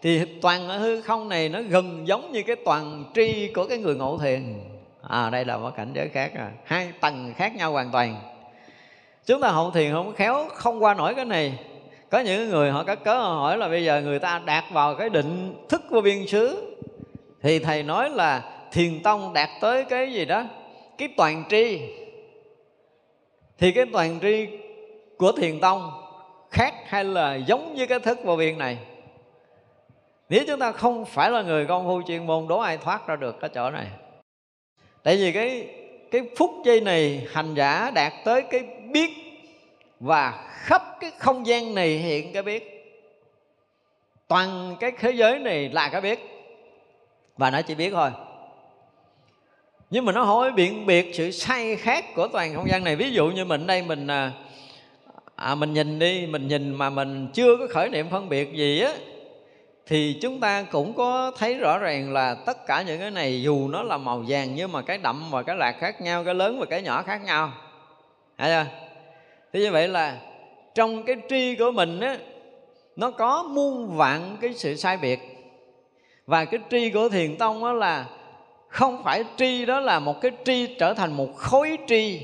Thì 0.01 0.21
toàn 0.41 0.69
ở 0.69 0.77
hư 0.77 1.01
không 1.01 1.29
này 1.29 1.49
nó 1.49 1.61
gần 1.61 2.07
giống 2.07 2.31
như 2.31 2.43
cái 2.43 2.55
toàn 2.65 3.03
tri 3.15 3.51
của 3.55 3.65
cái 3.67 3.77
người 3.77 3.95
ngộ 3.95 4.17
thiền. 4.17 4.53
À 5.09 5.29
đây 5.29 5.45
là 5.45 5.57
một 5.57 5.71
cảnh 5.77 5.91
giới 5.95 6.09
khác 6.09 6.31
à. 6.35 6.51
Hai 6.65 6.91
tầng 7.01 7.33
khác 7.37 7.55
nhau 7.55 7.71
hoàn 7.71 7.91
toàn. 7.91 8.15
Chúng 9.25 9.41
ta 9.41 9.49
hậu 9.49 9.71
thiền 9.71 9.91
không 9.91 10.13
khéo, 10.15 10.47
không 10.53 10.83
qua 10.83 10.93
nổi 10.93 11.15
cái 11.15 11.25
này. 11.25 11.59
Có 12.09 12.19
những 12.19 12.49
người 12.49 12.71
họ 12.71 12.83
cắt 12.83 13.03
cớ 13.03 13.13
họ 13.13 13.33
hỏi 13.33 13.57
là 13.57 13.67
bây 13.67 13.83
giờ 13.85 14.01
người 14.01 14.19
ta 14.19 14.41
đạt 14.45 14.63
vào 14.71 14.95
cái 14.95 15.09
định 15.09 15.55
thức 15.69 15.81
của 15.89 16.01
biên 16.01 16.27
xứ. 16.27 16.75
Thì 17.41 17.59
thầy 17.59 17.83
nói 17.83 18.09
là 18.09 18.56
thiền 18.71 19.03
tông 19.03 19.33
đạt 19.33 19.49
tới 19.61 19.83
cái 19.83 20.13
gì 20.13 20.25
đó? 20.25 20.43
Cái 20.97 21.09
toàn 21.17 21.43
tri. 21.49 21.81
Thì 23.57 23.71
cái 23.71 23.85
toàn 23.93 24.19
tri 24.21 24.47
của 25.17 25.31
thiền 25.31 25.59
tông 25.59 25.91
khác 26.51 26.73
hay 26.85 27.03
là 27.03 27.35
giống 27.35 27.75
như 27.75 27.87
cái 27.87 27.99
thức 27.99 28.19
vô 28.23 28.35
biên 28.35 28.57
này? 28.57 28.77
Nếu 30.29 30.43
chúng 30.47 30.59
ta 30.59 30.71
không 30.71 31.05
phải 31.05 31.31
là 31.31 31.41
người 31.41 31.65
công 31.65 31.85
phu 31.87 32.01
chuyên 32.07 32.27
môn, 32.27 32.47
đố 32.47 32.59
ai 32.59 32.77
thoát 32.77 33.07
ra 33.07 33.15
được 33.15 33.39
cái 33.39 33.49
chỗ 33.53 33.69
này? 33.69 33.87
Tại 35.03 35.17
vì 35.17 35.31
cái 35.31 35.67
cái 36.11 36.21
phút 36.37 36.51
giây 36.65 36.81
này 36.81 37.27
hành 37.31 37.53
giả 37.53 37.91
đạt 37.95 38.13
tới 38.25 38.41
cái 38.41 38.63
biết 38.91 39.09
và 39.99 40.47
khắp 40.49 40.81
cái 40.99 41.11
không 41.19 41.47
gian 41.47 41.75
này 41.75 41.89
hiện 41.89 42.33
cái 42.33 42.43
biết. 42.43 42.73
Toàn 44.27 44.75
cái 44.79 44.91
thế 44.99 45.11
giới 45.11 45.39
này 45.39 45.69
là 45.69 45.89
cái 45.89 46.01
biết. 46.01 46.19
Và 47.37 47.51
nó 47.51 47.61
chỉ 47.61 47.75
biết 47.75 47.89
thôi 47.93 48.09
nhưng 49.89 50.05
mà 50.05 50.11
nó 50.11 50.23
hỏi 50.23 50.51
biện 50.51 50.85
biệt 50.85 51.11
sự 51.13 51.31
sai 51.31 51.75
khác 51.75 52.05
của 52.15 52.27
toàn 52.27 52.55
không 52.55 52.69
gian 52.69 52.83
này. 52.83 52.95
Ví 52.95 53.11
dụ 53.11 53.27
như 53.27 53.45
mình 53.45 53.67
đây 53.67 53.81
mình 53.81 54.07
à, 54.07 54.31
à 55.35 55.55
mình 55.55 55.73
nhìn 55.73 55.99
đi 55.99 56.27
mình 56.27 56.47
nhìn 56.47 56.75
mà 56.75 56.89
mình 56.89 57.27
chưa 57.33 57.57
có 57.57 57.67
khởi 57.69 57.89
niệm 57.89 58.09
phân 58.09 58.29
biệt 58.29 58.53
gì 58.53 58.81
á 58.81 58.91
thì 59.87 60.17
chúng 60.21 60.39
ta 60.39 60.63
cũng 60.71 60.93
có 60.93 61.31
thấy 61.37 61.53
rõ 61.53 61.77
ràng 61.77 62.13
là 62.13 62.35
tất 62.45 62.67
cả 62.67 62.81
những 62.81 62.99
cái 62.99 63.11
này 63.11 63.41
dù 63.41 63.67
nó 63.67 63.83
là 63.83 63.97
màu 63.97 64.23
vàng 64.27 64.55
nhưng 64.55 64.71
mà 64.71 64.81
cái 64.81 64.97
đậm 64.97 65.31
và 65.31 65.43
cái 65.43 65.55
lạc 65.55 65.75
khác 65.79 66.01
nhau 66.01 66.23
cái 66.23 66.33
lớn 66.33 66.59
và 66.59 66.65
cái 66.65 66.81
nhỏ 66.81 67.01
khác 67.01 67.21
nhau. 67.25 67.51
Hay 68.37 68.49
chưa? 68.49 68.71
Thế 69.53 69.59
như 69.59 69.71
vậy 69.71 69.87
là 69.87 70.17
trong 70.75 71.03
cái 71.03 71.15
tri 71.29 71.55
của 71.55 71.71
mình 71.71 71.99
á 71.99 72.17
nó 72.95 73.11
có 73.11 73.43
muôn 73.43 73.97
vạn 73.97 74.37
cái 74.41 74.53
sự 74.53 74.75
sai 74.75 74.97
biệt. 74.97 75.19
Và 76.25 76.45
cái 76.45 76.59
tri 76.71 76.89
của 76.89 77.09
thiền 77.09 77.37
tông 77.37 77.61
đó 77.61 77.73
là 77.73 78.05
không 78.67 79.03
phải 79.03 79.23
tri 79.37 79.65
đó 79.65 79.79
là 79.79 79.99
một 79.99 80.21
cái 80.21 80.31
tri 80.45 80.67
trở 80.79 80.93
thành 80.93 81.13
một 81.13 81.35
khối 81.35 81.77
tri 81.87 82.19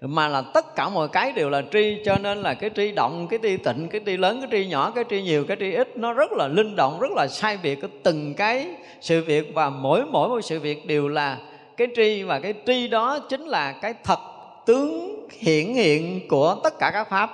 mà 0.00 0.28
là 0.28 0.42
tất 0.54 0.74
cả 0.76 0.88
mọi 0.88 1.08
cái 1.08 1.32
đều 1.32 1.50
là 1.50 1.62
tri 1.72 1.96
cho 2.04 2.16
nên 2.22 2.42
là 2.42 2.54
cái 2.54 2.70
tri 2.76 2.92
động 2.92 3.26
cái 3.30 3.38
tri 3.42 3.56
tịnh 3.56 3.88
cái 3.88 4.00
tri 4.06 4.16
lớn 4.16 4.40
cái 4.40 4.48
tri 4.50 4.68
nhỏ 4.68 4.92
cái 4.94 5.04
tri 5.10 5.22
nhiều 5.22 5.44
cái 5.48 5.56
tri 5.60 5.72
ít 5.72 5.96
nó 5.96 6.12
rất 6.12 6.32
là 6.32 6.48
linh 6.48 6.76
động 6.76 6.98
rất 7.00 7.10
là 7.16 7.26
sai 7.26 7.58
biệt 7.62 7.80
của 7.82 7.88
từng 8.02 8.34
cái 8.34 8.66
sự 9.00 9.24
việc 9.24 9.54
và 9.54 9.70
mỗi 9.70 10.04
mỗi 10.06 10.28
một 10.28 10.40
sự 10.40 10.60
việc 10.60 10.86
đều 10.86 11.08
là 11.08 11.38
cái 11.76 11.88
tri 11.96 12.22
và 12.22 12.40
cái 12.40 12.54
tri 12.66 12.88
đó 12.88 13.18
chính 13.18 13.46
là 13.46 13.72
cái 13.72 13.94
thật 14.04 14.18
tướng 14.66 15.26
hiển 15.30 15.74
hiện 15.74 16.28
của 16.28 16.56
tất 16.64 16.78
cả 16.78 16.90
các 16.90 17.08
pháp 17.10 17.30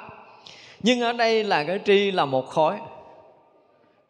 nhưng 0.82 1.01
ở 1.01 1.12
đây 1.12 1.44
là 1.44 1.65
cái 1.65 1.81
tri 1.85 2.11
là 2.11 2.24
một 2.24 2.48
khối 2.48 2.74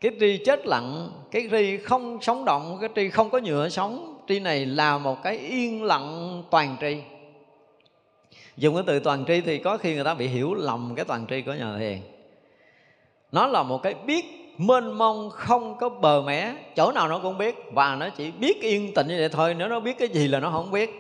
cái 0.01 0.13
tri 0.21 0.37
chết 0.45 0.67
lặng 0.67 1.11
cái 1.31 1.49
tri 1.51 1.77
không 1.77 2.19
sống 2.21 2.45
động 2.45 2.79
cái 2.81 2.91
tri 2.97 3.09
không 3.09 3.31
có 3.31 3.39
nhựa 3.39 3.69
sống 3.69 4.14
tri 4.29 4.41
này 4.41 4.67
là 4.67 4.99
một 4.99 5.23
cái 5.23 5.37
yên 5.37 5.85
lặng 5.85 6.43
toàn 6.51 6.77
tri. 6.81 6.97
Dùng 8.57 8.75
cái 8.75 8.85
từ 8.87 8.99
toàn 8.99 9.25
tri 9.29 9.41
thì 9.41 9.59
có 9.59 9.77
khi 9.77 9.95
người 9.95 10.05
ta 10.05 10.15
bị 10.15 10.27
hiểu 10.27 10.55
lầm 10.55 10.93
cái 10.97 11.05
toàn 11.05 11.27
tri 11.31 11.43
của 11.43 11.53
nhà 11.53 11.79
thiền 11.79 11.99
nó 13.35 13.47
là 13.47 13.63
một 13.63 13.83
cái 13.83 13.95
biết 13.95 14.25
mênh 14.59 14.93
mông 14.93 15.31
không 15.31 15.77
có 15.79 15.89
bờ 15.89 16.23
mẻ 16.23 16.55
chỗ 16.77 16.93
nào 16.93 17.09
nó 17.09 17.19
cũng 17.19 17.39
biết 17.39 17.55
và 17.73 17.97
nó 17.97 18.09
chỉ 18.09 18.31
biết 18.31 18.61
yên 18.61 18.95
tĩnh 18.95 19.09
như 19.09 19.17
vậy 19.19 19.29
thôi. 19.29 19.55
Nếu 19.55 19.69
nó 19.69 19.81
biết 19.81 19.99
cái 19.99 20.09
gì 20.09 20.29
là 20.29 20.41
nó 20.41 20.51
không 20.51 20.71
biết. 20.71 20.91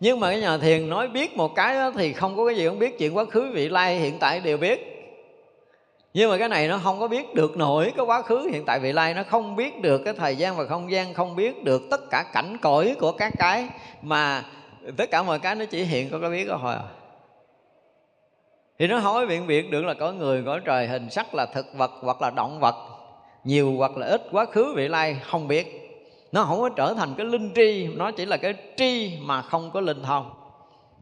Nhưng 0.00 0.20
mà 0.20 0.30
cái 0.30 0.40
nhà 0.40 0.58
thiền 0.58 0.88
nói 0.88 1.08
biết 1.08 1.36
một 1.36 1.54
cái 1.54 1.74
đó 1.74 1.90
thì 1.96 2.12
không 2.12 2.36
có 2.36 2.46
cái 2.46 2.56
gì 2.56 2.68
không 2.68 2.78
biết. 2.78 2.98
Chuyện 2.98 3.16
quá 3.16 3.24
khứ, 3.24 3.50
vị 3.54 3.68
lai 3.68 3.98
hiện 3.98 4.18
tại 4.20 4.40
đều 4.40 4.56
biết 4.56 4.99
nhưng 6.14 6.30
mà 6.30 6.38
cái 6.38 6.48
này 6.48 6.68
nó 6.68 6.78
không 6.78 7.00
có 7.00 7.08
biết 7.08 7.34
được 7.34 7.56
nổi 7.56 7.92
cái 7.96 8.06
quá 8.06 8.22
khứ 8.22 8.48
hiện 8.52 8.64
tại 8.64 8.80
vị 8.80 8.92
lai, 8.92 9.14
nó 9.14 9.22
không 9.22 9.56
biết 9.56 9.82
được 9.82 9.98
cái 10.04 10.14
thời 10.14 10.36
gian 10.36 10.56
và 10.56 10.66
không 10.66 10.90
gian, 10.90 11.14
không 11.14 11.36
biết 11.36 11.64
được 11.64 11.82
tất 11.90 12.00
cả 12.10 12.24
cảnh 12.32 12.56
cõi 12.62 12.96
của 13.00 13.12
các 13.12 13.32
cái 13.38 13.68
mà 14.02 14.44
tất 14.96 15.10
cả 15.10 15.22
mọi 15.22 15.38
cái 15.38 15.54
nó 15.54 15.64
chỉ 15.64 15.82
hiện 15.82 16.10
có 16.10 16.18
cái 16.18 16.30
biết 16.30 16.48
đó 16.48 16.58
thôi 16.62 16.74
à. 16.74 16.82
Thì 18.78 18.86
nó 18.86 18.98
hỏi 18.98 19.26
biện 19.26 19.46
biệt 19.46 19.70
được 19.70 19.84
là 19.84 19.94
có 19.94 20.12
người 20.12 20.42
có 20.46 20.58
trời, 20.58 20.86
hình 20.86 21.10
sắc 21.10 21.34
là 21.34 21.46
thực 21.46 21.66
vật 21.74 21.90
hoặc 22.00 22.22
là 22.22 22.30
động 22.30 22.60
vật, 22.60 22.74
nhiều 23.44 23.74
hoặc 23.76 23.96
là 23.96 24.06
ít, 24.06 24.22
quá 24.32 24.46
khứ 24.46 24.72
vị 24.76 24.88
lai 24.88 25.16
không 25.22 25.48
biết. 25.48 25.66
Nó 26.32 26.44
không 26.44 26.60
có 26.60 26.68
trở 26.68 26.94
thành 26.94 27.14
cái 27.16 27.26
linh 27.26 27.52
tri, 27.54 27.86
nó 27.96 28.10
chỉ 28.10 28.26
là 28.26 28.36
cái 28.36 28.54
tri 28.76 29.18
mà 29.20 29.42
không 29.42 29.70
có 29.70 29.80
linh 29.80 30.02
thông. 30.02 30.30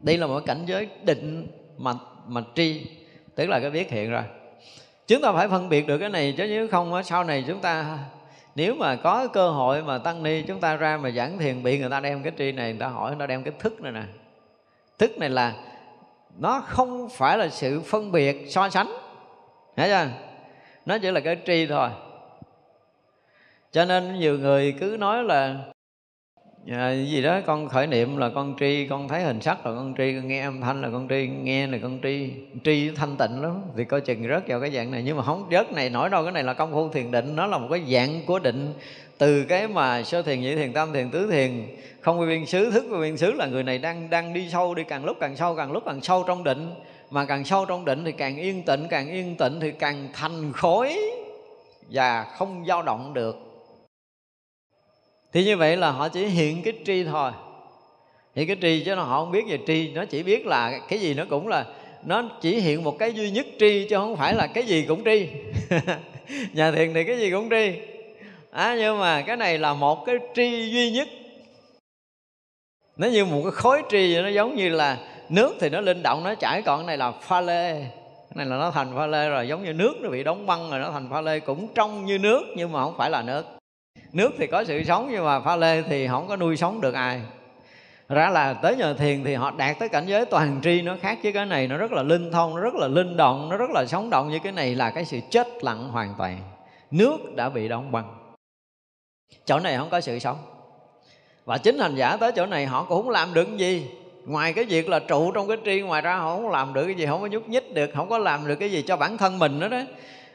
Đây 0.01 0.17
là 0.17 0.27
một 0.27 0.39
cảnh 0.45 0.63
giới 0.65 0.87
định 1.03 1.47
mà 1.77 1.93
mà 2.27 2.41
tri, 2.55 2.85
tức 3.35 3.49
là 3.49 3.59
cái 3.59 3.69
biết 3.69 3.91
hiện 3.91 4.11
rồi 4.11 4.23
chúng 5.09 5.21
ta 5.21 5.31
phải 5.31 5.47
phân 5.47 5.69
biệt 5.69 5.87
được 5.87 5.97
cái 5.97 6.09
này, 6.09 6.33
chứ 6.37 6.45
nếu 6.47 6.67
không 6.67 7.03
sau 7.03 7.23
này 7.23 7.43
chúng 7.47 7.59
ta, 7.59 7.97
nếu 8.55 8.75
mà 8.75 8.95
có 8.95 9.27
cơ 9.27 9.49
hội 9.49 9.83
mà 9.83 9.97
tăng 9.97 10.23
ni, 10.23 10.41
chúng 10.41 10.59
ta 10.59 10.75
ra 10.75 10.97
mà 10.97 11.11
giảng 11.11 11.37
thiền 11.37 11.63
bị 11.63 11.79
người 11.79 11.89
ta 11.89 11.99
đem 11.99 12.23
cái 12.23 12.33
tri 12.37 12.51
này, 12.51 12.71
người 12.71 12.79
ta 12.79 12.87
hỏi, 12.87 13.11
người 13.11 13.19
ta 13.19 13.27
đem 13.27 13.43
cái 13.43 13.53
thức 13.59 13.81
này 13.81 13.91
nè. 13.91 14.03
Thức 14.97 15.17
này 15.17 15.29
là, 15.29 15.53
nó 16.39 16.63
không 16.67 17.09
phải 17.09 17.37
là 17.37 17.49
sự 17.49 17.81
phân 17.81 18.11
biệt 18.11 18.45
so 18.49 18.69
sánh. 18.69 18.87
Hiểu 19.77 19.87
chưa? 19.87 20.07
Nó 20.85 20.97
chỉ 20.97 21.11
là 21.11 21.19
cái 21.19 21.37
tri 21.45 21.65
thôi. 21.67 21.89
Cho 23.71 23.85
nên 23.85 24.19
nhiều 24.19 24.39
người 24.39 24.75
cứ 24.79 24.97
nói 24.99 25.23
là 25.23 25.55
à, 26.71 26.91
gì 26.91 27.21
đó 27.21 27.39
con 27.45 27.69
khởi 27.69 27.87
niệm 27.87 28.17
là 28.17 28.29
con 28.29 28.55
tri 28.59 28.87
con 28.87 29.07
thấy 29.07 29.21
hình 29.21 29.41
sắc 29.41 29.65
là 29.65 29.71
con 29.71 29.93
tri 29.97 30.13
con 30.15 30.27
nghe 30.27 30.41
âm 30.41 30.61
thanh 30.61 30.81
là 30.81 30.89
con 30.89 31.07
tri 31.07 31.27
nghe 31.27 31.67
là 31.67 31.77
con 31.81 31.99
tri 32.03 32.31
tri 32.63 32.89
thanh 32.89 33.15
tịnh 33.17 33.41
lắm. 33.41 33.61
Thì 33.77 33.85
coi 33.85 34.01
chừng 34.01 34.27
rớt 34.27 34.47
vào 34.47 34.61
cái 34.61 34.71
dạng 34.71 34.91
này. 34.91 35.03
Nhưng 35.05 35.17
mà 35.17 35.23
không 35.23 35.47
rớt 35.51 35.71
này 35.71 35.89
nổi 35.89 36.09
đâu 36.09 36.23
cái 36.23 36.31
này 36.31 36.43
là 36.43 36.53
công 36.53 36.71
phu 36.71 36.89
thiền 36.89 37.11
định. 37.11 37.35
Nó 37.35 37.47
là 37.47 37.57
một 37.57 37.67
cái 37.71 37.83
dạng 37.93 38.25
của 38.25 38.39
định. 38.39 38.73
Từ 39.17 39.43
cái 39.43 39.67
mà 39.67 40.03
sơ 40.03 40.21
thiền 40.21 40.41
nhị 40.41 40.55
thiền 40.55 40.73
tam 40.73 40.93
thiền 40.93 41.09
tứ 41.09 41.31
thiền 41.31 41.67
không 42.01 42.19
quy 42.19 42.25
viên 42.25 42.45
xứ 42.45 42.71
thức 42.71 42.85
quy 42.91 42.99
viên 42.99 43.17
xứ 43.17 43.31
là 43.31 43.45
người 43.45 43.63
này 43.63 43.77
đang 43.77 44.09
đang 44.09 44.33
đi 44.33 44.49
sâu 44.51 44.75
đi 44.75 44.83
càng 44.83 45.05
lúc 45.05 45.17
càng 45.19 45.35
sâu 45.35 45.55
càng 45.55 45.71
lúc 45.71 45.83
càng 45.85 46.01
sâu 46.01 46.23
trong 46.27 46.43
định. 46.43 46.71
Mà 47.09 47.25
càng 47.25 47.43
sâu 47.43 47.65
trong 47.65 47.85
định 47.85 48.05
thì 48.05 48.11
càng 48.11 48.37
yên 48.37 48.63
tĩnh 48.63 48.87
càng 48.89 49.09
yên 49.09 49.35
tĩnh 49.35 49.59
thì 49.59 49.71
càng 49.71 50.07
thành 50.13 50.53
khối 50.53 50.97
và 51.91 52.23
không 52.23 52.65
dao 52.67 52.83
động 52.83 53.13
được 53.13 53.48
thì 55.33 55.45
như 55.45 55.57
vậy 55.57 55.77
là 55.77 55.91
họ 55.91 56.09
chỉ 56.09 56.25
hiện 56.25 56.61
cái 56.63 56.73
tri 56.85 57.03
thôi. 57.03 57.31
Hiện 58.35 58.47
cái 58.47 58.57
tri 58.61 58.83
chứ 58.85 58.95
nó 58.95 59.03
họ 59.03 59.19
không 59.19 59.31
biết 59.31 59.43
về 59.49 59.59
tri 59.67 59.91
nó 59.93 60.05
chỉ 60.05 60.23
biết 60.23 60.45
là 60.45 60.79
cái 60.87 60.99
gì 60.99 61.13
nó 61.13 61.25
cũng 61.29 61.47
là 61.47 61.65
nó 62.03 62.29
chỉ 62.41 62.59
hiện 62.59 62.83
một 62.83 62.99
cái 62.99 63.13
duy 63.13 63.31
nhất 63.31 63.45
tri 63.59 63.87
chứ 63.89 63.95
không 63.95 64.15
phải 64.15 64.33
là 64.33 64.47
cái 64.47 64.63
gì 64.63 64.85
cũng 64.87 65.03
tri. 65.05 65.27
Nhà 66.53 66.71
thiền 66.71 66.93
thì 66.93 67.03
cái 67.03 67.17
gì 67.17 67.31
cũng 67.31 67.49
tri. 67.49 67.79
À, 68.51 68.75
nhưng 68.79 68.99
mà 68.99 69.21
cái 69.21 69.37
này 69.37 69.57
là 69.57 69.73
một 69.73 70.05
cái 70.05 70.15
tri 70.35 70.69
duy 70.71 70.91
nhất. 70.91 71.07
Nó 72.97 73.07
như 73.07 73.25
một 73.25 73.41
cái 73.43 73.51
khối 73.51 73.81
tri 73.89 74.15
nó 74.21 74.27
giống 74.27 74.55
như 74.55 74.69
là 74.69 74.97
nước 75.29 75.55
thì 75.59 75.69
nó 75.69 75.81
linh 75.81 76.03
động 76.03 76.23
nó 76.23 76.35
chảy 76.35 76.61
còn 76.61 76.79
cái 76.79 76.87
này 76.87 76.97
là 76.97 77.11
pha 77.11 77.41
lê. 77.41 77.73
Cái 77.73 78.35
này 78.35 78.45
là 78.45 78.57
nó 78.57 78.71
thành 78.71 78.95
pha 78.95 79.07
lê 79.07 79.29
rồi 79.29 79.47
giống 79.47 79.63
như 79.63 79.73
nước 79.73 79.93
nó 80.01 80.09
bị 80.09 80.23
đóng 80.23 80.45
băng 80.45 80.69
rồi 80.71 80.79
nó 80.79 80.91
thành 80.91 81.09
pha 81.11 81.21
lê 81.21 81.39
cũng 81.39 81.67
trong 81.75 82.05
như 82.05 82.17
nước 82.17 82.43
nhưng 82.55 82.71
mà 82.71 82.83
không 82.83 82.97
phải 82.97 83.09
là 83.09 83.21
nước 83.21 83.58
nước 84.13 84.31
thì 84.37 84.47
có 84.47 84.63
sự 84.63 84.83
sống 84.83 85.09
nhưng 85.11 85.25
mà 85.25 85.39
pha 85.39 85.55
lê 85.55 85.81
thì 85.81 86.07
không 86.07 86.27
có 86.27 86.35
nuôi 86.35 86.57
sống 86.57 86.81
được 86.81 86.93
ai. 86.93 87.21
Ra 88.09 88.29
là 88.29 88.53
tới 88.53 88.75
nhờ 88.75 88.93
thiền 88.93 89.23
thì 89.23 89.35
họ 89.35 89.51
đạt 89.51 89.79
tới 89.79 89.89
cảnh 89.89 90.05
giới 90.07 90.25
toàn 90.25 90.59
tri 90.63 90.81
nó 90.81 90.95
khác 91.01 91.17
với 91.23 91.31
cái 91.31 91.45
này 91.45 91.67
nó 91.67 91.77
rất 91.77 91.91
là 91.91 92.03
linh 92.03 92.31
thông 92.31 92.55
nó 92.55 92.61
rất 92.61 92.75
là 92.75 92.87
linh 92.87 93.17
động 93.17 93.49
nó 93.49 93.57
rất 93.57 93.69
là 93.69 93.85
sống 93.85 94.09
động 94.09 94.29
như 94.29 94.39
cái 94.43 94.51
này 94.51 94.75
là 94.75 94.89
cái 94.89 95.05
sự 95.05 95.19
chết 95.29 95.47
lặng 95.61 95.89
hoàn 95.89 96.15
toàn. 96.17 96.41
Nước 96.91 97.17
đã 97.35 97.49
bị 97.49 97.67
đóng 97.67 97.91
băng. 97.91 98.33
Chỗ 99.45 99.59
này 99.59 99.77
không 99.77 99.89
có 99.89 100.01
sự 100.01 100.19
sống. 100.19 100.37
Và 101.45 101.57
chính 101.57 101.79
hành 101.79 101.95
giả 101.95 102.17
tới 102.17 102.31
chỗ 102.35 102.45
này 102.45 102.65
họ 102.65 102.83
cũng 102.83 103.03
không 103.03 103.09
làm 103.09 103.33
được 103.33 103.57
gì. 103.57 103.87
Ngoài 104.25 104.53
cái 104.53 104.65
việc 104.65 104.89
là 104.89 104.99
trụ 104.99 105.31
trong 105.31 105.47
cái 105.47 105.57
tri 105.65 105.81
ngoài 105.81 106.01
ra 106.01 106.15
họ 106.15 106.35
không 106.35 106.49
làm 106.49 106.73
được 106.73 106.85
cái 106.85 106.95
gì 106.95 107.05
không 107.05 107.21
có 107.21 107.27
nhúc 107.27 107.49
nhích 107.49 107.73
được 107.73 107.89
không 107.95 108.09
có 108.09 108.17
làm 108.17 108.47
được 108.47 108.55
cái 108.55 108.71
gì 108.71 108.81
cho 108.81 108.97
bản 108.97 109.17
thân 109.17 109.39
mình 109.39 109.59
nữa 109.59 109.67
đó. 109.67 109.81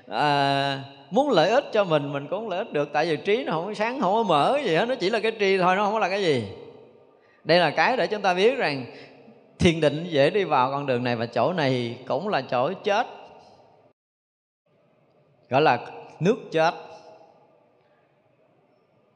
À, 0.09 0.83
muốn 1.15 1.31
lợi 1.31 1.51
ích 1.51 1.65
cho 1.73 1.85
mình 1.85 2.13
mình 2.13 2.27
cũng 2.31 2.49
lợi 2.49 2.59
ích 2.59 2.73
được. 2.73 2.93
Tại 2.93 3.07
vì 3.07 3.17
trí 3.17 3.45
nó 3.45 3.53
không 3.53 3.67
có 3.67 3.75
sáng, 3.75 4.01
không 4.01 4.15
có 4.15 4.23
mở 4.23 4.59
gì 4.65 4.75
hết. 4.75 4.87
Nó 4.89 4.95
chỉ 4.95 5.11
là 5.11 5.21
cái 5.21 5.33
tri 5.39 5.59
thôi, 5.59 5.77
nó 5.77 5.85
không 5.85 5.93
có 5.93 5.99
là 5.99 6.09
cái 6.09 6.23
gì. 6.23 6.49
Đây 7.45 7.59
là 7.59 7.71
cái 7.71 7.97
để 7.97 8.07
chúng 8.07 8.23
ta 8.23 8.35
biết 8.35 8.57
rằng 8.57 8.87
thiền 9.59 9.81
định 9.81 10.07
dễ 10.09 10.31
đi 10.31 10.45
vào 10.45 10.71
con 10.71 10.87
đường 10.87 11.05
này 11.05 11.17
và 11.17 11.27
chỗ 11.27 11.53
này 11.53 11.99
cũng 12.09 12.29
là 12.29 12.41
chỗ 12.41 12.73
chết. 12.73 13.07
Gọi 15.49 15.63
là 15.63 15.79
nước 16.21 16.37
chết. 16.53 16.75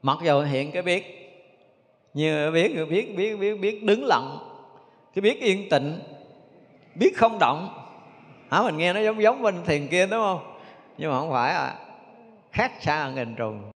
Mặc 0.01 0.17
dù 0.23 0.41
hiện 0.41 0.71
cái 0.71 0.81
biết, 0.81 1.31
như 2.13 2.51
biết 2.51 2.85
biết 2.89 3.15
biết 3.17 3.35
biết 3.35 3.61
biết 3.61 3.83
đứng 3.83 4.05
lặng, 4.05 4.37
cái 5.15 5.21
biết 5.21 5.41
yên 5.41 5.69
tịnh 5.69 5.99
biết 6.95 7.17
không 7.17 7.39
động. 7.39 7.69
Hả? 8.51 8.61
Mình 8.61 8.77
nghe 8.77 8.93
nó 8.93 8.99
giống 8.99 9.21
giống 9.21 9.41
bên 9.41 9.63
thiền 9.65 9.87
kia, 9.87 10.07
đúng 10.07 10.21
không? 10.21 10.55
Nhưng 10.97 11.11
mà 11.11 11.19
không 11.19 11.31
phải 11.31 11.53
à 11.53 11.75
khác 12.51 12.71
xa 12.81 13.11
nghìn 13.15 13.35
trùng. 13.35 13.71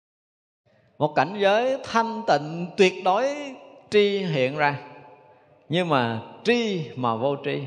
Một 0.98 1.16
cảnh 1.16 1.36
giới 1.38 1.78
thanh 1.84 2.22
tịnh 2.28 2.68
tuyệt 2.78 2.94
đối 3.04 3.26
tri 3.90 4.18
hiện 4.18 4.58
ra. 4.58 4.76
Nhưng 5.70 5.90
mà 5.90 6.22
tri 6.44 6.86
mà 6.96 7.16
vô 7.16 7.36
tri. 7.46 7.60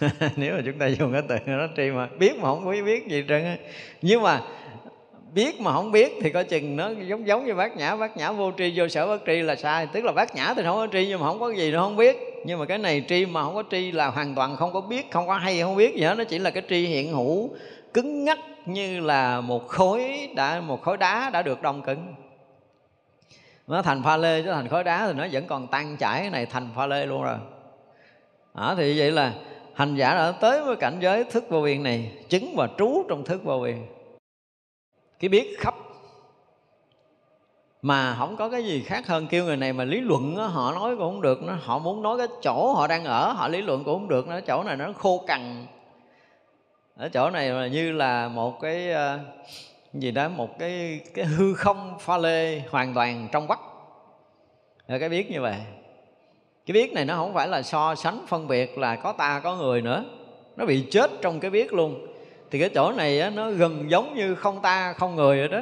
Nếu 0.36 0.54
mà 0.54 0.62
chúng 0.64 0.78
ta 0.78 0.86
dùng 0.86 1.12
cái 1.12 1.22
từ 1.28 1.36
nó 1.46 1.66
tri 1.76 1.90
mà 1.90 2.08
biết 2.18 2.36
mà 2.36 2.42
không 2.42 2.70
biết 2.70 2.82
biết 2.82 3.08
gì 3.08 3.24
trơn 3.28 3.56
nhưng 4.02 4.22
mà 4.22 4.40
biết 5.34 5.60
mà 5.60 5.72
không 5.72 5.92
biết 5.92 6.12
thì 6.22 6.30
coi 6.30 6.44
chừng 6.44 6.76
nó 6.76 6.90
giống 7.08 7.26
giống 7.26 7.46
như 7.46 7.54
bác 7.54 7.76
nhã 7.76 7.96
bác 7.96 8.16
nhã 8.16 8.32
vô 8.32 8.52
tri, 8.58 8.72
vô 8.76 8.88
sở 8.88 9.06
bất 9.06 9.22
tri 9.26 9.42
là 9.42 9.56
sai. 9.56 9.86
Tức 9.92 10.04
là 10.04 10.12
bác 10.12 10.34
nhã 10.34 10.54
thì 10.56 10.62
không 10.62 10.76
có 10.76 10.86
tri 10.92 11.06
nhưng 11.06 11.20
mà 11.20 11.26
không 11.26 11.40
có 11.40 11.50
gì 11.50 11.70
nó 11.70 11.82
không 11.82 11.96
biết. 11.96 12.16
Nhưng 12.44 12.58
mà 12.58 12.64
cái 12.64 12.78
này 12.78 13.04
tri 13.08 13.26
mà 13.26 13.42
không 13.42 13.54
có 13.54 13.62
tri 13.70 13.92
là 13.92 14.06
hoàn 14.06 14.34
toàn 14.34 14.56
không 14.56 14.72
có 14.72 14.80
biết, 14.80 15.10
không 15.10 15.26
có 15.26 15.34
hay, 15.34 15.60
không 15.60 15.76
biết 15.76 15.94
gì 15.94 16.02
hết. 16.02 16.14
Nó 16.14 16.24
chỉ 16.24 16.38
là 16.38 16.50
cái 16.50 16.62
tri 16.68 16.86
hiện 16.86 17.12
hữu, 17.12 17.50
cứng 17.94 18.24
ngắc 18.24 18.38
như 18.66 19.00
là 19.00 19.40
một 19.40 19.68
khối 19.68 20.30
đã 20.36 20.60
một 20.60 20.82
khối 20.82 20.96
đá 20.96 21.30
đã 21.30 21.42
được 21.42 21.62
đông 21.62 21.82
cứng. 21.82 22.14
Nó 23.66 23.82
thành 23.82 24.02
pha 24.02 24.16
lê 24.16 24.42
chứ 24.42 24.52
thành 24.52 24.68
khối 24.68 24.84
đá 24.84 25.06
thì 25.06 25.12
nó 25.12 25.26
vẫn 25.32 25.46
còn 25.46 25.66
tan 25.66 25.96
chảy 25.96 26.20
cái 26.20 26.30
này 26.30 26.46
thành 26.46 26.68
pha 26.76 26.86
lê 26.86 27.06
luôn 27.06 27.22
rồi. 27.22 27.36
À, 28.54 28.74
thì 28.76 28.98
vậy 28.98 29.10
là 29.10 29.32
hành 29.74 29.94
giả 29.94 30.14
đã 30.14 30.32
tới 30.32 30.64
với 30.64 30.76
cảnh 30.76 30.96
giới 31.00 31.24
thức 31.24 31.44
vô 31.48 31.62
biên 31.62 31.82
này 31.82 32.12
chứng 32.28 32.54
và 32.56 32.68
trú 32.78 33.04
trong 33.08 33.24
thức 33.24 33.44
vô 33.44 33.58
biên. 33.58 33.76
Cái 35.20 35.28
biết 35.28 35.56
khắp 35.58 35.74
mà 37.82 38.14
không 38.18 38.36
có 38.36 38.48
cái 38.48 38.64
gì 38.64 38.82
khác 38.86 39.06
hơn 39.06 39.26
kêu 39.26 39.44
người 39.44 39.56
này 39.56 39.72
mà 39.72 39.84
lý 39.84 40.00
luận 40.00 40.36
đó, 40.36 40.46
họ 40.46 40.72
nói 40.72 40.96
cũng 40.96 41.12
không 41.12 41.20
được 41.20 41.42
nó 41.42 41.52
họ 41.62 41.78
muốn 41.78 42.02
nói 42.02 42.18
cái 42.18 42.26
chỗ 42.42 42.72
họ 42.72 42.86
đang 42.86 43.04
ở 43.04 43.32
họ 43.32 43.48
lý 43.48 43.62
luận 43.62 43.84
cũng 43.84 43.98
không 43.98 44.08
được 44.08 44.28
nó 44.28 44.40
chỗ 44.40 44.62
này 44.62 44.76
nó 44.76 44.92
khô 44.92 45.24
cằn 45.26 45.66
ở 46.96 47.08
chỗ 47.08 47.30
này 47.30 47.50
là 47.50 47.66
như 47.66 47.92
là 47.92 48.28
một 48.28 48.60
cái 48.60 48.90
ờ, 48.90 49.18
gì 49.94 50.10
đó 50.10 50.28
một 50.28 50.58
cái 50.58 51.00
cái 51.14 51.24
hư 51.24 51.54
không 51.54 51.98
pha 52.00 52.18
lê 52.18 52.60
hoàn 52.70 52.94
toàn 52.94 53.28
trong 53.32 53.46
vắt. 53.46 53.58
Rồi 54.88 54.98
cái 54.98 55.08
biết 55.08 55.30
như 55.30 55.40
vậy. 55.40 55.56
Cái 56.66 56.72
biết 56.72 56.92
này 56.92 57.04
nó 57.04 57.14
không 57.14 57.34
phải 57.34 57.48
là 57.48 57.62
so 57.62 57.94
sánh 57.94 58.24
phân 58.28 58.48
biệt 58.48 58.78
là 58.78 58.96
có 58.96 59.12
ta 59.12 59.40
có 59.40 59.56
người 59.56 59.82
nữa. 59.82 60.04
Nó 60.56 60.66
bị 60.66 60.84
chết 60.90 61.10
trong 61.20 61.40
cái 61.40 61.50
biết 61.50 61.72
luôn. 61.72 62.06
Thì 62.50 62.58
cái 62.60 62.68
chỗ 62.68 62.92
này 62.92 63.20
á, 63.20 63.30
nó 63.30 63.50
gần 63.50 63.90
giống 63.90 64.14
như 64.14 64.34
không 64.34 64.62
ta 64.62 64.92
không 64.92 65.16
người 65.16 65.38
rồi 65.38 65.48
đó. 65.48 65.60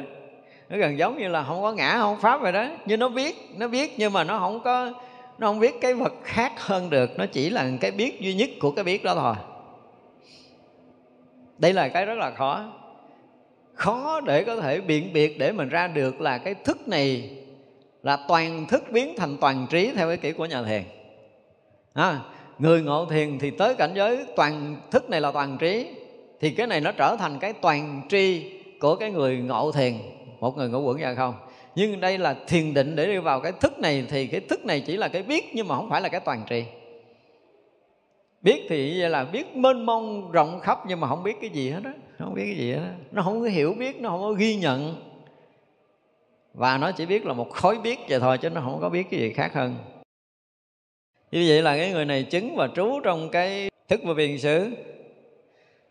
Nó 0.69 0.77
gần 0.77 0.97
giống 0.97 1.17
như 1.17 1.27
là 1.27 1.43
không 1.43 1.61
có 1.61 1.71
ngã 1.71 1.97
không 1.99 2.21
pháp 2.21 2.41
rồi 2.41 2.51
đó. 2.51 2.67
Nhưng 2.85 2.99
nó 2.99 3.09
biết 3.09 3.35
nó 3.57 3.67
biết 3.67 3.93
nhưng 3.97 4.13
mà 4.13 4.23
nó 4.23 4.39
không 4.39 4.59
có 4.63 4.91
nó 5.37 5.47
không 5.47 5.59
biết 5.59 5.81
cái 5.81 5.93
vật 5.93 6.13
khác 6.23 6.51
hơn 6.57 6.89
được. 6.89 7.17
Nó 7.17 7.25
chỉ 7.25 7.49
là 7.49 7.69
cái 7.81 7.91
biết 7.91 8.21
duy 8.21 8.33
nhất 8.33 8.49
của 8.59 8.71
cái 8.71 8.83
biết 8.83 9.03
đó 9.03 9.15
thôi 9.15 9.35
đây 11.61 11.73
là 11.73 11.87
cái 11.87 12.05
rất 12.05 12.17
là 12.17 12.31
khó. 12.31 12.73
Khó 13.73 14.21
để 14.21 14.43
có 14.43 14.55
thể 14.55 14.81
biện 14.81 15.13
biệt 15.13 15.39
để 15.39 15.51
mình 15.51 15.69
ra 15.69 15.87
được 15.87 16.21
là 16.21 16.37
cái 16.37 16.53
thức 16.53 16.87
này 16.87 17.29
là 18.03 18.17
toàn 18.27 18.65
thức 18.65 18.83
biến 18.91 19.13
thành 19.17 19.37
toàn 19.41 19.67
trí 19.69 19.91
theo 19.95 20.07
cái 20.07 20.17
kiểu 20.17 20.33
của 20.37 20.45
nhà 20.45 20.63
thiền. 20.63 20.83
À, 21.93 22.19
người 22.59 22.81
ngộ 22.81 23.05
thiền 23.05 23.39
thì 23.39 23.51
tới 23.51 23.75
cảnh 23.75 23.91
giới 23.95 24.25
toàn 24.35 24.75
thức 24.91 25.09
này 25.09 25.21
là 25.21 25.31
toàn 25.31 25.57
trí 25.57 25.87
thì 26.39 26.49
cái 26.49 26.67
này 26.67 26.81
nó 26.81 26.91
trở 26.91 27.15
thành 27.19 27.39
cái 27.39 27.53
toàn 27.53 28.01
tri 28.09 28.51
của 28.79 28.95
cái 28.95 29.11
người 29.11 29.37
ngộ 29.37 29.71
thiền 29.71 29.93
một 30.39 30.57
người 30.57 30.69
ngộ 30.69 30.79
quẩn 30.79 30.97
ra 30.97 31.15
không? 31.15 31.33
Nhưng 31.75 31.99
đây 31.99 32.17
là 32.17 32.35
thiền 32.47 32.73
định 32.73 32.95
để 32.95 33.05
đi 33.05 33.17
vào 33.17 33.39
cái 33.39 33.51
thức 33.51 33.79
này 33.79 34.05
thì 34.09 34.27
cái 34.27 34.39
thức 34.39 34.65
này 34.65 34.79
chỉ 34.79 34.97
là 34.97 35.07
cái 35.07 35.23
biết 35.23 35.45
nhưng 35.53 35.67
mà 35.67 35.75
không 35.75 35.89
phải 35.89 36.01
là 36.01 36.09
cái 36.09 36.19
toàn 36.19 36.43
tri 36.49 36.63
biết 38.41 38.65
thì 38.69 38.99
vậy 38.99 39.09
là 39.09 39.23
biết, 39.23 39.55
mênh 39.55 39.85
mông 39.85 40.31
rộng 40.31 40.59
khắp 40.59 40.79
nhưng 40.87 40.99
mà 40.99 41.07
không 41.07 41.23
biết 41.23 41.37
cái 41.41 41.49
gì 41.49 41.69
hết 41.69 41.81
á. 41.83 41.93
Không 42.19 42.33
biết 42.33 42.45
cái 42.45 42.55
gì 42.55 42.71
hết 42.71 42.79
đó. 42.79 42.93
nó 43.11 43.21
không 43.21 43.41
có 43.41 43.47
hiểu 43.47 43.73
biết, 43.73 44.01
nó 44.01 44.09
không 44.09 44.21
có 44.21 44.31
ghi 44.31 44.55
nhận. 44.55 44.95
Và 46.53 46.77
nó 46.77 46.91
chỉ 46.91 47.05
biết 47.05 47.25
là 47.25 47.33
một 47.33 47.49
khối 47.49 47.77
biết 47.77 47.99
vậy 48.09 48.19
thôi 48.19 48.37
chứ 48.37 48.49
nó 48.49 48.61
không 48.61 48.77
có 48.81 48.89
biết 48.89 49.07
cái 49.11 49.19
gì 49.19 49.33
khác 49.33 49.53
hơn. 49.53 49.75
Như 51.31 51.45
vậy 51.47 51.61
là 51.61 51.77
cái 51.77 51.91
người 51.91 52.05
này 52.05 52.23
chứng 52.23 52.55
và 52.55 52.69
trú 52.75 52.99
trong 53.03 53.29
cái 53.29 53.69
thức 53.87 54.01
vô 54.03 54.13
biên 54.13 54.39
xứ 54.39 54.69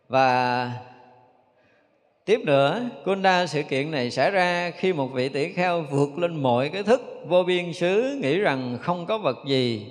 và 0.09 0.73
tiếp 2.25 2.41
nữa, 2.45 2.83
Kunda 3.05 3.47
sự 3.47 3.63
kiện 3.63 3.91
này 3.91 4.11
xảy 4.11 4.31
ra 4.31 4.71
khi 4.71 4.93
một 4.93 5.07
vị 5.07 5.29
tỷ 5.29 5.53
kheo 5.53 5.83
vượt 5.91 6.19
lên 6.19 6.43
mọi 6.43 6.69
cái 6.69 6.83
thức. 6.83 7.01
Vô 7.27 7.43
biên 7.43 7.73
xứ 7.73 8.19
nghĩ 8.23 8.39
rằng 8.39 8.79
không 8.81 9.07
có 9.07 9.19
vật 9.19 9.37
gì 9.47 9.87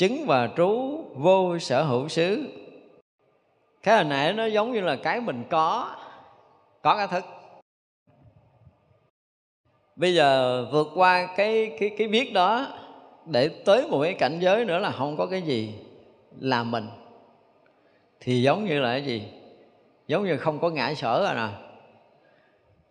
chứng 0.00 0.26
và 0.26 0.48
trú 0.56 1.04
vô 1.14 1.58
sở 1.58 1.82
hữu 1.82 2.08
xứ. 2.08 2.48
Cái 3.82 3.94
hồi 3.96 4.04
nãy 4.04 4.32
nó 4.32 4.46
giống 4.46 4.72
như 4.72 4.80
là 4.80 4.96
cái 4.96 5.20
mình 5.20 5.44
có 5.50 5.96
có 6.82 6.96
cái 6.96 7.06
thức. 7.06 7.24
Bây 9.96 10.14
giờ 10.14 10.64
vượt 10.72 10.88
qua 10.94 11.26
cái 11.36 11.76
cái 11.80 11.90
cái 11.98 12.08
biết 12.08 12.32
đó, 12.32 12.66
để 13.26 13.48
tới 13.48 13.88
một 13.88 14.02
cái 14.02 14.14
cảnh 14.14 14.38
giới 14.40 14.64
nữa 14.64 14.78
là 14.78 14.90
không 14.90 15.16
có 15.16 15.26
cái 15.26 15.42
gì 15.42 15.74
là 16.40 16.62
mình. 16.62 16.88
Thì 18.20 18.42
giống 18.42 18.64
như 18.64 18.80
là 18.80 18.90
cái 18.92 19.04
gì? 19.04 19.22
Giống 20.06 20.24
như 20.24 20.36
không 20.36 20.58
có 20.58 20.70
ngã 20.70 20.94
sở 20.94 21.24
rồi 21.24 21.34
nè. 21.34 21.48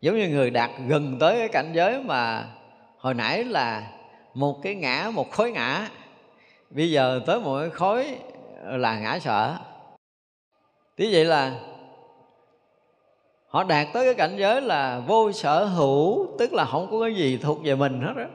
Giống 0.01 0.17
như 0.17 0.27
người 0.27 0.49
đạt 0.49 0.69
gần 0.87 1.17
tới 1.19 1.37
cái 1.37 1.47
cảnh 1.47 1.71
giới 1.73 2.03
mà 2.03 2.47
hồi 2.97 3.13
nãy 3.13 3.43
là 3.43 3.91
một 4.33 4.59
cái 4.63 4.75
ngã, 4.75 5.11
một 5.13 5.31
khối 5.31 5.51
ngã 5.51 5.87
bây 6.69 6.91
giờ 6.91 7.21
tới 7.25 7.39
một 7.39 7.59
cái 7.59 7.69
khối 7.69 8.17
là 8.63 8.99
ngã 8.99 9.19
sợ, 9.19 9.57
tí 10.95 11.13
vậy 11.13 11.25
là 11.25 11.59
họ 13.47 13.63
đạt 13.63 13.87
tới 13.93 14.05
cái 14.05 14.13
cảnh 14.13 14.37
giới 14.37 14.61
là 14.61 14.99
vô 14.99 15.31
sở 15.31 15.65
hữu 15.65 16.27
tức 16.39 16.53
là 16.53 16.65
không 16.65 16.87
có 16.91 17.01
cái 17.01 17.15
gì 17.15 17.37
thuộc 17.37 17.63
về 17.63 17.75
mình 17.75 18.01
hết 18.01 18.13
đó 18.17 18.25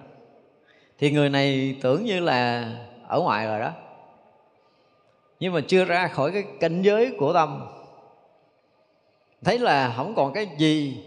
thì 0.98 1.11
người 1.11 1.28
này 1.28 1.77
tưởng 1.82 2.05
như 2.05 2.20
là 2.20 2.70
ở 3.09 3.20
ngoài 3.20 3.47
rồi 3.47 3.61
đó. 3.61 3.70
Nhưng 5.40 5.52
mà 5.52 5.61
chưa 5.69 5.85
ra 5.85 6.09
khỏi 6.09 6.31
cái 6.32 6.44
cảnh 6.61 6.82
giới 6.82 7.15
của 7.19 7.32
tâm. 7.32 7.66
Thấy 9.44 9.59
là 9.59 9.94
không 9.97 10.15
còn 10.15 10.32
cái 10.32 10.48
gì 10.59 11.05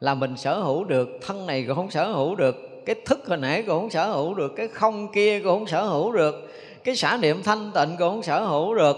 là 0.00 0.14
mình 0.14 0.36
sở 0.36 0.58
hữu 0.60 0.84
được 0.84 1.08
thân 1.22 1.46
này 1.46 1.64
cũng 1.66 1.76
không 1.76 1.90
sở 1.90 2.12
hữu 2.12 2.34
được 2.34 2.67
cái 2.88 2.96
thức 3.04 3.28
hồi 3.28 3.38
nãy 3.38 3.62
cũng 3.62 3.80
không 3.80 3.90
sở 3.90 4.10
hữu 4.10 4.34
được 4.34 4.52
cái 4.56 4.68
không 4.68 5.12
kia 5.12 5.40
cũng 5.40 5.58
không 5.58 5.66
sở 5.66 5.82
hữu 5.82 6.12
được 6.12 6.34
cái 6.84 6.96
xả 6.96 7.18
niệm 7.22 7.42
thanh 7.42 7.70
tịnh 7.74 7.96
cũng 7.98 8.08
không 8.08 8.22
sở 8.22 8.44
hữu 8.44 8.74
được 8.74 8.96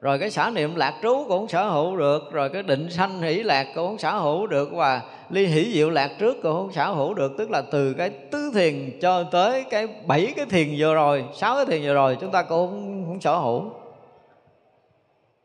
rồi 0.00 0.18
cái 0.18 0.30
xả 0.30 0.50
niệm 0.50 0.74
lạc 0.74 0.94
trú 1.02 1.24
cũng 1.28 1.28
không 1.28 1.48
sở 1.48 1.68
hữu 1.68 1.96
được 1.96 2.32
rồi 2.32 2.48
cái 2.48 2.62
định 2.62 2.90
sanh 2.90 3.22
hỷ 3.22 3.34
lạc 3.34 3.66
cũng 3.74 3.86
không 3.86 3.98
sở 3.98 4.10
hữu 4.10 4.46
được 4.46 4.72
và 4.72 5.02
ly 5.30 5.46
hỷ 5.46 5.72
diệu 5.74 5.90
lạc 5.90 6.10
trước 6.18 6.42
cũng 6.42 6.52
không 6.52 6.72
sở 6.72 6.92
hữu 6.92 7.14
được. 7.14 7.32
Tức 7.38 7.50
là 7.50 7.62
từ 7.72 7.94
cái 7.98 8.10
tứ 8.10 8.50
thiền 8.54 8.98
cho 9.00 9.24
tới 9.24 9.64
cái 9.70 9.88
bảy 10.06 10.32
cái 10.36 10.46
thiền 10.46 10.74
vừa 10.78 10.94
rồi 10.94 11.24
sáu 11.34 11.56
cái 11.56 11.66
thiền 11.66 11.82
vừa 11.82 11.94
rồi 11.94 12.16
chúng 12.20 12.30
ta 12.30 12.42
cũng 12.42 12.70
không, 12.70 13.04
không 13.06 13.20
sở 13.20 13.36
hữu. 13.36 13.81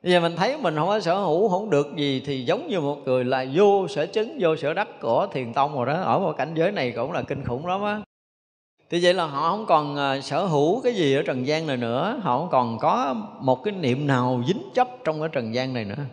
Bây 0.04 0.12
giờ 0.12 0.20
mình 0.20 0.36
thấy 0.36 0.58
mình 0.58 0.76
không 0.76 0.88
có 0.88 1.00
sở 1.00 1.16
hữu 1.20 1.50
không 1.50 1.70
được 1.70 1.96
gì 1.96 2.24
thì 2.26 2.46
giống 2.46 2.68
như 2.68 2.80
một 2.82 2.98
người 3.06 3.26
là 3.26 3.46
vô 3.54 3.88
sở 3.88 4.06
chứng, 4.06 4.38
vô 4.40 4.56
sở 4.56 4.74
đắc 4.74 4.88
của 5.02 5.28
thiền 5.32 5.54
tông 5.54 5.76
rồi 5.76 5.86
đó. 5.86 6.02
Ở 6.02 6.20
một 6.20 6.34
cảnh 6.38 6.54
giới 6.56 6.72
này 6.72 6.92
cũng 6.92 7.12
là 7.12 7.22
kinh 7.22 7.46
khủng 7.46 7.68
lắm 7.68 7.82
á. 7.82 8.02
Thì 8.90 9.00
vậy 9.04 9.14
là 9.14 9.26
họ 9.26 9.50
không 9.50 9.66
còn 9.66 9.96
ờ, 9.96 10.22
sở 10.22 10.46
hữu 10.46 10.82
cái 10.82 10.94
gì 10.94 11.16
ở 11.16 11.22
trần 11.22 11.48
gian 11.48 11.68
này 11.68 11.78
nữa. 11.78 12.20
Họ 12.22 12.40
không 12.40 12.50
còn 12.52 12.80
có 12.80 13.16
một 13.40 13.64
cái 13.64 13.74
niệm 13.74 14.08
nào 14.08 14.44
dính 14.48 14.62
chấp 14.74 14.88
trong 15.04 15.20
cái 15.20 15.30
trần 15.32 15.56
gian 15.56 15.74
này 15.74 15.86
nữa. 15.86 16.04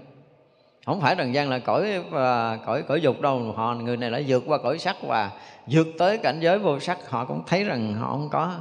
Không 0.87 1.01
phải 1.01 1.17
trần 1.17 1.35
gian 1.35 1.51
là 1.51 1.59
cõi 1.59 2.03
và 2.11 2.57
cõi 2.57 2.83
cõi 2.83 3.01
dục 3.01 3.21
đâu. 3.21 3.53
Họ 3.57 3.75
Người 3.75 3.97
này 3.97 4.11
đã 4.11 4.21
vượt 4.27 4.43
qua 4.47 4.59
cõi 4.59 4.79
sắc 4.79 4.97
và 5.03 5.31
vượt 5.67 5.87
tới 5.99 6.19
cảnh 6.19 6.41
giới 6.41 6.59
vô 6.59 6.81
sắc. 6.81 7.11
Họ 7.11 7.25
cũng 7.25 7.43
thấy 7.47 7.65
rằng 7.65 7.95
họ 7.95 8.11
không 8.11 8.29
có. 8.33 8.55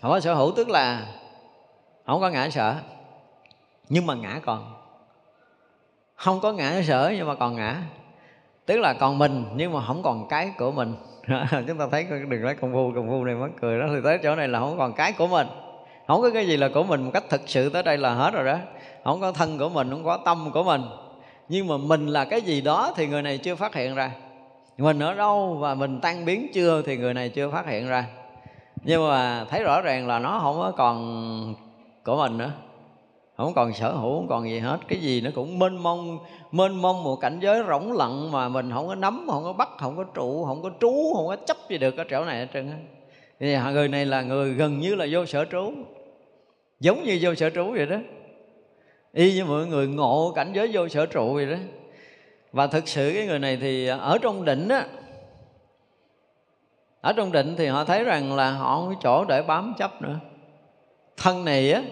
Họ 0.00 0.08
có 0.10 0.20
sở 0.20 0.34
hữu 0.34 0.52
tức 0.56 0.68
là 0.68 1.06
không 2.06 2.20
có 2.20 2.30
ngã 2.30 2.50
sợ 2.50 2.74
nhưng 3.92 4.06
mà 4.06 4.14
ngã 4.14 4.40
còn. 4.44 4.74
Không 6.14 6.40
có 6.40 6.52
ngã 6.52 6.82
sở 6.82 7.12
nhưng 7.16 7.28
mà 7.28 7.34
còn 7.34 7.56
ngã. 7.56 7.82
Tức 8.66 8.78
là 8.78 8.92
còn 8.92 9.18
mình, 9.18 9.44
nhưng 9.54 9.72
mà 9.72 9.86
không 9.86 10.02
còn 10.02 10.28
cái 10.28 10.52
của 10.58 10.70
mình. 10.70 10.94
Chúng 11.66 11.78
ta 11.78 11.86
thấy 11.90 12.06
đừng 12.28 12.42
nói 12.42 12.54
công 12.54 12.72
phu 12.72 12.92
công 12.94 13.08
phu 13.08 13.24
này 13.24 13.34
mắc 13.34 13.50
cười 13.60 13.78
đó 13.78 13.86
thì 13.94 14.00
tới 14.04 14.18
chỗ 14.22 14.34
này 14.34 14.48
là 14.48 14.60
không 14.60 14.78
còn 14.78 14.92
cái 14.92 15.12
của 15.12 15.26
mình. 15.26 15.46
Không 16.06 16.22
có 16.22 16.30
cái 16.30 16.46
gì 16.46 16.56
là 16.56 16.68
của 16.74 16.82
mình 16.82 17.02
một 17.02 17.10
cách 17.14 17.24
thực 17.30 17.40
sự 17.46 17.68
tới 17.68 17.82
đây 17.82 17.98
là 17.98 18.14
hết 18.14 18.34
rồi 18.34 18.44
đó. 18.44 18.58
Không 19.04 19.20
có 19.20 19.32
thân 19.32 19.58
của 19.58 19.68
mình, 19.68 19.90
không 19.90 20.04
có 20.04 20.16
tâm 20.24 20.50
của 20.54 20.62
mình. 20.62 20.82
Nhưng 21.48 21.66
mà 21.66 21.76
mình 21.76 22.06
là 22.06 22.24
cái 22.24 22.40
gì 22.40 22.60
đó 22.60 22.92
thì 22.96 23.06
người 23.06 23.22
này 23.22 23.38
chưa 23.38 23.54
phát 23.54 23.74
hiện 23.74 23.94
ra. 23.94 24.10
Mình 24.78 24.98
ở 24.98 25.14
đâu 25.14 25.56
và 25.60 25.74
mình 25.74 26.00
tan 26.00 26.24
biến 26.24 26.50
chưa 26.54 26.82
thì 26.82 26.96
người 26.96 27.14
này 27.14 27.28
chưa 27.28 27.50
phát 27.50 27.66
hiện 27.66 27.88
ra. 27.88 28.04
Nhưng 28.82 29.08
mà 29.08 29.44
thấy 29.50 29.64
rõ 29.64 29.80
ràng 29.80 30.06
là 30.06 30.18
nó 30.18 30.40
không 30.42 30.56
có 30.56 30.72
còn 30.76 31.54
của 32.04 32.16
mình 32.16 32.38
nữa 32.38 32.50
không 33.44 33.54
còn 33.54 33.72
sở 33.72 33.92
hữu, 33.92 34.16
không 34.16 34.28
còn 34.28 34.50
gì 34.50 34.58
hết. 34.58 34.78
Cái 34.88 34.98
gì 34.98 35.20
nó 35.20 35.30
cũng 35.34 35.58
mênh 35.58 35.76
mông 35.76 36.18
mênh 36.52 36.82
mông 36.82 37.04
một 37.04 37.16
cảnh 37.16 37.38
giới 37.42 37.62
rỗng 37.68 37.92
lặng 37.92 38.32
mà 38.32 38.48
mình 38.48 38.70
không 38.72 38.88
có 38.88 38.94
nắm, 38.94 39.26
không 39.30 39.44
có 39.44 39.52
bắt, 39.52 39.68
không 39.78 39.96
có 39.96 40.04
trụ, 40.04 40.44
không 40.44 40.62
có 40.62 40.70
trú, 40.80 41.12
không 41.14 41.26
có 41.26 41.36
chấp 41.36 41.56
gì 41.68 41.78
được 41.78 41.96
ở 41.96 42.04
chỗ 42.10 42.24
này 42.24 42.38
hết 42.38 42.46
trơn 42.54 42.70
thì 43.40 43.56
người 43.72 43.88
này 43.88 44.06
là 44.06 44.22
người 44.22 44.54
gần 44.54 44.78
như 44.78 44.94
là 44.94 45.06
vô 45.10 45.26
sở 45.26 45.44
trú. 45.44 45.72
Giống 46.80 47.04
như 47.04 47.18
vô 47.22 47.34
sở 47.34 47.50
trú 47.50 47.70
vậy 47.70 47.86
đó. 47.86 47.96
Y 49.12 49.34
như 49.34 49.44
mọi 49.44 49.66
người 49.66 49.86
ngộ 49.86 50.32
cảnh 50.34 50.52
giới 50.54 50.70
vô 50.72 50.88
sở 50.88 51.06
trụ 51.06 51.34
vậy 51.34 51.46
đó. 51.46 51.56
Và 52.52 52.66
thực 52.66 52.88
sự 52.88 53.12
cái 53.14 53.26
người 53.26 53.38
này 53.38 53.58
thì 53.60 53.86
ở 53.86 54.18
trong 54.22 54.44
định 54.44 54.68
á, 54.68 54.86
ở 57.00 57.12
trong 57.12 57.32
định 57.32 57.54
thì 57.58 57.66
họ 57.66 57.84
thấy 57.84 58.04
rằng 58.04 58.36
là 58.36 58.50
họ 58.50 58.76
không 58.76 58.94
có 58.94 59.00
chỗ 59.02 59.24
để 59.24 59.42
bám 59.42 59.74
chấp 59.78 60.02
nữa. 60.02 60.18
Thân 61.16 61.44
này 61.44 61.72
á 61.72 61.82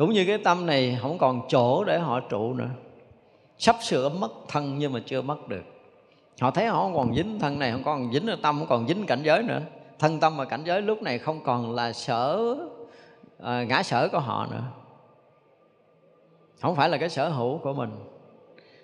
cũng 0.00 0.12
như 0.12 0.24
cái 0.26 0.38
tâm 0.38 0.66
này 0.66 0.98
không 1.02 1.18
còn 1.18 1.42
chỗ 1.48 1.84
để 1.84 1.98
họ 1.98 2.20
trụ 2.20 2.54
nữa. 2.54 2.68
Sắp 3.58 3.76
sửa 3.82 4.08
mất 4.08 4.32
thân 4.48 4.78
nhưng 4.78 4.92
mà 4.92 5.00
chưa 5.06 5.22
mất 5.22 5.48
được. 5.48 5.62
Họ 6.40 6.50
thấy 6.50 6.66
họ 6.66 6.82
không 6.82 6.94
còn 6.94 7.14
dính 7.14 7.38
thân 7.38 7.58
này 7.58 7.72
không 7.72 7.84
còn 7.84 8.12
dính 8.12 8.26
ở 8.26 8.36
tâm 8.42 8.58
không 8.58 8.68
còn 8.68 8.88
dính 8.88 9.06
cảnh 9.06 9.22
giới 9.22 9.42
nữa. 9.42 9.60
Thân 9.98 10.20
tâm 10.20 10.36
và 10.36 10.44
cảnh 10.44 10.62
giới 10.64 10.82
lúc 10.82 11.02
này 11.02 11.18
không 11.18 11.44
còn 11.44 11.74
là 11.74 11.92
sở 11.92 12.54
à, 13.42 13.64
ngã 13.64 13.82
sở 13.82 14.08
của 14.12 14.18
họ 14.18 14.46
nữa. 14.50 14.62
Không 16.60 16.76
phải 16.76 16.88
là 16.88 16.96
cái 16.98 17.08
sở 17.08 17.28
hữu 17.28 17.58
của 17.58 17.72
mình. 17.72 17.90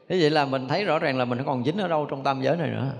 Thế 0.08 0.18
vậy 0.20 0.30
là 0.30 0.44
mình 0.44 0.68
thấy 0.68 0.84
rõ 0.84 0.98
ràng 0.98 1.18
là 1.18 1.24
mình 1.24 1.38
không 1.38 1.46
còn 1.46 1.64
dính 1.64 1.78
ở 1.78 1.88
đâu 1.88 2.06
trong 2.06 2.22
tam 2.22 2.42
giới 2.42 2.56
này 2.56 2.70
nữa. 2.70 2.90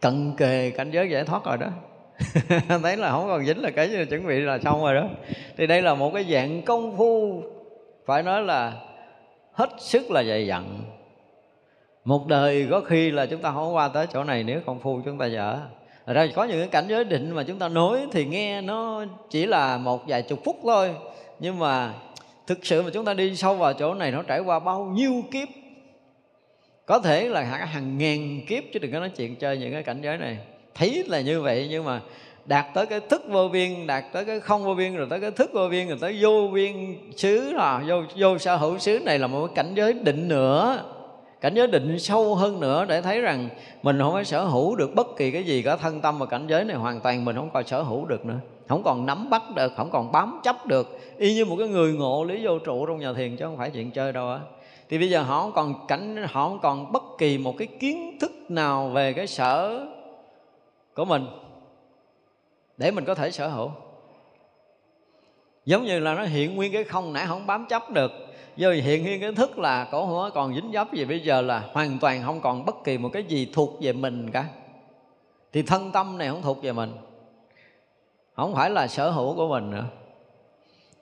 Cận 0.00 0.36
kề 0.36 0.70
cảnh 0.70 0.90
giới 0.90 1.10
giải 1.10 1.24
thoát 1.24 1.44
rồi 1.44 1.58
đó. 1.58 1.68
thấy 2.82 2.96
là 2.96 3.10
không 3.10 3.26
còn 3.28 3.44
dính 3.44 3.62
là 3.62 3.70
cái 3.70 3.90
gì 3.90 4.04
chuẩn 4.04 4.26
bị 4.26 4.40
là 4.40 4.58
xong 4.58 4.82
rồi 4.82 4.94
đó. 4.94 5.08
Thì 5.56 5.66
đây 5.66 5.82
là 5.82 5.94
một 5.94 6.10
cái 6.14 6.24
dạng 6.30 6.62
công 6.62 6.96
phu. 6.96 7.42
Phải 8.06 8.22
nói 8.22 8.42
là 8.42 8.72
hết 9.52 9.70
sức 9.78 10.10
là 10.10 10.24
dày 10.24 10.46
dặn. 10.46 10.64
Một 12.04 12.26
đời 12.26 12.68
có 12.70 12.80
khi 12.80 13.10
là 13.10 13.26
chúng 13.26 13.42
ta 13.42 13.52
không 13.52 13.74
qua 13.74 13.88
tới 13.88 14.06
chỗ 14.12 14.24
này 14.24 14.44
nếu 14.44 14.60
công 14.66 14.80
phu 14.80 15.00
chúng 15.04 15.18
ta 15.18 15.26
dở. 15.26 15.58
Ra 16.06 16.26
có 16.34 16.44
những 16.44 16.58
cái 16.58 16.68
cảnh 16.68 16.84
giới 16.88 17.04
định 17.04 17.30
mà 17.30 17.42
chúng 17.42 17.58
ta 17.58 17.68
nói 17.68 18.06
thì 18.12 18.24
nghe 18.24 18.60
nó 18.60 19.04
chỉ 19.30 19.46
là 19.46 19.78
một 19.78 20.08
vài 20.08 20.22
chục 20.22 20.40
phút 20.44 20.56
thôi. 20.62 20.94
Nhưng 21.38 21.58
mà 21.58 21.94
thực 22.46 22.66
sự 22.66 22.82
mà 22.82 22.90
chúng 22.92 23.04
ta 23.04 23.14
đi 23.14 23.36
sâu 23.36 23.54
vào 23.54 23.72
chỗ 23.72 23.94
này 23.94 24.10
nó 24.10 24.22
trải 24.22 24.40
qua 24.40 24.58
bao 24.58 24.84
nhiêu 24.84 25.22
kiếp? 25.30 25.48
Có 26.86 26.98
thể 26.98 27.28
là 27.28 27.42
hàng 27.42 27.98
ngàn 27.98 28.40
kiếp 28.48 28.64
chứ 28.72 28.78
đừng 28.78 28.92
có 28.92 28.98
nói 28.98 29.10
chuyện 29.16 29.36
chơi 29.36 29.58
những 29.58 29.72
cái 29.72 29.82
cảnh 29.82 30.00
giới 30.02 30.18
này 30.18 30.38
thấy 30.74 31.04
là 31.08 31.20
như 31.20 31.40
vậy 31.40 31.66
nhưng 31.70 31.84
mà 31.84 32.00
đạt 32.44 32.66
tới 32.74 32.86
cái 32.86 33.00
thức 33.00 33.22
vô 33.28 33.48
biên, 33.48 33.86
đạt 33.86 34.04
tới 34.12 34.24
cái 34.24 34.40
không 34.40 34.64
vô 34.64 34.74
biên, 34.74 34.96
rồi 34.96 35.06
tới 35.10 35.20
cái 35.20 35.30
thức 35.30 35.50
vô 35.52 35.68
biên, 35.68 35.88
rồi 35.88 35.98
tới 36.00 36.18
vô 36.20 36.48
biên 36.54 36.74
xứ 37.16 37.52
là 37.52 37.82
vô 37.86 38.02
vô 38.16 38.38
sở 38.38 38.56
hữu 38.56 38.78
xứ 38.78 38.98
này 38.98 39.18
là 39.18 39.26
một 39.26 39.50
cảnh 39.54 39.72
giới 39.74 39.92
định 39.92 40.28
nữa. 40.28 40.84
Cảnh 41.40 41.54
giới 41.54 41.66
định 41.66 41.98
sâu 41.98 42.34
hơn 42.34 42.60
nữa 42.60 42.84
để 42.88 43.00
thấy 43.00 43.20
rằng 43.20 43.48
mình 43.82 43.98
không 43.98 44.12
có 44.12 44.24
sở 44.24 44.44
hữu 44.44 44.76
được 44.76 44.94
bất 44.94 45.06
kỳ 45.16 45.30
cái 45.30 45.44
gì 45.44 45.62
cả, 45.62 45.76
thân 45.76 46.00
tâm 46.00 46.18
và 46.18 46.26
cảnh 46.26 46.46
giới 46.48 46.64
này 46.64 46.76
hoàn 46.76 47.00
toàn 47.00 47.24
mình 47.24 47.36
không 47.36 47.50
còn 47.54 47.64
sở 47.66 47.82
hữu 47.82 48.04
được 48.04 48.26
nữa. 48.26 48.38
Không 48.68 48.82
còn 48.82 49.06
nắm 49.06 49.30
bắt 49.30 49.42
được, 49.56 49.72
không 49.76 49.90
còn 49.90 50.12
bám 50.12 50.40
chấp 50.42 50.66
được. 50.66 51.00
Y 51.18 51.34
như 51.34 51.44
một 51.44 51.56
cái 51.58 51.68
người 51.68 51.92
ngộ 51.92 52.24
lý 52.24 52.46
vô 52.46 52.58
trụ 52.58 52.86
trong 52.86 52.98
nhà 52.98 53.12
thiền 53.12 53.36
chứ 53.36 53.44
không 53.44 53.56
phải 53.56 53.70
chuyện 53.70 53.90
chơi 53.90 54.12
đâu 54.12 54.28
á. 54.28 54.38
Thì 54.90 54.98
bây 54.98 55.10
giờ 55.10 55.22
họ 55.22 55.40
không 55.40 55.52
còn 55.52 55.86
cảnh, 55.86 56.26
họ 56.30 56.48
không 56.48 56.58
còn 56.62 56.92
bất 56.92 57.02
kỳ 57.18 57.38
một 57.38 57.54
cái 57.58 57.68
kiến 57.80 58.18
thức 58.20 58.32
nào 58.48 58.88
về 58.88 59.12
cái 59.12 59.26
sở 59.26 59.86
của 60.94 61.04
mình 61.04 61.26
để 62.76 62.90
mình 62.90 63.04
có 63.04 63.14
thể 63.14 63.30
sở 63.30 63.48
hữu. 63.48 63.70
Giống 65.64 65.84
như 65.84 65.98
là 65.98 66.14
nó 66.14 66.24
hiện 66.24 66.56
nguyên 66.56 66.72
cái 66.72 66.84
không 66.84 67.12
nãy 67.12 67.26
không 67.26 67.46
bám 67.46 67.66
chấp 67.68 67.90
được. 67.90 68.12
Do 68.56 68.70
hiện 68.70 69.02
nguyên 69.02 69.20
cái 69.20 69.32
thức 69.32 69.58
là 69.58 69.88
cổ 69.92 70.06
không 70.06 70.30
còn 70.34 70.54
dính 70.54 70.70
dấp 70.72 70.92
gì 70.92 71.04
bây 71.04 71.20
giờ 71.20 71.40
là 71.40 71.70
hoàn 71.72 71.98
toàn 71.98 72.22
không 72.24 72.40
còn 72.40 72.64
bất 72.64 72.84
kỳ 72.84 72.98
một 72.98 73.10
cái 73.12 73.24
gì 73.24 73.50
thuộc 73.52 73.70
về 73.80 73.92
mình 73.92 74.30
cả. 74.30 74.44
Thì 75.52 75.62
thân 75.62 75.92
tâm 75.92 76.18
này 76.18 76.28
không 76.28 76.42
thuộc 76.42 76.62
về 76.62 76.72
mình. 76.72 76.92
Không 78.36 78.54
phải 78.54 78.70
là 78.70 78.86
sở 78.86 79.10
hữu 79.10 79.34
của 79.34 79.48
mình 79.48 79.70
nữa. 79.70 79.84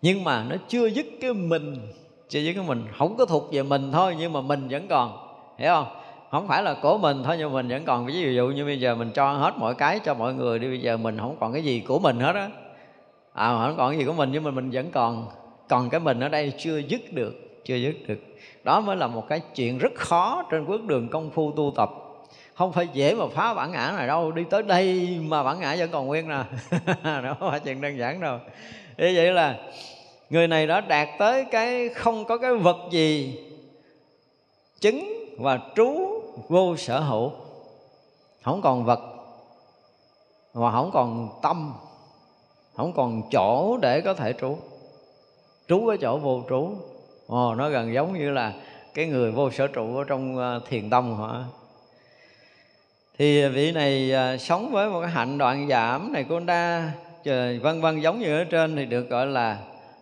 Nhưng 0.03 0.25
mà 0.25 0.45
nó 0.45 0.57
chưa 0.69 0.87
dứt 0.87 1.07
cái 1.21 1.33
mình, 1.33 1.93
chưa 2.29 2.41
dứt 2.41 2.53
cái 2.53 2.65
mình. 2.65 2.85
Không 2.99 3.17
có 3.17 3.27
thuộc 3.27 3.53
về 3.53 3.63
mình 3.63 3.93
thôi, 3.93 4.17
nhưng 4.19 4.33
mà 4.33 4.41
mình 4.41 4.69
vẫn 4.71 4.89
còn. 4.89 5.35
Hiểu 5.59 5.71
không? 5.73 6.00
Không 6.31 6.49
phải 6.49 6.63
là 6.63 6.75
của 6.75 6.99
mình 6.99 7.23
thôi, 7.25 7.37
nhưng 7.39 7.53
mình 7.53 7.69
vẫn 7.69 7.85
còn 7.85 8.07
ví 8.07 8.35
dụ 8.35 8.49
như 8.49 8.65
bây 8.65 8.81
giờ 8.81 8.95
mình 8.95 9.11
cho 9.15 9.33
hết 9.33 9.55
mọi 9.59 9.75
cái 9.75 10.01
cho 10.05 10.15
mọi 10.15 10.35
người 10.35 10.59
đi, 10.59 10.69
bây 10.69 10.81
giờ 10.81 10.97
mình 10.97 11.19
không 11.19 11.37
còn 11.41 11.53
cái 11.53 11.63
gì 11.63 11.81
của 11.81 11.99
mình 11.99 12.21
hết 12.21 12.35
á. 12.35 12.49
À 13.33 13.49
không 13.49 13.75
còn 13.77 13.91
cái 13.91 13.99
gì 13.99 14.05
của 14.05 14.13
mình, 14.13 14.31
nhưng 14.33 14.45
mà 14.45 14.51
mình 14.51 14.71
vẫn 14.71 14.91
còn 14.91 15.27
còn 15.69 15.91
cái 15.91 16.01
mình 16.01 16.21
ở 16.21 16.29
đây 16.29 16.53
chưa 16.59 16.79
dứt 16.79 17.01
được, 17.13 17.63
chưa 17.65 17.77
dứt 17.77 17.95
được. 18.07 18.19
Đó 18.65 18.81
mới 18.81 18.97
là 18.97 19.07
một 19.07 19.29
cái 19.29 19.41
chuyện 19.55 19.79
rất 19.79 19.95
khó 19.95 20.45
trên 20.51 20.67
bước 20.67 20.85
đường 20.85 21.09
công 21.09 21.31
phu 21.31 21.53
tu 21.53 21.73
tập. 21.77 21.91
Không 22.55 22.73
phải 22.73 22.89
dễ 22.93 23.15
mà 23.15 23.25
phá 23.35 23.55
bản 23.55 23.73
ngã 23.73 23.93
này 23.97 24.07
đâu, 24.07 24.33
đi 24.33 24.45
tới 24.51 24.63
đây 24.63 25.19
mà 25.23 25.43
bản 25.43 25.61
ngã 25.61 25.77
vẫn 25.79 25.91
còn 25.93 26.07
nguyên 26.07 26.29
nè. 26.29 26.43
Đó 27.05 27.37
phải 27.41 27.61
chuyện 27.61 27.81
đơn 27.81 27.99
giản 27.99 28.21
đâu. 28.21 28.39
Như 28.99 29.13
vậy 29.15 29.33
là 29.33 29.57
người 30.31 30.49
này 30.49 30.67
đã 30.67 30.81
đạt 30.81 31.09
tới 31.19 31.45
cái 31.51 31.89
không 31.89 32.25
có 32.25 32.39
cái 32.39 32.55
vật 32.55 32.79
gì 32.91 33.39
chứng 34.81 35.20
và 35.39 35.59
trú 35.77 36.21
vô 36.49 36.77
sở 36.77 37.01
hữu. 37.01 37.33
Không 38.43 38.63
còn 38.63 38.85
vật 38.85 39.01
và 40.53 40.71
không 40.71 40.91
còn 40.93 41.29
tâm, 41.43 41.75
không 42.77 42.93
còn 42.93 43.23
chỗ 43.31 43.79
để 43.83 44.01
có 44.01 44.15
thể 44.15 44.33
trú. 44.41 44.57
Trú 45.69 45.89
ở 45.89 45.97
chỗ 46.01 46.19
vô 46.19 46.43
trú. 46.49 46.71
Ồ, 47.27 47.55
nó 47.55 47.69
gần 47.69 47.95
giống 47.95 48.19
như 48.19 48.31
là 48.31 48.53
cái 48.95 49.07
người 49.07 49.31
vô 49.31 49.51
sở 49.51 49.67
trụ 49.67 49.97
ở 49.97 50.05
trong 50.05 50.39
à, 50.39 50.59
thiền 50.69 50.91
tông 50.91 51.17
họ 51.17 51.45
thì 53.19 53.49
vị 53.49 53.73
này 53.73 54.13
à, 54.13 54.37
sống 54.37 54.73
với 54.73 54.89
một 54.89 55.01
cái 55.01 55.11
hạnh 55.11 55.39
đoạn 55.39 55.69
giảm 55.69 56.13
này 56.13 56.25
cô 56.29 56.41
đa 56.41 56.93
vân 57.63 57.81
vân 57.81 58.01
giống 58.01 58.19
như 58.19 58.39
ở 58.39 58.45
trên 58.45 58.77
thì 58.77 58.87
được 58.87 59.11
gọi 59.11 59.27
là 59.27 59.59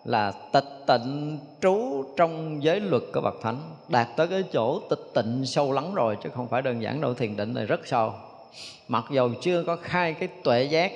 là 0.09 0.33
tịch 0.53 0.87
tịnh 0.87 1.39
trú 1.61 2.05
trong 2.17 2.63
giới 2.63 2.81
luật 2.81 3.03
của 3.15 3.21
bậc 3.21 3.35
thánh. 3.43 3.57
Đạt 3.89 4.09
tới 4.17 4.27
cái 4.29 4.45
chỗ 4.53 4.81
tịch 4.91 4.99
tịnh 5.15 5.47
sâu 5.47 5.73
lắng 5.73 5.95
rồi, 5.95 6.17
chứ 6.23 6.31
không 6.35 6.49
phải 6.49 6.63
đơn 6.63 6.83
giản 6.83 7.01
đâu, 7.01 7.15
thiền 7.15 7.37
định 7.37 7.55
này 7.55 7.67
rất 7.67 7.87
sâu. 7.87 8.13
Mặc 8.89 9.05
dầu 9.11 9.31
chưa 9.41 9.65
có 9.65 9.77
khai 9.77 10.15
cái 10.15 10.29
tuệ 10.45 10.63
giác. 10.63 10.93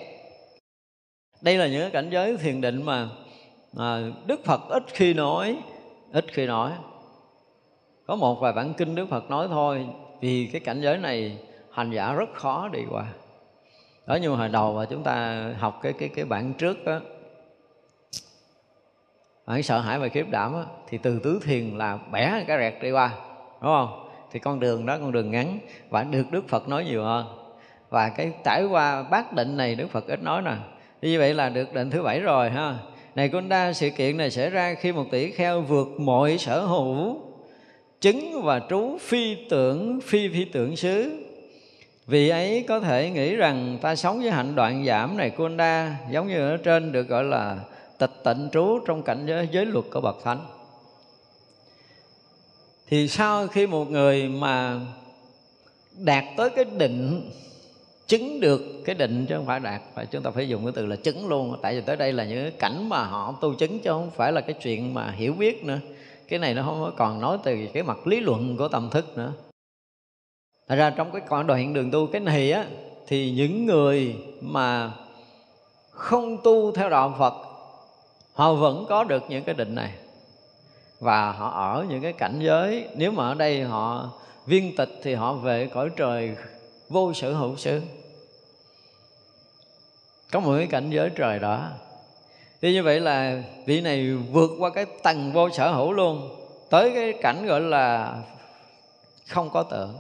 Đây 1.40 1.56
là 1.56 1.66
những 1.66 1.90
cảnh 1.90 2.10
giới 2.10 2.36
thiền 2.36 2.60
định 2.60 2.82
mà 2.82 3.08
mà 3.72 4.02
đức 4.26 4.44
phật 4.44 4.60
ít 4.68 4.82
khi 4.86 5.14
nói, 5.14 5.58
ít 6.12 6.24
khi 6.32 6.46
nói. 6.46 6.72
Có 8.06 8.16
một 8.16 8.40
vài 8.40 8.52
bản 8.52 8.74
kinh 8.74 8.94
đức 8.94 9.06
phật 9.10 9.30
nói 9.30 9.48
thôi, 9.48 9.86
vì 10.20 10.50
cái 10.52 10.60
cảnh 10.60 10.80
giới 10.80 10.98
này 10.98 11.38
hành 11.70 11.90
giả 11.90 12.12
rất 12.12 12.34
khó 12.34 12.68
đi 12.68 12.80
qua. 12.90 13.06
Đó 14.06 14.14
như 14.14 14.28
hồi 14.28 14.48
đầu 14.48 14.74
mà 14.74 14.84
chúng 14.84 15.02
ta 15.02 15.48
học 15.58 15.80
cái 15.82 15.92
cái 15.92 16.08
cái 16.08 16.24
bản 16.24 16.52
trước 16.58 16.84
đó 16.84 17.00
ở 19.52 19.62
sợ 19.62 19.80
hãi 19.80 19.98
và 19.98 20.08
khiếp 20.08 20.26
đảm 20.30 20.54
á, 20.54 20.62
thì 20.88 20.98
từ 20.98 21.18
tứ 21.18 21.40
thiền 21.44 21.78
là 21.78 21.98
bẻ 22.12 22.44
cái 22.46 22.58
rẹt 22.58 22.82
đi 22.82 22.90
qua 22.90 23.10
đúng 23.62 23.70
không? 23.70 24.08
Thì 24.32 24.38
con 24.38 24.60
đường 24.60 24.86
đó 24.86 24.98
con 24.98 25.12
đường 25.12 25.30
ngắn 25.30 25.58
và 25.90 26.02
được 26.02 26.30
đức 26.30 26.48
phật 26.48 26.68
nói 26.68 26.84
nhiều 26.84 27.04
hơn. 27.04 27.26
Và 27.90 28.08
cái 28.08 28.32
trải 28.44 28.64
qua 28.64 29.02
bát 29.02 29.32
định 29.32 29.56
này 29.56 29.74
đức 29.74 29.90
phật 29.90 30.06
ít 30.06 30.22
nói 30.22 30.42
nè. 30.42 30.54
Như 31.02 31.18
vậy 31.18 31.34
là 31.34 31.48
được 31.48 31.74
định 31.74 31.90
thứ 31.90 32.02
bảy 32.02 32.20
rồi 32.20 32.50
ha. 32.50 32.78
Này 33.14 33.28
con 33.28 33.48
đa 33.48 33.72
sự 33.72 33.90
kiện 33.90 34.16
này 34.16 34.30
xảy 34.30 34.50
ra 34.50 34.74
khi 34.74 34.92
một 34.92 35.04
tỷ 35.10 35.30
kheo 35.30 35.60
vượt 35.60 35.88
mọi 35.98 36.38
sở 36.38 36.60
hữu 36.60 37.20
chứng 38.00 38.42
và 38.42 38.60
trú 38.70 38.98
phi 39.00 39.36
tưởng 39.50 40.00
phi 40.00 40.28
phi 40.28 40.44
tưởng 40.44 40.76
xứ. 40.76 41.24
Vì 42.06 42.28
ấy 42.28 42.64
có 42.68 42.80
thể 42.80 43.10
nghĩ 43.10 43.36
rằng 43.36 43.78
ta 43.82 43.94
sống 43.96 44.20
với 44.20 44.30
hạnh 44.30 44.54
đoạn 44.54 44.84
giảm 44.84 45.16
này 45.16 45.30
Kunda 45.30 45.96
giống 46.10 46.28
như 46.28 46.50
ở 46.50 46.56
trên 46.56 46.92
được 46.92 47.08
gọi 47.08 47.24
là 47.24 47.56
tịch 48.02 48.24
tịnh 48.24 48.48
trú 48.52 48.78
trong 48.86 49.02
cảnh 49.02 49.26
giới, 49.26 49.48
giới 49.52 49.66
luật 49.66 49.84
của 49.92 50.00
bậc 50.00 50.16
thánh. 50.24 50.40
Thì 52.86 53.08
sau 53.08 53.46
khi 53.46 53.66
một 53.66 53.90
người 53.90 54.28
mà 54.28 54.80
đạt 55.98 56.24
tới 56.36 56.50
cái 56.50 56.64
định 56.64 57.30
chứng 58.06 58.40
được 58.40 58.60
cái 58.84 58.94
định 58.94 59.26
chứ 59.28 59.36
không 59.36 59.46
phải 59.46 59.60
đạt 59.60 59.82
và 59.94 60.04
chúng 60.04 60.22
ta 60.22 60.30
phải 60.30 60.48
dùng 60.48 60.64
cái 60.64 60.72
từ 60.76 60.86
là 60.86 60.96
chứng 60.96 61.28
luôn. 61.28 61.56
Tại 61.62 61.74
vì 61.74 61.80
tới 61.80 61.96
đây 61.96 62.12
là 62.12 62.24
những 62.24 62.42
cái 62.42 62.50
cảnh 62.58 62.88
mà 62.88 63.04
họ 63.04 63.34
tu 63.40 63.54
chứng 63.54 63.78
chứ 63.78 63.90
không 63.90 64.10
phải 64.10 64.32
là 64.32 64.40
cái 64.40 64.54
chuyện 64.62 64.94
mà 64.94 65.10
hiểu 65.10 65.32
biết 65.32 65.64
nữa. 65.64 65.78
Cái 66.28 66.38
này 66.38 66.54
nó 66.54 66.62
không 66.62 66.92
còn 66.96 67.20
nói 67.20 67.38
từ 67.44 67.56
cái 67.72 67.82
mặt 67.82 68.06
lý 68.06 68.20
luận 68.20 68.56
của 68.56 68.68
tâm 68.68 68.90
thức 68.90 69.18
nữa. 69.18 69.32
Thật 70.68 70.76
ra 70.76 70.90
trong 70.90 71.12
cái 71.12 71.22
con 71.28 71.46
đoạn 71.46 71.74
đường 71.74 71.90
tu 71.90 72.06
cái 72.06 72.20
này 72.20 72.52
á 72.52 72.66
thì 73.06 73.30
những 73.30 73.66
người 73.66 74.16
mà 74.40 74.92
không 75.90 76.38
tu 76.44 76.72
theo 76.72 76.88
đạo 76.88 77.14
Phật 77.18 77.51
họ 78.32 78.54
vẫn 78.54 78.86
có 78.88 79.04
được 79.04 79.22
những 79.28 79.44
cái 79.44 79.54
định 79.54 79.74
này. 79.74 79.92
Và 81.00 81.32
họ 81.32 81.50
ở 81.50 81.86
những 81.88 82.02
cái 82.02 82.12
cảnh 82.12 82.40
giới, 82.42 82.88
nếu 82.94 83.10
mà 83.12 83.28
ở 83.28 83.34
đây 83.34 83.62
họ 83.62 84.10
viên 84.46 84.76
tịch 84.76 85.00
thì 85.02 85.14
họ 85.14 85.32
về 85.32 85.70
cõi 85.74 85.90
trời 85.96 86.36
vô 86.88 87.12
sở 87.12 87.32
hữu 87.32 87.56
xứ. 87.56 87.80
Có 90.32 90.40
một 90.40 90.54
cái 90.56 90.66
cảnh 90.66 90.90
giới 90.90 91.10
trời 91.10 91.38
đó. 91.38 91.68
Thì 92.60 92.72
như 92.72 92.82
vậy 92.82 93.00
là 93.00 93.42
vị 93.66 93.80
này 93.80 94.12
vượt 94.12 94.50
qua 94.58 94.70
cái 94.70 94.86
tầng 95.02 95.32
vô 95.32 95.50
sở 95.50 95.72
hữu 95.72 95.92
luôn, 95.92 96.36
tới 96.70 96.92
cái 96.94 97.12
cảnh 97.22 97.46
gọi 97.46 97.60
là 97.60 98.16
không 99.28 99.50
có 99.50 99.62
tưởng. 99.62 99.96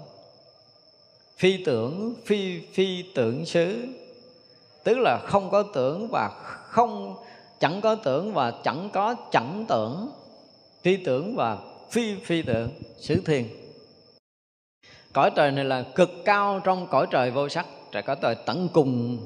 Phi 1.36 1.64
tưởng, 1.64 2.14
phi 2.24 2.60
phi 2.72 3.04
tưởng 3.14 3.46
xứ, 3.46 3.86
tức 4.84 4.98
là 4.98 5.18
không 5.18 5.50
có 5.50 5.62
tưởng 5.62 6.08
và 6.10 6.28
không 6.68 7.16
chẳng 7.62 7.80
có 7.80 7.94
tưởng 7.94 8.34
và 8.34 8.52
chẳng 8.64 8.90
có 8.92 9.14
chẳng 9.30 9.64
tưởng. 9.68 10.12
Phi 10.82 10.96
tưởng 10.96 11.36
và 11.36 11.58
phi 11.90 12.14
phi 12.24 12.42
tưởng 12.42 12.70
xứ 12.98 13.22
thiền 13.26 13.44
cõi 15.12 15.30
trời 15.36 15.50
này 15.50 15.64
là 15.64 15.82
cực 15.94 16.10
cao 16.24 16.60
trong 16.64 16.86
cõi 16.86 17.06
trời 17.10 17.30
vô 17.30 17.48
sắc. 17.48 17.66
Trời 17.92 18.02
cõi 18.02 18.16
trời 18.22 18.34
tận 18.46 18.68
cùng 18.72 19.18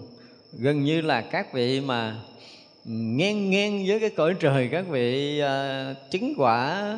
gần 0.53 0.85
như 0.85 1.01
là 1.01 1.21
các 1.21 1.53
vị 1.53 1.81
mà 1.81 2.17
ngang 2.85 3.51
ngang 3.51 3.85
với 3.87 4.01
cái 4.01 4.11
cõi 4.11 4.35
trời 4.41 4.69
các 4.73 4.85
vị 4.89 5.43
uh, 5.43 6.11
chứng 6.11 6.35
quả 6.37 6.95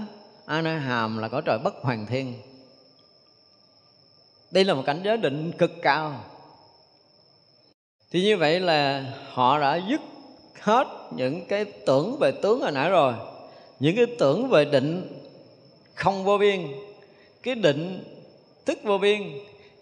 a 0.47 0.63
na 0.63 0.79
hàm 0.79 1.19
là 1.19 1.29
cõi 1.29 1.43
trời 1.45 1.59
bất 1.59 1.75
hoàng 1.75 2.07
thiên. 2.07 2.35
Đây 4.51 4.65
là 4.65 4.75
một 4.75 4.83
cảnh 4.87 5.01
giới 5.05 5.17
định 5.17 5.53
cực 5.53 5.73
cao. 5.83 6.25
Thì 8.11 8.23
như 8.23 8.37
vậy 8.37 8.61
là 8.61 9.05
họ 9.33 9.61
đã 9.61 9.81
dứt 9.91 10.01
hết 10.69 10.89
những 11.11 11.45
cái 11.49 11.65
tưởng 11.65 12.17
về 12.21 12.33
tướng 12.33 12.61
hồi 12.61 12.73
nãy 12.73 12.91
rồi. 12.91 13.13
Những 13.81 13.97
cái 13.97 14.07
tưởng 14.19 14.49
về 14.49 14.65
định 14.65 15.19
không 15.95 16.25
vô 16.25 16.39
biên, 16.39 16.61
cái 17.43 17.55
định 17.55 18.05
tức 18.65 18.79
vô 18.85 18.99
biên, 18.99 19.23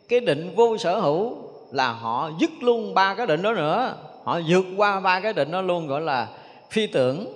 cái 0.08 0.20
định 0.20 0.52
vô 0.56 0.78
sở 0.78 1.00
hữu 1.00 1.36
là 1.72 1.92
họ 1.92 2.30
dứt 2.40 2.50
luôn 2.60 2.94
ba 2.94 3.14
cái 3.14 3.26
định 3.26 3.42
đó 3.42 3.52
nữa. 3.52 3.94
Họ 4.24 4.40
vượt 4.48 4.64
qua 4.76 5.00
ba 5.00 5.20
cái 5.20 5.32
định 5.32 5.50
đó 5.50 5.60
luôn, 5.60 5.86
gọi 5.86 6.00
là 6.00 6.28
phi 6.70 6.86
tưởng. 6.86 7.26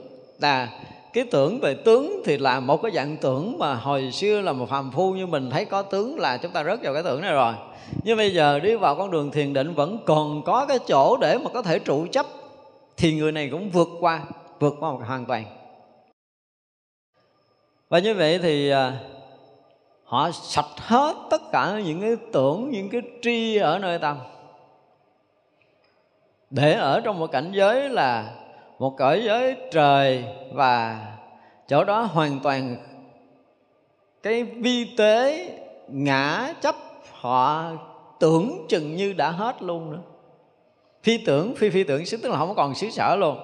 Là 0.40 0.68
cái 1.12 1.24
tưởng 1.30 1.60
về 1.60 1.74
tướng 1.74 2.22
thì 2.24 2.38
là 2.38 2.60
một 2.60 2.82
cái 2.82 2.92
dạng 2.94 3.16
tưởng 3.16 3.58
mà 3.58 3.74
hồi 3.74 4.10
xưa 4.12 4.40
là 4.40 4.52
một 4.52 4.68
phàm 4.68 4.90
phu 4.90 5.12
như 5.12 5.26
mình 5.26 5.50
thấy 5.50 5.64
có 5.64 5.82
tướng 5.82 6.18
là 6.18 6.36
chúng 6.36 6.52
ta 6.52 6.64
rớt 6.64 6.82
vào 6.82 6.94
cái 6.94 7.02
tưởng 7.02 7.20
này 7.20 7.32
rồi. 7.32 7.52
Nhưng 8.04 8.16
bây 8.16 8.34
giờ 8.34 8.58
đi 8.58 8.74
vào 8.74 8.94
con 8.94 9.10
đường 9.10 9.30
thiền 9.30 9.52
định 9.52 9.74
vẫn 9.74 9.98
còn 10.06 10.42
có 10.42 10.66
cái 10.66 10.78
chỗ 10.88 11.16
để 11.16 11.38
mà 11.38 11.50
có 11.54 11.62
thể 11.62 11.78
trụ 11.78 12.06
chấp 12.12 12.26
thì 13.00 13.14
người 13.14 13.32
này 13.32 13.48
cũng 13.50 13.70
vượt 13.70 13.88
qua 14.00 14.22
vượt 14.58 14.74
qua 14.80 14.92
một 14.92 15.00
hoàn 15.06 15.26
toàn. 15.26 15.44
Và 17.88 17.98
như 17.98 18.14
vậy 18.14 18.38
thì 18.42 18.70
à, 18.70 19.00
họ 20.04 20.30
sạch 20.30 20.76
hết 20.76 21.16
tất 21.30 21.42
cả 21.52 21.80
những 21.84 22.00
cái 22.00 22.16
tưởng, 22.32 22.70
những 22.70 22.88
cái 22.88 23.02
tri 23.22 23.56
ở 23.56 23.78
nơi 23.78 23.98
tâm 23.98 24.18
để 26.50 26.72
ở 26.72 27.00
trong 27.00 27.18
một 27.18 27.26
cảnh 27.26 27.50
giới 27.54 27.88
là 27.88 28.34
một 28.78 28.94
cõi 28.98 29.22
giới 29.24 29.56
trời 29.72 30.24
và 30.52 31.06
chỗ 31.68 31.84
đó 31.84 32.02
hoàn 32.02 32.40
toàn 32.42 32.76
cái 34.22 34.44
vi 34.44 34.96
tế, 34.96 35.48
ngã 35.88 36.54
chấp, 36.60 36.74
họ 37.12 37.70
tưởng 38.20 38.66
chừng 38.68 38.96
như 38.96 39.12
đã 39.12 39.30
hết 39.30 39.62
luôn 39.62 39.92
nữa 39.92 40.02
phi 41.02 41.18
tưởng 41.18 41.54
phi 41.54 41.70
phi 41.70 41.84
tưởng 41.84 42.06
xứ 42.06 42.16
tức 42.16 42.28
là 42.28 42.38
không 42.38 42.54
còn 42.54 42.74
xứ 42.74 42.90
sở 42.90 43.16
luôn. 43.16 43.38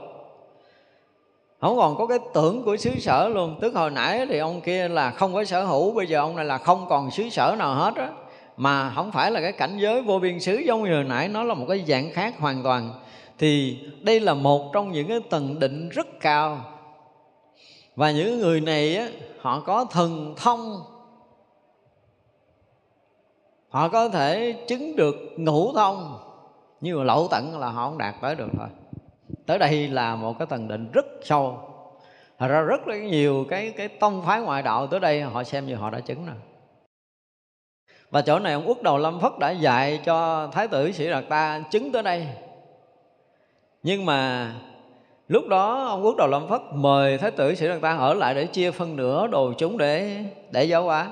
Không 1.60 1.76
còn 1.76 1.96
có 1.96 2.06
cái 2.06 2.18
tưởng 2.34 2.62
của 2.62 2.76
xứ 2.76 2.90
sở 2.98 3.28
luôn. 3.28 3.58
Tức 3.60 3.74
hồi 3.74 3.90
nãy 3.90 4.26
thì 4.28 4.38
ông 4.38 4.60
kia 4.60 4.88
là 4.88 5.10
không 5.10 5.34
có 5.34 5.44
sở 5.44 5.64
hữu 5.64 5.92
bây 5.92 6.06
giờ 6.06 6.20
ông 6.20 6.36
này 6.36 6.44
là 6.44 6.58
không 6.58 6.86
còn 6.88 7.10
xứ 7.10 7.28
sở 7.28 7.56
nào 7.58 7.74
hết 7.74 7.94
á. 7.94 8.08
Mà 8.56 8.92
không 8.94 9.12
phải 9.12 9.30
là 9.30 9.40
cái 9.40 9.52
cảnh 9.52 9.78
giới 9.78 10.02
vô 10.02 10.18
biên 10.18 10.40
xứ 10.40 10.62
giống 10.66 10.84
như 10.84 10.94
hồi 10.94 11.04
nãy 11.04 11.28
nó 11.28 11.44
là 11.44 11.54
một 11.54 11.66
cái 11.68 11.84
dạng 11.88 12.10
khác 12.12 12.34
hoàn 12.38 12.62
toàn. 12.62 12.90
Thì 13.38 13.78
đây 14.00 14.20
là 14.20 14.34
một 14.34 14.70
trong 14.72 14.92
những 14.92 15.08
cái 15.08 15.20
tầng 15.30 15.58
định 15.58 15.88
rất 15.88 16.06
cao. 16.20 16.60
Và 17.96 18.10
những 18.10 18.38
người 18.38 18.60
này 18.60 18.96
á, 18.96 19.08
họ 19.40 19.60
có 19.60 19.84
thần 19.84 20.34
thông. 20.36 20.82
Họ 23.68 23.88
có 23.88 24.08
thể 24.08 24.52
chứng 24.68 24.96
được 24.96 25.16
ngũ 25.36 25.72
thông 25.72 26.25
nhưng 26.80 26.98
mà 26.98 27.04
lậu 27.04 27.28
tận 27.30 27.58
là 27.58 27.68
họ 27.68 27.88
không 27.88 27.98
đạt 27.98 28.14
tới 28.20 28.34
được 28.34 28.48
thôi. 28.58 28.68
Tới 29.46 29.58
đây 29.58 29.88
là 29.88 30.16
một 30.16 30.38
cái 30.38 30.46
tầng 30.46 30.68
định 30.68 30.90
rất 30.92 31.06
sâu. 31.22 31.58
Thật 32.38 32.48
ra 32.48 32.60
rất 32.60 32.86
là 32.86 32.96
nhiều 32.96 33.46
cái 33.50 33.72
cái 33.76 33.88
tông 33.88 34.22
phái 34.26 34.40
ngoại 34.40 34.62
đạo 34.62 34.86
tới 34.86 35.00
đây 35.00 35.22
họ 35.22 35.44
xem 35.44 35.66
như 35.66 35.74
họ 35.74 35.90
đã 35.90 36.00
chứng 36.00 36.26
rồi. 36.26 36.36
Và 38.10 38.22
chỗ 38.22 38.38
này 38.38 38.52
ông 38.52 38.66
Úc 38.66 38.82
Đầu 38.82 38.98
Lâm 38.98 39.20
Phất 39.20 39.32
đã 39.38 39.50
dạy 39.50 40.00
cho 40.04 40.48
Thái 40.52 40.68
tử 40.68 40.92
Sĩ 40.92 41.10
Đạt 41.10 41.24
Ta 41.28 41.60
chứng 41.70 41.92
tới 41.92 42.02
đây. 42.02 42.26
Nhưng 43.82 44.06
mà 44.06 44.52
lúc 45.28 45.48
đó 45.48 45.84
ông 45.84 46.04
quốc 46.04 46.16
đầu 46.16 46.28
lâm 46.28 46.48
phất 46.48 46.60
mời 46.72 47.18
thái 47.18 47.30
tử 47.30 47.54
sĩ 47.54 47.68
Đạt 47.68 47.80
ta 47.80 47.96
ở 47.96 48.14
lại 48.14 48.34
để 48.34 48.46
chia 48.46 48.70
phân 48.70 48.96
nửa 48.96 49.26
đồ 49.26 49.52
chúng 49.58 49.78
để 49.78 50.24
để 50.50 50.64
giáo 50.64 50.82
hóa 50.82 51.08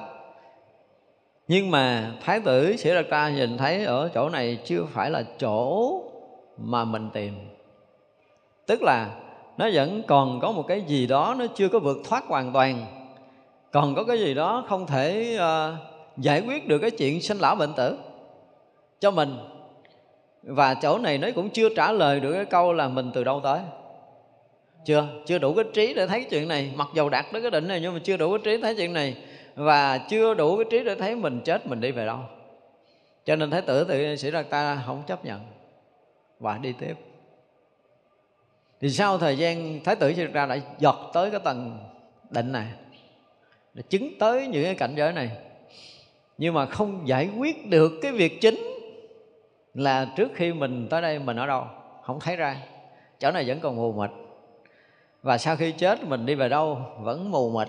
nhưng 1.49 1.71
mà 1.71 2.13
thái 2.25 2.41
tử 2.41 2.77
sĩ 2.77 2.91
đạt 2.91 3.11
ta 3.11 3.29
nhìn 3.29 3.59
thấy 3.59 3.85
ở 3.85 4.11
chỗ 4.15 4.29
này 4.29 4.59
chưa 4.65 4.85
phải 4.93 5.11
là 5.11 5.23
chỗ 5.39 6.01
mà 6.59 6.85
mình 6.85 7.11
tìm. 7.13 7.35
Tức 8.67 8.83
là 8.83 9.11
nó 9.59 9.69
vẫn 9.75 10.03
còn 10.07 10.41
có 10.41 10.53
một 10.53 10.65
cái 10.69 10.83
gì 10.87 11.07
đó 11.07 11.35
nó 11.39 11.47
chưa 11.55 11.69
có 11.69 11.79
vượt 11.79 11.99
thoát 12.05 12.25
hoàn 12.27 12.53
toàn. 12.53 12.87
Còn 13.73 13.95
có 13.95 14.05
cái 14.05 14.19
gì 14.19 14.35
đó 14.35 14.65
không 14.69 14.87
thể 14.87 15.37
uh, 15.37 15.79
giải 16.17 16.43
quyết 16.47 16.69
được 16.69 16.79
cái 16.79 16.91
chuyện 16.91 17.23
sinh 17.23 17.39
lão 17.39 17.57
bệnh 17.57 17.73
tử 17.73 17.99
cho 19.01 19.11
mình. 19.11 19.37
Và 20.43 20.75
chỗ 20.75 20.99
này 20.99 21.19
nó 21.19 21.29
cũng 21.35 21.51
chưa 21.51 21.69
trả 21.77 21.93
lời 21.93 22.21
được 22.21 22.33
cái 22.33 22.45
câu 22.45 22.73
là 22.73 22.89
mình 22.89 23.11
từ 23.15 23.25
đâu 23.25 23.41
tới. 23.45 23.59
Chưa? 24.85 25.07
Chưa 25.27 25.39
đủ 25.39 25.55
cái 25.55 25.65
trí 25.75 25.95
để 25.95 26.07
thấy 26.07 26.25
chuyện 26.31 26.49
này. 26.49 26.73
Mặc 26.75 26.89
dầu 26.95 27.09
đạt 27.09 27.27
đến 27.33 27.43
cái 27.43 27.51
định 27.51 27.69
này 27.69 27.81
nhưng 27.81 27.95
mà 27.95 28.01
chưa 28.05 28.17
đủ 28.17 28.31
cái 28.31 28.41
trí 28.45 28.63
thấy 28.63 28.75
chuyện 28.75 28.93
này 28.93 29.17
và 29.55 29.99
chưa 29.99 30.35
đủ 30.35 30.57
cái 30.57 30.65
trí 30.71 30.85
để 30.85 30.95
thấy 30.95 31.17
mình 31.17 31.41
chết, 31.45 31.67
mình 31.67 31.81
đi 31.81 31.93
về 31.93 32.07
đâu. 32.07 32.19
Cho 33.25 33.37
nên 33.37 33.51
thái 33.51 33.63
tử 33.63 33.85
tự 33.85 34.17
sĩ 34.17 34.31
đạt 34.31 34.51
ta 34.51 34.83
không 34.87 35.03
chấp 35.07 35.25
nhận 35.25 35.41
và 36.41 36.59
đi 36.59 36.75
tiếp. 36.79 36.95
Thì 38.81 38.91
sau 38.91 39.19
thời 39.19 39.39
gian, 39.39 39.81
thái 39.85 39.97
tử 39.97 40.15
sĩ 40.15 40.23
đạt 40.23 40.33
ta 40.35 40.47
đã 40.47 40.59
giọt 40.79 41.11
tới 41.15 41.31
cái 41.31 41.41
tầng 41.45 41.79
định 42.31 42.53
này 42.53 42.67
để 43.75 43.83
chứng 43.83 44.09
tới 44.19 44.47
những 44.47 44.65
cái 44.65 44.75
cảnh 44.75 44.95
giới 44.97 45.13
này. 45.13 45.31
Nhưng 46.39 46.55
mà 46.55 46.67
không 46.67 47.09
giải 47.09 47.29
quyết 47.39 47.69
được 47.69 47.93
cái 48.03 48.13
việc 48.13 48.41
chính 48.41 48.59
là 49.75 50.13
trước 50.17 50.31
khi 50.35 50.53
mình 50.53 50.87
tới 50.91 51.03
đây 51.03 51.19
mình 51.19 51.37
ở 51.37 51.47
đâu, 51.47 51.65
không 52.03 52.21
thấy 52.21 52.37
ra. 52.37 52.57
Chỗ 53.19 53.31
này 53.31 53.45
vẫn 53.47 53.61
còn 53.61 53.77
mù 53.77 53.93
mịt. 53.93 54.11
Và 55.23 55.39
sau 55.39 55.57
khi 55.57 55.73
chết, 55.73 56.05
mình 56.05 56.27
đi 56.27 56.35
về 56.35 56.49
đâu 56.49 56.79
vẫn 57.01 57.31
mù 57.31 57.51
mịt 57.59 57.69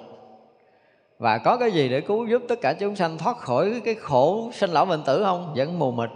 và 1.20 1.38
có 1.38 1.58
cái 1.58 1.72
gì 1.72 1.90
để 1.90 2.02
cứu 2.02 2.26
giúp 2.26 2.42
tất 2.48 2.62
cả 2.62 2.74
chúng 2.74 2.96
sanh 2.96 3.18
thoát 3.18 3.38
khỏi 3.38 3.82
cái 3.86 3.96
khổ 3.96 4.52
sinh 4.54 4.70
lão 4.70 4.86
bệnh 4.86 5.04
tử 5.04 5.24
không? 5.24 5.54
Vẫn 5.56 5.80
mù 5.80 5.92
mịt. 5.92 6.10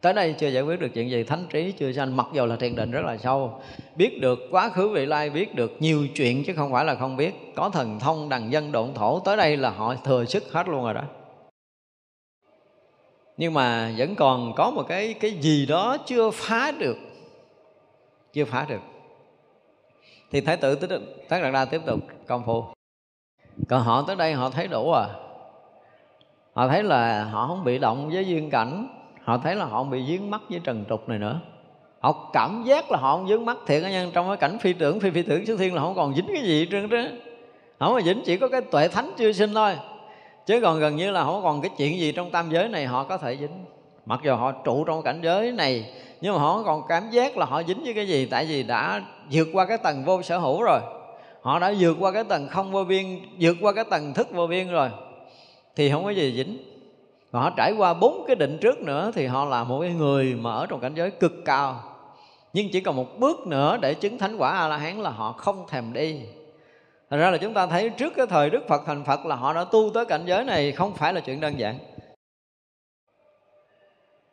Tới 0.00 0.12
đây 0.12 0.34
chưa 0.38 0.48
giải 0.48 0.62
quyết 0.62 0.80
được 0.80 0.88
chuyện 0.94 1.10
gì. 1.10 1.24
Thánh 1.24 1.46
trí 1.50 1.72
chưa 1.72 1.92
sanh, 1.92 2.16
mặc 2.16 2.26
dù 2.32 2.46
là 2.46 2.56
thiền 2.56 2.76
định 2.76 2.90
rất 2.90 3.04
là 3.04 3.16
sâu. 3.16 3.60
Biết 3.96 4.20
được 4.20 4.38
quá 4.50 4.68
khứ 4.68 4.88
vị 4.88 5.06
lai, 5.06 5.30
biết 5.30 5.54
được 5.54 5.72
nhiều 5.78 6.06
chuyện 6.14 6.44
chứ 6.44 6.52
không 6.56 6.72
phải 6.72 6.84
là 6.84 6.94
không 6.94 7.16
biết. 7.16 7.34
Có 7.56 7.70
thần 7.70 8.00
thông, 8.00 8.28
đằng 8.28 8.52
dân 8.52 8.72
độn 8.72 8.94
thổ. 8.94 9.20
Tới 9.20 9.36
đây 9.36 9.56
là 9.56 9.70
họ 9.70 9.94
thừa 9.94 10.24
sức 10.24 10.52
hết 10.52 10.68
luôn 10.68 10.84
rồi 10.84 10.94
đó. 10.94 11.02
Nhưng 13.36 13.54
mà 13.54 13.94
vẫn 13.98 14.14
còn 14.14 14.52
có 14.56 14.70
một 14.70 14.84
cái 14.88 15.14
cái 15.14 15.30
gì 15.30 15.66
đó 15.66 15.96
chưa 16.06 16.30
phá 16.30 16.72
được. 16.78 16.96
Chưa 18.32 18.44
phá 18.44 18.66
được. 18.68 18.80
Thì 20.30 20.40
thái 20.40 20.56
tử 20.56 20.74
tích 20.74 20.90
tác 21.28 21.42
đạt 21.42 21.52
đa 21.52 21.64
tiếp 21.64 21.80
tục 21.86 22.00
công 22.26 22.42
phu 22.46 22.64
còn 23.68 23.82
họ 23.82 24.04
tới 24.06 24.16
đây 24.16 24.32
họ 24.32 24.50
thấy 24.50 24.68
đủ 24.68 24.92
à. 24.92 25.06
Họ 26.52 26.68
thấy 26.68 26.82
là 26.82 27.24
họ 27.24 27.46
không 27.46 27.64
bị 27.64 27.78
động 27.78 28.10
với 28.12 28.26
duyên 28.26 28.50
cảnh. 28.50 28.88
Họ 29.24 29.38
thấy 29.38 29.54
là 29.54 29.64
họ 29.64 29.78
không 29.78 29.90
bị 29.90 30.06
dướng 30.06 30.30
mắt 30.30 30.40
với 30.50 30.60
trần 30.64 30.84
trục 30.88 31.08
này 31.08 31.18
nữa. 31.18 31.40
Họ 32.00 32.30
cảm 32.32 32.62
giác 32.66 32.90
là 32.90 32.98
họ 32.98 33.16
không 33.16 33.28
dướng 33.28 33.44
mắt 33.44 33.56
thiệt 33.66 33.82
nhân 33.82 34.10
trong 34.14 34.26
cái 34.28 34.36
cảnh 34.36 34.58
phi 34.58 34.72
tưởng, 34.72 35.00
phi 35.00 35.10
phi 35.10 35.22
tưởng 35.22 35.46
xuất 35.46 35.58
thiên 35.58 35.74
là 35.74 35.82
không 35.82 35.94
còn 35.94 36.14
dính 36.14 36.26
cái 36.32 36.42
gì 36.42 36.68
trơn 36.70 36.88
đó 36.88 36.98
không 37.78 37.94
mà 37.94 38.00
dính, 38.00 38.22
chỉ 38.24 38.36
có 38.36 38.48
cái 38.48 38.60
tuệ 38.60 38.88
thánh 38.88 39.10
chưa 39.16 39.32
sinh 39.32 39.54
thôi. 39.54 39.76
Chứ 40.46 40.60
còn 40.60 40.80
gần 40.80 40.96
như 40.96 41.10
là 41.10 41.24
không 41.24 41.42
còn 41.42 41.60
cái 41.62 41.70
chuyện 41.78 41.98
gì 41.98 42.12
trong 42.12 42.30
tam 42.30 42.50
giới 42.50 42.68
này 42.68 42.86
họ 42.86 43.04
có 43.04 43.18
thể 43.18 43.36
dính. 43.36 43.64
Mặc 44.06 44.20
dù 44.24 44.34
họ 44.34 44.52
trụ 44.52 44.84
trong 44.84 45.02
cảnh 45.02 45.20
giới 45.22 45.52
này, 45.52 45.92
nhưng 46.20 46.34
mà 46.34 46.40
họ 46.40 46.62
còn 46.62 46.82
cảm 46.88 47.10
giác 47.10 47.36
là 47.36 47.46
họ 47.46 47.62
dính 47.62 47.84
với 47.84 47.94
cái 47.94 48.08
gì. 48.08 48.26
Tại 48.26 48.44
vì 48.44 48.62
đã 48.62 49.02
vượt 49.30 49.48
qua 49.52 49.66
cái 49.66 49.78
tầng 49.78 50.04
vô 50.04 50.22
sở 50.22 50.38
hữu 50.38 50.62
rồi 50.62 50.80
họ 51.44 51.58
đã 51.58 51.74
vượt 51.78 51.96
qua 52.00 52.12
cái 52.12 52.24
tầng 52.24 52.48
không 52.48 52.72
vô 52.72 52.84
biên, 52.84 53.06
vượt 53.40 53.56
qua 53.60 53.72
cái 53.72 53.84
tầng 53.90 54.14
thức 54.14 54.28
vô 54.32 54.46
biên 54.46 54.70
rồi 54.70 54.90
thì 55.76 55.90
không 55.90 56.04
có 56.04 56.10
gì 56.10 56.34
dính 56.36 56.58
và 57.30 57.40
họ 57.40 57.50
trải 57.56 57.72
qua 57.72 57.94
bốn 57.94 58.24
cái 58.26 58.36
định 58.36 58.58
trước 58.60 58.80
nữa 58.80 59.10
thì 59.14 59.26
họ 59.26 59.44
là 59.44 59.64
một 59.64 59.80
cái 59.80 59.90
người 59.90 60.34
mà 60.34 60.52
ở 60.52 60.66
trong 60.66 60.80
cảnh 60.80 60.94
giới 60.94 61.10
cực 61.10 61.32
cao 61.44 61.82
nhưng 62.52 62.68
chỉ 62.72 62.80
còn 62.80 62.96
một 62.96 63.18
bước 63.18 63.46
nữa 63.46 63.78
để 63.80 63.94
chứng 63.94 64.18
thánh 64.18 64.36
quả 64.36 64.50
a 64.50 64.68
la 64.68 64.76
hán 64.76 65.02
là 65.02 65.10
họ 65.10 65.32
không 65.32 65.64
thèm 65.68 65.92
đi 65.92 66.20
Thật 67.10 67.16
ra 67.16 67.30
là 67.30 67.38
chúng 67.38 67.54
ta 67.54 67.66
thấy 67.66 67.90
trước 67.90 68.12
cái 68.16 68.26
thời 68.26 68.50
Đức 68.50 68.68
Phật 68.68 68.82
thành 68.86 69.04
Phật 69.04 69.26
là 69.26 69.36
họ 69.36 69.52
đã 69.52 69.64
tu 69.64 69.90
tới 69.94 70.04
cảnh 70.06 70.22
giới 70.26 70.44
này, 70.44 70.72
không 70.72 70.94
phải 70.94 71.12
là 71.12 71.20
chuyện 71.20 71.40
đơn 71.40 71.58
giản. 71.58 71.78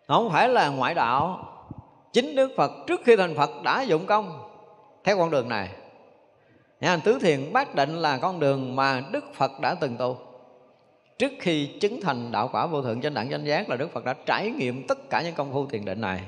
Không 0.07 0.29
phải 0.31 0.49
là 0.49 0.69
ngoại 0.69 0.93
đạo. 0.93 1.47
Chính 2.13 2.35
Đức 2.35 2.51
Phật 2.57 2.71
trước 2.87 3.01
khi 3.05 3.15
thành 3.15 3.35
Phật 3.35 3.49
đã 3.63 3.81
dụng 3.81 4.05
công 4.05 4.51
theo 5.03 5.17
con 5.17 5.31
đường 5.31 5.49
này. 5.49 5.69
Nha, 6.81 6.97
tứ 6.97 7.19
thiền 7.21 7.53
bát 7.53 7.75
định 7.75 7.95
là 7.95 8.17
con 8.17 8.39
đường 8.39 8.75
mà 8.75 9.01
Đức 9.11 9.33
Phật 9.33 9.59
đã 9.59 9.75
từng 9.75 9.97
tu. 9.97 10.17
Trước 11.19 11.31
khi 11.39 11.65
chứng 11.65 12.01
thành 12.01 12.31
đạo 12.31 12.49
quả 12.51 12.67
vô 12.67 12.81
thượng 12.81 13.01
trên 13.01 13.13
đẳng 13.13 13.31
danh 13.31 13.45
giác 13.45 13.69
là 13.69 13.75
Đức 13.75 13.93
Phật 13.93 14.05
đã 14.05 14.15
trải 14.25 14.49
nghiệm 14.49 14.87
tất 14.87 15.09
cả 15.09 15.21
những 15.21 15.35
công 15.35 15.53
phu 15.53 15.65
thiền 15.65 15.85
định 15.85 16.01
này. 16.01 16.21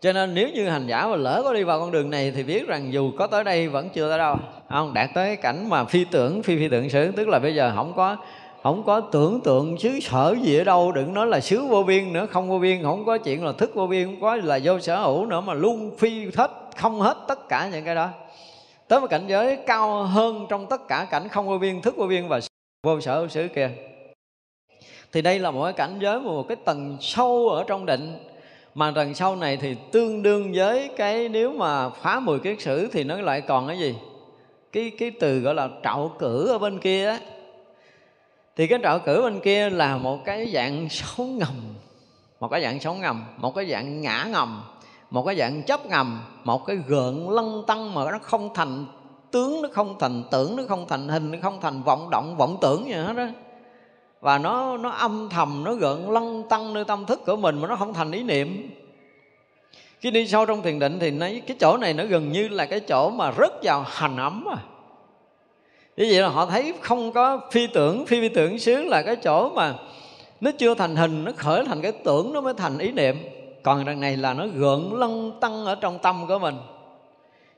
Cho 0.00 0.12
nên 0.12 0.34
nếu 0.34 0.48
như 0.54 0.68
hành 0.68 0.86
giả 0.86 1.06
mà 1.06 1.16
lỡ 1.16 1.40
có 1.44 1.54
đi 1.54 1.64
vào 1.64 1.80
con 1.80 1.90
đường 1.90 2.10
này 2.10 2.30
thì 2.30 2.42
biết 2.42 2.66
rằng 2.66 2.92
dù 2.92 3.12
có 3.18 3.26
tới 3.26 3.44
đây 3.44 3.68
vẫn 3.68 3.88
chưa 3.88 4.08
tới 4.08 4.18
đâu. 4.18 4.36
Không 4.68 4.94
đạt 4.94 5.10
tới 5.14 5.36
cảnh 5.36 5.68
mà 5.68 5.84
phi 5.84 6.04
tưởng 6.04 6.42
phi 6.42 6.56
phi 6.56 6.68
tưởng 6.68 6.90
xứ 6.90 7.12
tức 7.16 7.28
là 7.28 7.38
bây 7.38 7.54
giờ 7.54 7.72
không 7.74 7.92
có 7.96 8.16
không 8.62 8.82
có 8.86 9.00
tưởng 9.00 9.40
tượng 9.40 9.78
xứ 9.78 10.00
sở 10.00 10.36
gì 10.42 10.58
ở 10.58 10.64
đâu 10.64 10.92
đừng 10.92 11.14
nói 11.14 11.26
là 11.26 11.40
xứ 11.40 11.64
vô 11.64 11.82
biên 11.82 12.12
nữa 12.12 12.26
không 12.30 12.48
vô 12.48 12.58
biên 12.58 12.82
không 12.82 13.04
có 13.04 13.18
chuyện 13.18 13.44
là 13.44 13.52
thức 13.52 13.74
vô 13.74 13.86
biên 13.86 14.04
không 14.04 14.20
có 14.20 14.36
là 14.36 14.58
vô 14.62 14.80
sở 14.80 15.00
hữu 15.00 15.26
nữa 15.26 15.40
mà 15.40 15.54
luôn 15.54 15.96
phi 15.98 16.26
hết 16.36 16.50
không 16.76 17.00
hết 17.00 17.16
tất 17.28 17.48
cả 17.48 17.68
những 17.72 17.84
cái 17.84 17.94
đó 17.94 18.08
tới 18.88 19.00
một 19.00 19.06
cảnh 19.10 19.24
giới 19.26 19.56
cao 19.66 20.02
hơn 20.02 20.46
trong 20.48 20.66
tất 20.66 20.88
cả 20.88 21.06
cảnh 21.10 21.28
không 21.28 21.48
vô 21.48 21.58
biên, 21.58 21.82
thức 21.82 21.96
vô 21.96 22.06
biên 22.06 22.28
và 22.28 22.40
vô 22.82 23.00
sở 23.00 23.18
hữu 23.18 23.28
xứ 23.28 23.48
kia. 23.54 23.70
Thì 25.12 25.22
đây 25.22 25.38
là 25.38 25.50
một 25.50 25.64
cái 25.64 25.72
cảnh 25.72 25.98
giới 26.00 26.20
một 26.20 26.48
cái 26.48 26.56
tầng 26.64 26.96
sâu 27.00 27.48
ở 27.48 27.64
trong 27.66 27.86
định. 27.86 28.18
Mà 28.74 28.92
tầng 28.94 29.14
sâu 29.14 29.36
này 29.36 29.56
thì 29.56 29.76
tương 29.92 30.22
đương 30.22 30.52
với 30.54 30.90
cái 30.96 31.28
nếu 31.28 31.52
mà 31.52 31.90
phá 31.90 32.20
mười 32.20 32.38
kiết 32.38 32.60
sử 32.60 32.88
thì 32.92 33.04
nó 33.04 33.20
lại 33.20 33.40
còn 33.40 33.66
cái 33.68 33.78
gì? 33.78 33.94
Cái 34.72 34.92
cái 34.98 35.10
từ 35.20 35.38
gọi 35.40 35.54
là 35.54 35.68
trạo 35.84 36.12
cử 36.18 36.48
ở 36.48 36.58
bên 36.58 36.78
kia 36.78 37.06
á. 37.06 37.18
Thì 38.56 38.66
cái 38.66 38.78
trạo 38.82 38.98
cử 38.98 39.22
bên 39.22 39.40
kia 39.40 39.70
là 39.70 39.96
một 39.96 40.18
cái 40.24 40.50
dạng 40.54 40.88
sống 40.88 41.38
ngầm, 41.38 41.74
một 42.40 42.48
cái 42.48 42.62
dạng 42.62 42.80
sống 42.80 43.00
ngầm, 43.00 43.24
một 43.36 43.54
cái 43.54 43.66
dạng 43.66 44.00
ngã 44.00 44.24
ngầm 44.30 44.62
một 45.10 45.22
cái 45.22 45.36
dạng 45.36 45.62
chấp 45.62 45.86
ngầm, 45.86 46.20
một 46.44 46.66
cái 46.66 46.76
gợn 46.86 47.26
lân 47.30 47.64
tăng 47.66 47.94
mà 47.94 48.10
nó 48.10 48.18
không 48.22 48.54
thành 48.54 48.86
tướng, 49.30 49.62
nó 49.62 49.68
không 49.72 49.96
thành 49.98 50.22
tưởng, 50.30 50.56
nó 50.56 50.62
không 50.68 50.86
thành 50.88 51.08
hình, 51.08 51.30
nó 51.30 51.38
không 51.42 51.60
thành 51.60 51.82
vọng 51.82 52.10
động, 52.10 52.36
vọng 52.36 52.58
tưởng 52.60 52.86
gì 52.86 52.92
hết 52.92 53.12
đó 53.16 53.26
và 54.20 54.38
nó 54.38 54.76
nó 54.76 54.90
âm 54.90 55.28
thầm, 55.30 55.64
nó 55.64 55.74
gợn 55.74 55.98
lăng 56.08 56.42
tăng 56.48 56.74
nơi 56.74 56.84
tâm 56.84 57.06
thức 57.06 57.20
của 57.26 57.36
mình 57.36 57.60
mà 57.60 57.68
nó 57.68 57.76
không 57.76 57.94
thành 57.94 58.12
ý 58.12 58.22
niệm. 58.22 58.70
Khi 60.00 60.10
đi 60.10 60.26
sâu 60.26 60.46
trong 60.46 60.62
thiền 60.62 60.78
định 60.78 60.98
thì 60.98 61.10
nói 61.10 61.42
cái 61.46 61.56
chỗ 61.60 61.76
này 61.76 61.94
nó 61.94 62.04
gần 62.04 62.32
như 62.32 62.48
là 62.48 62.66
cái 62.66 62.80
chỗ 62.80 63.10
mà 63.10 63.30
rất 63.30 63.52
vào 63.62 63.84
hành 63.88 64.16
ấm 64.16 64.44
à 64.50 64.58
như 65.96 66.06
vậy 66.10 66.22
là 66.22 66.28
họ 66.28 66.46
thấy 66.46 66.74
không 66.80 67.12
có 67.12 67.40
phi 67.50 67.66
tưởng, 67.66 68.06
phi 68.06 68.20
phi 68.20 68.28
tưởng 68.28 68.58
xứ 68.58 68.84
là 68.84 69.02
cái 69.02 69.16
chỗ 69.16 69.48
mà 69.48 69.74
nó 70.40 70.50
chưa 70.58 70.74
thành 70.74 70.96
hình, 70.96 71.24
nó 71.24 71.32
khởi 71.36 71.64
thành 71.64 71.80
cái 71.82 71.92
tưởng, 71.92 72.32
nó 72.32 72.40
mới 72.40 72.54
thành 72.54 72.78
ý 72.78 72.92
niệm 72.92 73.16
còn 73.62 73.84
đằng 73.84 74.00
này 74.00 74.16
là 74.16 74.34
nó 74.34 74.46
gượng 74.46 74.98
lân 74.98 75.32
tăng 75.40 75.64
ở 75.64 75.74
trong 75.74 75.98
tâm 75.98 76.24
của 76.28 76.38
mình. 76.38 76.54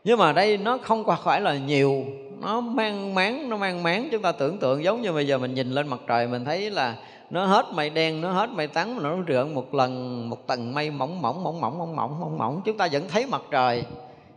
Nhưng 0.05 0.19
mà 0.19 0.33
đây 0.33 0.57
nó 0.57 0.79
không 0.83 1.05
qua 1.05 1.17
phải 1.25 1.41
là 1.41 1.55
nhiều, 1.55 2.05
nó 2.41 2.61
mang 2.61 3.15
máng, 3.15 3.49
nó 3.49 3.57
mang 3.57 3.83
máng. 3.83 4.09
Chúng 4.13 4.23
ta 4.23 4.33
tưởng 4.33 4.59
tượng 4.59 4.85
giống 4.85 5.03
như 5.03 5.13
bây 5.13 5.27
giờ 5.27 5.39
mình 5.39 5.55
nhìn 5.55 5.71
lên 5.71 5.89
mặt 5.89 6.01
trời, 6.07 6.29
mình 6.29 6.45
thấy 6.45 6.71
là 6.71 6.97
nó 7.31 7.47
hết 7.47 7.67
mây 7.75 7.91
đen, 7.91 8.21
nó 8.21 8.33
hết 8.33 8.51
mây 8.51 8.67
trắng, 8.67 9.03
nó 9.03 9.17
rượn 9.29 9.55
một 9.55 9.75
lần, 9.75 10.29
một 10.31 10.47
tầng 10.47 10.75
mây 10.75 10.91
mỏng 10.91 11.23
mỏng 11.23 11.45
mỏng 11.45 11.61
mỏng 11.61 11.79
mỏng 11.79 11.97
mỏng 11.97 12.21
mỏng 12.21 12.39
mỏng. 12.39 12.61
Chúng 12.65 12.77
ta 12.77 12.89
vẫn 12.93 13.09
thấy 13.09 13.27
mặt 13.27 13.43
trời, 13.51 13.85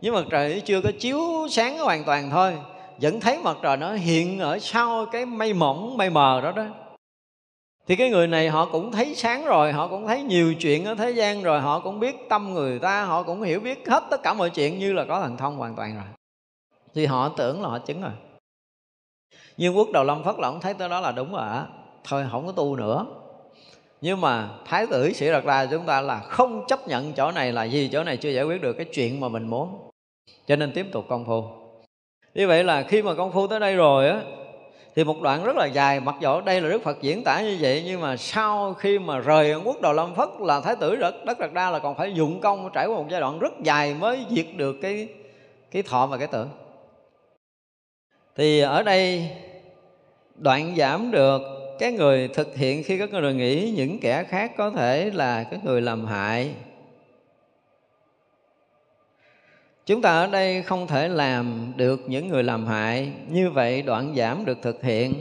nhưng 0.00 0.14
mặt 0.14 0.24
trời 0.30 0.62
chưa 0.64 0.80
có 0.80 0.90
chiếu 0.98 1.20
sáng 1.50 1.78
hoàn 1.78 2.04
toàn 2.04 2.30
thôi. 2.30 2.52
Vẫn 3.00 3.20
thấy 3.20 3.38
mặt 3.42 3.56
trời 3.62 3.76
nó 3.76 3.92
hiện 3.92 4.38
ở 4.38 4.58
sau 4.58 5.06
cái 5.12 5.26
mây 5.26 5.52
mỏng, 5.52 5.96
mây 5.96 6.10
mờ 6.10 6.40
đó 6.40 6.52
đó 6.52 6.64
thì 7.86 7.96
cái 7.96 8.10
người 8.10 8.26
này 8.26 8.48
họ 8.48 8.68
cũng 8.72 8.92
thấy 8.92 9.14
sáng 9.14 9.44
rồi, 9.44 9.72
họ 9.72 9.88
cũng 9.88 10.06
thấy 10.06 10.22
nhiều 10.22 10.54
chuyện 10.54 10.84
ở 10.84 10.94
thế 10.94 11.10
gian 11.10 11.42
rồi, 11.42 11.60
họ 11.60 11.80
cũng 11.80 12.00
biết 12.00 12.16
tâm 12.28 12.54
người 12.54 12.78
ta, 12.78 13.04
họ 13.04 13.22
cũng 13.22 13.42
hiểu 13.42 13.60
biết 13.60 13.88
hết 13.88 14.04
tất 14.10 14.22
cả 14.22 14.34
mọi 14.34 14.50
chuyện 14.50 14.78
như 14.78 14.92
là 14.92 15.04
có 15.04 15.20
thần 15.20 15.36
thông 15.36 15.56
hoàn 15.56 15.76
toàn 15.76 15.94
rồi. 15.94 16.04
Thì 16.94 17.06
họ 17.06 17.28
tưởng 17.28 17.62
là 17.62 17.68
họ 17.68 17.78
chứng 17.78 18.02
rồi. 18.02 18.12
Nhưng 19.56 19.76
quốc 19.76 19.88
đầu 19.92 20.04
lâm 20.04 20.24
phất 20.24 20.34
là 20.38 20.48
ông 20.48 20.60
thấy 20.60 20.74
tới 20.74 20.88
đó 20.88 21.00
là 21.00 21.12
đúng 21.12 21.32
rồi 21.32 21.48
á. 21.48 21.66
Thôi, 22.04 22.26
không 22.30 22.46
có 22.46 22.52
tu 22.52 22.76
nữa. 22.76 23.06
Nhưng 24.00 24.20
mà 24.20 24.48
thái 24.64 24.86
tử 24.86 25.12
sĩ 25.12 25.30
đạt 25.30 25.44
la 25.44 25.66
chúng 25.66 25.86
ta 25.86 26.00
là 26.00 26.20
không 26.20 26.64
chấp 26.68 26.88
nhận 26.88 27.12
chỗ 27.12 27.30
này 27.30 27.52
là 27.52 27.64
gì, 27.64 27.88
chỗ 27.92 28.04
này 28.04 28.16
chưa 28.16 28.30
giải 28.30 28.44
quyết 28.44 28.62
được 28.62 28.72
cái 28.72 28.86
chuyện 28.94 29.20
mà 29.20 29.28
mình 29.28 29.48
muốn. 29.48 29.90
Cho 30.46 30.56
nên 30.56 30.72
tiếp 30.72 30.86
tục 30.92 31.04
công 31.08 31.24
phu. 31.24 31.44
Như 32.34 32.48
vậy 32.48 32.64
là 32.64 32.82
khi 32.82 33.02
mà 33.02 33.14
công 33.14 33.32
phu 33.32 33.46
tới 33.46 33.60
đây 33.60 33.76
rồi 33.76 34.08
á 34.08 34.20
thì 34.96 35.04
một 35.04 35.22
đoạn 35.22 35.44
rất 35.44 35.56
là 35.56 35.66
dài, 35.66 36.00
mặc 36.00 36.14
dù 36.20 36.40
đây 36.40 36.60
là 36.60 36.68
đức 36.68 36.82
phật 36.82 37.02
diễn 37.02 37.24
tả 37.24 37.40
như 37.40 37.56
vậy, 37.60 37.82
nhưng 37.86 38.00
mà 38.00 38.16
sau 38.16 38.74
khi 38.74 38.98
mà 38.98 39.18
rời 39.18 39.54
quốc 39.64 39.80
đầu 39.80 39.92
lâm 39.92 40.14
phất 40.14 40.28
là 40.40 40.60
thái 40.60 40.76
tử 40.76 40.96
đất 40.96 41.24
đất 41.24 41.38
đạt 41.38 41.52
đa 41.52 41.70
là 41.70 41.78
còn 41.78 41.94
phải 41.94 42.12
dụng 42.14 42.40
công 42.40 42.70
trải 42.74 42.86
qua 42.86 42.96
một 42.96 43.06
giai 43.10 43.20
đoạn 43.20 43.38
rất 43.38 43.52
dài 43.62 43.94
mới 43.94 44.24
diệt 44.30 44.46
được 44.56 44.76
cái 44.82 45.08
cái 45.70 45.82
thọ 45.82 46.06
và 46.06 46.16
cái 46.16 46.26
tưởng. 46.26 46.48
Thì 48.36 48.60
ở 48.60 48.82
đây 48.82 49.30
đoạn 50.34 50.74
giảm 50.76 51.10
được 51.10 51.42
cái 51.78 51.92
người 51.92 52.28
thực 52.28 52.56
hiện 52.56 52.82
khi 52.82 52.98
các 52.98 53.10
người 53.12 53.34
nghĩ 53.34 53.72
những 53.76 53.98
kẻ 54.00 54.24
khác 54.24 54.52
có 54.56 54.70
thể 54.70 55.10
là 55.14 55.44
cái 55.44 55.60
người 55.64 55.80
làm 55.80 56.06
hại. 56.06 56.54
Chúng 59.86 60.02
ta 60.02 60.10
ở 60.10 60.26
đây 60.26 60.62
không 60.62 60.86
thể 60.86 61.08
làm 61.08 61.72
được 61.76 62.00
những 62.06 62.28
người 62.28 62.42
làm 62.42 62.66
hại. 62.66 63.12
Như 63.28 63.50
vậy 63.50 63.82
đoạn 63.82 64.14
giảm 64.16 64.44
được 64.44 64.58
thực 64.62 64.82
hiện. 64.82 65.14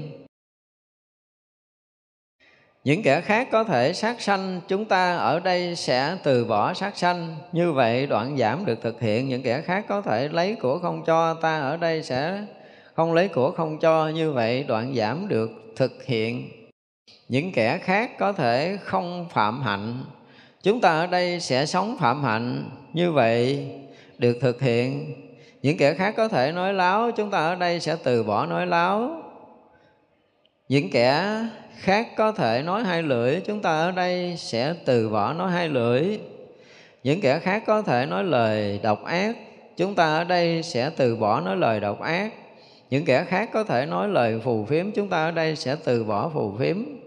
Những 2.83 3.03
kẻ 3.03 3.21
khác 3.21 3.47
có 3.51 3.63
thể 3.63 3.93
sát 3.93 4.21
sanh. 4.21 4.61
Chúng 4.67 4.85
ta 4.85 5.17
ở 5.17 5.39
đây 5.39 5.75
sẽ 5.75 6.17
từ 6.23 6.45
bỏ 6.45 6.73
sát 6.73 6.97
sanh. 6.97 7.35
Như 7.51 7.71
vậy 7.71 8.07
đoạn 8.07 8.37
giảm 8.37 8.65
được 8.65 8.81
thực 8.81 9.01
hiện. 9.01 9.29
Những 9.29 9.41
kẻ 9.41 9.61
khác 9.61 9.85
có 9.87 10.01
thể 10.01 10.27
lấy 10.27 10.55
của 10.55 10.79
không 10.79 11.03
cho. 11.05 11.33
Ta 11.33 11.59
ở 11.59 11.77
đây 11.77 12.03
sẽ 12.03 12.45
không 12.93 13.13
lấy 13.13 13.27
của 13.27 13.51
không 13.51 13.79
cho. 13.79 14.07
Như 14.07 14.31
vậy 14.31 14.63
đoạn 14.63 14.95
giảm 14.95 15.27
được 15.27 15.51
thực 15.75 16.03
hiện. 16.05 16.49
Những 17.29 17.51
kẻ 17.51 17.77
khác 17.77 18.11
có 18.19 18.33
thể 18.33 18.77
không 18.83 19.29
phạm 19.29 19.61
hạnh. 19.61 20.03
Chúng 20.63 20.81
ta 20.81 20.89
ở 20.89 21.07
đây 21.07 21.39
sẽ 21.39 21.65
sống 21.65 21.97
phạm 21.99 22.23
hạnh. 22.23 22.69
Như 22.93 23.11
vậy 23.11 23.67
được 24.23 24.37
thực 24.41 24.61
hiện. 24.61 25.13
Những 25.61 25.77
kẻ 25.77 25.93
khác 25.93 26.13
có 26.17 26.27
thể 26.27 26.51
nói 26.51 26.73
láo, 26.73 27.11
chúng 27.11 27.31
ta 27.31 27.37
ở 27.37 27.55
đây 27.55 27.79
sẽ 27.79 27.95
từ 28.03 28.23
bỏ 28.23 28.45
nói 28.45 28.67
láo. 28.67 29.23
Những 30.69 30.89
kẻ 30.91 31.37
khác 31.79 32.07
có 32.17 32.31
thể 32.31 32.61
nói 32.65 32.83
hai 32.83 33.03
lưỡi, 33.03 33.39
chúng 33.45 33.61
ta 33.61 33.69
ở 33.69 33.91
đây 33.91 34.35
sẽ 34.37 34.75
từ 34.85 35.09
bỏ 35.09 35.33
nói 35.33 35.51
hai 35.51 35.69
lưỡi. 35.69 36.19
Những 37.03 37.21
kẻ 37.21 37.39
khác 37.39 37.63
có 37.67 37.81
thể 37.81 38.05
nói 38.05 38.23
lời 38.23 38.79
độc 38.83 39.03
ác, 39.03 39.35
chúng 39.77 39.95
ta 39.95 40.05
ở 40.05 40.23
đây 40.23 40.63
sẽ 40.63 40.89
từ 40.97 41.15
bỏ 41.15 41.41
nói 41.41 41.57
lời 41.57 41.79
độc 41.79 42.01
ác. 42.01 42.31
Những 42.89 43.05
kẻ 43.05 43.23
khác 43.23 43.49
có 43.53 43.63
thể 43.63 43.85
nói 43.85 44.07
lời 44.07 44.39
phù 44.43 44.65
phiếm, 44.65 44.91
chúng 44.91 45.09
ta 45.09 45.25
ở 45.25 45.31
đây 45.31 45.55
sẽ 45.55 45.75
từ 45.83 46.03
bỏ 46.03 46.29
phù 46.33 46.53
phiếm 46.59 47.02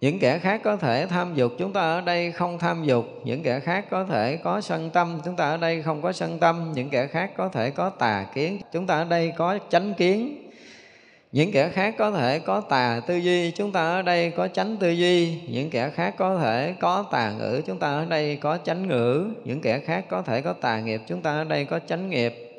những 0.00 0.18
kẻ 0.18 0.38
khác 0.38 0.60
có 0.64 0.76
thể 0.76 1.06
tham 1.06 1.34
dục 1.34 1.52
chúng 1.58 1.72
ta 1.72 1.80
ở 1.80 2.00
đây 2.00 2.32
không 2.32 2.58
tham 2.58 2.84
dục. 2.84 3.06
Những 3.24 3.42
kẻ 3.42 3.60
khác 3.60 3.84
có 3.90 4.04
thể 4.04 4.36
có 4.36 4.60
sân 4.60 4.90
tâm, 4.90 5.20
chúng 5.24 5.36
ta 5.36 5.50
ở 5.50 5.56
đây 5.56 5.82
không 5.82 6.02
có 6.02 6.12
sân 6.12 6.38
tâm. 6.38 6.72
Những 6.74 6.88
kẻ 6.88 7.06
khác 7.06 7.30
có 7.36 7.48
thể 7.48 7.70
có 7.70 7.90
tà 7.90 8.26
kiến, 8.34 8.60
chúng 8.72 8.86
ta 8.86 8.96
ở 8.96 9.04
đây 9.04 9.32
có 9.36 9.58
chánh 9.70 9.94
kiến. 9.94 10.46
Những 11.32 11.52
kẻ 11.52 11.68
khác 11.68 11.94
có 11.98 12.10
thể 12.10 12.38
có 12.38 12.60
tà 12.60 13.00
tư 13.06 13.16
duy, 13.16 13.50
chúng 13.50 13.72
ta 13.72 13.80
ở 13.80 14.02
đây 14.02 14.30
có 14.30 14.48
chánh 14.48 14.76
tư 14.76 14.90
duy. 14.90 15.40
Những 15.48 15.70
kẻ 15.70 15.90
khác 15.90 16.14
có 16.18 16.38
thể 16.38 16.74
có 16.80 17.04
tà 17.10 17.32
ngữ, 17.38 17.62
chúng 17.66 17.78
ta 17.78 17.88
ở 17.88 18.04
đây 18.04 18.36
có 18.36 18.58
chánh 18.64 18.88
ngữ. 18.88 19.26
Những 19.44 19.60
kẻ 19.60 19.78
khác 19.78 20.04
có 20.08 20.22
thể 20.22 20.40
có 20.40 20.52
tà 20.52 20.80
nghiệp, 20.80 21.00
chúng 21.06 21.22
ta 21.22 21.30
ở 21.32 21.44
đây 21.44 21.64
có 21.64 21.78
chánh 21.86 22.10
nghiệp 22.10 22.49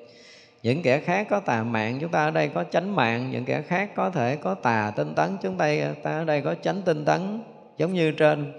những 0.63 0.81
kẻ 0.81 0.99
khác 0.99 1.27
có 1.29 1.39
tà 1.39 1.63
mạng 1.63 1.97
chúng 2.01 2.11
ta 2.11 2.25
ở 2.25 2.31
đây 2.31 2.47
có 2.47 2.63
chánh 2.63 2.95
mạng. 2.95 3.31
Những 3.31 3.45
kẻ 3.45 3.61
khác 3.61 3.89
có 3.95 4.09
thể 4.09 4.35
có 4.35 4.53
tà 4.53 4.91
tinh 4.95 5.13
tấn 5.15 5.38
chúng 5.41 5.57
ta, 5.57 5.69
ta 6.03 6.11
ở 6.11 6.25
đây 6.25 6.41
có 6.41 6.55
chánh 6.61 6.81
tinh 6.81 7.05
tấn 7.05 7.43
giống 7.77 7.93
như 7.93 8.11
trên. 8.11 8.53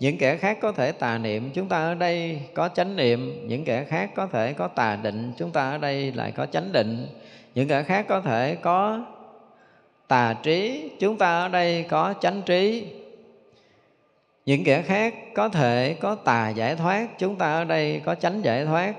Những 0.00 0.18
kẻ 0.18 0.36
khác 0.36 0.58
có 0.60 0.72
thể 0.72 0.92
tà 0.92 1.18
niệm 1.18 1.50
chúng 1.54 1.68
ta 1.68 1.78
ở 1.78 1.94
đây 1.94 2.40
có 2.54 2.68
chánh 2.68 2.96
niệm. 2.96 3.48
Những 3.48 3.64
kẻ 3.64 3.84
khác 3.84 4.10
có 4.14 4.26
thể 4.26 4.52
có 4.52 4.68
tà 4.68 4.96
định 4.96 5.32
chúng 5.36 5.50
ta 5.50 5.70
ở 5.70 5.78
đây 5.78 6.12
lại 6.12 6.32
có 6.36 6.46
chánh 6.46 6.72
định. 6.72 7.06
Những 7.54 7.68
kẻ 7.68 7.82
khác 7.82 8.06
có 8.08 8.20
thể 8.20 8.56
có 8.62 9.04
tà 10.08 10.34
trí 10.42 10.90
chúng 11.00 11.18
ta 11.18 11.40
ở 11.40 11.48
đây 11.48 11.84
có 11.88 12.14
chánh 12.20 12.42
trí. 12.42 12.86
Những 14.46 14.64
kẻ 14.64 14.82
khác 14.82 15.14
có 15.34 15.48
thể 15.48 15.96
có 16.00 16.14
tà 16.14 16.48
giải 16.48 16.76
thoát 16.76 17.18
chúng 17.18 17.36
ta 17.36 17.52
ở 17.52 17.64
đây 17.64 18.02
có 18.04 18.14
chánh 18.14 18.44
giải 18.44 18.64
thoát 18.64 18.94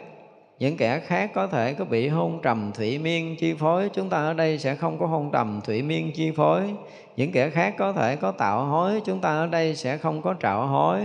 những 0.60 0.78
kẻ 0.78 1.00
khác 1.00 1.32
có 1.34 1.48
thể 1.48 1.74
có 1.74 1.86
bị 1.86 2.08
hôn 2.08 2.40
trầm 2.42 2.72
thủy 2.74 2.98
miên 2.98 3.36
chi 3.36 3.54
phối, 3.54 3.90
chúng 3.94 4.10
ta 4.10 4.18
ở 4.18 4.34
đây 4.34 4.60
sẽ 4.60 4.76
không 4.76 5.00
có 5.00 5.06
hôn 5.06 5.32
trầm 5.32 5.62
thủy 5.66 5.82
miên 5.82 6.12
chi 6.12 6.32
phối. 6.32 6.74
Những 7.18 7.32
kẻ 7.32 7.50
khác 7.50 7.74
có 7.78 7.94
thể 7.94 8.16
có 8.16 8.32
tạo 8.32 8.66
hối, 8.66 9.02
chúng 9.06 9.22
ta 9.22 9.30
ở 9.30 9.48
đây 9.48 9.76
sẽ 9.76 9.98
không 9.98 10.22
có 10.22 10.36
trạo 10.42 10.68
hối. 10.68 11.00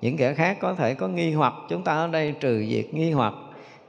Những 0.00 0.16
kẻ 0.16 0.34
khác 0.34 0.56
có 0.60 0.74
thể 0.74 0.94
có 0.94 1.08
nghi 1.08 1.32
hoặc, 1.32 1.54
chúng 1.68 1.82
ta 1.82 1.94
ở 1.94 2.08
đây 2.08 2.34
trừ 2.40 2.66
diệt 2.70 2.94
nghi 2.94 3.10
hoặc. 3.10 3.34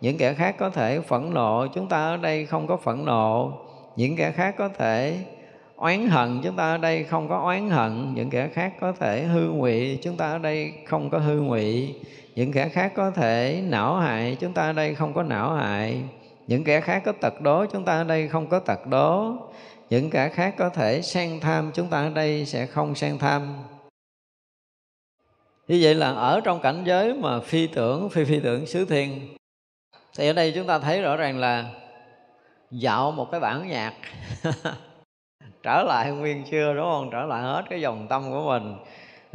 Những 0.02 0.18
kẻ 0.18 0.34
khác 0.34 0.56
có 0.58 0.70
thể 0.70 1.00
phẫn 1.00 1.34
nộ, 1.34 1.68
chúng 1.74 1.88
ta 1.88 2.06
ở 2.06 2.18
đây 2.18 2.46
không 2.46 2.68
có 2.68 2.78
phẫn 2.78 3.06
nộ. 3.06 3.52
Những 3.96 4.16
kẻ 4.16 4.32
khác 4.32 4.56
có 4.58 4.70
thể 4.70 5.18
oán 5.76 6.08
hận, 6.08 6.42
chúng 6.44 6.56
ta 6.56 6.72
ở 6.72 6.78
đây 6.78 7.04
không 7.04 7.30
có 7.30 7.38
oán 7.38 7.70
hận. 7.70 8.14
Những 8.16 8.30
kẻ 8.30 8.48
khác 8.54 8.74
có 8.80 8.92
thể 8.92 9.24
hư 9.24 9.50
ngụy, 9.50 10.00
chúng 10.02 10.18
ta 10.18 10.32
ở 10.32 10.38
đây 10.38 10.74
không 10.86 11.10
có 11.10 11.18
hư 11.18 11.40
ngụy 11.40 11.96
những 12.36 12.52
kẻ 12.52 12.70
khác 12.70 12.92
có 12.96 13.12
thể 13.12 13.64
não 13.68 13.96
hại 13.96 14.38
chúng 14.40 14.54
ta 14.54 14.62
ở 14.62 14.74
đây 14.74 14.96
không 14.96 15.14
có 15.14 15.24
não 15.24 15.56
hại. 15.56 16.02
Những 16.48 16.64
kẻ 16.64 16.82
khác 16.82 17.02
có 17.06 17.12
tật 17.22 17.42
đố 17.42 17.66
chúng 17.66 17.86
ta 17.86 17.98
ở 17.98 18.04
đây 18.04 18.28
không 18.28 18.50
có 18.50 18.60
tật 18.60 18.88
đố. 18.88 19.34
Những 19.90 20.10
kẻ 20.10 20.30
khác 20.30 20.56
có 20.58 20.70
thể 20.70 21.02
sang 21.02 21.40
tham 21.40 21.72
chúng 21.74 21.88
ta 21.88 22.02
ở 22.02 22.10
đây 22.10 22.46
sẽ 22.46 22.66
không 22.66 22.96
sang 22.96 23.20
tham. 23.20 23.64
Như 25.68 25.80
vậy 25.82 25.96
là 25.96 26.12
ở 26.12 26.42
trong 26.44 26.62
cảnh 26.62 26.84
giới 26.86 27.14
mà 27.14 27.40
phi 27.40 27.68
tưởng, 27.68 28.10
phi 28.10 28.24
phi 28.24 28.40
tưởng 28.40 28.66
xứ 28.66 28.86
thiên, 28.86 29.36
thì 30.18 30.28
ở 30.28 30.34
đây 30.34 30.52
chúng 30.56 30.68
ta 30.68 30.80
thấy 30.80 31.02
rõ 31.02 31.16
ràng 31.16 31.40
là 31.40 31.66
dạo 32.72 33.12
một 33.12 33.32
cái 33.32 33.40
bản 33.40 33.68
nhạc. 33.68 33.94
Trở 35.64 35.84
lại 35.84 36.12
nguyên 36.12 36.46
xưa 36.46 36.74
đúng 36.74 36.86
không? 36.86 37.10
Trở 37.12 37.26
lại 37.26 37.44
hết 37.44 37.64
cái 37.70 37.82
dòng 37.82 38.08
tâm 38.08 38.32
của 38.32 38.44
mình 38.48 38.76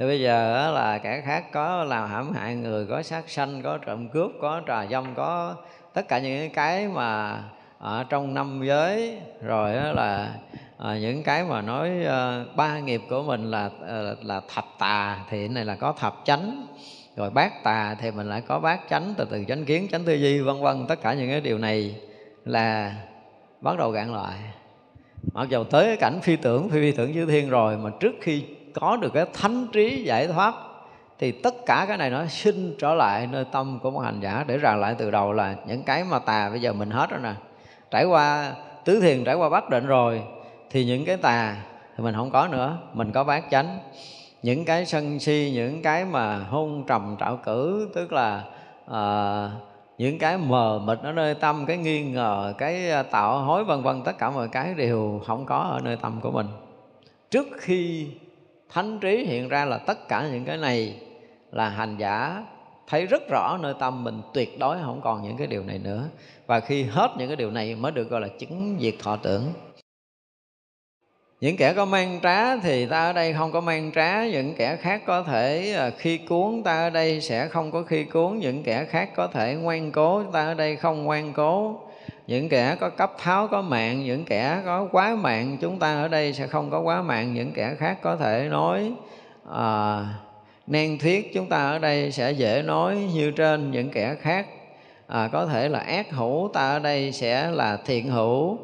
thì 0.01 0.07
bây 0.07 0.21
giờ 0.21 0.71
là 0.75 0.99
kẻ 0.99 1.21
khác 1.21 1.53
có 1.53 1.85
làm 1.85 2.11
hãm 2.11 2.33
hại 2.33 2.55
người 2.55 2.87
có 2.87 3.03
sát 3.03 3.31
sanh 3.31 3.63
có 3.63 3.79
trộm 3.79 4.09
cướp 4.09 4.31
có 4.41 4.63
trà 4.67 4.87
dâm 4.87 5.15
có 5.15 5.55
tất 5.95 6.09
cả 6.09 6.19
những 6.19 6.51
cái 6.51 6.89
mà 6.89 7.39
ở 7.79 8.05
trong 8.09 8.35
năm 8.35 8.63
giới. 8.65 9.19
Rồi 9.43 9.73
là 9.95 10.35
à, 10.79 10.99
những 10.99 11.23
cái 11.23 11.45
mà 11.45 11.63
nói 11.63 12.05
à, 12.05 12.45
ba 12.57 12.79
nghiệp 12.79 13.01
của 13.11 13.23
mình 13.23 13.51
là 13.51 13.71
ờ, 13.81 14.17
là 14.23 14.41
thập 14.55 14.65
tà 14.79 15.19
thì 15.31 15.49
này 15.49 15.65
là 15.65 15.75
có 15.75 15.93
thập 15.93 16.15
chánh. 16.25 16.67
Rồi 17.17 17.31
bát 17.31 17.65
tà 17.65 17.97
thì 18.01 18.11
mình 18.11 18.29
lại 18.29 18.41
có 18.41 18.61
bát 18.61 18.81
chánh 18.91 19.15
từ 19.17 19.25
từ 19.31 19.45
chánh 19.49 19.65
kiến 19.65 19.89
chánh 19.93 20.05
tư 20.05 20.15
duy 20.15 20.41
vân 20.41 20.61
vân 20.61 20.87
tất 20.87 21.03
cả 21.03 21.15
những 21.15 21.31
cái 21.31 21.41
điều 21.41 21.59
này 21.59 21.97
là 22.45 22.95
bắt 23.61 23.79
đầu 23.79 23.91
gạn 23.91 24.13
loại 24.13 24.37
mặc 25.33 25.49
dù 25.49 25.65
tới 25.65 25.87
cái 25.87 25.97
cảnh 25.97 26.21
phi 26.23 26.37
tưởng 26.37 26.71
phi 26.71 26.81
phi 26.81 26.93
tưởng 26.93 27.15
chư 27.15 27.27
thiên 27.27 27.51
rồi 27.51 27.77
mà 27.77 27.91
trước 28.01 28.15
khi 28.21 28.45
có 28.75 28.97
được 28.97 29.13
cái 29.15 29.27
thánh 29.33 29.67
trí 29.73 30.03
giải 30.05 30.27
thoát 30.27 30.55
thì 31.19 31.33
tất 31.33 31.55
cả 31.67 31.85
cái 31.89 31.97
này 31.97 32.11
nó 32.11 32.27
sinh 32.27 32.75
trở 32.79 32.95
lại 32.95 33.27
nơi 33.27 33.45
tâm 33.53 33.79
của 33.83 33.91
một 33.91 34.01
hành 34.01 34.21
giả 34.21 34.45
để 34.47 34.59
rằng 34.59 34.81
lại 34.81 34.95
từ 34.99 35.11
đầu 35.11 35.33
là 35.33 35.55
những 35.67 35.83
cái 35.83 36.05
mà 36.05 36.19
tà 36.19 36.51
bây 36.51 36.61
giờ 36.61 36.73
mình 36.73 36.91
hết 36.91 37.11
rồi 37.11 37.21
nè. 37.23 37.33
Trải 37.91 38.05
qua 38.05 38.53
tứ 38.85 39.01
thiền 39.01 39.25
trải 39.25 39.35
qua 39.35 39.49
bát 39.49 39.71
định 39.71 39.87
rồi 39.87 40.23
thì 40.71 40.85
những 40.85 41.05
cái 41.05 41.17
tà 41.17 41.57
thì 41.97 42.05
mình 42.05 42.15
không 42.15 42.31
có 42.31 42.49
nữa 42.49 42.79
mình 42.93 43.13
có 43.13 43.25
bát 43.25 43.45
chánh. 43.51 43.79
Những 44.43 44.65
cái 44.65 44.87
sân 44.87 45.19
si 45.19 45.51
những 45.55 45.83
cái 45.83 46.05
mà 46.05 46.39
hôn 46.39 46.85
trầm 46.87 47.17
trạo 47.21 47.37
cử 47.37 47.91
tức 47.95 48.13
là 48.13 48.45
uh, 48.91 49.71
những 49.99 50.19
cái 50.19 50.39
mờ 50.39 50.81
mịt 50.85 50.99
ở 51.03 51.13
nơi 51.13 51.35
tâm 51.35 51.67
cái 51.67 51.77
nghi 51.77 52.03
ngờ 52.03 52.55
cái 52.59 52.91
ờ, 52.91 53.03
tạo 53.03 53.39
hối 53.39 53.65
vân 53.65 53.83
vân 53.83 54.03
tất 54.03 54.19
cả 54.19 54.31
mọi 54.31 54.49
cái 54.49 54.75
đều 54.75 55.21
không 55.27 55.47
có 55.47 55.57
ở 55.57 55.81
nơi 55.85 55.97
tâm 55.97 56.21
của 56.21 56.31
mình. 56.31 56.47
Trước 57.31 57.47
khi 57.59 58.07
thánh 58.73 58.99
trí 59.01 59.25
hiện 59.25 59.49
ra 59.49 59.65
là 59.65 59.79
tất 59.79 60.09
cả 60.09 60.29
những 60.33 60.45
cái 60.45 60.57
này 60.57 61.01
là 61.53 61.69
hành 61.69 61.97
giả 61.99 62.45
thấy 62.87 63.07
rất 63.07 63.23
rõ 63.29 63.59
nơi 63.61 63.75
tâm 63.79 64.05
mình, 64.05 64.23
tuyệt 64.35 64.59
đối 64.59 64.77
không 64.83 65.01
còn 65.05 65.23
những 65.23 65.37
cái 65.37 65.47
điều 65.47 65.65
này 65.65 65.79
nữa. 65.79 66.09
Và 66.47 66.61
khi 66.61 66.83
hết 66.83 67.11
những 67.19 67.29
cái 67.29 67.37
điều 67.37 67.51
này 67.51 67.75
mới 67.75 67.93
được 67.93 68.11
gọi 68.11 68.21
là 68.21 68.29
chứng 68.29 68.77
diệt 68.81 68.95
thọ 68.99 69.17
tưởng. 69.17 69.53
Những 71.41 71.57
kẻ 71.57 71.73
có 71.75 71.85
mang 71.85 72.21
trá 72.23 72.57
thì 72.57 72.87
ta 72.87 73.07
ở 73.07 73.13
đây 73.13 73.33
không 73.33 73.53
có 73.53 73.61
mang 73.61 73.93
trá. 73.95 74.25
Những 74.27 74.55
kẻ 74.55 74.77
khác 74.77 75.03
có 75.07 75.23
thể 75.23 75.75
à, 75.77 75.91
khi 75.99 76.19
cuốn 76.19 76.63
ta 76.65 76.81
ở 76.81 76.91
đây 76.91 77.21
sẽ 77.21 77.49
không 77.49 77.71
có 77.71 77.83
khi 77.83 78.05
cuốn. 78.05 78.39
Những 78.39 78.63
kẻ 78.63 78.85
khác 78.85 79.11
có 79.17 79.27
thể 79.27 79.55
ngoan 79.55 79.93
cố, 79.93 80.23
ta 80.33 80.45
ở 80.45 80.55
đây 80.55 80.77
không 80.77 81.05
ngoan 81.05 81.33
cố 81.33 81.81
những 82.31 82.48
kẻ 82.48 82.77
có 82.81 82.90
cấp 82.90 83.12
tháo 83.19 83.48
có 83.48 83.62
mạng 83.62 84.05
những 84.05 84.24
kẻ 84.24 84.62
có 84.65 84.89
quá 84.93 85.16
mạng 85.16 85.57
chúng 85.61 85.78
ta 85.78 85.94
ở 85.94 86.09
đây 86.09 86.32
sẽ 86.32 86.47
không 86.47 86.70
có 86.70 86.81
quá 86.81 87.02
mạng. 87.02 87.35
Những 87.35 87.52
kẻ 87.52 87.74
khác 87.78 87.98
có 88.02 88.16
thể 88.16 88.48
nói 88.51 88.93
à, 89.52 90.05
nan 90.66 90.98
thuyết 90.98 91.35
chúng 91.35 91.48
ta 91.48 91.70
ở 91.70 91.78
đây 91.78 92.12
sẽ 92.12 92.32
dễ 92.32 92.62
nói 92.62 93.09
như 93.15 93.31
trên. 93.31 93.70
Những 93.70 93.90
kẻ 93.90 94.15
khác 94.20 94.47
à, 95.07 95.28
có 95.32 95.47
thể 95.47 95.69
là 95.69 95.78
ác 95.78 96.11
hữu 96.11 96.51
ta 96.52 96.70
ở 96.70 96.78
đây 96.78 97.12
sẽ 97.12 97.51
là 97.51 97.77
thiện 97.77 98.11
hữu. 98.11 98.59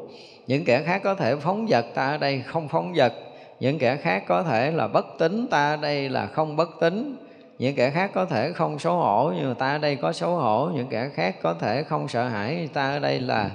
Những 0.47 0.65
kẻ 0.65 0.81
khác 0.85 1.01
có 1.03 1.15
thể 1.15 1.35
phóng 1.35 1.65
vật 1.69 1.85
ta 1.93 2.07
ở 2.07 2.17
đây 2.17 2.43
không 2.45 2.67
phóng 2.67 2.93
vật. 2.95 3.13
Những 3.59 3.79
kẻ 3.79 3.95
khác 3.95 4.23
có 4.27 4.43
thể 4.43 4.71
là 4.71 4.87
bất 4.87 5.05
tính 5.19 5.47
ta 5.51 5.69
ở 5.69 5.77
đây 5.77 6.09
là 6.09 6.25
không 6.25 6.55
bất 6.55 6.69
tính 6.79 7.26
những 7.59 7.75
kẻ 7.75 7.89
khác 7.89 8.11
có 8.13 8.25
thể 8.25 8.51
không 8.53 8.79
xấu 8.79 8.95
hổ 8.95 9.31
nhưng 9.35 9.47
mà 9.47 9.53
ta 9.53 9.71
ở 9.71 9.77
đây 9.77 9.95
có 9.95 10.13
xấu 10.13 10.35
hổ 10.35 10.69
những 10.75 10.87
kẻ 10.87 11.09
khác 11.15 11.35
có 11.41 11.53
thể 11.53 11.83
không 11.83 12.07
sợ 12.07 12.27
hãi 12.27 12.69
ta 12.73 12.91
ở 12.91 12.99
đây 12.99 13.19
là 13.19 13.49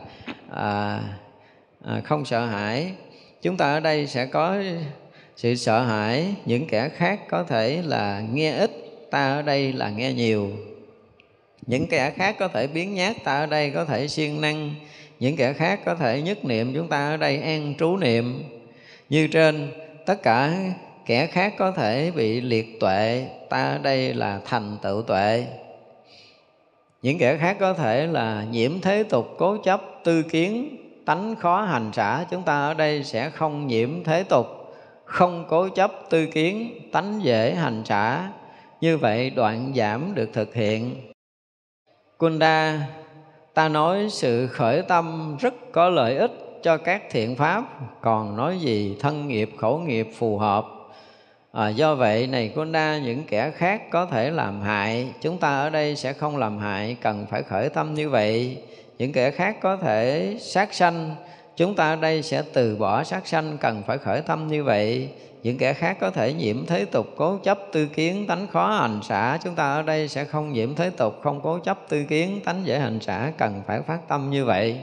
à, 0.51 1.01
à, 1.85 2.01
không 2.05 2.25
sợ 2.25 2.47
hãi. 2.47 2.93
Chúng 3.43 3.57
ta 3.57 3.73
ở 3.73 3.81
đây 3.81 4.07
sẽ 4.07 4.27
có 4.27 4.57
sự 5.37 5.55
sợ 5.55 5.83
hãi 5.83 6.35
những 6.45 6.67
kẻ 6.67 6.89
khác 6.89 7.21
có 7.29 7.45
thể 7.45 7.83
là 7.85 8.23
nghe 8.33 8.53
ít 8.53 8.71
ta 9.11 9.35
ở 9.35 9.43
đây 9.43 9.73
là 9.73 9.91
nghe 9.91 10.13
nhiều. 10.13 10.51
Những 11.67 11.87
kẻ 11.87 12.11
khác 12.11 12.37
có 12.39 12.49
thể 12.49 12.67
biến 12.67 12.95
nhát 12.95 13.17
ta 13.25 13.39
ở 13.39 13.47
đây 13.47 13.71
có 13.71 13.85
thể 13.85 14.09
siêng 14.09 14.41
năng. 14.41 14.75
Những 15.21 15.37
kẻ 15.37 15.53
khác 15.53 15.81
có 15.85 15.95
thể 15.95 16.23
nhất 16.23 16.45
niệm 16.45 16.75
chúng 16.75 16.89
ta 16.89 17.11
ở 17.11 17.17
đây 17.17 17.43
an 17.43 17.75
trú 17.79 17.97
niệm. 17.97 18.45
Như 19.09 19.27
trên 19.27 19.71
tất 20.07 20.23
cả 20.23 20.53
kẻ 21.07 21.27
khác 21.27 21.55
có 21.59 21.71
thể 21.71 22.13
bị 22.17 22.41
liệt 22.41 22.81
tuệ, 22.81 23.29
ta 23.49 23.73
ở 23.73 23.79
đây 23.79 24.15
là 24.15 24.41
thành 24.45 24.77
tựu 24.83 25.03
tuệ. 25.03 25.47
Những 27.03 27.19
kẻ 27.19 27.37
khác 27.37 27.57
có 27.61 27.75
thể 27.75 28.07
là 28.07 28.45
nhiễm 28.51 28.81
thế 28.81 29.03
tục, 29.03 29.35
cố 29.39 29.57
chấp, 29.57 29.81
tư 30.05 30.23
kiến, 30.23 30.77
tánh 31.07 31.37
khó 31.37 31.63
hành 31.63 31.93
xả. 31.93 32.25
Chúng 32.31 32.43
ta 32.43 32.67
ở 32.67 32.75
đây 32.75 33.05
sẽ 33.05 33.31
không 33.31 33.67
nhiễm 33.67 34.05
thế 34.05 34.23
tục, 34.23 34.47
không 35.05 35.45
cố 35.49 35.69
chấp, 35.69 35.93
tư 36.11 36.27
kiến, 36.27 36.81
tánh 36.93 37.21
dễ 37.23 37.55
hành 37.55 37.83
xả. 37.85 38.29
Như 38.81 38.99
vậy, 38.99 39.31
đoạn 39.31 39.73
giảm 39.77 40.15
được 40.15 40.31
thực 40.33 40.55
hiện. 40.55 40.97
Kunda, 42.19 42.81
ta 43.55 43.69
nói 43.69 44.07
sự 44.11 44.47
khởi 44.47 44.83
tâm 44.83 45.37
rất 45.41 45.55
có 45.73 45.89
lợi 45.89 46.17
ích 46.17 46.33
cho 46.63 46.77
các 46.77 47.03
thiện 47.11 47.37
pháp. 47.37 47.65
Còn 48.01 48.37
nói 48.37 48.59
gì 48.59 48.97
thân 49.01 49.29
nghiệp, 49.29 49.51
khẩu 49.59 49.79
nghiệp 49.79 50.09
phù 50.15 50.39
hợp? 50.39 50.67
À, 51.53 51.69
do 51.69 51.95
vậy 51.95 52.27
này 52.27 52.53
Kunda 52.55 52.99
những 52.99 53.25
kẻ 53.25 53.51
khác 53.51 53.91
có 53.91 54.07
thể 54.07 54.31
làm 54.31 54.61
hại 54.61 55.09
chúng 55.21 55.39
ta 55.39 55.49
ở 55.49 55.71
đây 55.71 55.97
sẽ 55.97 56.13
không 56.13 56.37
làm 56.37 56.59
hại 56.59 56.97
cần 57.01 57.27
phải 57.31 57.43
khởi 57.43 57.69
tâm 57.69 57.95
như 57.95 58.09
vậy. 58.09 58.57
Những 58.99 59.13
kẻ 59.13 59.31
khác 59.31 59.57
có 59.61 59.77
thể 59.77 60.37
sát 60.41 60.75
sanh 60.75 61.15
chúng 61.57 61.75
ta 61.75 61.91
ở 61.91 61.97
đây 61.97 62.23
sẽ 62.23 62.43
từ 62.53 62.77
bỏ 62.77 63.05
sát 63.05 63.27
sanh 63.27 63.59
cần 63.59 63.83
phải 63.87 63.99
khởi 63.99 64.21
tâm 64.21 64.49
như 64.49 64.65
vậy. 64.65 65.09
Những 65.43 65.59
kẻ 65.59 65.73
khác 65.73 65.97
có 66.01 66.11
thể 66.11 66.33
nhiễm 66.33 66.67
thế 66.67 66.85
tục 66.85 67.07
cố 67.17 67.39
chấp 67.39 67.59
tư 67.73 67.87
kiến 67.87 68.27
tánh 68.27 68.47
khó 68.47 68.71
hành 68.71 69.01
xả 69.03 69.39
chúng 69.45 69.55
ta 69.55 69.75
ở 69.75 69.83
đây 69.83 70.09
sẽ 70.09 70.25
không 70.25 70.53
nhiễm 70.53 70.75
thế 70.75 70.91
tục 70.91 71.21
không 71.23 71.41
cố 71.43 71.59
chấp 71.59 71.79
tư 71.89 72.05
kiến 72.05 72.41
tánh 72.45 72.63
dễ 72.65 72.79
hành 72.79 73.01
xả 73.01 73.33
cần 73.39 73.63
phải 73.67 73.81
phát 73.83 74.09
tâm 74.09 74.31
như 74.31 74.45
vậy 74.45 74.81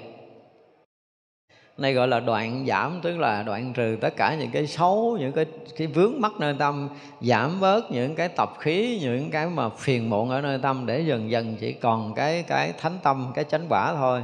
này 1.80 1.93
gọi 1.93 2.07
là 2.07 2.19
đoạn 2.19 2.65
giảm 2.68 2.99
tức 3.01 3.18
là 3.18 3.43
đoạn 3.43 3.73
trừ 3.73 3.97
tất 4.01 4.15
cả 4.15 4.35
những 4.39 4.51
cái 4.51 4.68
xấu 4.68 5.18
những 5.19 5.31
cái 5.31 5.45
cái 5.77 5.88
vướng 5.88 6.14
mắc 6.22 6.31
nơi 6.39 6.56
tâm 6.60 6.89
giảm 7.22 7.60
bớt 7.60 7.91
những 7.91 8.15
cái 8.15 8.30
tập 8.30 8.49
khí 8.60 8.99
những 9.01 9.31
cái 9.31 9.47
mà 9.47 9.69
phiền 9.69 10.10
muộn 10.10 10.30
ở 10.30 10.41
nơi 10.41 10.60
tâm 10.61 10.85
để 10.85 11.01
dần 11.01 11.31
dần 11.31 11.56
chỉ 11.60 11.73
còn 11.73 12.14
cái 12.14 12.43
cái 12.47 12.73
thánh 12.81 12.97
tâm 13.03 13.31
cái 13.35 13.45
chánh 13.45 13.65
quả 13.69 13.93
thôi. 13.93 14.22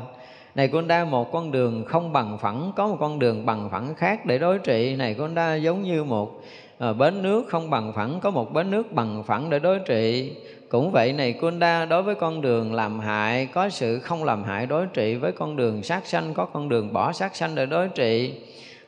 Này 0.56 0.68
con 0.68 0.88
đa 0.88 1.06
một 1.06 1.32
con 1.32 1.52
đường 1.52 1.86
không 1.86 2.14
bằng 2.14 2.38
phẳng 2.38 2.72
có 2.76 2.88
một 2.88 2.98
con 3.00 3.20
đường 3.20 3.46
bằng 3.46 3.70
phẳng 3.70 3.96
khác 3.96 4.26
để 4.26 4.38
đối 4.38 4.60
trị. 4.60 4.96
Này 4.96 5.14
con 5.14 5.36
đa 5.36 5.56
giống 5.56 5.84
như 5.84 6.04
một 6.04 6.42
à, 6.80 6.94
bến 6.94 7.24
nước 7.24 7.46
không 7.48 7.70
bằng 7.70 7.94
phẳng 7.94 8.20
có 8.20 8.32
một 8.32 8.54
bến 8.54 8.72
nước 8.72 8.92
bằng 8.92 9.24
phẳng 9.24 9.50
để 9.50 9.60
đối 9.60 9.80
trị 9.80 10.34
cũng 10.70 10.92
vậy 10.92 11.14
này, 11.14 11.34
Kunda, 11.34 11.86
đối 11.86 12.04
với 12.04 12.16
con 12.16 12.42
đường 12.42 12.74
làm 12.74 13.00
hại, 13.00 13.46
có 13.46 13.70
sự 13.70 14.00
không 14.00 14.24
làm 14.24 14.44
hại 14.44 14.66
đối 14.66 14.86
trị. 14.86 15.16
Với 15.16 15.32
con 15.32 15.56
đường 15.56 15.84
sát 15.84 16.06
sanh, 16.06 16.34
có 16.34 16.46
con 16.46 16.70
đường 16.70 16.94
bỏ 16.94 17.14
sát 17.14 17.36
sanh 17.36 17.56
để 17.56 17.66
đối 17.66 17.88
trị. 17.88 18.34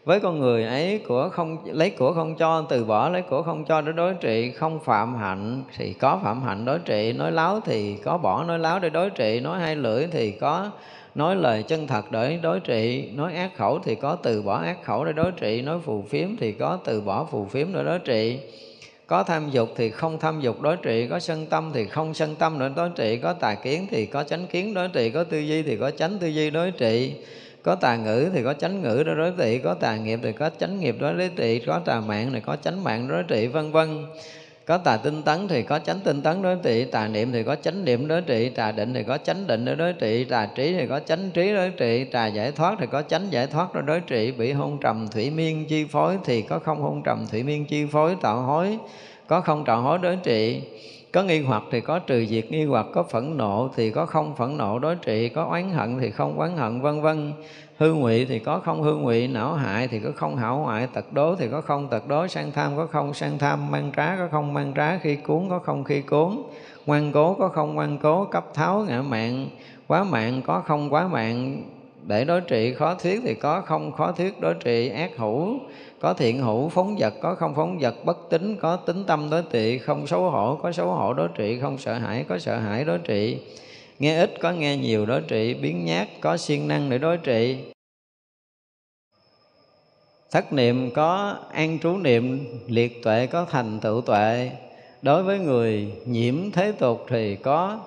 Với 0.05 0.19
con 0.19 0.39
người 0.39 0.63
ấy 0.63 1.01
của 1.07 1.29
không, 1.29 1.57
lấy 1.65 1.89
của 1.89 2.13
không 2.13 2.35
cho, 2.35 2.61
từ 2.69 2.85
bỏ 2.85 3.09
lấy 3.09 3.21
của 3.21 3.41
không 3.41 3.65
cho 3.65 3.81
để 3.81 3.91
đối 3.91 4.13
trị. 4.13 4.51
Không 4.51 4.79
phạm 4.79 5.15
hạnh 5.15 5.63
thì 5.77 5.93
có 5.93 6.19
phạm 6.23 6.41
hạnh 6.41 6.65
đối 6.65 6.79
trị. 6.79 7.13
Nói 7.13 7.31
láo 7.31 7.59
thì 7.65 7.95
có 7.95 8.17
bỏ 8.17 8.43
nói 8.43 8.59
láo 8.59 8.79
để 8.79 8.89
đối 8.89 9.09
trị. 9.09 9.39
Nói 9.39 9.59
hai 9.59 9.75
lưỡi 9.75 10.07
thì 10.11 10.31
có 10.31 10.71
nói 11.15 11.35
lời 11.35 11.63
chân 11.63 11.87
thật 11.87 12.11
để 12.11 12.39
đối 12.41 12.59
trị. 12.59 13.09
Nói 13.15 13.35
ác 13.35 13.51
khẩu 13.57 13.79
thì 13.79 13.95
có 13.95 14.15
từ 14.15 14.41
bỏ 14.41 14.57
ác 14.57 14.83
khẩu 14.83 15.05
để 15.05 15.13
đối 15.13 15.31
trị. 15.31 15.61
Nói 15.61 15.79
phù 15.85 16.03
phiếm 16.09 16.27
thì 16.39 16.51
có 16.51 16.79
từ 16.83 17.01
bỏ 17.01 17.27
phù 17.31 17.45
phiếm 17.45 17.73
để 17.73 17.83
đối 17.83 17.99
trị 17.99 18.39
có 19.07 19.23
tham 19.23 19.49
dục 19.49 19.69
thì 19.75 19.89
không 19.89 20.19
tham 20.19 20.41
dục, 20.41 20.61
đối 20.61 20.77
trị 20.77 21.07
có 21.09 21.19
sân 21.19 21.45
tâm 21.45 21.71
thì 21.73 21.85
không 21.85 22.13
sân 22.13 22.35
tâm 22.35 22.59
nữa 22.59 22.71
đối 22.75 22.89
trị 22.89 23.17
có 23.17 23.33
tà 23.33 23.55
kiến 23.55 23.87
thì 23.91 24.05
có 24.05 24.23
chánh 24.23 24.47
kiến, 24.47 24.73
đối 24.73 24.87
trị 24.87 25.09
có 25.09 25.23
tư 25.23 25.39
duy 25.39 25.63
thì 25.63 25.77
có 25.77 25.91
chánh 25.91 26.17
tư 26.19 26.27
duy, 26.27 26.49
đối 26.49 26.71
trị 26.71 27.13
có 27.63 27.75
tà 27.75 27.95
ngữ 27.95 28.29
thì 28.33 28.43
có 28.43 28.53
chánh 28.53 28.81
ngữ, 28.81 29.03
đối 29.05 29.15
đối 29.15 29.31
trị 29.37 29.59
có 29.63 29.73
tà 29.73 29.95
nghiệp 29.95 30.19
thì 30.23 30.31
có 30.31 30.49
chánh 30.59 30.79
nghiệp, 30.79 30.95
đối 30.99 31.29
trị 31.35 31.59
có 31.59 31.79
tà 31.85 31.99
mạng 31.99 32.29
thì 32.33 32.39
có 32.39 32.55
chánh 32.55 32.83
mạng, 32.83 33.07
đối 33.07 33.23
trị 33.23 33.47
vân 33.47 33.71
vân 33.71 34.05
có 34.67 34.77
tà 34.77 34.97
tinh 34.97 35.23
tấn 35.23 35.47
thì 35.47 35.63
có 35.63 35.79
chánh 35.79 35.99
tinh 35.99 36.21
tấn 36.21 36.41
đối 36.41 36.55
trị, 36.63 36.85
tà 36.85 37.07
niệm 37.07 37.31
thì 37.31 37.43
có 37.43 37.55
chánh 37.55 37.85
niệm 37.85 38.07
đối 38.07 38.21
trị, 38.21 38.49
tà 38.49 38.71
định 38.71 38.93
thì 38.93 39.03
có 39.03 39.17
chánh 39.17 39.47
định 39.47 39.65
đối 39.77 39.93
trị, 39.93 40.23
tà 40.23 40.45
trí 40.55 40.73
thì 40.73 40.87
có 40.87 40.99
chánh 40.99 41.31
trí 41.31 41.53
đối 41.53 41.69
trị, 41.69 42.03
tà 42.03 42.27
giải 42.27 42.51
thoát 42.51 42.75
thì 42.79 42.85
có 42.91 43.01
chánh 43.01 43.27
giải 43.31 43.47
thoát 43.47 43.85
đối 43.85 43.99
trị. 43.99 44.31
Bị 44.31 44.51
hôn 44.51 44.77
trầm 44.81 45.07
thủy 45.07 45.29
miên 45.29 45.65
chi 45.65 45.85
phối 45.85 46.17
thì 46.25 46.41
có 46.41 46.59
không 46.59 46.81
hôn 46.81 47.01
trầm 47.05 47.25
thủy 47.31 47.43
miên 47.43 47.65
chi 47.65 47.85
phối, 47.85 48.15
tạo 48.21 48.41
hối, 48.41 48.77
có 49.27 49.41
không 49.41 49.65
tạo 49.65 49.81
hối 49.81 49.97
đối 49.97 50.15
trị. 50.15 50.61
Có 51.11 51.23
nghi 51.23 51.39
hoặc 51.39 51.63
thì 51.71 51.81
có 51.81 51.99
trừ 51.99 52.25
diệt 52.25 52.51
nghi 52.51 52.63
hoặc, 52.63 52.85
có 52.93 53.03
phẫn 53.03 53.37
nộ 53.37 53.69
thì 53.75 53.91
có 53.91 54.05
không 54.05 54.35
phẫn 54.35 54.57
nộ 54.57 54.79
đối 54.79 54.95
trị, 54.95 55.29
có 55.29 55.43
oán 55.43 55.69
hận 55.69 55.99
thì 55.99 56.11
không 56.11 56.39
oán 56.39 56.57
hận, 56.57 56.81
vân 56.81 57.01
vân 57.01 57.33
hư 57.77 57.93
ngụy 57.93 58.25
thì 58.25 58.39
có 58.39 58.59
không 58.59 58.83
hư 58.83 58.95
ngụy, 58.95 59.27
não 59.27 59.53
hại 59.53 59.87
thì 59.87 59.99
có 59.99 60.09
không 60.15 60.35
hảo 60.35 60.57
hoại 60.57 60.87
tật 60.87 61.13
đố 61.13 61.35
thì 61.35 61.47
có 61.51 61.61
không 61.61 61.87
tật 61.87 62.07
đố, 62.07 62.27
sang 62.27 62.51
tham 62.51 62.77
có 62.77 62.85
không, 62.85 63.13
sang 63.13 63.37
tham 63.37 63.71
mang 63.71 63.91
trá 63.97 64.17
có 64.17 64.27
không, 64.31 64.53
mang 64.53 64.73
trá 64.75 64.97
khi 64.97 65.15
cuốn 65.15 65.49
có 65.49 65.59
không, 65.59 65.83
khi 65.83 66.01
cuốn. 66.01 66.41
Ngoan 66.85 67.11
cố 67.11 67.33
có 67.33 67.47
không, 67.47 67.75
ngoan 67.75 67.97
cố 67.97 68.25
cấp 68.25 68.45
tháo 68.53 68.85
ngã 68.87 69.01
mạng, 69.01 69.49
quá 69.87 70.03
mạng 70.03 70.41
có 70.45 70.61
không, 70.65 70.93
quá 70.93 71.07
mạng 71.07 71.63
để 72.07 72.25
đối 72.25 72.41
trị, 72.41 72.73
khó 72.73 72.93
thuyết 72.93 73.21
thì 73.23 73.33
có 73.33 73.61
không, 73.61 73.91
khó 73.91 74.11
thuyết 74.11 74.41
đối 74.41 74.53
trị, 74.53 74.89
ác 74.89 75.11
hữu 75.17 75.59
có 75.99 76.13
thiện 76.13 76.41
hữu, 76.41 76.69
phóng 76.69 76.95
vật 76.99 77.13
có 77.21 77.35
không, 77.35 77.55
phóng 77.55 77.77
vật 77.79 77.95
bất 78.05 78.17
tính 78.29 78.55
có 78.61 78.75
tính 78.75 79.03
tâm 79.07 79.29
đối 79.29 79.43
trị, 79.51 79.77
không 79.77 80.07
xấu 80.07 80.29
hổ 80.29 80.55
có 80.55 80.71
xấu 80.71 80.87
hổ 80.91 81.13
đối 81.13 81.27
trị, 81.27 81.59
không 81.61 81.77
sợ 81.77 81.93
hãi 81.93 82.25
có 82.29 82.39
sợ 82.39 82.59
hãi 82.59 82.85
đối 82.85 82.97
trị 82.97 83.39
nghe 83.99 84.19
ít 84.19 84.33
có 84.41 84.51
nghe 84.51 84.77
nhiều 84.77 85.05
đối 85.05 85.21
trị 85.21 85.53
biến 85.53 85.85
nhát 85.85 86.07
có 86.21 86.37
siêng 86.37 86.67
năng 86.67 86.89
để 86.89 86.97
đối 86.97 87.17
trị. 87.17 87.57
Thất 90.31 90.53
niệm 90.53 90.91
có 90.91 91.37
an 91.51 91.79
trú 91.79 91.97
niệm 91.97 92.45
liệt 92.67 93.03
tuệ 93.03 93.27
có 93.27 93.45
thành 93.45 93.79
tựu 93.79 94.01
tuệ. 94.01 94.51
Đối 95.01 95.23
với 95.23 95.39
người 95.39 95.91
nhiễm 96.05 96.51
thế 96.51 96.71
tục 96.71 97.05
thì 97.09 97.35
có 97.35 97.79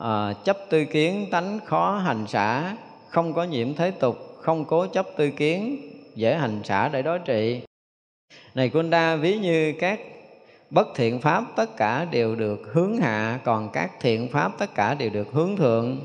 à, 0.00 0.32
chấp 0.44 0.58
tư 0.70 0.84
kiến 0.84 1.26
tánh 1.30 1.60
khó 1.64 1.96
hành 1.96 2.26
xả. 2.26 2.76
Không 3.08 3.34
có 3.34 3.44
nhiễm 3.44 3.74
thế 3.74 3.90
tục 3.90 4.36
không 4.40 4.64
cố 4.64 4.86
chấp 4.86 5.06
tư 5.16 5.30
kiến 5.30 5.76
dễ 6.14 6.34
hành 6.34 6.60
xả 6.64 6.88
để 6.88 7.02
đối 7.02 7.18
trị. 7.18 7.60
Này 8.54 8.68
Kunda 8.68 9.16
ví 9.16 9.38
như 9.38 9.74
các 9.80 10.00
bất 10.70 10.88
thiện 10.94 11.20
pháp 11.20 11.44
tất 11.56 11.76
cả 11.76 12.06
đều 12.10 12.34
được 12.34 12.70
hướng 12.72 12.96
hạ, 12.96 13.38
còn 13.44 13.68
các 13.72 13.90
thiện 14.00 14.28
pháp 14.28 14.52
tất 14.58 14.74
cả 14.74 14.94
đều 14.94 15.10
được 15.10 15.32
hướng 15.32 15.56
thượng. 15.56 15.96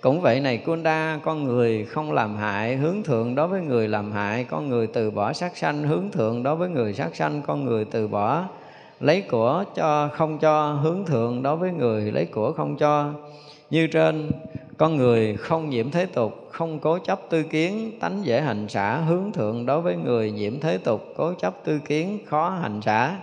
Cũng 0.00 0.20
vậy 0.20 0.40
này 0.40 0.58
Kunda 0.58 1.20
con 1.24 1.44
người 1.44 1.84
không 1.84 2.12
làm 2.12 2.36
hại, 2.36 2.76
hướng 2.76 3.02
thượng 3.02 3.34
đối 3.34 3.48
với 3.48 3.60
người 3.60 3.88
làm 3.88 4.12
hại, 4.12 4.44
con 4.44 4.68
người 4.68 4.86
từ 4.86 5.10
bỏ 5.10 5.32
sát 5.32 5.56
sanh, 5.56 5.82
hướng 5.82 6.10
thượng 6.10 6.42
đối 6.42 6.56
với 6.56 6.68
người 6.68 6.94
sát 6.94 7.16
sanh, 7.16 7.42
con 7.42 7.64
người 7.64 7.84
từ 7.84 8.08
bỏ 8.08 8.44
lấy 9.00 9.22
của 9.22 9.64
cho, 9.74 10.08
không 10.12 10.38
cho, 10.38 10.72
hướng 10.72 11.04
thượng 11.04 11.42
đối 11.42 11.56
với 11.56 11.70
người 11.70 12.12
lấy 12.12 12.24
của 12.24 12.52
không 12.52 12.76
cho. 12.76 13.10
Như 13.70 13.86
trên, 13.86 14.30
con 14.76 14.96
người 14.96 15.36
không 15.36 15.70
nhiễm 15.70 15.90
thế 15.90 16.06
tục, 16.06 16.48
không 16.50 16.78
cố 16.78 16.98
chấp 16.98 17.20
tư 17.30 17.42
kiến, 17.42 17.92
tánh 18.00 18.24
dễ 18.24 18.40
hành 18.40 18.68
xả, 18.68 18.96
hướng 18.96 19.32
thượng 19.32 19.66
đối 19.66 19.80
với 19.80 19.96
người 19.96 20.30
nhiễm 20.30 20.60
thế 20.60 20.78
tục, 20.78 21.14
cố 21.16 21.32
chấp 21.40 21.54
tư 21.64 21.78
kiến, 21.78 22.18
khó 22.26 22.50
hành 22.50 22.80
xả 22.82 23.16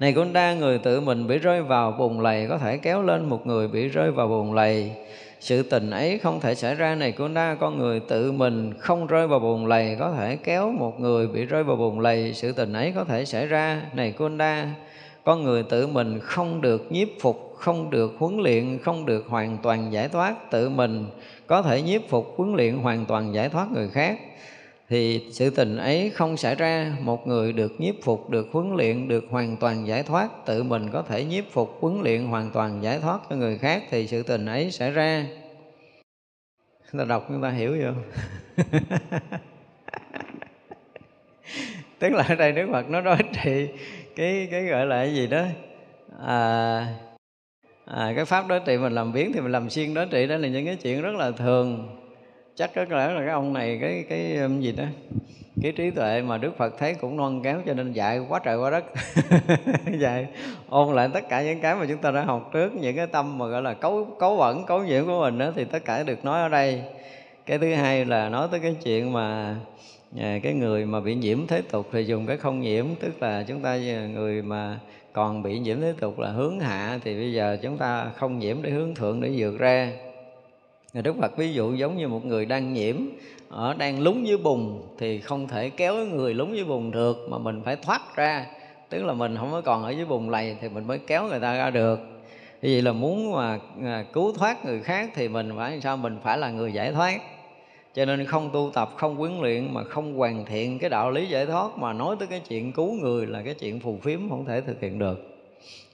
này 0.00 0.12
con 0.12 0.32
đa 0.32 0.54
người 0.54 0.78
tự 0.78 1.00
mình 1.00 1.26
bị 1.26 1.38
rơi 1.38 1.62
vào 1.62 1.92
bùn 1.92 2.20
lầy, 2.20 2.46
có 2.48 2.58
thể 2.58 2.76
kéo 2.76 3.02
lên 3.02 3.28
một 3.28 3.46
người 3.46 3.68
bị 3.68 3.88
rơi 3.88 4.10
vào 4.10 4.28
bùn 4.28 4.54
lầy. 4.54 4.92
Sự 5.40 5.62
tình 5.62 5.90
ấy 5.90 6.18
không 6.18 6.40
thể 6.40 6.54
xảy 6.54 6.74
ra, 6.74 6.94
này 6.94 7.12
con 7.12 7.34
đa 7.34 7.56
con 7.60 7.78
người 7.78 8.00
tự 8.00 8.32
mình 8.32 8.74
không 8.78 9.06
rơi 9.06 9.26
vào 9.26 9.38
bùn 9.38 9.66
lầy, 9.66 9.96
có 9.98 10.12
thể 10.18 10.36
kéo 10.36 10.72
một 10.72 11.00
người 11.00 11.26
bị 11.26 11.44
rơi 11.44 11.64
vào 11.64 11.76
bùn 11.76 12.00
lầy. 12.00 12.32
Sự 12.34 12.52
tình 12.52 12.72
ấy 12.72 12.92
có 12.96 13.04
thể 13.04 13.24
xảy 13.24 13.46
ra, 13.46 13.82
này 13.94 14.12
con 14.12 14.38
đa 14.38 14.68
con 15.24 15.44
người 15.44 15.62
tự 15.62 15.86
mình 15.86 16.18
không 16.22 16.60
được 16.60 16.92
nhiếp 16.92 17.08
phục, 17.20 17.54
không 17.56 17.90
được 17.90 18.12
huấn 18.18 18.38
luyện, 18.38 18.78
không 18.78 19.06
được 19.06 19.26
hoàn 19.28 19.58
toàn 19.62 19.92
giải 19.92 20.08
thoát 20.08 20.50
tự 20.50 20.68
mình. 20.68 21.06
Có 21.46 21.62
thể 21.62 21.82
nhiếp 21.82 22.08
phục, 22.08 22.34
huấn 22.36 22.54
luyện 22.54 22.76
hoàn 22.76 23.04
toàn 23.04 23.34
giải 23.34 23.48
thoát 23.48 23.72
người 23.72 23.88
khác 23.88 24.18
thì 24.90 25.26
sự 25.30 25.50
tình 25.50 25.76
ấy 25.76 26.10
không 26.10 26.36
xảy 26.36 26.54
ra 26.54 26.96
một 27.00 27.26
người 27.26 27.52
được 27.52 27.72
nhiếp 27.80 27.94
phục 28.02 28.30
được 28.30 28.48
huấn 28.52 28.76
luyện 28.76 29.08
được 29.08 29.24
hoàn 29.30 29.56
toàn 29.56 29.86
giải 29.86 30.02
thoát 30.02 30.46
tự 30.46 30.62
mình 30.62 30.90
có 30.92 31.02
thể 31.02 31.24
nhiếp 31.24 31.44
phục 31.52 31.78
huấn 31.80 32.00
luyện 32.02 32.26
hoàn 32.26 32.50
toàn 32.50 32.82
giải 32.82 32.98
thoát 32.98 33.20
cho 33.30 33.36
người 33.36 33.58
khác 33.58 33.82
thì 33.90 34.06
sự 34.06 34.22
tình 34.22 34.46
ấy 34.46 34.70
xảy 34.70 34.90
ra. 34.90 35.26
Chúng 36.92 36.98
ta 36.98 37.04
đọc 37.04 37.24
chúng 37.28 37.42
ta 37.42 37.50
hiểu 37.50 37.76
chưa 37.78 37.94
tức 41.98 42.08
là 42.12 42.24
ở 42.28 42.34
đây 42.34 42.52
đức 42.52 42.68
phật 42.72 42.90
nó 42.90 43.00
nói 43.00 43.18
trị 43.44 43.68
cái 44.16 44.48
cái 44.50 44.64
gọi 44.64 44.86
là 44.86 44.96
cái 44.96 45.14
gì 45.14 45.26
đó? 45.26 45.44
À, 46.26 46.86
à, 47.86 48.12
cái 48.16 48.24
pháp 48.24 48.46
đối 48.48 48.60
trị 48.60 48.78
mình 48.78 48.92
làm 48.92 49.12
biến 49.12 49.32
thì 49.34 49.40
mình 49.40 49.52
làm 49.52 49.70
xuyên 49.70 49.94
đối 49.94 50.06
trị 50.06 50.26
đó 50.26 50.36
là 50.36 50.48
những 50.48 50.66
cái 50.66 50.76
chuyện 50.76 51.02
rất 51.02 51.14
là 51.14 51.30
thường 51.30 51.99
chắc 52.60 52.74
có 52.74 52.96
lẽ 52.96 53.08
là 53.12 53.20
cái 53.20 53.28
ông 53.28 53.52
này 53.52 53.78
cái 53.80 54.04
cái 54.08 54.36
um, 54.36 54.60
gì 54.60 54.72
đó 54.72 54.84
cái 55.62 55.72
trí 55.72 55.90
tuệ 55.90 56.22
mà 56.22 56.38
Đức 56.38 56.56
Phật 56.56 56.78
thấy 56.78 56.94
cũng 56.94 57.16
non 57.16 57.40
kéo 57.44 57.60
cho 57.66 57.74
nên 57.74 57.92
dạy 57.92 58.18
quá 58.28 58.40
trời 58.44 58.56
quá 58.56 58.70
đất. 58.70 58.84
Dạy 59.98 60.26
ôn 60.68 60.94
lại 60.94 61.08
tất 61.14 61.28
cả 61.28 61.42
những 61.42 61.60
cái 61.60 61.74
mà 61.74 61.86
chúng 61.88 61.98
ta 61.98 62.10
đã 62.10 62.22
học 62.22 62.50
trước 62.52 62.74
những 62.74 62.96
cái 62.96 63.06
tâm 63.06 63.38
mà 63.38 63.46
gọi 63.46 63.62
là 63.62 63.74
cấu 63.74 64.04
cấu 64.18 64.36
bẩn 64.36 64.66
cấu 64.66 64.82
nhiễm 64.82 65.06
của 65.06 65.20
mình 65.20 65.38
đó 65.38 65.52
thì 65.56 65.64
tất 65.64 65.84
cả 65.84 66.02
được 66.02 66.24
nói 66.24 66.42
ở 66.42 66.48
đây. 66.48 66.82
Cái 67.46 67.58
thứ 67.58 67.74
hai 67.74 68.04
là 68.04 68.28
nói 68.28 68.48
tới 68.50 68.60
cái 68.60 68.76
chuyện 68.84 69.12
mà 69.12 69.56
à, 70.20 70.38
cái 70.42 70.52
người 70.52 70.86
mà 70.86 71.00
bị 71.00 71.14
nhiễm 71.14 71.46
thế 71.46 71.62
tục 71.70 71.88
thì 71.92 72.04
dùng 72.04 72.26
cái 72.26 72.36
không 72.36 72.60
nhiễm 72.60 72.86
tức 73.00 73.22
là 73.22 73.44
chúng 73.48 73.60
ta 73.60 73.70
à, 73.70 74.06
người 74.14 74.42
mà 74.42 74.78
còn 75.12 75.42
bị 75.42 75.58
nhiễm 75.58 75.80
thế 75.80 75.94
tục 76.00 76.18
là 76.18 76.28
hướng 76.28 76.60
hạ 76.60 76.98
thì 77.04 77.14
bây 77.14 77.32
giờ 77.32 77.58
chúng 77.62 77.78
ta 77.78 78.10
không 78.16 78.38
nhiễm 78.38 78.62
để 78.62 78.70
hướng 78.70 78.94
thượng 78.94 79.20
để 79.20 79.30
vượt 79.36 79.58
ra. 79.58 79.92
Đức 80.94 81.16
Phật 81.20 81.36
ví 81.36 81.52
dụ 81.52 81.74
giống 81.74 81.96
như 81.96 82.08
một 82.08 82.24
người 82.24 82.46
đang 82.46 82.72
nhiễm, 82.72 82.96
ở 83.48 83.74
đang 83.74 84.00
lúng 84.00 84.26
dưới 84.26 84.36
bùn 84.36 84.82
thì 84.98 85.20
không 85.20 85.48
thể 85.48 85.70
kéo 85.70 85.94
người 85.94 86.34
lúng 86.34 86.56
dưới 86.56 86.64
bùn 86.64 86.90
được, 86.90 87.26
mà 87.30 87.38
mình 87.38 87.62
phải 87.64 87.76
thoát 87.76 88.16
ra. 88.16 88.46
Tức 88.88 89.04
là 89.04 89.12
mình 89.12 89.36
không 89.36 89.50
có 89.50 89.60
còn 89.60 89.84
ở 89.84 89.90
dưới 89.90 90.04
bùn 90.04 90.30
lầy 90.30 90.56
thì 90.60 90.68
mình 90.68 90.86
mới 90.86 90.98
kéo 90.98 91.28
người 91.28 91.40
ta 91.40 91.54
ra 91.54 91.70
được. 91.70 92.00
Vì 92.60 92.72
vậy 92.72 92.82
là 92.82 92.92
muốn 92.92 93.32
mà 93.32 93.58
à, 93.84 94.04
cứu 94.12 94.32
thoát 94.32 94.64
người 94.64 94.80
khác 94.80 95.10
thì 95.14 95.28
mình 95.28 95.52
phải 95.56 95.80
sao? 95.80 95.96
Mình 95.96 96.18
phải 96.22 96.38
là 96.38 96.50
người 96.50 96.72
giải 96.72 96.92
thoát. 96.92 97.20
Cho 97.94 98.04
nên 98.04 98.24
không 98.24 98.50
tu 98.52 98.70
tập, 98.74 98.90
không 98.96 99.16
huấn 99.16 99.40
luyện, 99.40 99.74
mà 99.74 99.84
không 99.84 100.14
hoàn 100.14 100.44
thiện 100.44 100.78
cái 100.78 100.90
đạo 100.90 101.10
lý 101.10 101.26
giải 101.26 101.46
thoát, 101.46 101.78
mà 101.78 101.92
nói 101.92 102.16
tới 102.18 102.28
cái 102.28 102.40
chuyện 102.48 102.72
cứu 102.72 102.92
người 102.92 103.26
là 103.26 103.42
cái 103.42 103.54
chuyện 103.54 103.80
phù 103.80 103.98
phiếm 104.02 104.28
không 104.28 104.44
thể 104.44 104.60
thực 104.60 104.80
hiện 104.80 104.98
được. 104.98 105.38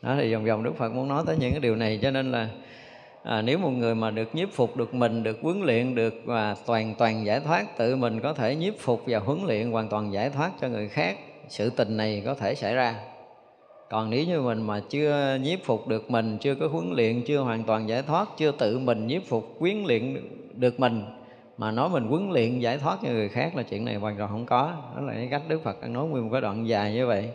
Đó, 0.02 0.16
thì 0.20 0.34
vòng 0.34 0.44
vòng 0.44 0.62
đức 0.62 0.76
phật 0.76 0.92
muốn 0.92 1.08
nói 1.08 1.22
tới 1.26 1.36
những 1.40 1.50
cái 1.50 1.60
điều 1.60 1.76
này. 1.76 1.98
Cho 2.02 2.10
nên 2.10 2.32
là 2.32 2.48
à, 3.26 3.42
nếu 3.42 3.58
một 3.58 3.70
người 3.70 3.94
mà 3.94 4.10
được 4.10 4.34
nhiếp 4.34 4.52
phục 4.52 4.76
được 4.76 4.94
mình 4.94 5.22
được 5.22 5.38
huấn 5.42 5.60
luyện 5.62 5.94
được 5.94 6.14
và 6.24 6.56
toàn 6.66 6.94
toàn 6.98 7.26
giải 7.26 7.40
thoát 7.40 7.78
tự 7.78 7.96
mình 7.96 8.20
có 8.20 8.32
thể 8.32 8.54
nhiếp 8.54 8.74
phục 8.78 9.02
và 9.06 9.18
huấn 9.18 9.38
luyện 9.46 9.70
hoàn 9.70 9.88
toàn 9.88 10.12
giải 10.12 10.30
thoát 10.30 10.50
cho 10.60 10.68
người 10.68 10.88
khác 10.88 11.18
sự 11.48 11.70
tình 11.70 11.96
này 11.96 12.22
có 12.24 12.34
thể 12.34 12.54
xảy 12.54 12.74
ra. 12.74 12.94
Còn 13.90 14.10
nếu 14.10 14.24
như 14.24 14.40
mình 14.40 14.62
mà 14.62 14.80
chưa 14.90 15.38
nhiếp 15.42 15.64
phục 15.64 15.88
được 15.88 16.10
mình 16.10 16.38
chưa 16.40 16.54
có 16.54 16.68
huấn 16.68 16.92
luyện 16.92 17.22
chưa 17.26 17.38
hoàn 17.38 17.64
toàn 17.64 17.88
giải 17.88 18.02
thoát 18.02 18.28
chưa 18.36 18.52
tự 18.52 18.78
mình 18.78 19.06
nhiếp 19.06 19.22
phục 19.28 19.56
huấn 19.58 19.84
luyện 19.84 20.16
được 20.54 20.80
mình 20.80 21.04
mà 21.58 21.70
nói 21.70 21.88
mình 21.88 22.04
huấn 22.04 22.30
luyện 22.30 22.58
giải 22.58 22.78
thoát 22.78 22.98
cho 23.02 23.08
người 23.08 23.28
khác 23.28 23.56
là 23.56 23.62
chuyện 23.62 23.84
này 23.84 23.94
hoàn 23.94 24.16
toàn 24.16 24.30
không 24.30 24.46
có. 24.46 24.72
Đó 24.96 25.02
là 25.02 25.12
cái 25.12 25.28
cách 25.30 25.42
đức 25.48 25.62
phật 25.64 25.82
đang 25.82 25.92
nói 25.92 26.06
nguyên 26.06 26.24
một 26.24 26.28
cái 26.32 26.40
đoạn 26.40 26.68
dài 26.68 26.94
như 26.94 27.06
vậy 27.06 27.30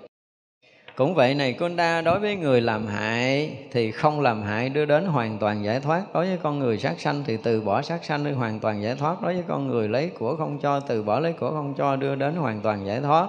cũng 1.02 1.14
vậy 1.14 1.36
này, 1.36 1.54
con 1.54 1.76
đa 1.76 2.02
đối 2.02 2.20
với 2.20 2.36
người 2.36 2.62
làm 2.62 2.88
hại 2.88 3.58
thì 3.72 3.92
không 3.92 4.22
làm 4.22 4.44
hại 4.44 4.70
đưa 4.70 4.86
đến 4.86 5.06
hoàn 5.06 5.38
toàn 5.38 5.64
giải 5.64 5.80
thoát. 5.80 6.14
Đối 6.14 6.26
với 6.26 6.38
con 6.44 6.60
người 6.60 6.78
sát 6.78 7.00
sanh 7.00 7.24
thì 7.26 7.38
từ 7.44 7.62
bỏ 7.62 7.82
sát 7.82 8.06
sanh 8.06 8.24
đưa 8.24 8.32
hoàn 8.32 8.60
toàn 8.60 8.84
giải 8.84 8.96
thoát. 8.96 9.22
Đối 9.22 9.34
với 9.34 9.44
con 9.48 9.68
người 9.68 9.88
lấy 9.88 10.10
của 10.20 10.36
không 10.36 10.60
cho, 10.60 10.80
từ 10.80 11.04
bỏ 11.04 11.20
lấy 11.20 11.34
của 11.34 11.50
không 11.50 11.74
cho 11.78 11.96
đưa 11.96 12.16
đến 12.16 12.36
hoàn 12.36 12.62
toàn 12.62 12.86
giải 12.86 13.02
thoát. 13.02 13.28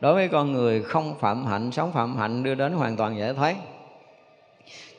Đối 0.00 0.14
với 0.14 0.28
con 0.28 0.52
người 0.52 0.82
không 0.82 1.14
phạm 1.20 1.46
hạnh, 1.46 1.72
sống 1.72 1.92
phạm 1.92 2.16
hạnh 2.16 2.42
đưa 2.42 2.54
đến 2.54 2.72
hoàn 2.72 2.96
toàn 2.96 3.18
giải 3.18 3.34
thoát. 3.34 3.56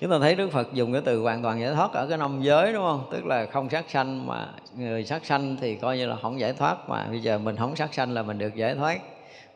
Chúng 0.01 0.11
ta 0.11 0.17
thấy 0.19 0.35
đức 0.35 0.51
phật 0.51 0.73
dùng 0.73 0.93
cái 0.93 1.01
từ 1.05 1.21
hoàn 1.21 1.43
toàn 1.43 1.61
giải 1.61 1.73
thoát 1.73 1.93
ở 1.93 2.07
cái 2.07 2.17
năm 2.17 2.41
giới, 2.41 2.73
đúng 2.73 2.83
không? 2.83 3.03
Tức 3.11 3.25
là 3.25 3.45
không 3.45 3.69
sát 3.69 3.85
sanh 3.89 4.27
mà 4.27 4.47
người 4.77 5.03
sát 5.05 5.25
sanh 5.25 5.57
thì 5.61 5.75
coi 5.75 5.97
như 5.97 6.05
là 6.05 6.15
không 6.21 6.39
giải 6.39 6.53
thoát 6.53 6.89
mà 6.89 7.05
bây 7.09 7.19
giờ 7.19 7.37
mình 7.37 7.55
không 7.55 7.75
sát 7.75 7.93
sanh 7.93 8.11
là 8.11 8.23
mình 8.23 8.37
được 8.37 8.55
giải 8.55 8.75
thoát 8.75 8.99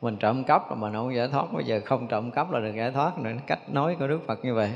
mình 0.01 0.17
trộm 0.17 0.43
cắp 0.43 0.69
là 0.69 0.75
mình 0.75 0.93
không 0.93 1.15
giải 1.15 1.27
thoát, 1.27 1.53
bây 1.53 1.63
giờ 1.63 1.81
không 1.85 2.07
trộm 2.07 2.31
cắp 2.31 2.51
là 2.51 2.59
được 2.59 2.75
giải 2.75 2.91
thoát 2.91 3.17
nữa. 3.17 3.31
Cách 3.47 3.59
nói 3.73 3.95
của 3.99 4.07
đức 4.07 4.19
phật 4.27 4.45
như 4.45 4.53
vậy. 4.53 4.71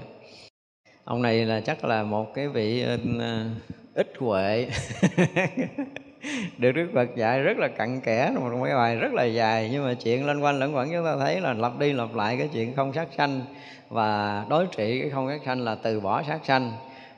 Ông 1.04 1.22
này 1.22 1.46
là 1.46 1.62
chắc 1.62 1.84
là 1.84 2.04
một 2.04 2.34
cái 2.34 2.48
vị 2.48 2.82
ờ, 2.82 2.98
ờ, 3.20 3.46
ít 3.94 4.14
huệ. 4.20 4.68
Được 6.58 6.72
Đức 6.72 6.88
Phật 6.94 7.16
dạy 7.16 7.40
rất 7.40 7.58
là 7.58 7.68
cặn 7.68 8.02
kẽ, 8.02 8.34
một 8.40 8.50
cái 8.66 8.76
bài 8.76 8.96
rất 8.96 9.14
là 9.14 9.24
dài, 9.24 9.70
nhưng 9.72 9.86
mà 9.86 9.94
chuyện 9.94 10.26
lên 10.26 10.40
quanh 10.40 10.60
lẫn 10.60 10.76
quẩn, 10.76 10.92
chúng 10.92 11.06
ta 11.06 11.16
thấy 11.20 11.42
là 11.42 11.54
lặp 11.54 11.80
đi 11.80 11.94
lặp 11.94 12.16
lại 12.16 12.38
cái 12.38 12.50
chuyện 12.54 12.76
không 12.76 12.94
sát 12.94 13.08
sanh 13.18 13.42
và 13.90 14.46
đối 14.50 14.68
trị 14.78 15.02
cái 15.02 15.10
không 15.10 15.30
sát 15.30 15.42
sanh 15.46 15.62
là 15.62 15.76
từ 15.76 16.00
bỏ 16.00 16.24
sát 16.24 16.40
sanh. 16.44 16.72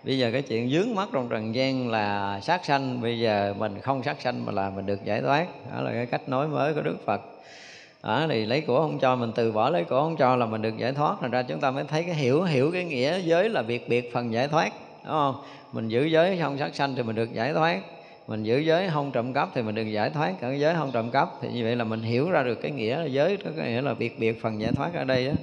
Bây 0.04 0.18
giờ 0.18 0.30
cái 0.32 0.42
chuyện 0.42 0.70
dướng 0.70 0.96
mắt 0.96 1.10
trong 1.14 1.30
trần 1.30 1.56
gian 1.56 1.90
là 1.90 2.40
sát 2.40 2.66
sanh, 2.66 3.02
bây 3.02 3.20
giờ 3.20 3.54
mình 3.58 3.80
không 3.80 4.04
sát 4.04 4.22
sanh 4.22 4.46
mà 4.46 4.52
là 4.52 4.70
mình 4.70 4.86
được 4.86 5.06
giải 5.06 5.22
thoát. 5.22 5.48
Đó 5.74 5.82
là 5.82 5.92
cái 5.92 6.06
cách 6.06 6.30
nói 6.30 6.48
mới 6.48 6.74
của 6.74 6.82
Đức 6.82 6.98
Phật 7.06 7.22
đó, 8.04 8.26
thì 8.30 8.46
lấy 8.46 8.62
của 8.62 8.80
không 8.80 9.00
cho 9.00 9.16
mình 9.16 9.32
từ 9.36 9.52
bỏ 9.52 9.70
lấy 9.70 9.84
của 9.84 10.02
không 10.02 10.16
cho 10.18 10.36
là 10.36 10.46
mình 10.46 10.62
được 10.62 10.78
giải 10.78 10.92
thoát. 10.92 11.16
Thành 11.22 11.32
ra 11.32 11.44
chúng 11.44 11.60
ta 11.60 11.72
mới 11.72 11.84
thấy 11.84 12.04
cái 12.04 12.16
hiểu 12.16 12.44
hiểu 12.44 12.72
cái 12.72 12.84
nghĩa 12.84 13.20
giới 13.20 13.50
là 13.50 13.62
biệt 13.62 13.90
biệt 13.90 14.14
phần 14.14 14.34
giải 14.34 14.48
thoát 14.48 14.74
đúng 15.04 15.14
không? 15.14 15.36
Mình 15.74 15.90
giữ 15.90 16.06
giới 16.06 16.40
không 16.42 16.58
sát 16.58 16.76
sanh 16.76 16.96
thì 16.96 17.04
mình 17.04 17.16
được 17.16 17.34
giải 17.34 17.54
thoát. 17.54 17.82
Mình 18.28 18.44
giữ 18.44 18.58
giới 18.58 18.90
không 18.90 19.12
trộm 19.12 19.34
cắp 19.34 19.50
thì 19.54 19.62
mình 19.62 19.76
được 19.76 19.84
giải 19.84 20.10
thoát. 20.10 20.34
Cả 20.42 20.54
giới 20.54 20.76
không 20.76 20.92
trộm 20.94 21.12
cắp 21.12 21.30
thì 21.42 21.48
như 21.54 21.64
vậy 21.64 21.76
là 21.76 21.84
mình 21.84 22.02
hiểu 22.02 22.30
ra 22.30 22.44
được 22.44 22.62
cái 22.62 22.72
nghĩa 22.72 22.98
là 22.98 23.06
giới 23.06 23.38
đó 23.38 23.52
nghĩa 23.56 23.82
là 23.82 23.94
biệt 23.94 24.20
biệt 24.20 24.42
phần 24.42 24.62
giải 24.62 24.72
thoát 24.72 24.94
ở 24.94 25.04
đây 25.04 25.26
đó 25.26 25.34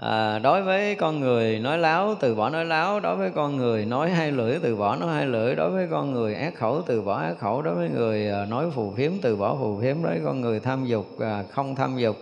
à, 0.00 0.38
đối 0.38 0.62
với 0.62 0.94
con 0.94 1.20
người 1.20 1.58
nói 1.58 1.78
láo 1.78 2.14
từ 2.20 2.34
bỏ 2.34 2.50
nói 2.50 2.64
láo. 2.64 3.00
Đối 3.00 3.16
với 3.16 3.30
con 3.30 3.56
người 3.56 3.84
nói 3.84 4.10
hai 4.10 4.32
lưỡi 4.32 4.58
từ 4.62 4.76
bỏ 4.76 4.96
nói 4.96 5.14
hai 5.14 5.26
lưỡi. 5.26 5.54
Đối 5.54 5.70
với 5.70 5.86
con 5.90 6.12
người 6.12 6.34
ác 6.34 6.54
khẩu 6.54 6.82
từ 6.86 7.02
bỏ 7.02 7.18
ác 7.18 7.38
khẩu. 7.38 7.62
Đối 7.62 7.74
với 7.74 7.88
người 7.88 8.30
à, 8.30 8.44
nói 8.44 8.70
phù 8.74 8.92
phiếm 8.96 9.12
từ 9.22 9.36
bỏ 9.36 9.56
phù 9.60 9.80
phiếm. 9.80 10.02
Đối 10.02 10.12
với 10.12 10.20
con 10.24 10.40
người 10.40 10.60
tham 10.60 10.86
dục 10.86 11.06
à, 11.20 11.44
không 11.50 11.74
tham 11.74 11.98
dục 11.98 12.16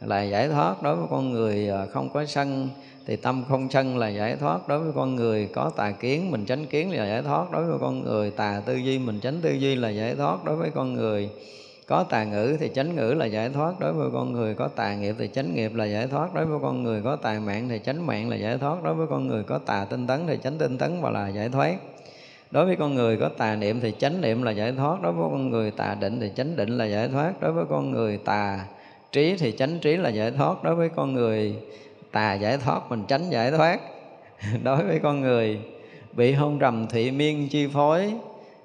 là 0.00 0.22
giải 0.22 0.48
thoát. 0.48 0.82
Đối 0.82 0.96
với 0.96 1.06
con 1.10 1.32
người 1.32 1.68
à, 1.68 1.86
không 1.92 2.08
có 2.08 2.24
sân 2.24 2.68
thì 3.06 3.16
tâm 3.16 3.44
không 3.48 3.70
sân 3.70 3.98
là 3.98 4.08
giải 4.08 4.36
thoát. 4.36 4.68
Đối 4.68 4.78
với 4.78 4.92
con 4.94 5.16
người 5.16 5.48
có 5.54 5.70
tà 5.76 5.90
kiến 5.90 6.30
mình 6.30 6.44
tránh 6.44 6.66
kiến 6.66 6.90
là 6.90 7.06
giải 7.06 7.22
thoát. 7.22 7.50
Đối 7.52 7.64
với 7.64 7.78
con 7.80 8.04
người 8.04 8.30
tà 8.30 8.62
tư 8.66 8.76
duy 8.76 8.98
mình 8.98 9.20
tránh 9.20 9.40
tư 9.42 9.52
duy 9.52 9.74
là 9.74 9.88
giải 9.88 10.14
thoát. 10.14 10.44
Đối 10.44 10.56
với 10.56 10.70
con 10.74 10.94
người 10.94 11.30
có 11.88 12.02
tà 12.02 12.24
ngữ 12.24 12.56
thì 12.60 12.70
chánh 12.74 12.96
ngữ 12.96 13.14
là 13.14 13.26
giải 13.26 13.48
thoát 13.48 13.80
đối 13.80 13.92
với 13.92 14.08
con 14.12 14.32
người, 14.32 14.54
có 14.54 14.68
tà 14.68 14.94
nghiệp 14.94 15.14
thì 15.18 15.28
chánh 15.34 15.54
nghiệp 15.54 15.74
là 15.74 15.84
giải 15.84 16.06
thoát 16.06 16.34
đối 16.34 16.46
với 16.46 16.58
con 16.62 16.82
người, 16.82 17.02
có 17.02 17.16
tà 17.16 17.38
mạng 17.38 17.68
thì 17.68 17.80
chánh 17.84 18.06
mạng 18.06 18.28
là 18.28 18.36
giải 18.36 18.58
thoát 18.58 18.82
đối 18.82 18.94
với 18.94 19.06
con 19.06 19.26
người, 19.26 19.42
có 19.42 19.58
tà 19.58 19.86
tinh 19.90 20.06
tấn 20.06 20.26
thì 20.26 20.38
chánh 20.44 20.58
tinh 20.58 20.78
tấn 20.78 21.00
và 21.00 21.10
là 21.10 21.28
giải 21.28 21.48
thoát. 21.48 21.74
Đối 22.50 22.66
với 22.66 22.76
con 22.76 22.94
người, 22.94 23.16
có 23.16 23.28
tà 23.28 23.56
niệm 23.56 23.80
thì 23.80 23.92
chánh 23.98 24.20
niệm 24.20 24.42
là 24.42 24.50
giải 24.50 24.72
thoát, 24.72 25.02
đối 25.02 25.12
với 25.12 25.28
con 25.30 25.50
người, 25.50 25.70
tà 25.70 25.94
định 26.00 26.20
thì 26.20 26.30
chánh 26.36 26.56
định 26.56 26.78
là 26.78 26.84
giải 26.84 27.08
thoát, 27.08 27.40
đối 27.40 27.52
với 27.52 27.64
con 27.70 27.90
người, 27.90 28.18
tà 28.24 28.60
trí 29.12 29.36
thì 29.38 29.52
chánh 29.58 29.78
trí 29.78 29.96
là 29.96 30.08
giải 30.08 30.30
thoát, 30.30 30.64
đối 30.64 30.74
với 30.74 30.88
con 30.88 31.14
người, 31.14 31.54
tà 32.12 32.34
giải 32.34 32.58
thoát, 32.58 32.90
mình 32.90 33.04
tránh 33.08 33.30
giải 33.30 33.50
thoát. 33.50 33.80
Đối 34.62 34.84
với 34.84 34.98
con 34.98 35.20
người, 35.20 35.60
bị 36.12 36.32
hôn 36.32 36.58
trầm 36.58 36.86
thị 36.86 37.10
miên 37.10 37.48
chi 37.48 37.66
phối 37.72 38.12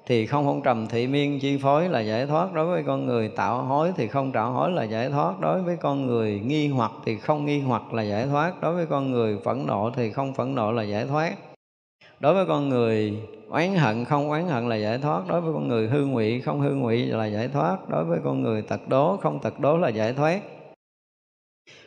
thì 0.06 0.26
không 0.26 0.44
hôn 0.44 0.62
trầm 0.62 0.86
thị 0.86 1.06
miên 1.06 1.40
chi 1.40 1.56
phối 1.56 1.88
là 1.88 2.00
giải 2.00 2.26
thoát 2.26 2.52
đối 2.52 2.66
với 2.66 2.82
con 2.82 3.06
người. 3.06 3.28
Tạo 3.28 3.62
hối 3.62 3.92
thì 3.96 4.08
không 4.08 4.32
tạo 4.32 4.52
hối 4.52 4.72
là 4.72 4.84
giải 4.84 5.10
thoát 5.10 5.40
đối 5.40 5.62
với 5.62 5.76
con 5.76 6.06
người. 6.06 6.40
Nghi 6.44 6.68
hoặc 6.68 6.92
thì 7.04 7.16
không 7.16 7.44
nghi 7.44 7.60
hoặc 7.60 7.94
là 7.94 8.02
giải 8.02 8.26
thoát 8.26 8.60
đối 8.60 8.74
với 8.74 8.86
con 8.86 9.10
người. 9.10 9.38
Phẫn 9.44 9.66
nộ 9.66 9.90
thì 9.96 10.10
không 10.10 10.34
phẫn 10.34 10.54
nộ 10.54 10.72
là 10.72 10.82
giải 10.82 11.06
thoát 11.06 11.32
đối 12.20 12.34
với 12.34 12.46
con 12.46 12.68
người. 12.68 13.18
Oán 13.48 13.74
hận 13.74 14.04
không 14.04 14.30
oán 14.30 14.48
hận 14.48 14.68
là 14.68 14.76
giải 14.76 14.98
thoát 14.98 15.22
đối 15.28 15.40
với 15.40 15.52
con 15.52 15.68
người. 15.68 15.88
Hư 15.88 16.06
ngụy 16.06 16.40
không 16.40 16.60
hư 16.60 16.70
ngụy 16.70 17.06
là 17.06 17.26
giải 17.26 17.48
thoát 17.48 17.88
đối 17.88 18.04
với 18.04 18.18
con 18.24 18.42
người. 18.42 18.62
Tật 18.62 18.88
đố 18.88 19.16
không 19.22 19.38
tật 19.38 19.60
đố 19.60 19.76
là 19.76 19.88
giải 19.88 20.12
thoát 20.12 20.40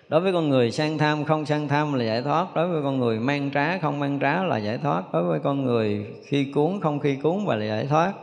đối 0.10 0.22
với 0.22 0.34
con 0.34 0.50
người 0.50 0.72
sang 0.72 0.98
tham 0.98 1.26
không 1.26 1.46
sang 1.46 1.68
tham 1.68 1.94
là 1.94 2.06
giải 2.06 2.22
thoát 2.22 2.56
đối 2.56 2.68
với 2.68 2.82
con 2.84 3.00
người 3.00 3.20
mang 3.20 3.52
trá 3.54 3.78
không 3.78 4.00
mang 4.00 4.20
trá 4.20 4.44
là 4.44 4.58
giải 4.58 4.78
thoát 4.78 5.04
đối 5.14 5.24
với 5.24 5.40
con 5.40 5.66
người 5.66 6.06
khi 6.26 6.52
cuốn 6.52 6.80
không 6.82 7.00
khi 7.00 7.16
cuốn 7.16 7.46
và 7.46 7.56
là 7.56 7.66
giải 7.66 7.86
thoát 7.86 8.14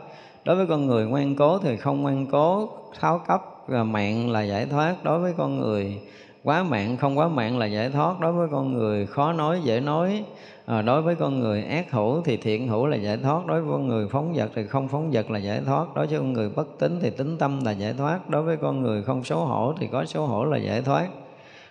đối 0.45 0.55
với 0.55 0.65
con 0.67 0.85
người 0.85 1.05
ngoan 1.05 1.35
cố 1.35 1.59
thì 1.59 1.77
không 1.77 2.01
ngoan 2.01 2.25
cố 2.31 2.69
tháo 2.99 3.21
cấp 3.27 3.41
và 3.67 3.83
mạng 3.83 4.31
là 4.31 4.43
giải 4.43 4.65
thoát 4.65 5.03
đối 5.03 5.19
với 5.19 5.33
con 5.37 5.59
người 5.59 5.99
quá 6.43 6.63
mạng 6.63 6.97
không 6.97 7.17
quá 7.17 7.27
mạng 7.27 7.57
là 7.57 7.65
giải 7.65 7.89
thoát 7.89 8.19
đối 8.19 8.31
với 8.31 8.47
con 8.51 8.73
người 8.73 9.05
khó 9.05 9.33
nói 9.33 9.61
dễ 9.63 9.79
nói 9.79 10.23
à, 10.65 10.81
đối 10.81 11.01
với 11.01 11.15
con 11.15 11.39
người 11.39 11.63
ác 11.63 11.91
hữu 11.91 12.21
thì 12.21 12.37
thiện 12.37 12.67
hữu 12.67 12.85
là 12.85 12.97
giải 12.97 13.17
thoát 13.17 13.45
đối 13.45 13.61
với 13.61 13.71
con 13.71 13.87
người 13.87 14.07
phóng 14.11 14.33
vật 14.33 14.49
thì 14.55 14.67
không 14.67 14.87
phóng 14.87 15.11
vật 15.11 15.31
là 15.31 15.39
giải 15.39 15.61
thoát 15.65 15.95
đối 15.95 16.07
với 16.07 16.19
con 16.19 16.33
người 16.33 16.49
bất 16.49 16.79
tính 16.79 16.99
thì 17.01 17.09
tính 17.09 17.37
tâm 17.37 17.65
là 17.65 17.71
giải 17.71 17.93
thoát 17.97 18.29
đối 18.29 18.43
với 18.43 18.57
con 18.57 18.81
người 18.81 19.03
không 19.03 19.23
xấu 19.23 19.39
hổ 19.39 19.73
thì 19.79 19.87
có 19.91 20.05
xấu 20.05 20.25
hổ 20.25 20.45
là 20.45 20.57
giải 20.57 20.81
thoát 20.81 21.07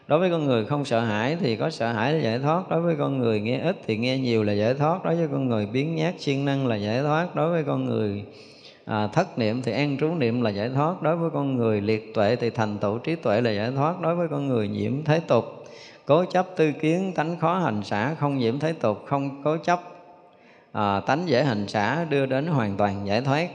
đối 0.07 0.19
với 0.19 0.31
con 0.31 0.45
người 0.45 0.65
không 0.65 0.85
sợ 0.85 1.01
hãi 1.01 1.37
thì 1.41 1.57
có 1.57 1.71
sợ 1.71 1.93
hãi 1.93 2.13
là 2.13 2.21
giải 2.21 2.39
thoát. 2.39 2.69
Đối 2.69 2.81
với 2.81 2.97
con 2.99 3.19
người 3.19 3.41
nghe 3.41 3.59
ít 3.59 3.77
thì 3.87 3.97
nghe 3.97 4.19
nhiều 4.19 4.45
là 4.45 4.53
giải 4.53 4.75
thoát. 4.75 5.05
Đối 5.05 5.17
với 5.17 5.29
con 5.33 5.49
người 5.49 5.67
biến 5.67 5.97
nhát 5.97 6.15
siêng 6.19 6.45
năng 6.45 6.67
là 6.67 6.77
giải 6.77 7.03
thoát. 7.03 7.35
Đối 7.35 7.51
với 7.51 7.65
con 7.65 7.85
người 7.85 8.25
à, 8.85 9.07
thất 9.07 9.39
niệm 9.39 9.63
thì 9.63 9.73
an 9.73 9.97
trú 10.01 10.15
niệm 10.15 10.43
là 10.43 10.51
giải 10.51 10.71
thoát. 10.75 11.03
Đối 11.03 11.17
với 11.17 11.31
con 11.31 11.57
người 11.57 11.81
liệt 11.81 12.15
tuệ 12.15 12.37
thì 12.37 12.51
thành 12.51 12.79
tựu 12.79 12.99
trí 12.99 13.17
tuệ 13.17 13.41
là 13.41 13.51
giải 13.51 13.71
thoát. 13.77 14.01
Đối 14.01 14.15
với 14.15 14.29
con 14.29 14.49
người 14.49 14.69
nhiễm 14.69 15.05
thế 15.05 15.21
tục 15.21 15.45
cố 16.07 16.25
chấp 16.25 16.47
tư 16.57 16.73
kiến 16.73 17.13
tánh 17.15 17.37
khó 17.41 17.59
hành 17.59 17.83
xả 17.83 18.15
không 18.15 18.39
nhiễm 18.39 18.59
thế 18.59 18.73
tục 18.73 19.05
không 19.07 19.43
cố 19.45 19.57
chấp 19.57 19.81
à, 20.73 21.01
tánh 21.01 21.29
dễ 21.29 21.45
hành 21.45 21.69
xả 21.69 22.05
đưa 22.05 22.27
đến 22.27 22.47
hoàn 22.47 22.77
toàn 22.77 23.07
giải 23.07 23.21
thoát. 23.21 23.49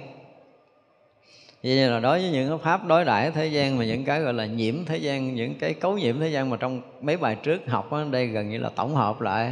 Vậy 1.63 1.75
nên 1.75 1.91
là 1.91 1.99
đối 1.99 2.19
với 2.19 2.31
những 2.31 2.49
cái 2.49 2.57
pháp 2.57 2.85
đối 2.85 3.05
đãi 3.05 3.31
thế 3.31 3.47
gian 3.47 3.77
mà 3.77 3.85
những 3.85 4.05
cái 4.05 4.21
gọi 4.21 4.33
là 4.33 4.45
nhiễm 4.45 4.85
thế 4.85 4.97
gian 4.97 5.35
những 5.35 5.55
cái 5.59 5.73
cấu 5.73 5.97
nhiễm 5.97 6.19
thế 6.19 6.29
gian 6.29 6.49
mà 6.49 6.57
trong 6.57 6.81
mấy 7.01 7.17
bài 7.17 7.35
trước 7.43 7.61
học 7.67 7.91
đó, 7.91 8.03
đây 8.11 8.27
gần 8.27 8.49
như 8.49 8.57
là 8.57 8.69
tổng 8.75 8.95
hợp 8.95 9.21
lại. 9.21 9.51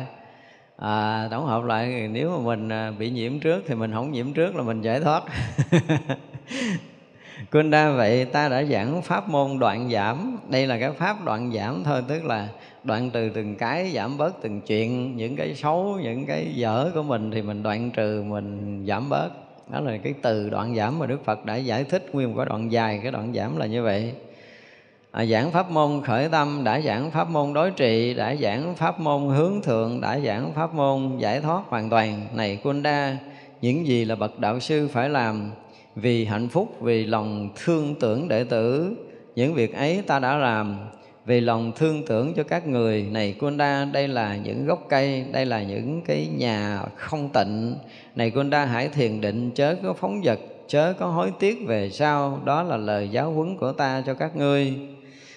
À, 0.77 1.27
tổng 1.31 1.45
hợp 1.45 1.63
lại 1.63 2.07
nếu 2.11 2.29
mà 2.29 2.37
mình 2.37 2.69
à, 2.69 2.91
bị 2.91 3.09
nhiễm 3.09 3.39
trước 3.39 3.63
thì 3.67 3.75
mình 3.75 3.91
không 3.93 4.11
nhiễm 4.11 4.33
trước 4.33 4.55
là 4.55 4.63
mình 4.63 4.81
giải 4.81 4.99
thoát. 4.99 5.23
Quên 7.51 7.71
đa 7.71 7.91
vậy 7.91 8.25
ta 8.25 8.49
đã 8.49 8.63
giảng 8.63 9.01
pháp 9.01 9.29
môn 9.29 9.59
đoạn 9.59 9.89
giảm. 9.89 10.37
Đây 10.49 10.67
là 10.67 10.79
cái 10.79 10.91
pháp 10.91 11.25
đoạn 11.25 11.51
giảm 11.55 11.83
thôi 11.83 12.03
Tức 12.07 12.25
là 12.25 12.47
đoạn 12.83 13.09
từ 13.09 13.29
từng 13.29 13.55
cái 13.55 13.91
giảm 13.95 14.17
bớt 14.17 14.41
từng 14.41 14.61
chuyện 14.61 15.17
Những 15.17 15.35
cái 15.35 15.55
xấu, 15.55 15.99
những 16.03 16.25
cái 16.25 16.53
dở 16.55 16.91
của 16.93 17.03
mình 17.03 17.31
Thì 17.31 17.41
mình 17.41 17.63
đoạn 17.63 17.91
trừ, 17.91 18.23
mình 18.27 18.85
giảm 18.87 19.09
bớt 19.09 19.46
đó 19.69 19.79
là 19.79 19.97
cái 19.97 20.13
từ 20.21 20.49
đoạn 20.49 20.75
giảm 20.75 20.99
mà 20.99 21.05
đức 21.05 21.25
phật 21.25 21.45
đã 21.45 21.55
giải 21.55 21.83
thích 21.83 22.09
nguyên 22.13 22.29
một 22.29 22.33
cái 22.37 22.45
đoạn 22.45 22.71
dài 22.71 22.99
cái 23.03 23.11
đoạn 23.11 23.33
giảm 23.33 23.57
là 23.57 23.65
như 23.65 23.83
vậy. 23.83 24.13
À, 25.11 25.25
giảng 25.25 25.51
pháp 25.51 25.71
môn 25.71 26.01
khởi 26.01 26.29
tâm 26.29 26.61
đã 26.63 26.81
giảng 26.81 27.11
pháp 27.11 27.29
môn 27.29 27.53
đối 27.53 27.71
trị 27.71 28.13
đã 28.13 28.35
giảng 28.35 28.75
pháp 28.75 28.99
môn 28.99 29.35
hướng 29.35 29.61
thượng 29.61 30.01
đã 30.01 30.19
giảng 30.19 30.53
pháp 30.53 30.73
môn 30.73 31.17
giải 31.17 31.41
thoát 31.41 31.63
hoàn 31.67 31.89
toàn. 31.89 32.27
Này 32.33 32.59
quân 32.63 32.83
đa 32.83 33.17
những 33.61 33.87
gì 33.87 34.05
là 34.05 34.15
bậc 34.15 34.39
đạo 34.39 34.59
sư 34.59 34.87
phải 34.87 35.09
làm? 35.09 35.51
Vì 35.95 36.25
hạnh 36.25 36.47
phúc 36.47 36.75
vì 36.81 37.05
lòng 37.05 37.49
thương 37.55 37.95
tưởng 37.99 38.27
đệ 38.27 38.43
tử 38.43 38.95
những 39.35 39.53
việc 39.53 39.75
ấy 39.75 40.01
ta 40.07 40.19
đã 40.19 40.37
làm 40.37 40.77
vì 41.27 41.41
lòng 41.41 41.71
thương 41.75 42.05
tưởng 42.05 42.33
cho 42.33 42.43
các 42.43 42.67
người, 42.67 43.07
này 43.11 43.35
Kunda, 43.39 43.85
đây 43.85 44.07
là 44.07 44.35
những 44.35 44.65
gốc 44.65 44.85
cây, 44.89 45.25
đây 45.31 45.45
là 45.45 45.63
những 45.63 46.01
cái 46.05 46.27
nhà 46.37 46.81
không 46.95 47.29
tịnh. 47.33 47.75
Này 48.15 48.31
Kunda, 48.31 48.65
hãy 48.65 48.89
thiền 48.89 49.21
định, 49.21 49.51
chớ 49.55 49.75
có 49.83 49.93
phóng 49.93 50.21
vật, 50.23 50.39
chớ 50.67 50.93
có 50.99 51.05
hối 51.05 51.31
tiếc 51.39 51.57
về 51.67 51.89
sau. 51.89 52.41
Đó 52.45 52.63
là 52.63 52.77
lời 52.77 53.09
giáo 53.09 53.31
huấn 53.31 53.57
của 53.57 53.71
ta 53.71 54.03
cho 54.05 54.13
các 54.13 54.35
ngươi. 54.35 54.73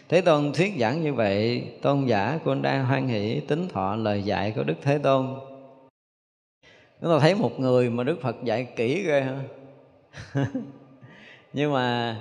Thế 0.09 0.21
Tôn 0.21 0.53
thuyết 0.53 0.73
giảng 0.79 1.03
như 1.03 1.15
vậy, 1.15 1.65
Tôn 1.83 2.07
giả 2.07 2.39
Kunda 2.45 2.83
hoan 2.83 3.09
hỷ, 3.09 3.41
tính 3.41 3.69
thọ 3.69 3.97
lời 3.97 4.23
dạy 4.23 4.53
của 4.57 4.63
Đức 4.63 4.77
Thế 4.83 4.99
Tôn. 4.99 5.27
Chúng 7.01 7.11
ta 7.11 7.19
thấy 7.19 7.35
một 7.35 7.61
người 7.61 7.91
mà 7.91 8.05
Đức 8.05 8.23
Phật 8.23 8.37
dạy 8.45 8.67
kỹ 8.77 9.03
ghê 9.03 9.21
ha. 9.21 9.39
Nhưng 11.53 11.73
mà 11.73 12.17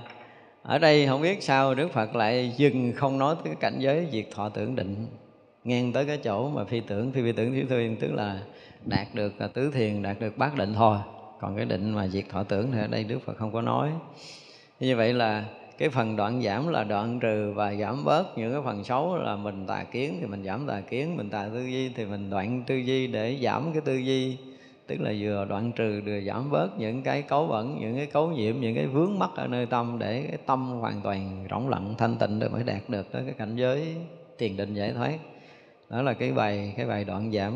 ở 0.69 0.77
đây 0.77 1.07
không 1.07 1.21
biết 1.21 1.43
sao 1.43 1.75
Đức 1.75 1.91
Phật 1.93 2.15
lại 2.15 2.53
dừng 2.57 2.93
không 2.95 3.17
nói 3.19 3.35
tới 3.35 3.43
cái 3.45 3.55
cảnh 3.55 3.79
giới 3.79 4.07
diệt 4.11 4.25
thọ 4.35 4.49
tưởng 4.49 4.75
định. 4.75 5.07
Ngang 5.63 5.93
tới 5.93 6.05
cái 6.05 6.17
chỗ 6.17 6.49
mà 6.49 6.65
phi 6.65 6.79
tưởng, 6.79 7.11
phi 7.11 7.21
phi 7.21 7.31
tưởng 7.31 7.53
thiếu 7.53 7.65
thuyên 7.69 7.95
tức 7.95 8.13
là 8.13 8.39
đạt 8.85 9.07
được 9.13 9.33
tứ 9.53 9.71
thiền, 9.71 10.03
đạt 10.03 10.19
được 10.19 10.37
bát 10.37 10.57
định 10.57 10.73
thôi. 10.73 10.97
Còn 11.39 11.55
cái 11.55 11.65
định 11.65 11.93
mà 11.93 12.07
diệt 12.07 12.23
thọ 12.29 12.43
tưởng 12.43 12.71
thì 12.71 12.79
ở 12.79 12.87
đây 12.87 13.03
Đức 13.03 13.19
Phật 13.25 13.37
không 13.37 13.51
có 13.51 13.61
nói. 13.61 13.89
Như 14.79 14.95
vậy 14.95 15.13
là 15.13 15.45
cái 15.77 15.89
phần 15.89 16.15
đoạn 16.15 16.41
giảm 16.41 16.67
là 16.67 16.83
đoạn 16.83 17.19
trừ 17.19 17.51
và 17.55 17.73
giảm 17.75 18.05
bớt. 18.05 18.37
Những 18.37 18.51
cái 18.51 18.61
phần 18.65 18.83
xấu 18.83 19.17
là 19.17 19.35
mình 19.35 19.65
tà 19.67 19.83
kiến 19.83 20.17
thì 20.21 20.27
mình 20.27 20.43
giảm 20.43 20.67
tà 20.67 20.81
kiến, 20.81 21.17
mình 21.17 21.29
tà 21.29 21.49
tư 21.53 21.65
duy 21.65 21.89
thì 21.95 22.05
mình 22.05 22.29
đoạn 22.29 22.63
tư 22.67 22.75
duy 22.75 23.07
để 23.07 23.37
giảm 23.41 23.73
cái 23.73 23.81
tư 23.81 23.95
duy 23.95 24.37
tức 24.89 25.01
là 25.01 25.13
vừa 25.19 25.45
đoạn 25.49 25.71
trừ, 25.71 26.01
vừa 26.05 26.21
giảm 26.21 26.51
bớt 26.51 26.79
những 26.79 27.01
cái 27.03 27.21
cấu 27.21 27.47
bẩn 27.47 27.77
những 27.81 27.95
cái 27.95 28.05
cấu 28.05 28.31
nhiễm, 28.31 28.55
những 28.59 28.75
cái 28.75 28.87
vướng 28.87 29.19
mắc 29.19 29.29
ở 29.35 29.47
nơi 29.47 29.65
tâm 29.65 29.99
để 29.99 30.25
cái 30.27 30.37
tâm 30.45 30.71
hoàn 30.71 31.01
toàn 31.01 31.47
rỗng 31.51 31.69
lặng, 31.69 31.95
thanh 31.97 32.15
tịnh 32.17 32.39
để 32.39 32.49
mới 32.49 32.63
đạt 32.63 32.81
được 32.89 33.11
tới 33.11 33.21
cái 33.25 33.33
cảnh 33.37 33.55
giới 33.55 33.95
tiền 34.37 34.57
định 34.57 34.73
giải 34.73 34.91
thoát. 34.91 35.17
Đó 35.89 36.01
là 36.01 36.13
cái 36.13 36.31
bài 36.31 36.73
cái 36.77 36.85
bài 36.85 37.03
đoạn 37.03 37.31
giảm. 37.31 37.53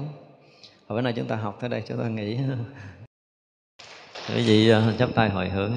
Và 0.87 0.95
bữa 0.95 1.01
nay 1.01 1.13
chúng 1.15 1.25
ta 1.25 1.35
học 1.35 1.57
tới 1.61 1.69
đây, 1.69 1.83
chúng 1.87 1.97
ta 1.97 2.07
nghĩ. 2.07 2.37
Quý 4.35 4.43
vị 4.47 4.69
ờ, 4.69 4.93
chắp 4.99 5.09
tay 5.15 5.29
hồi 5.29 5.49
hướng. 5.49 5.71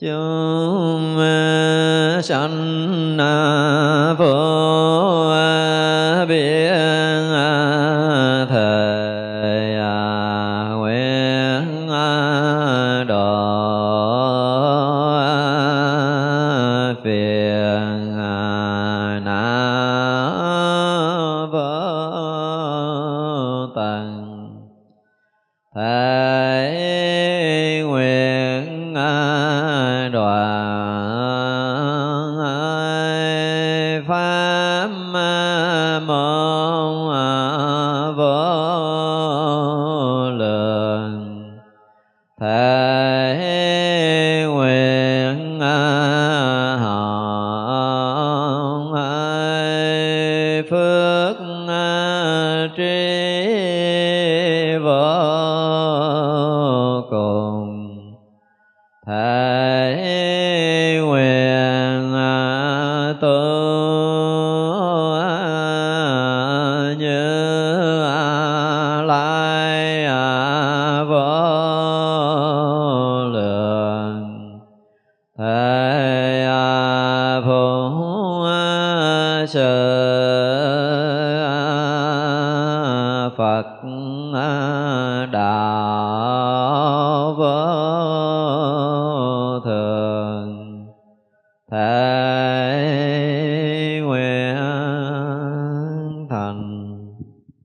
Chúng 0.00 1.18
sanh 2.22 3.16
vô 4.18 4.49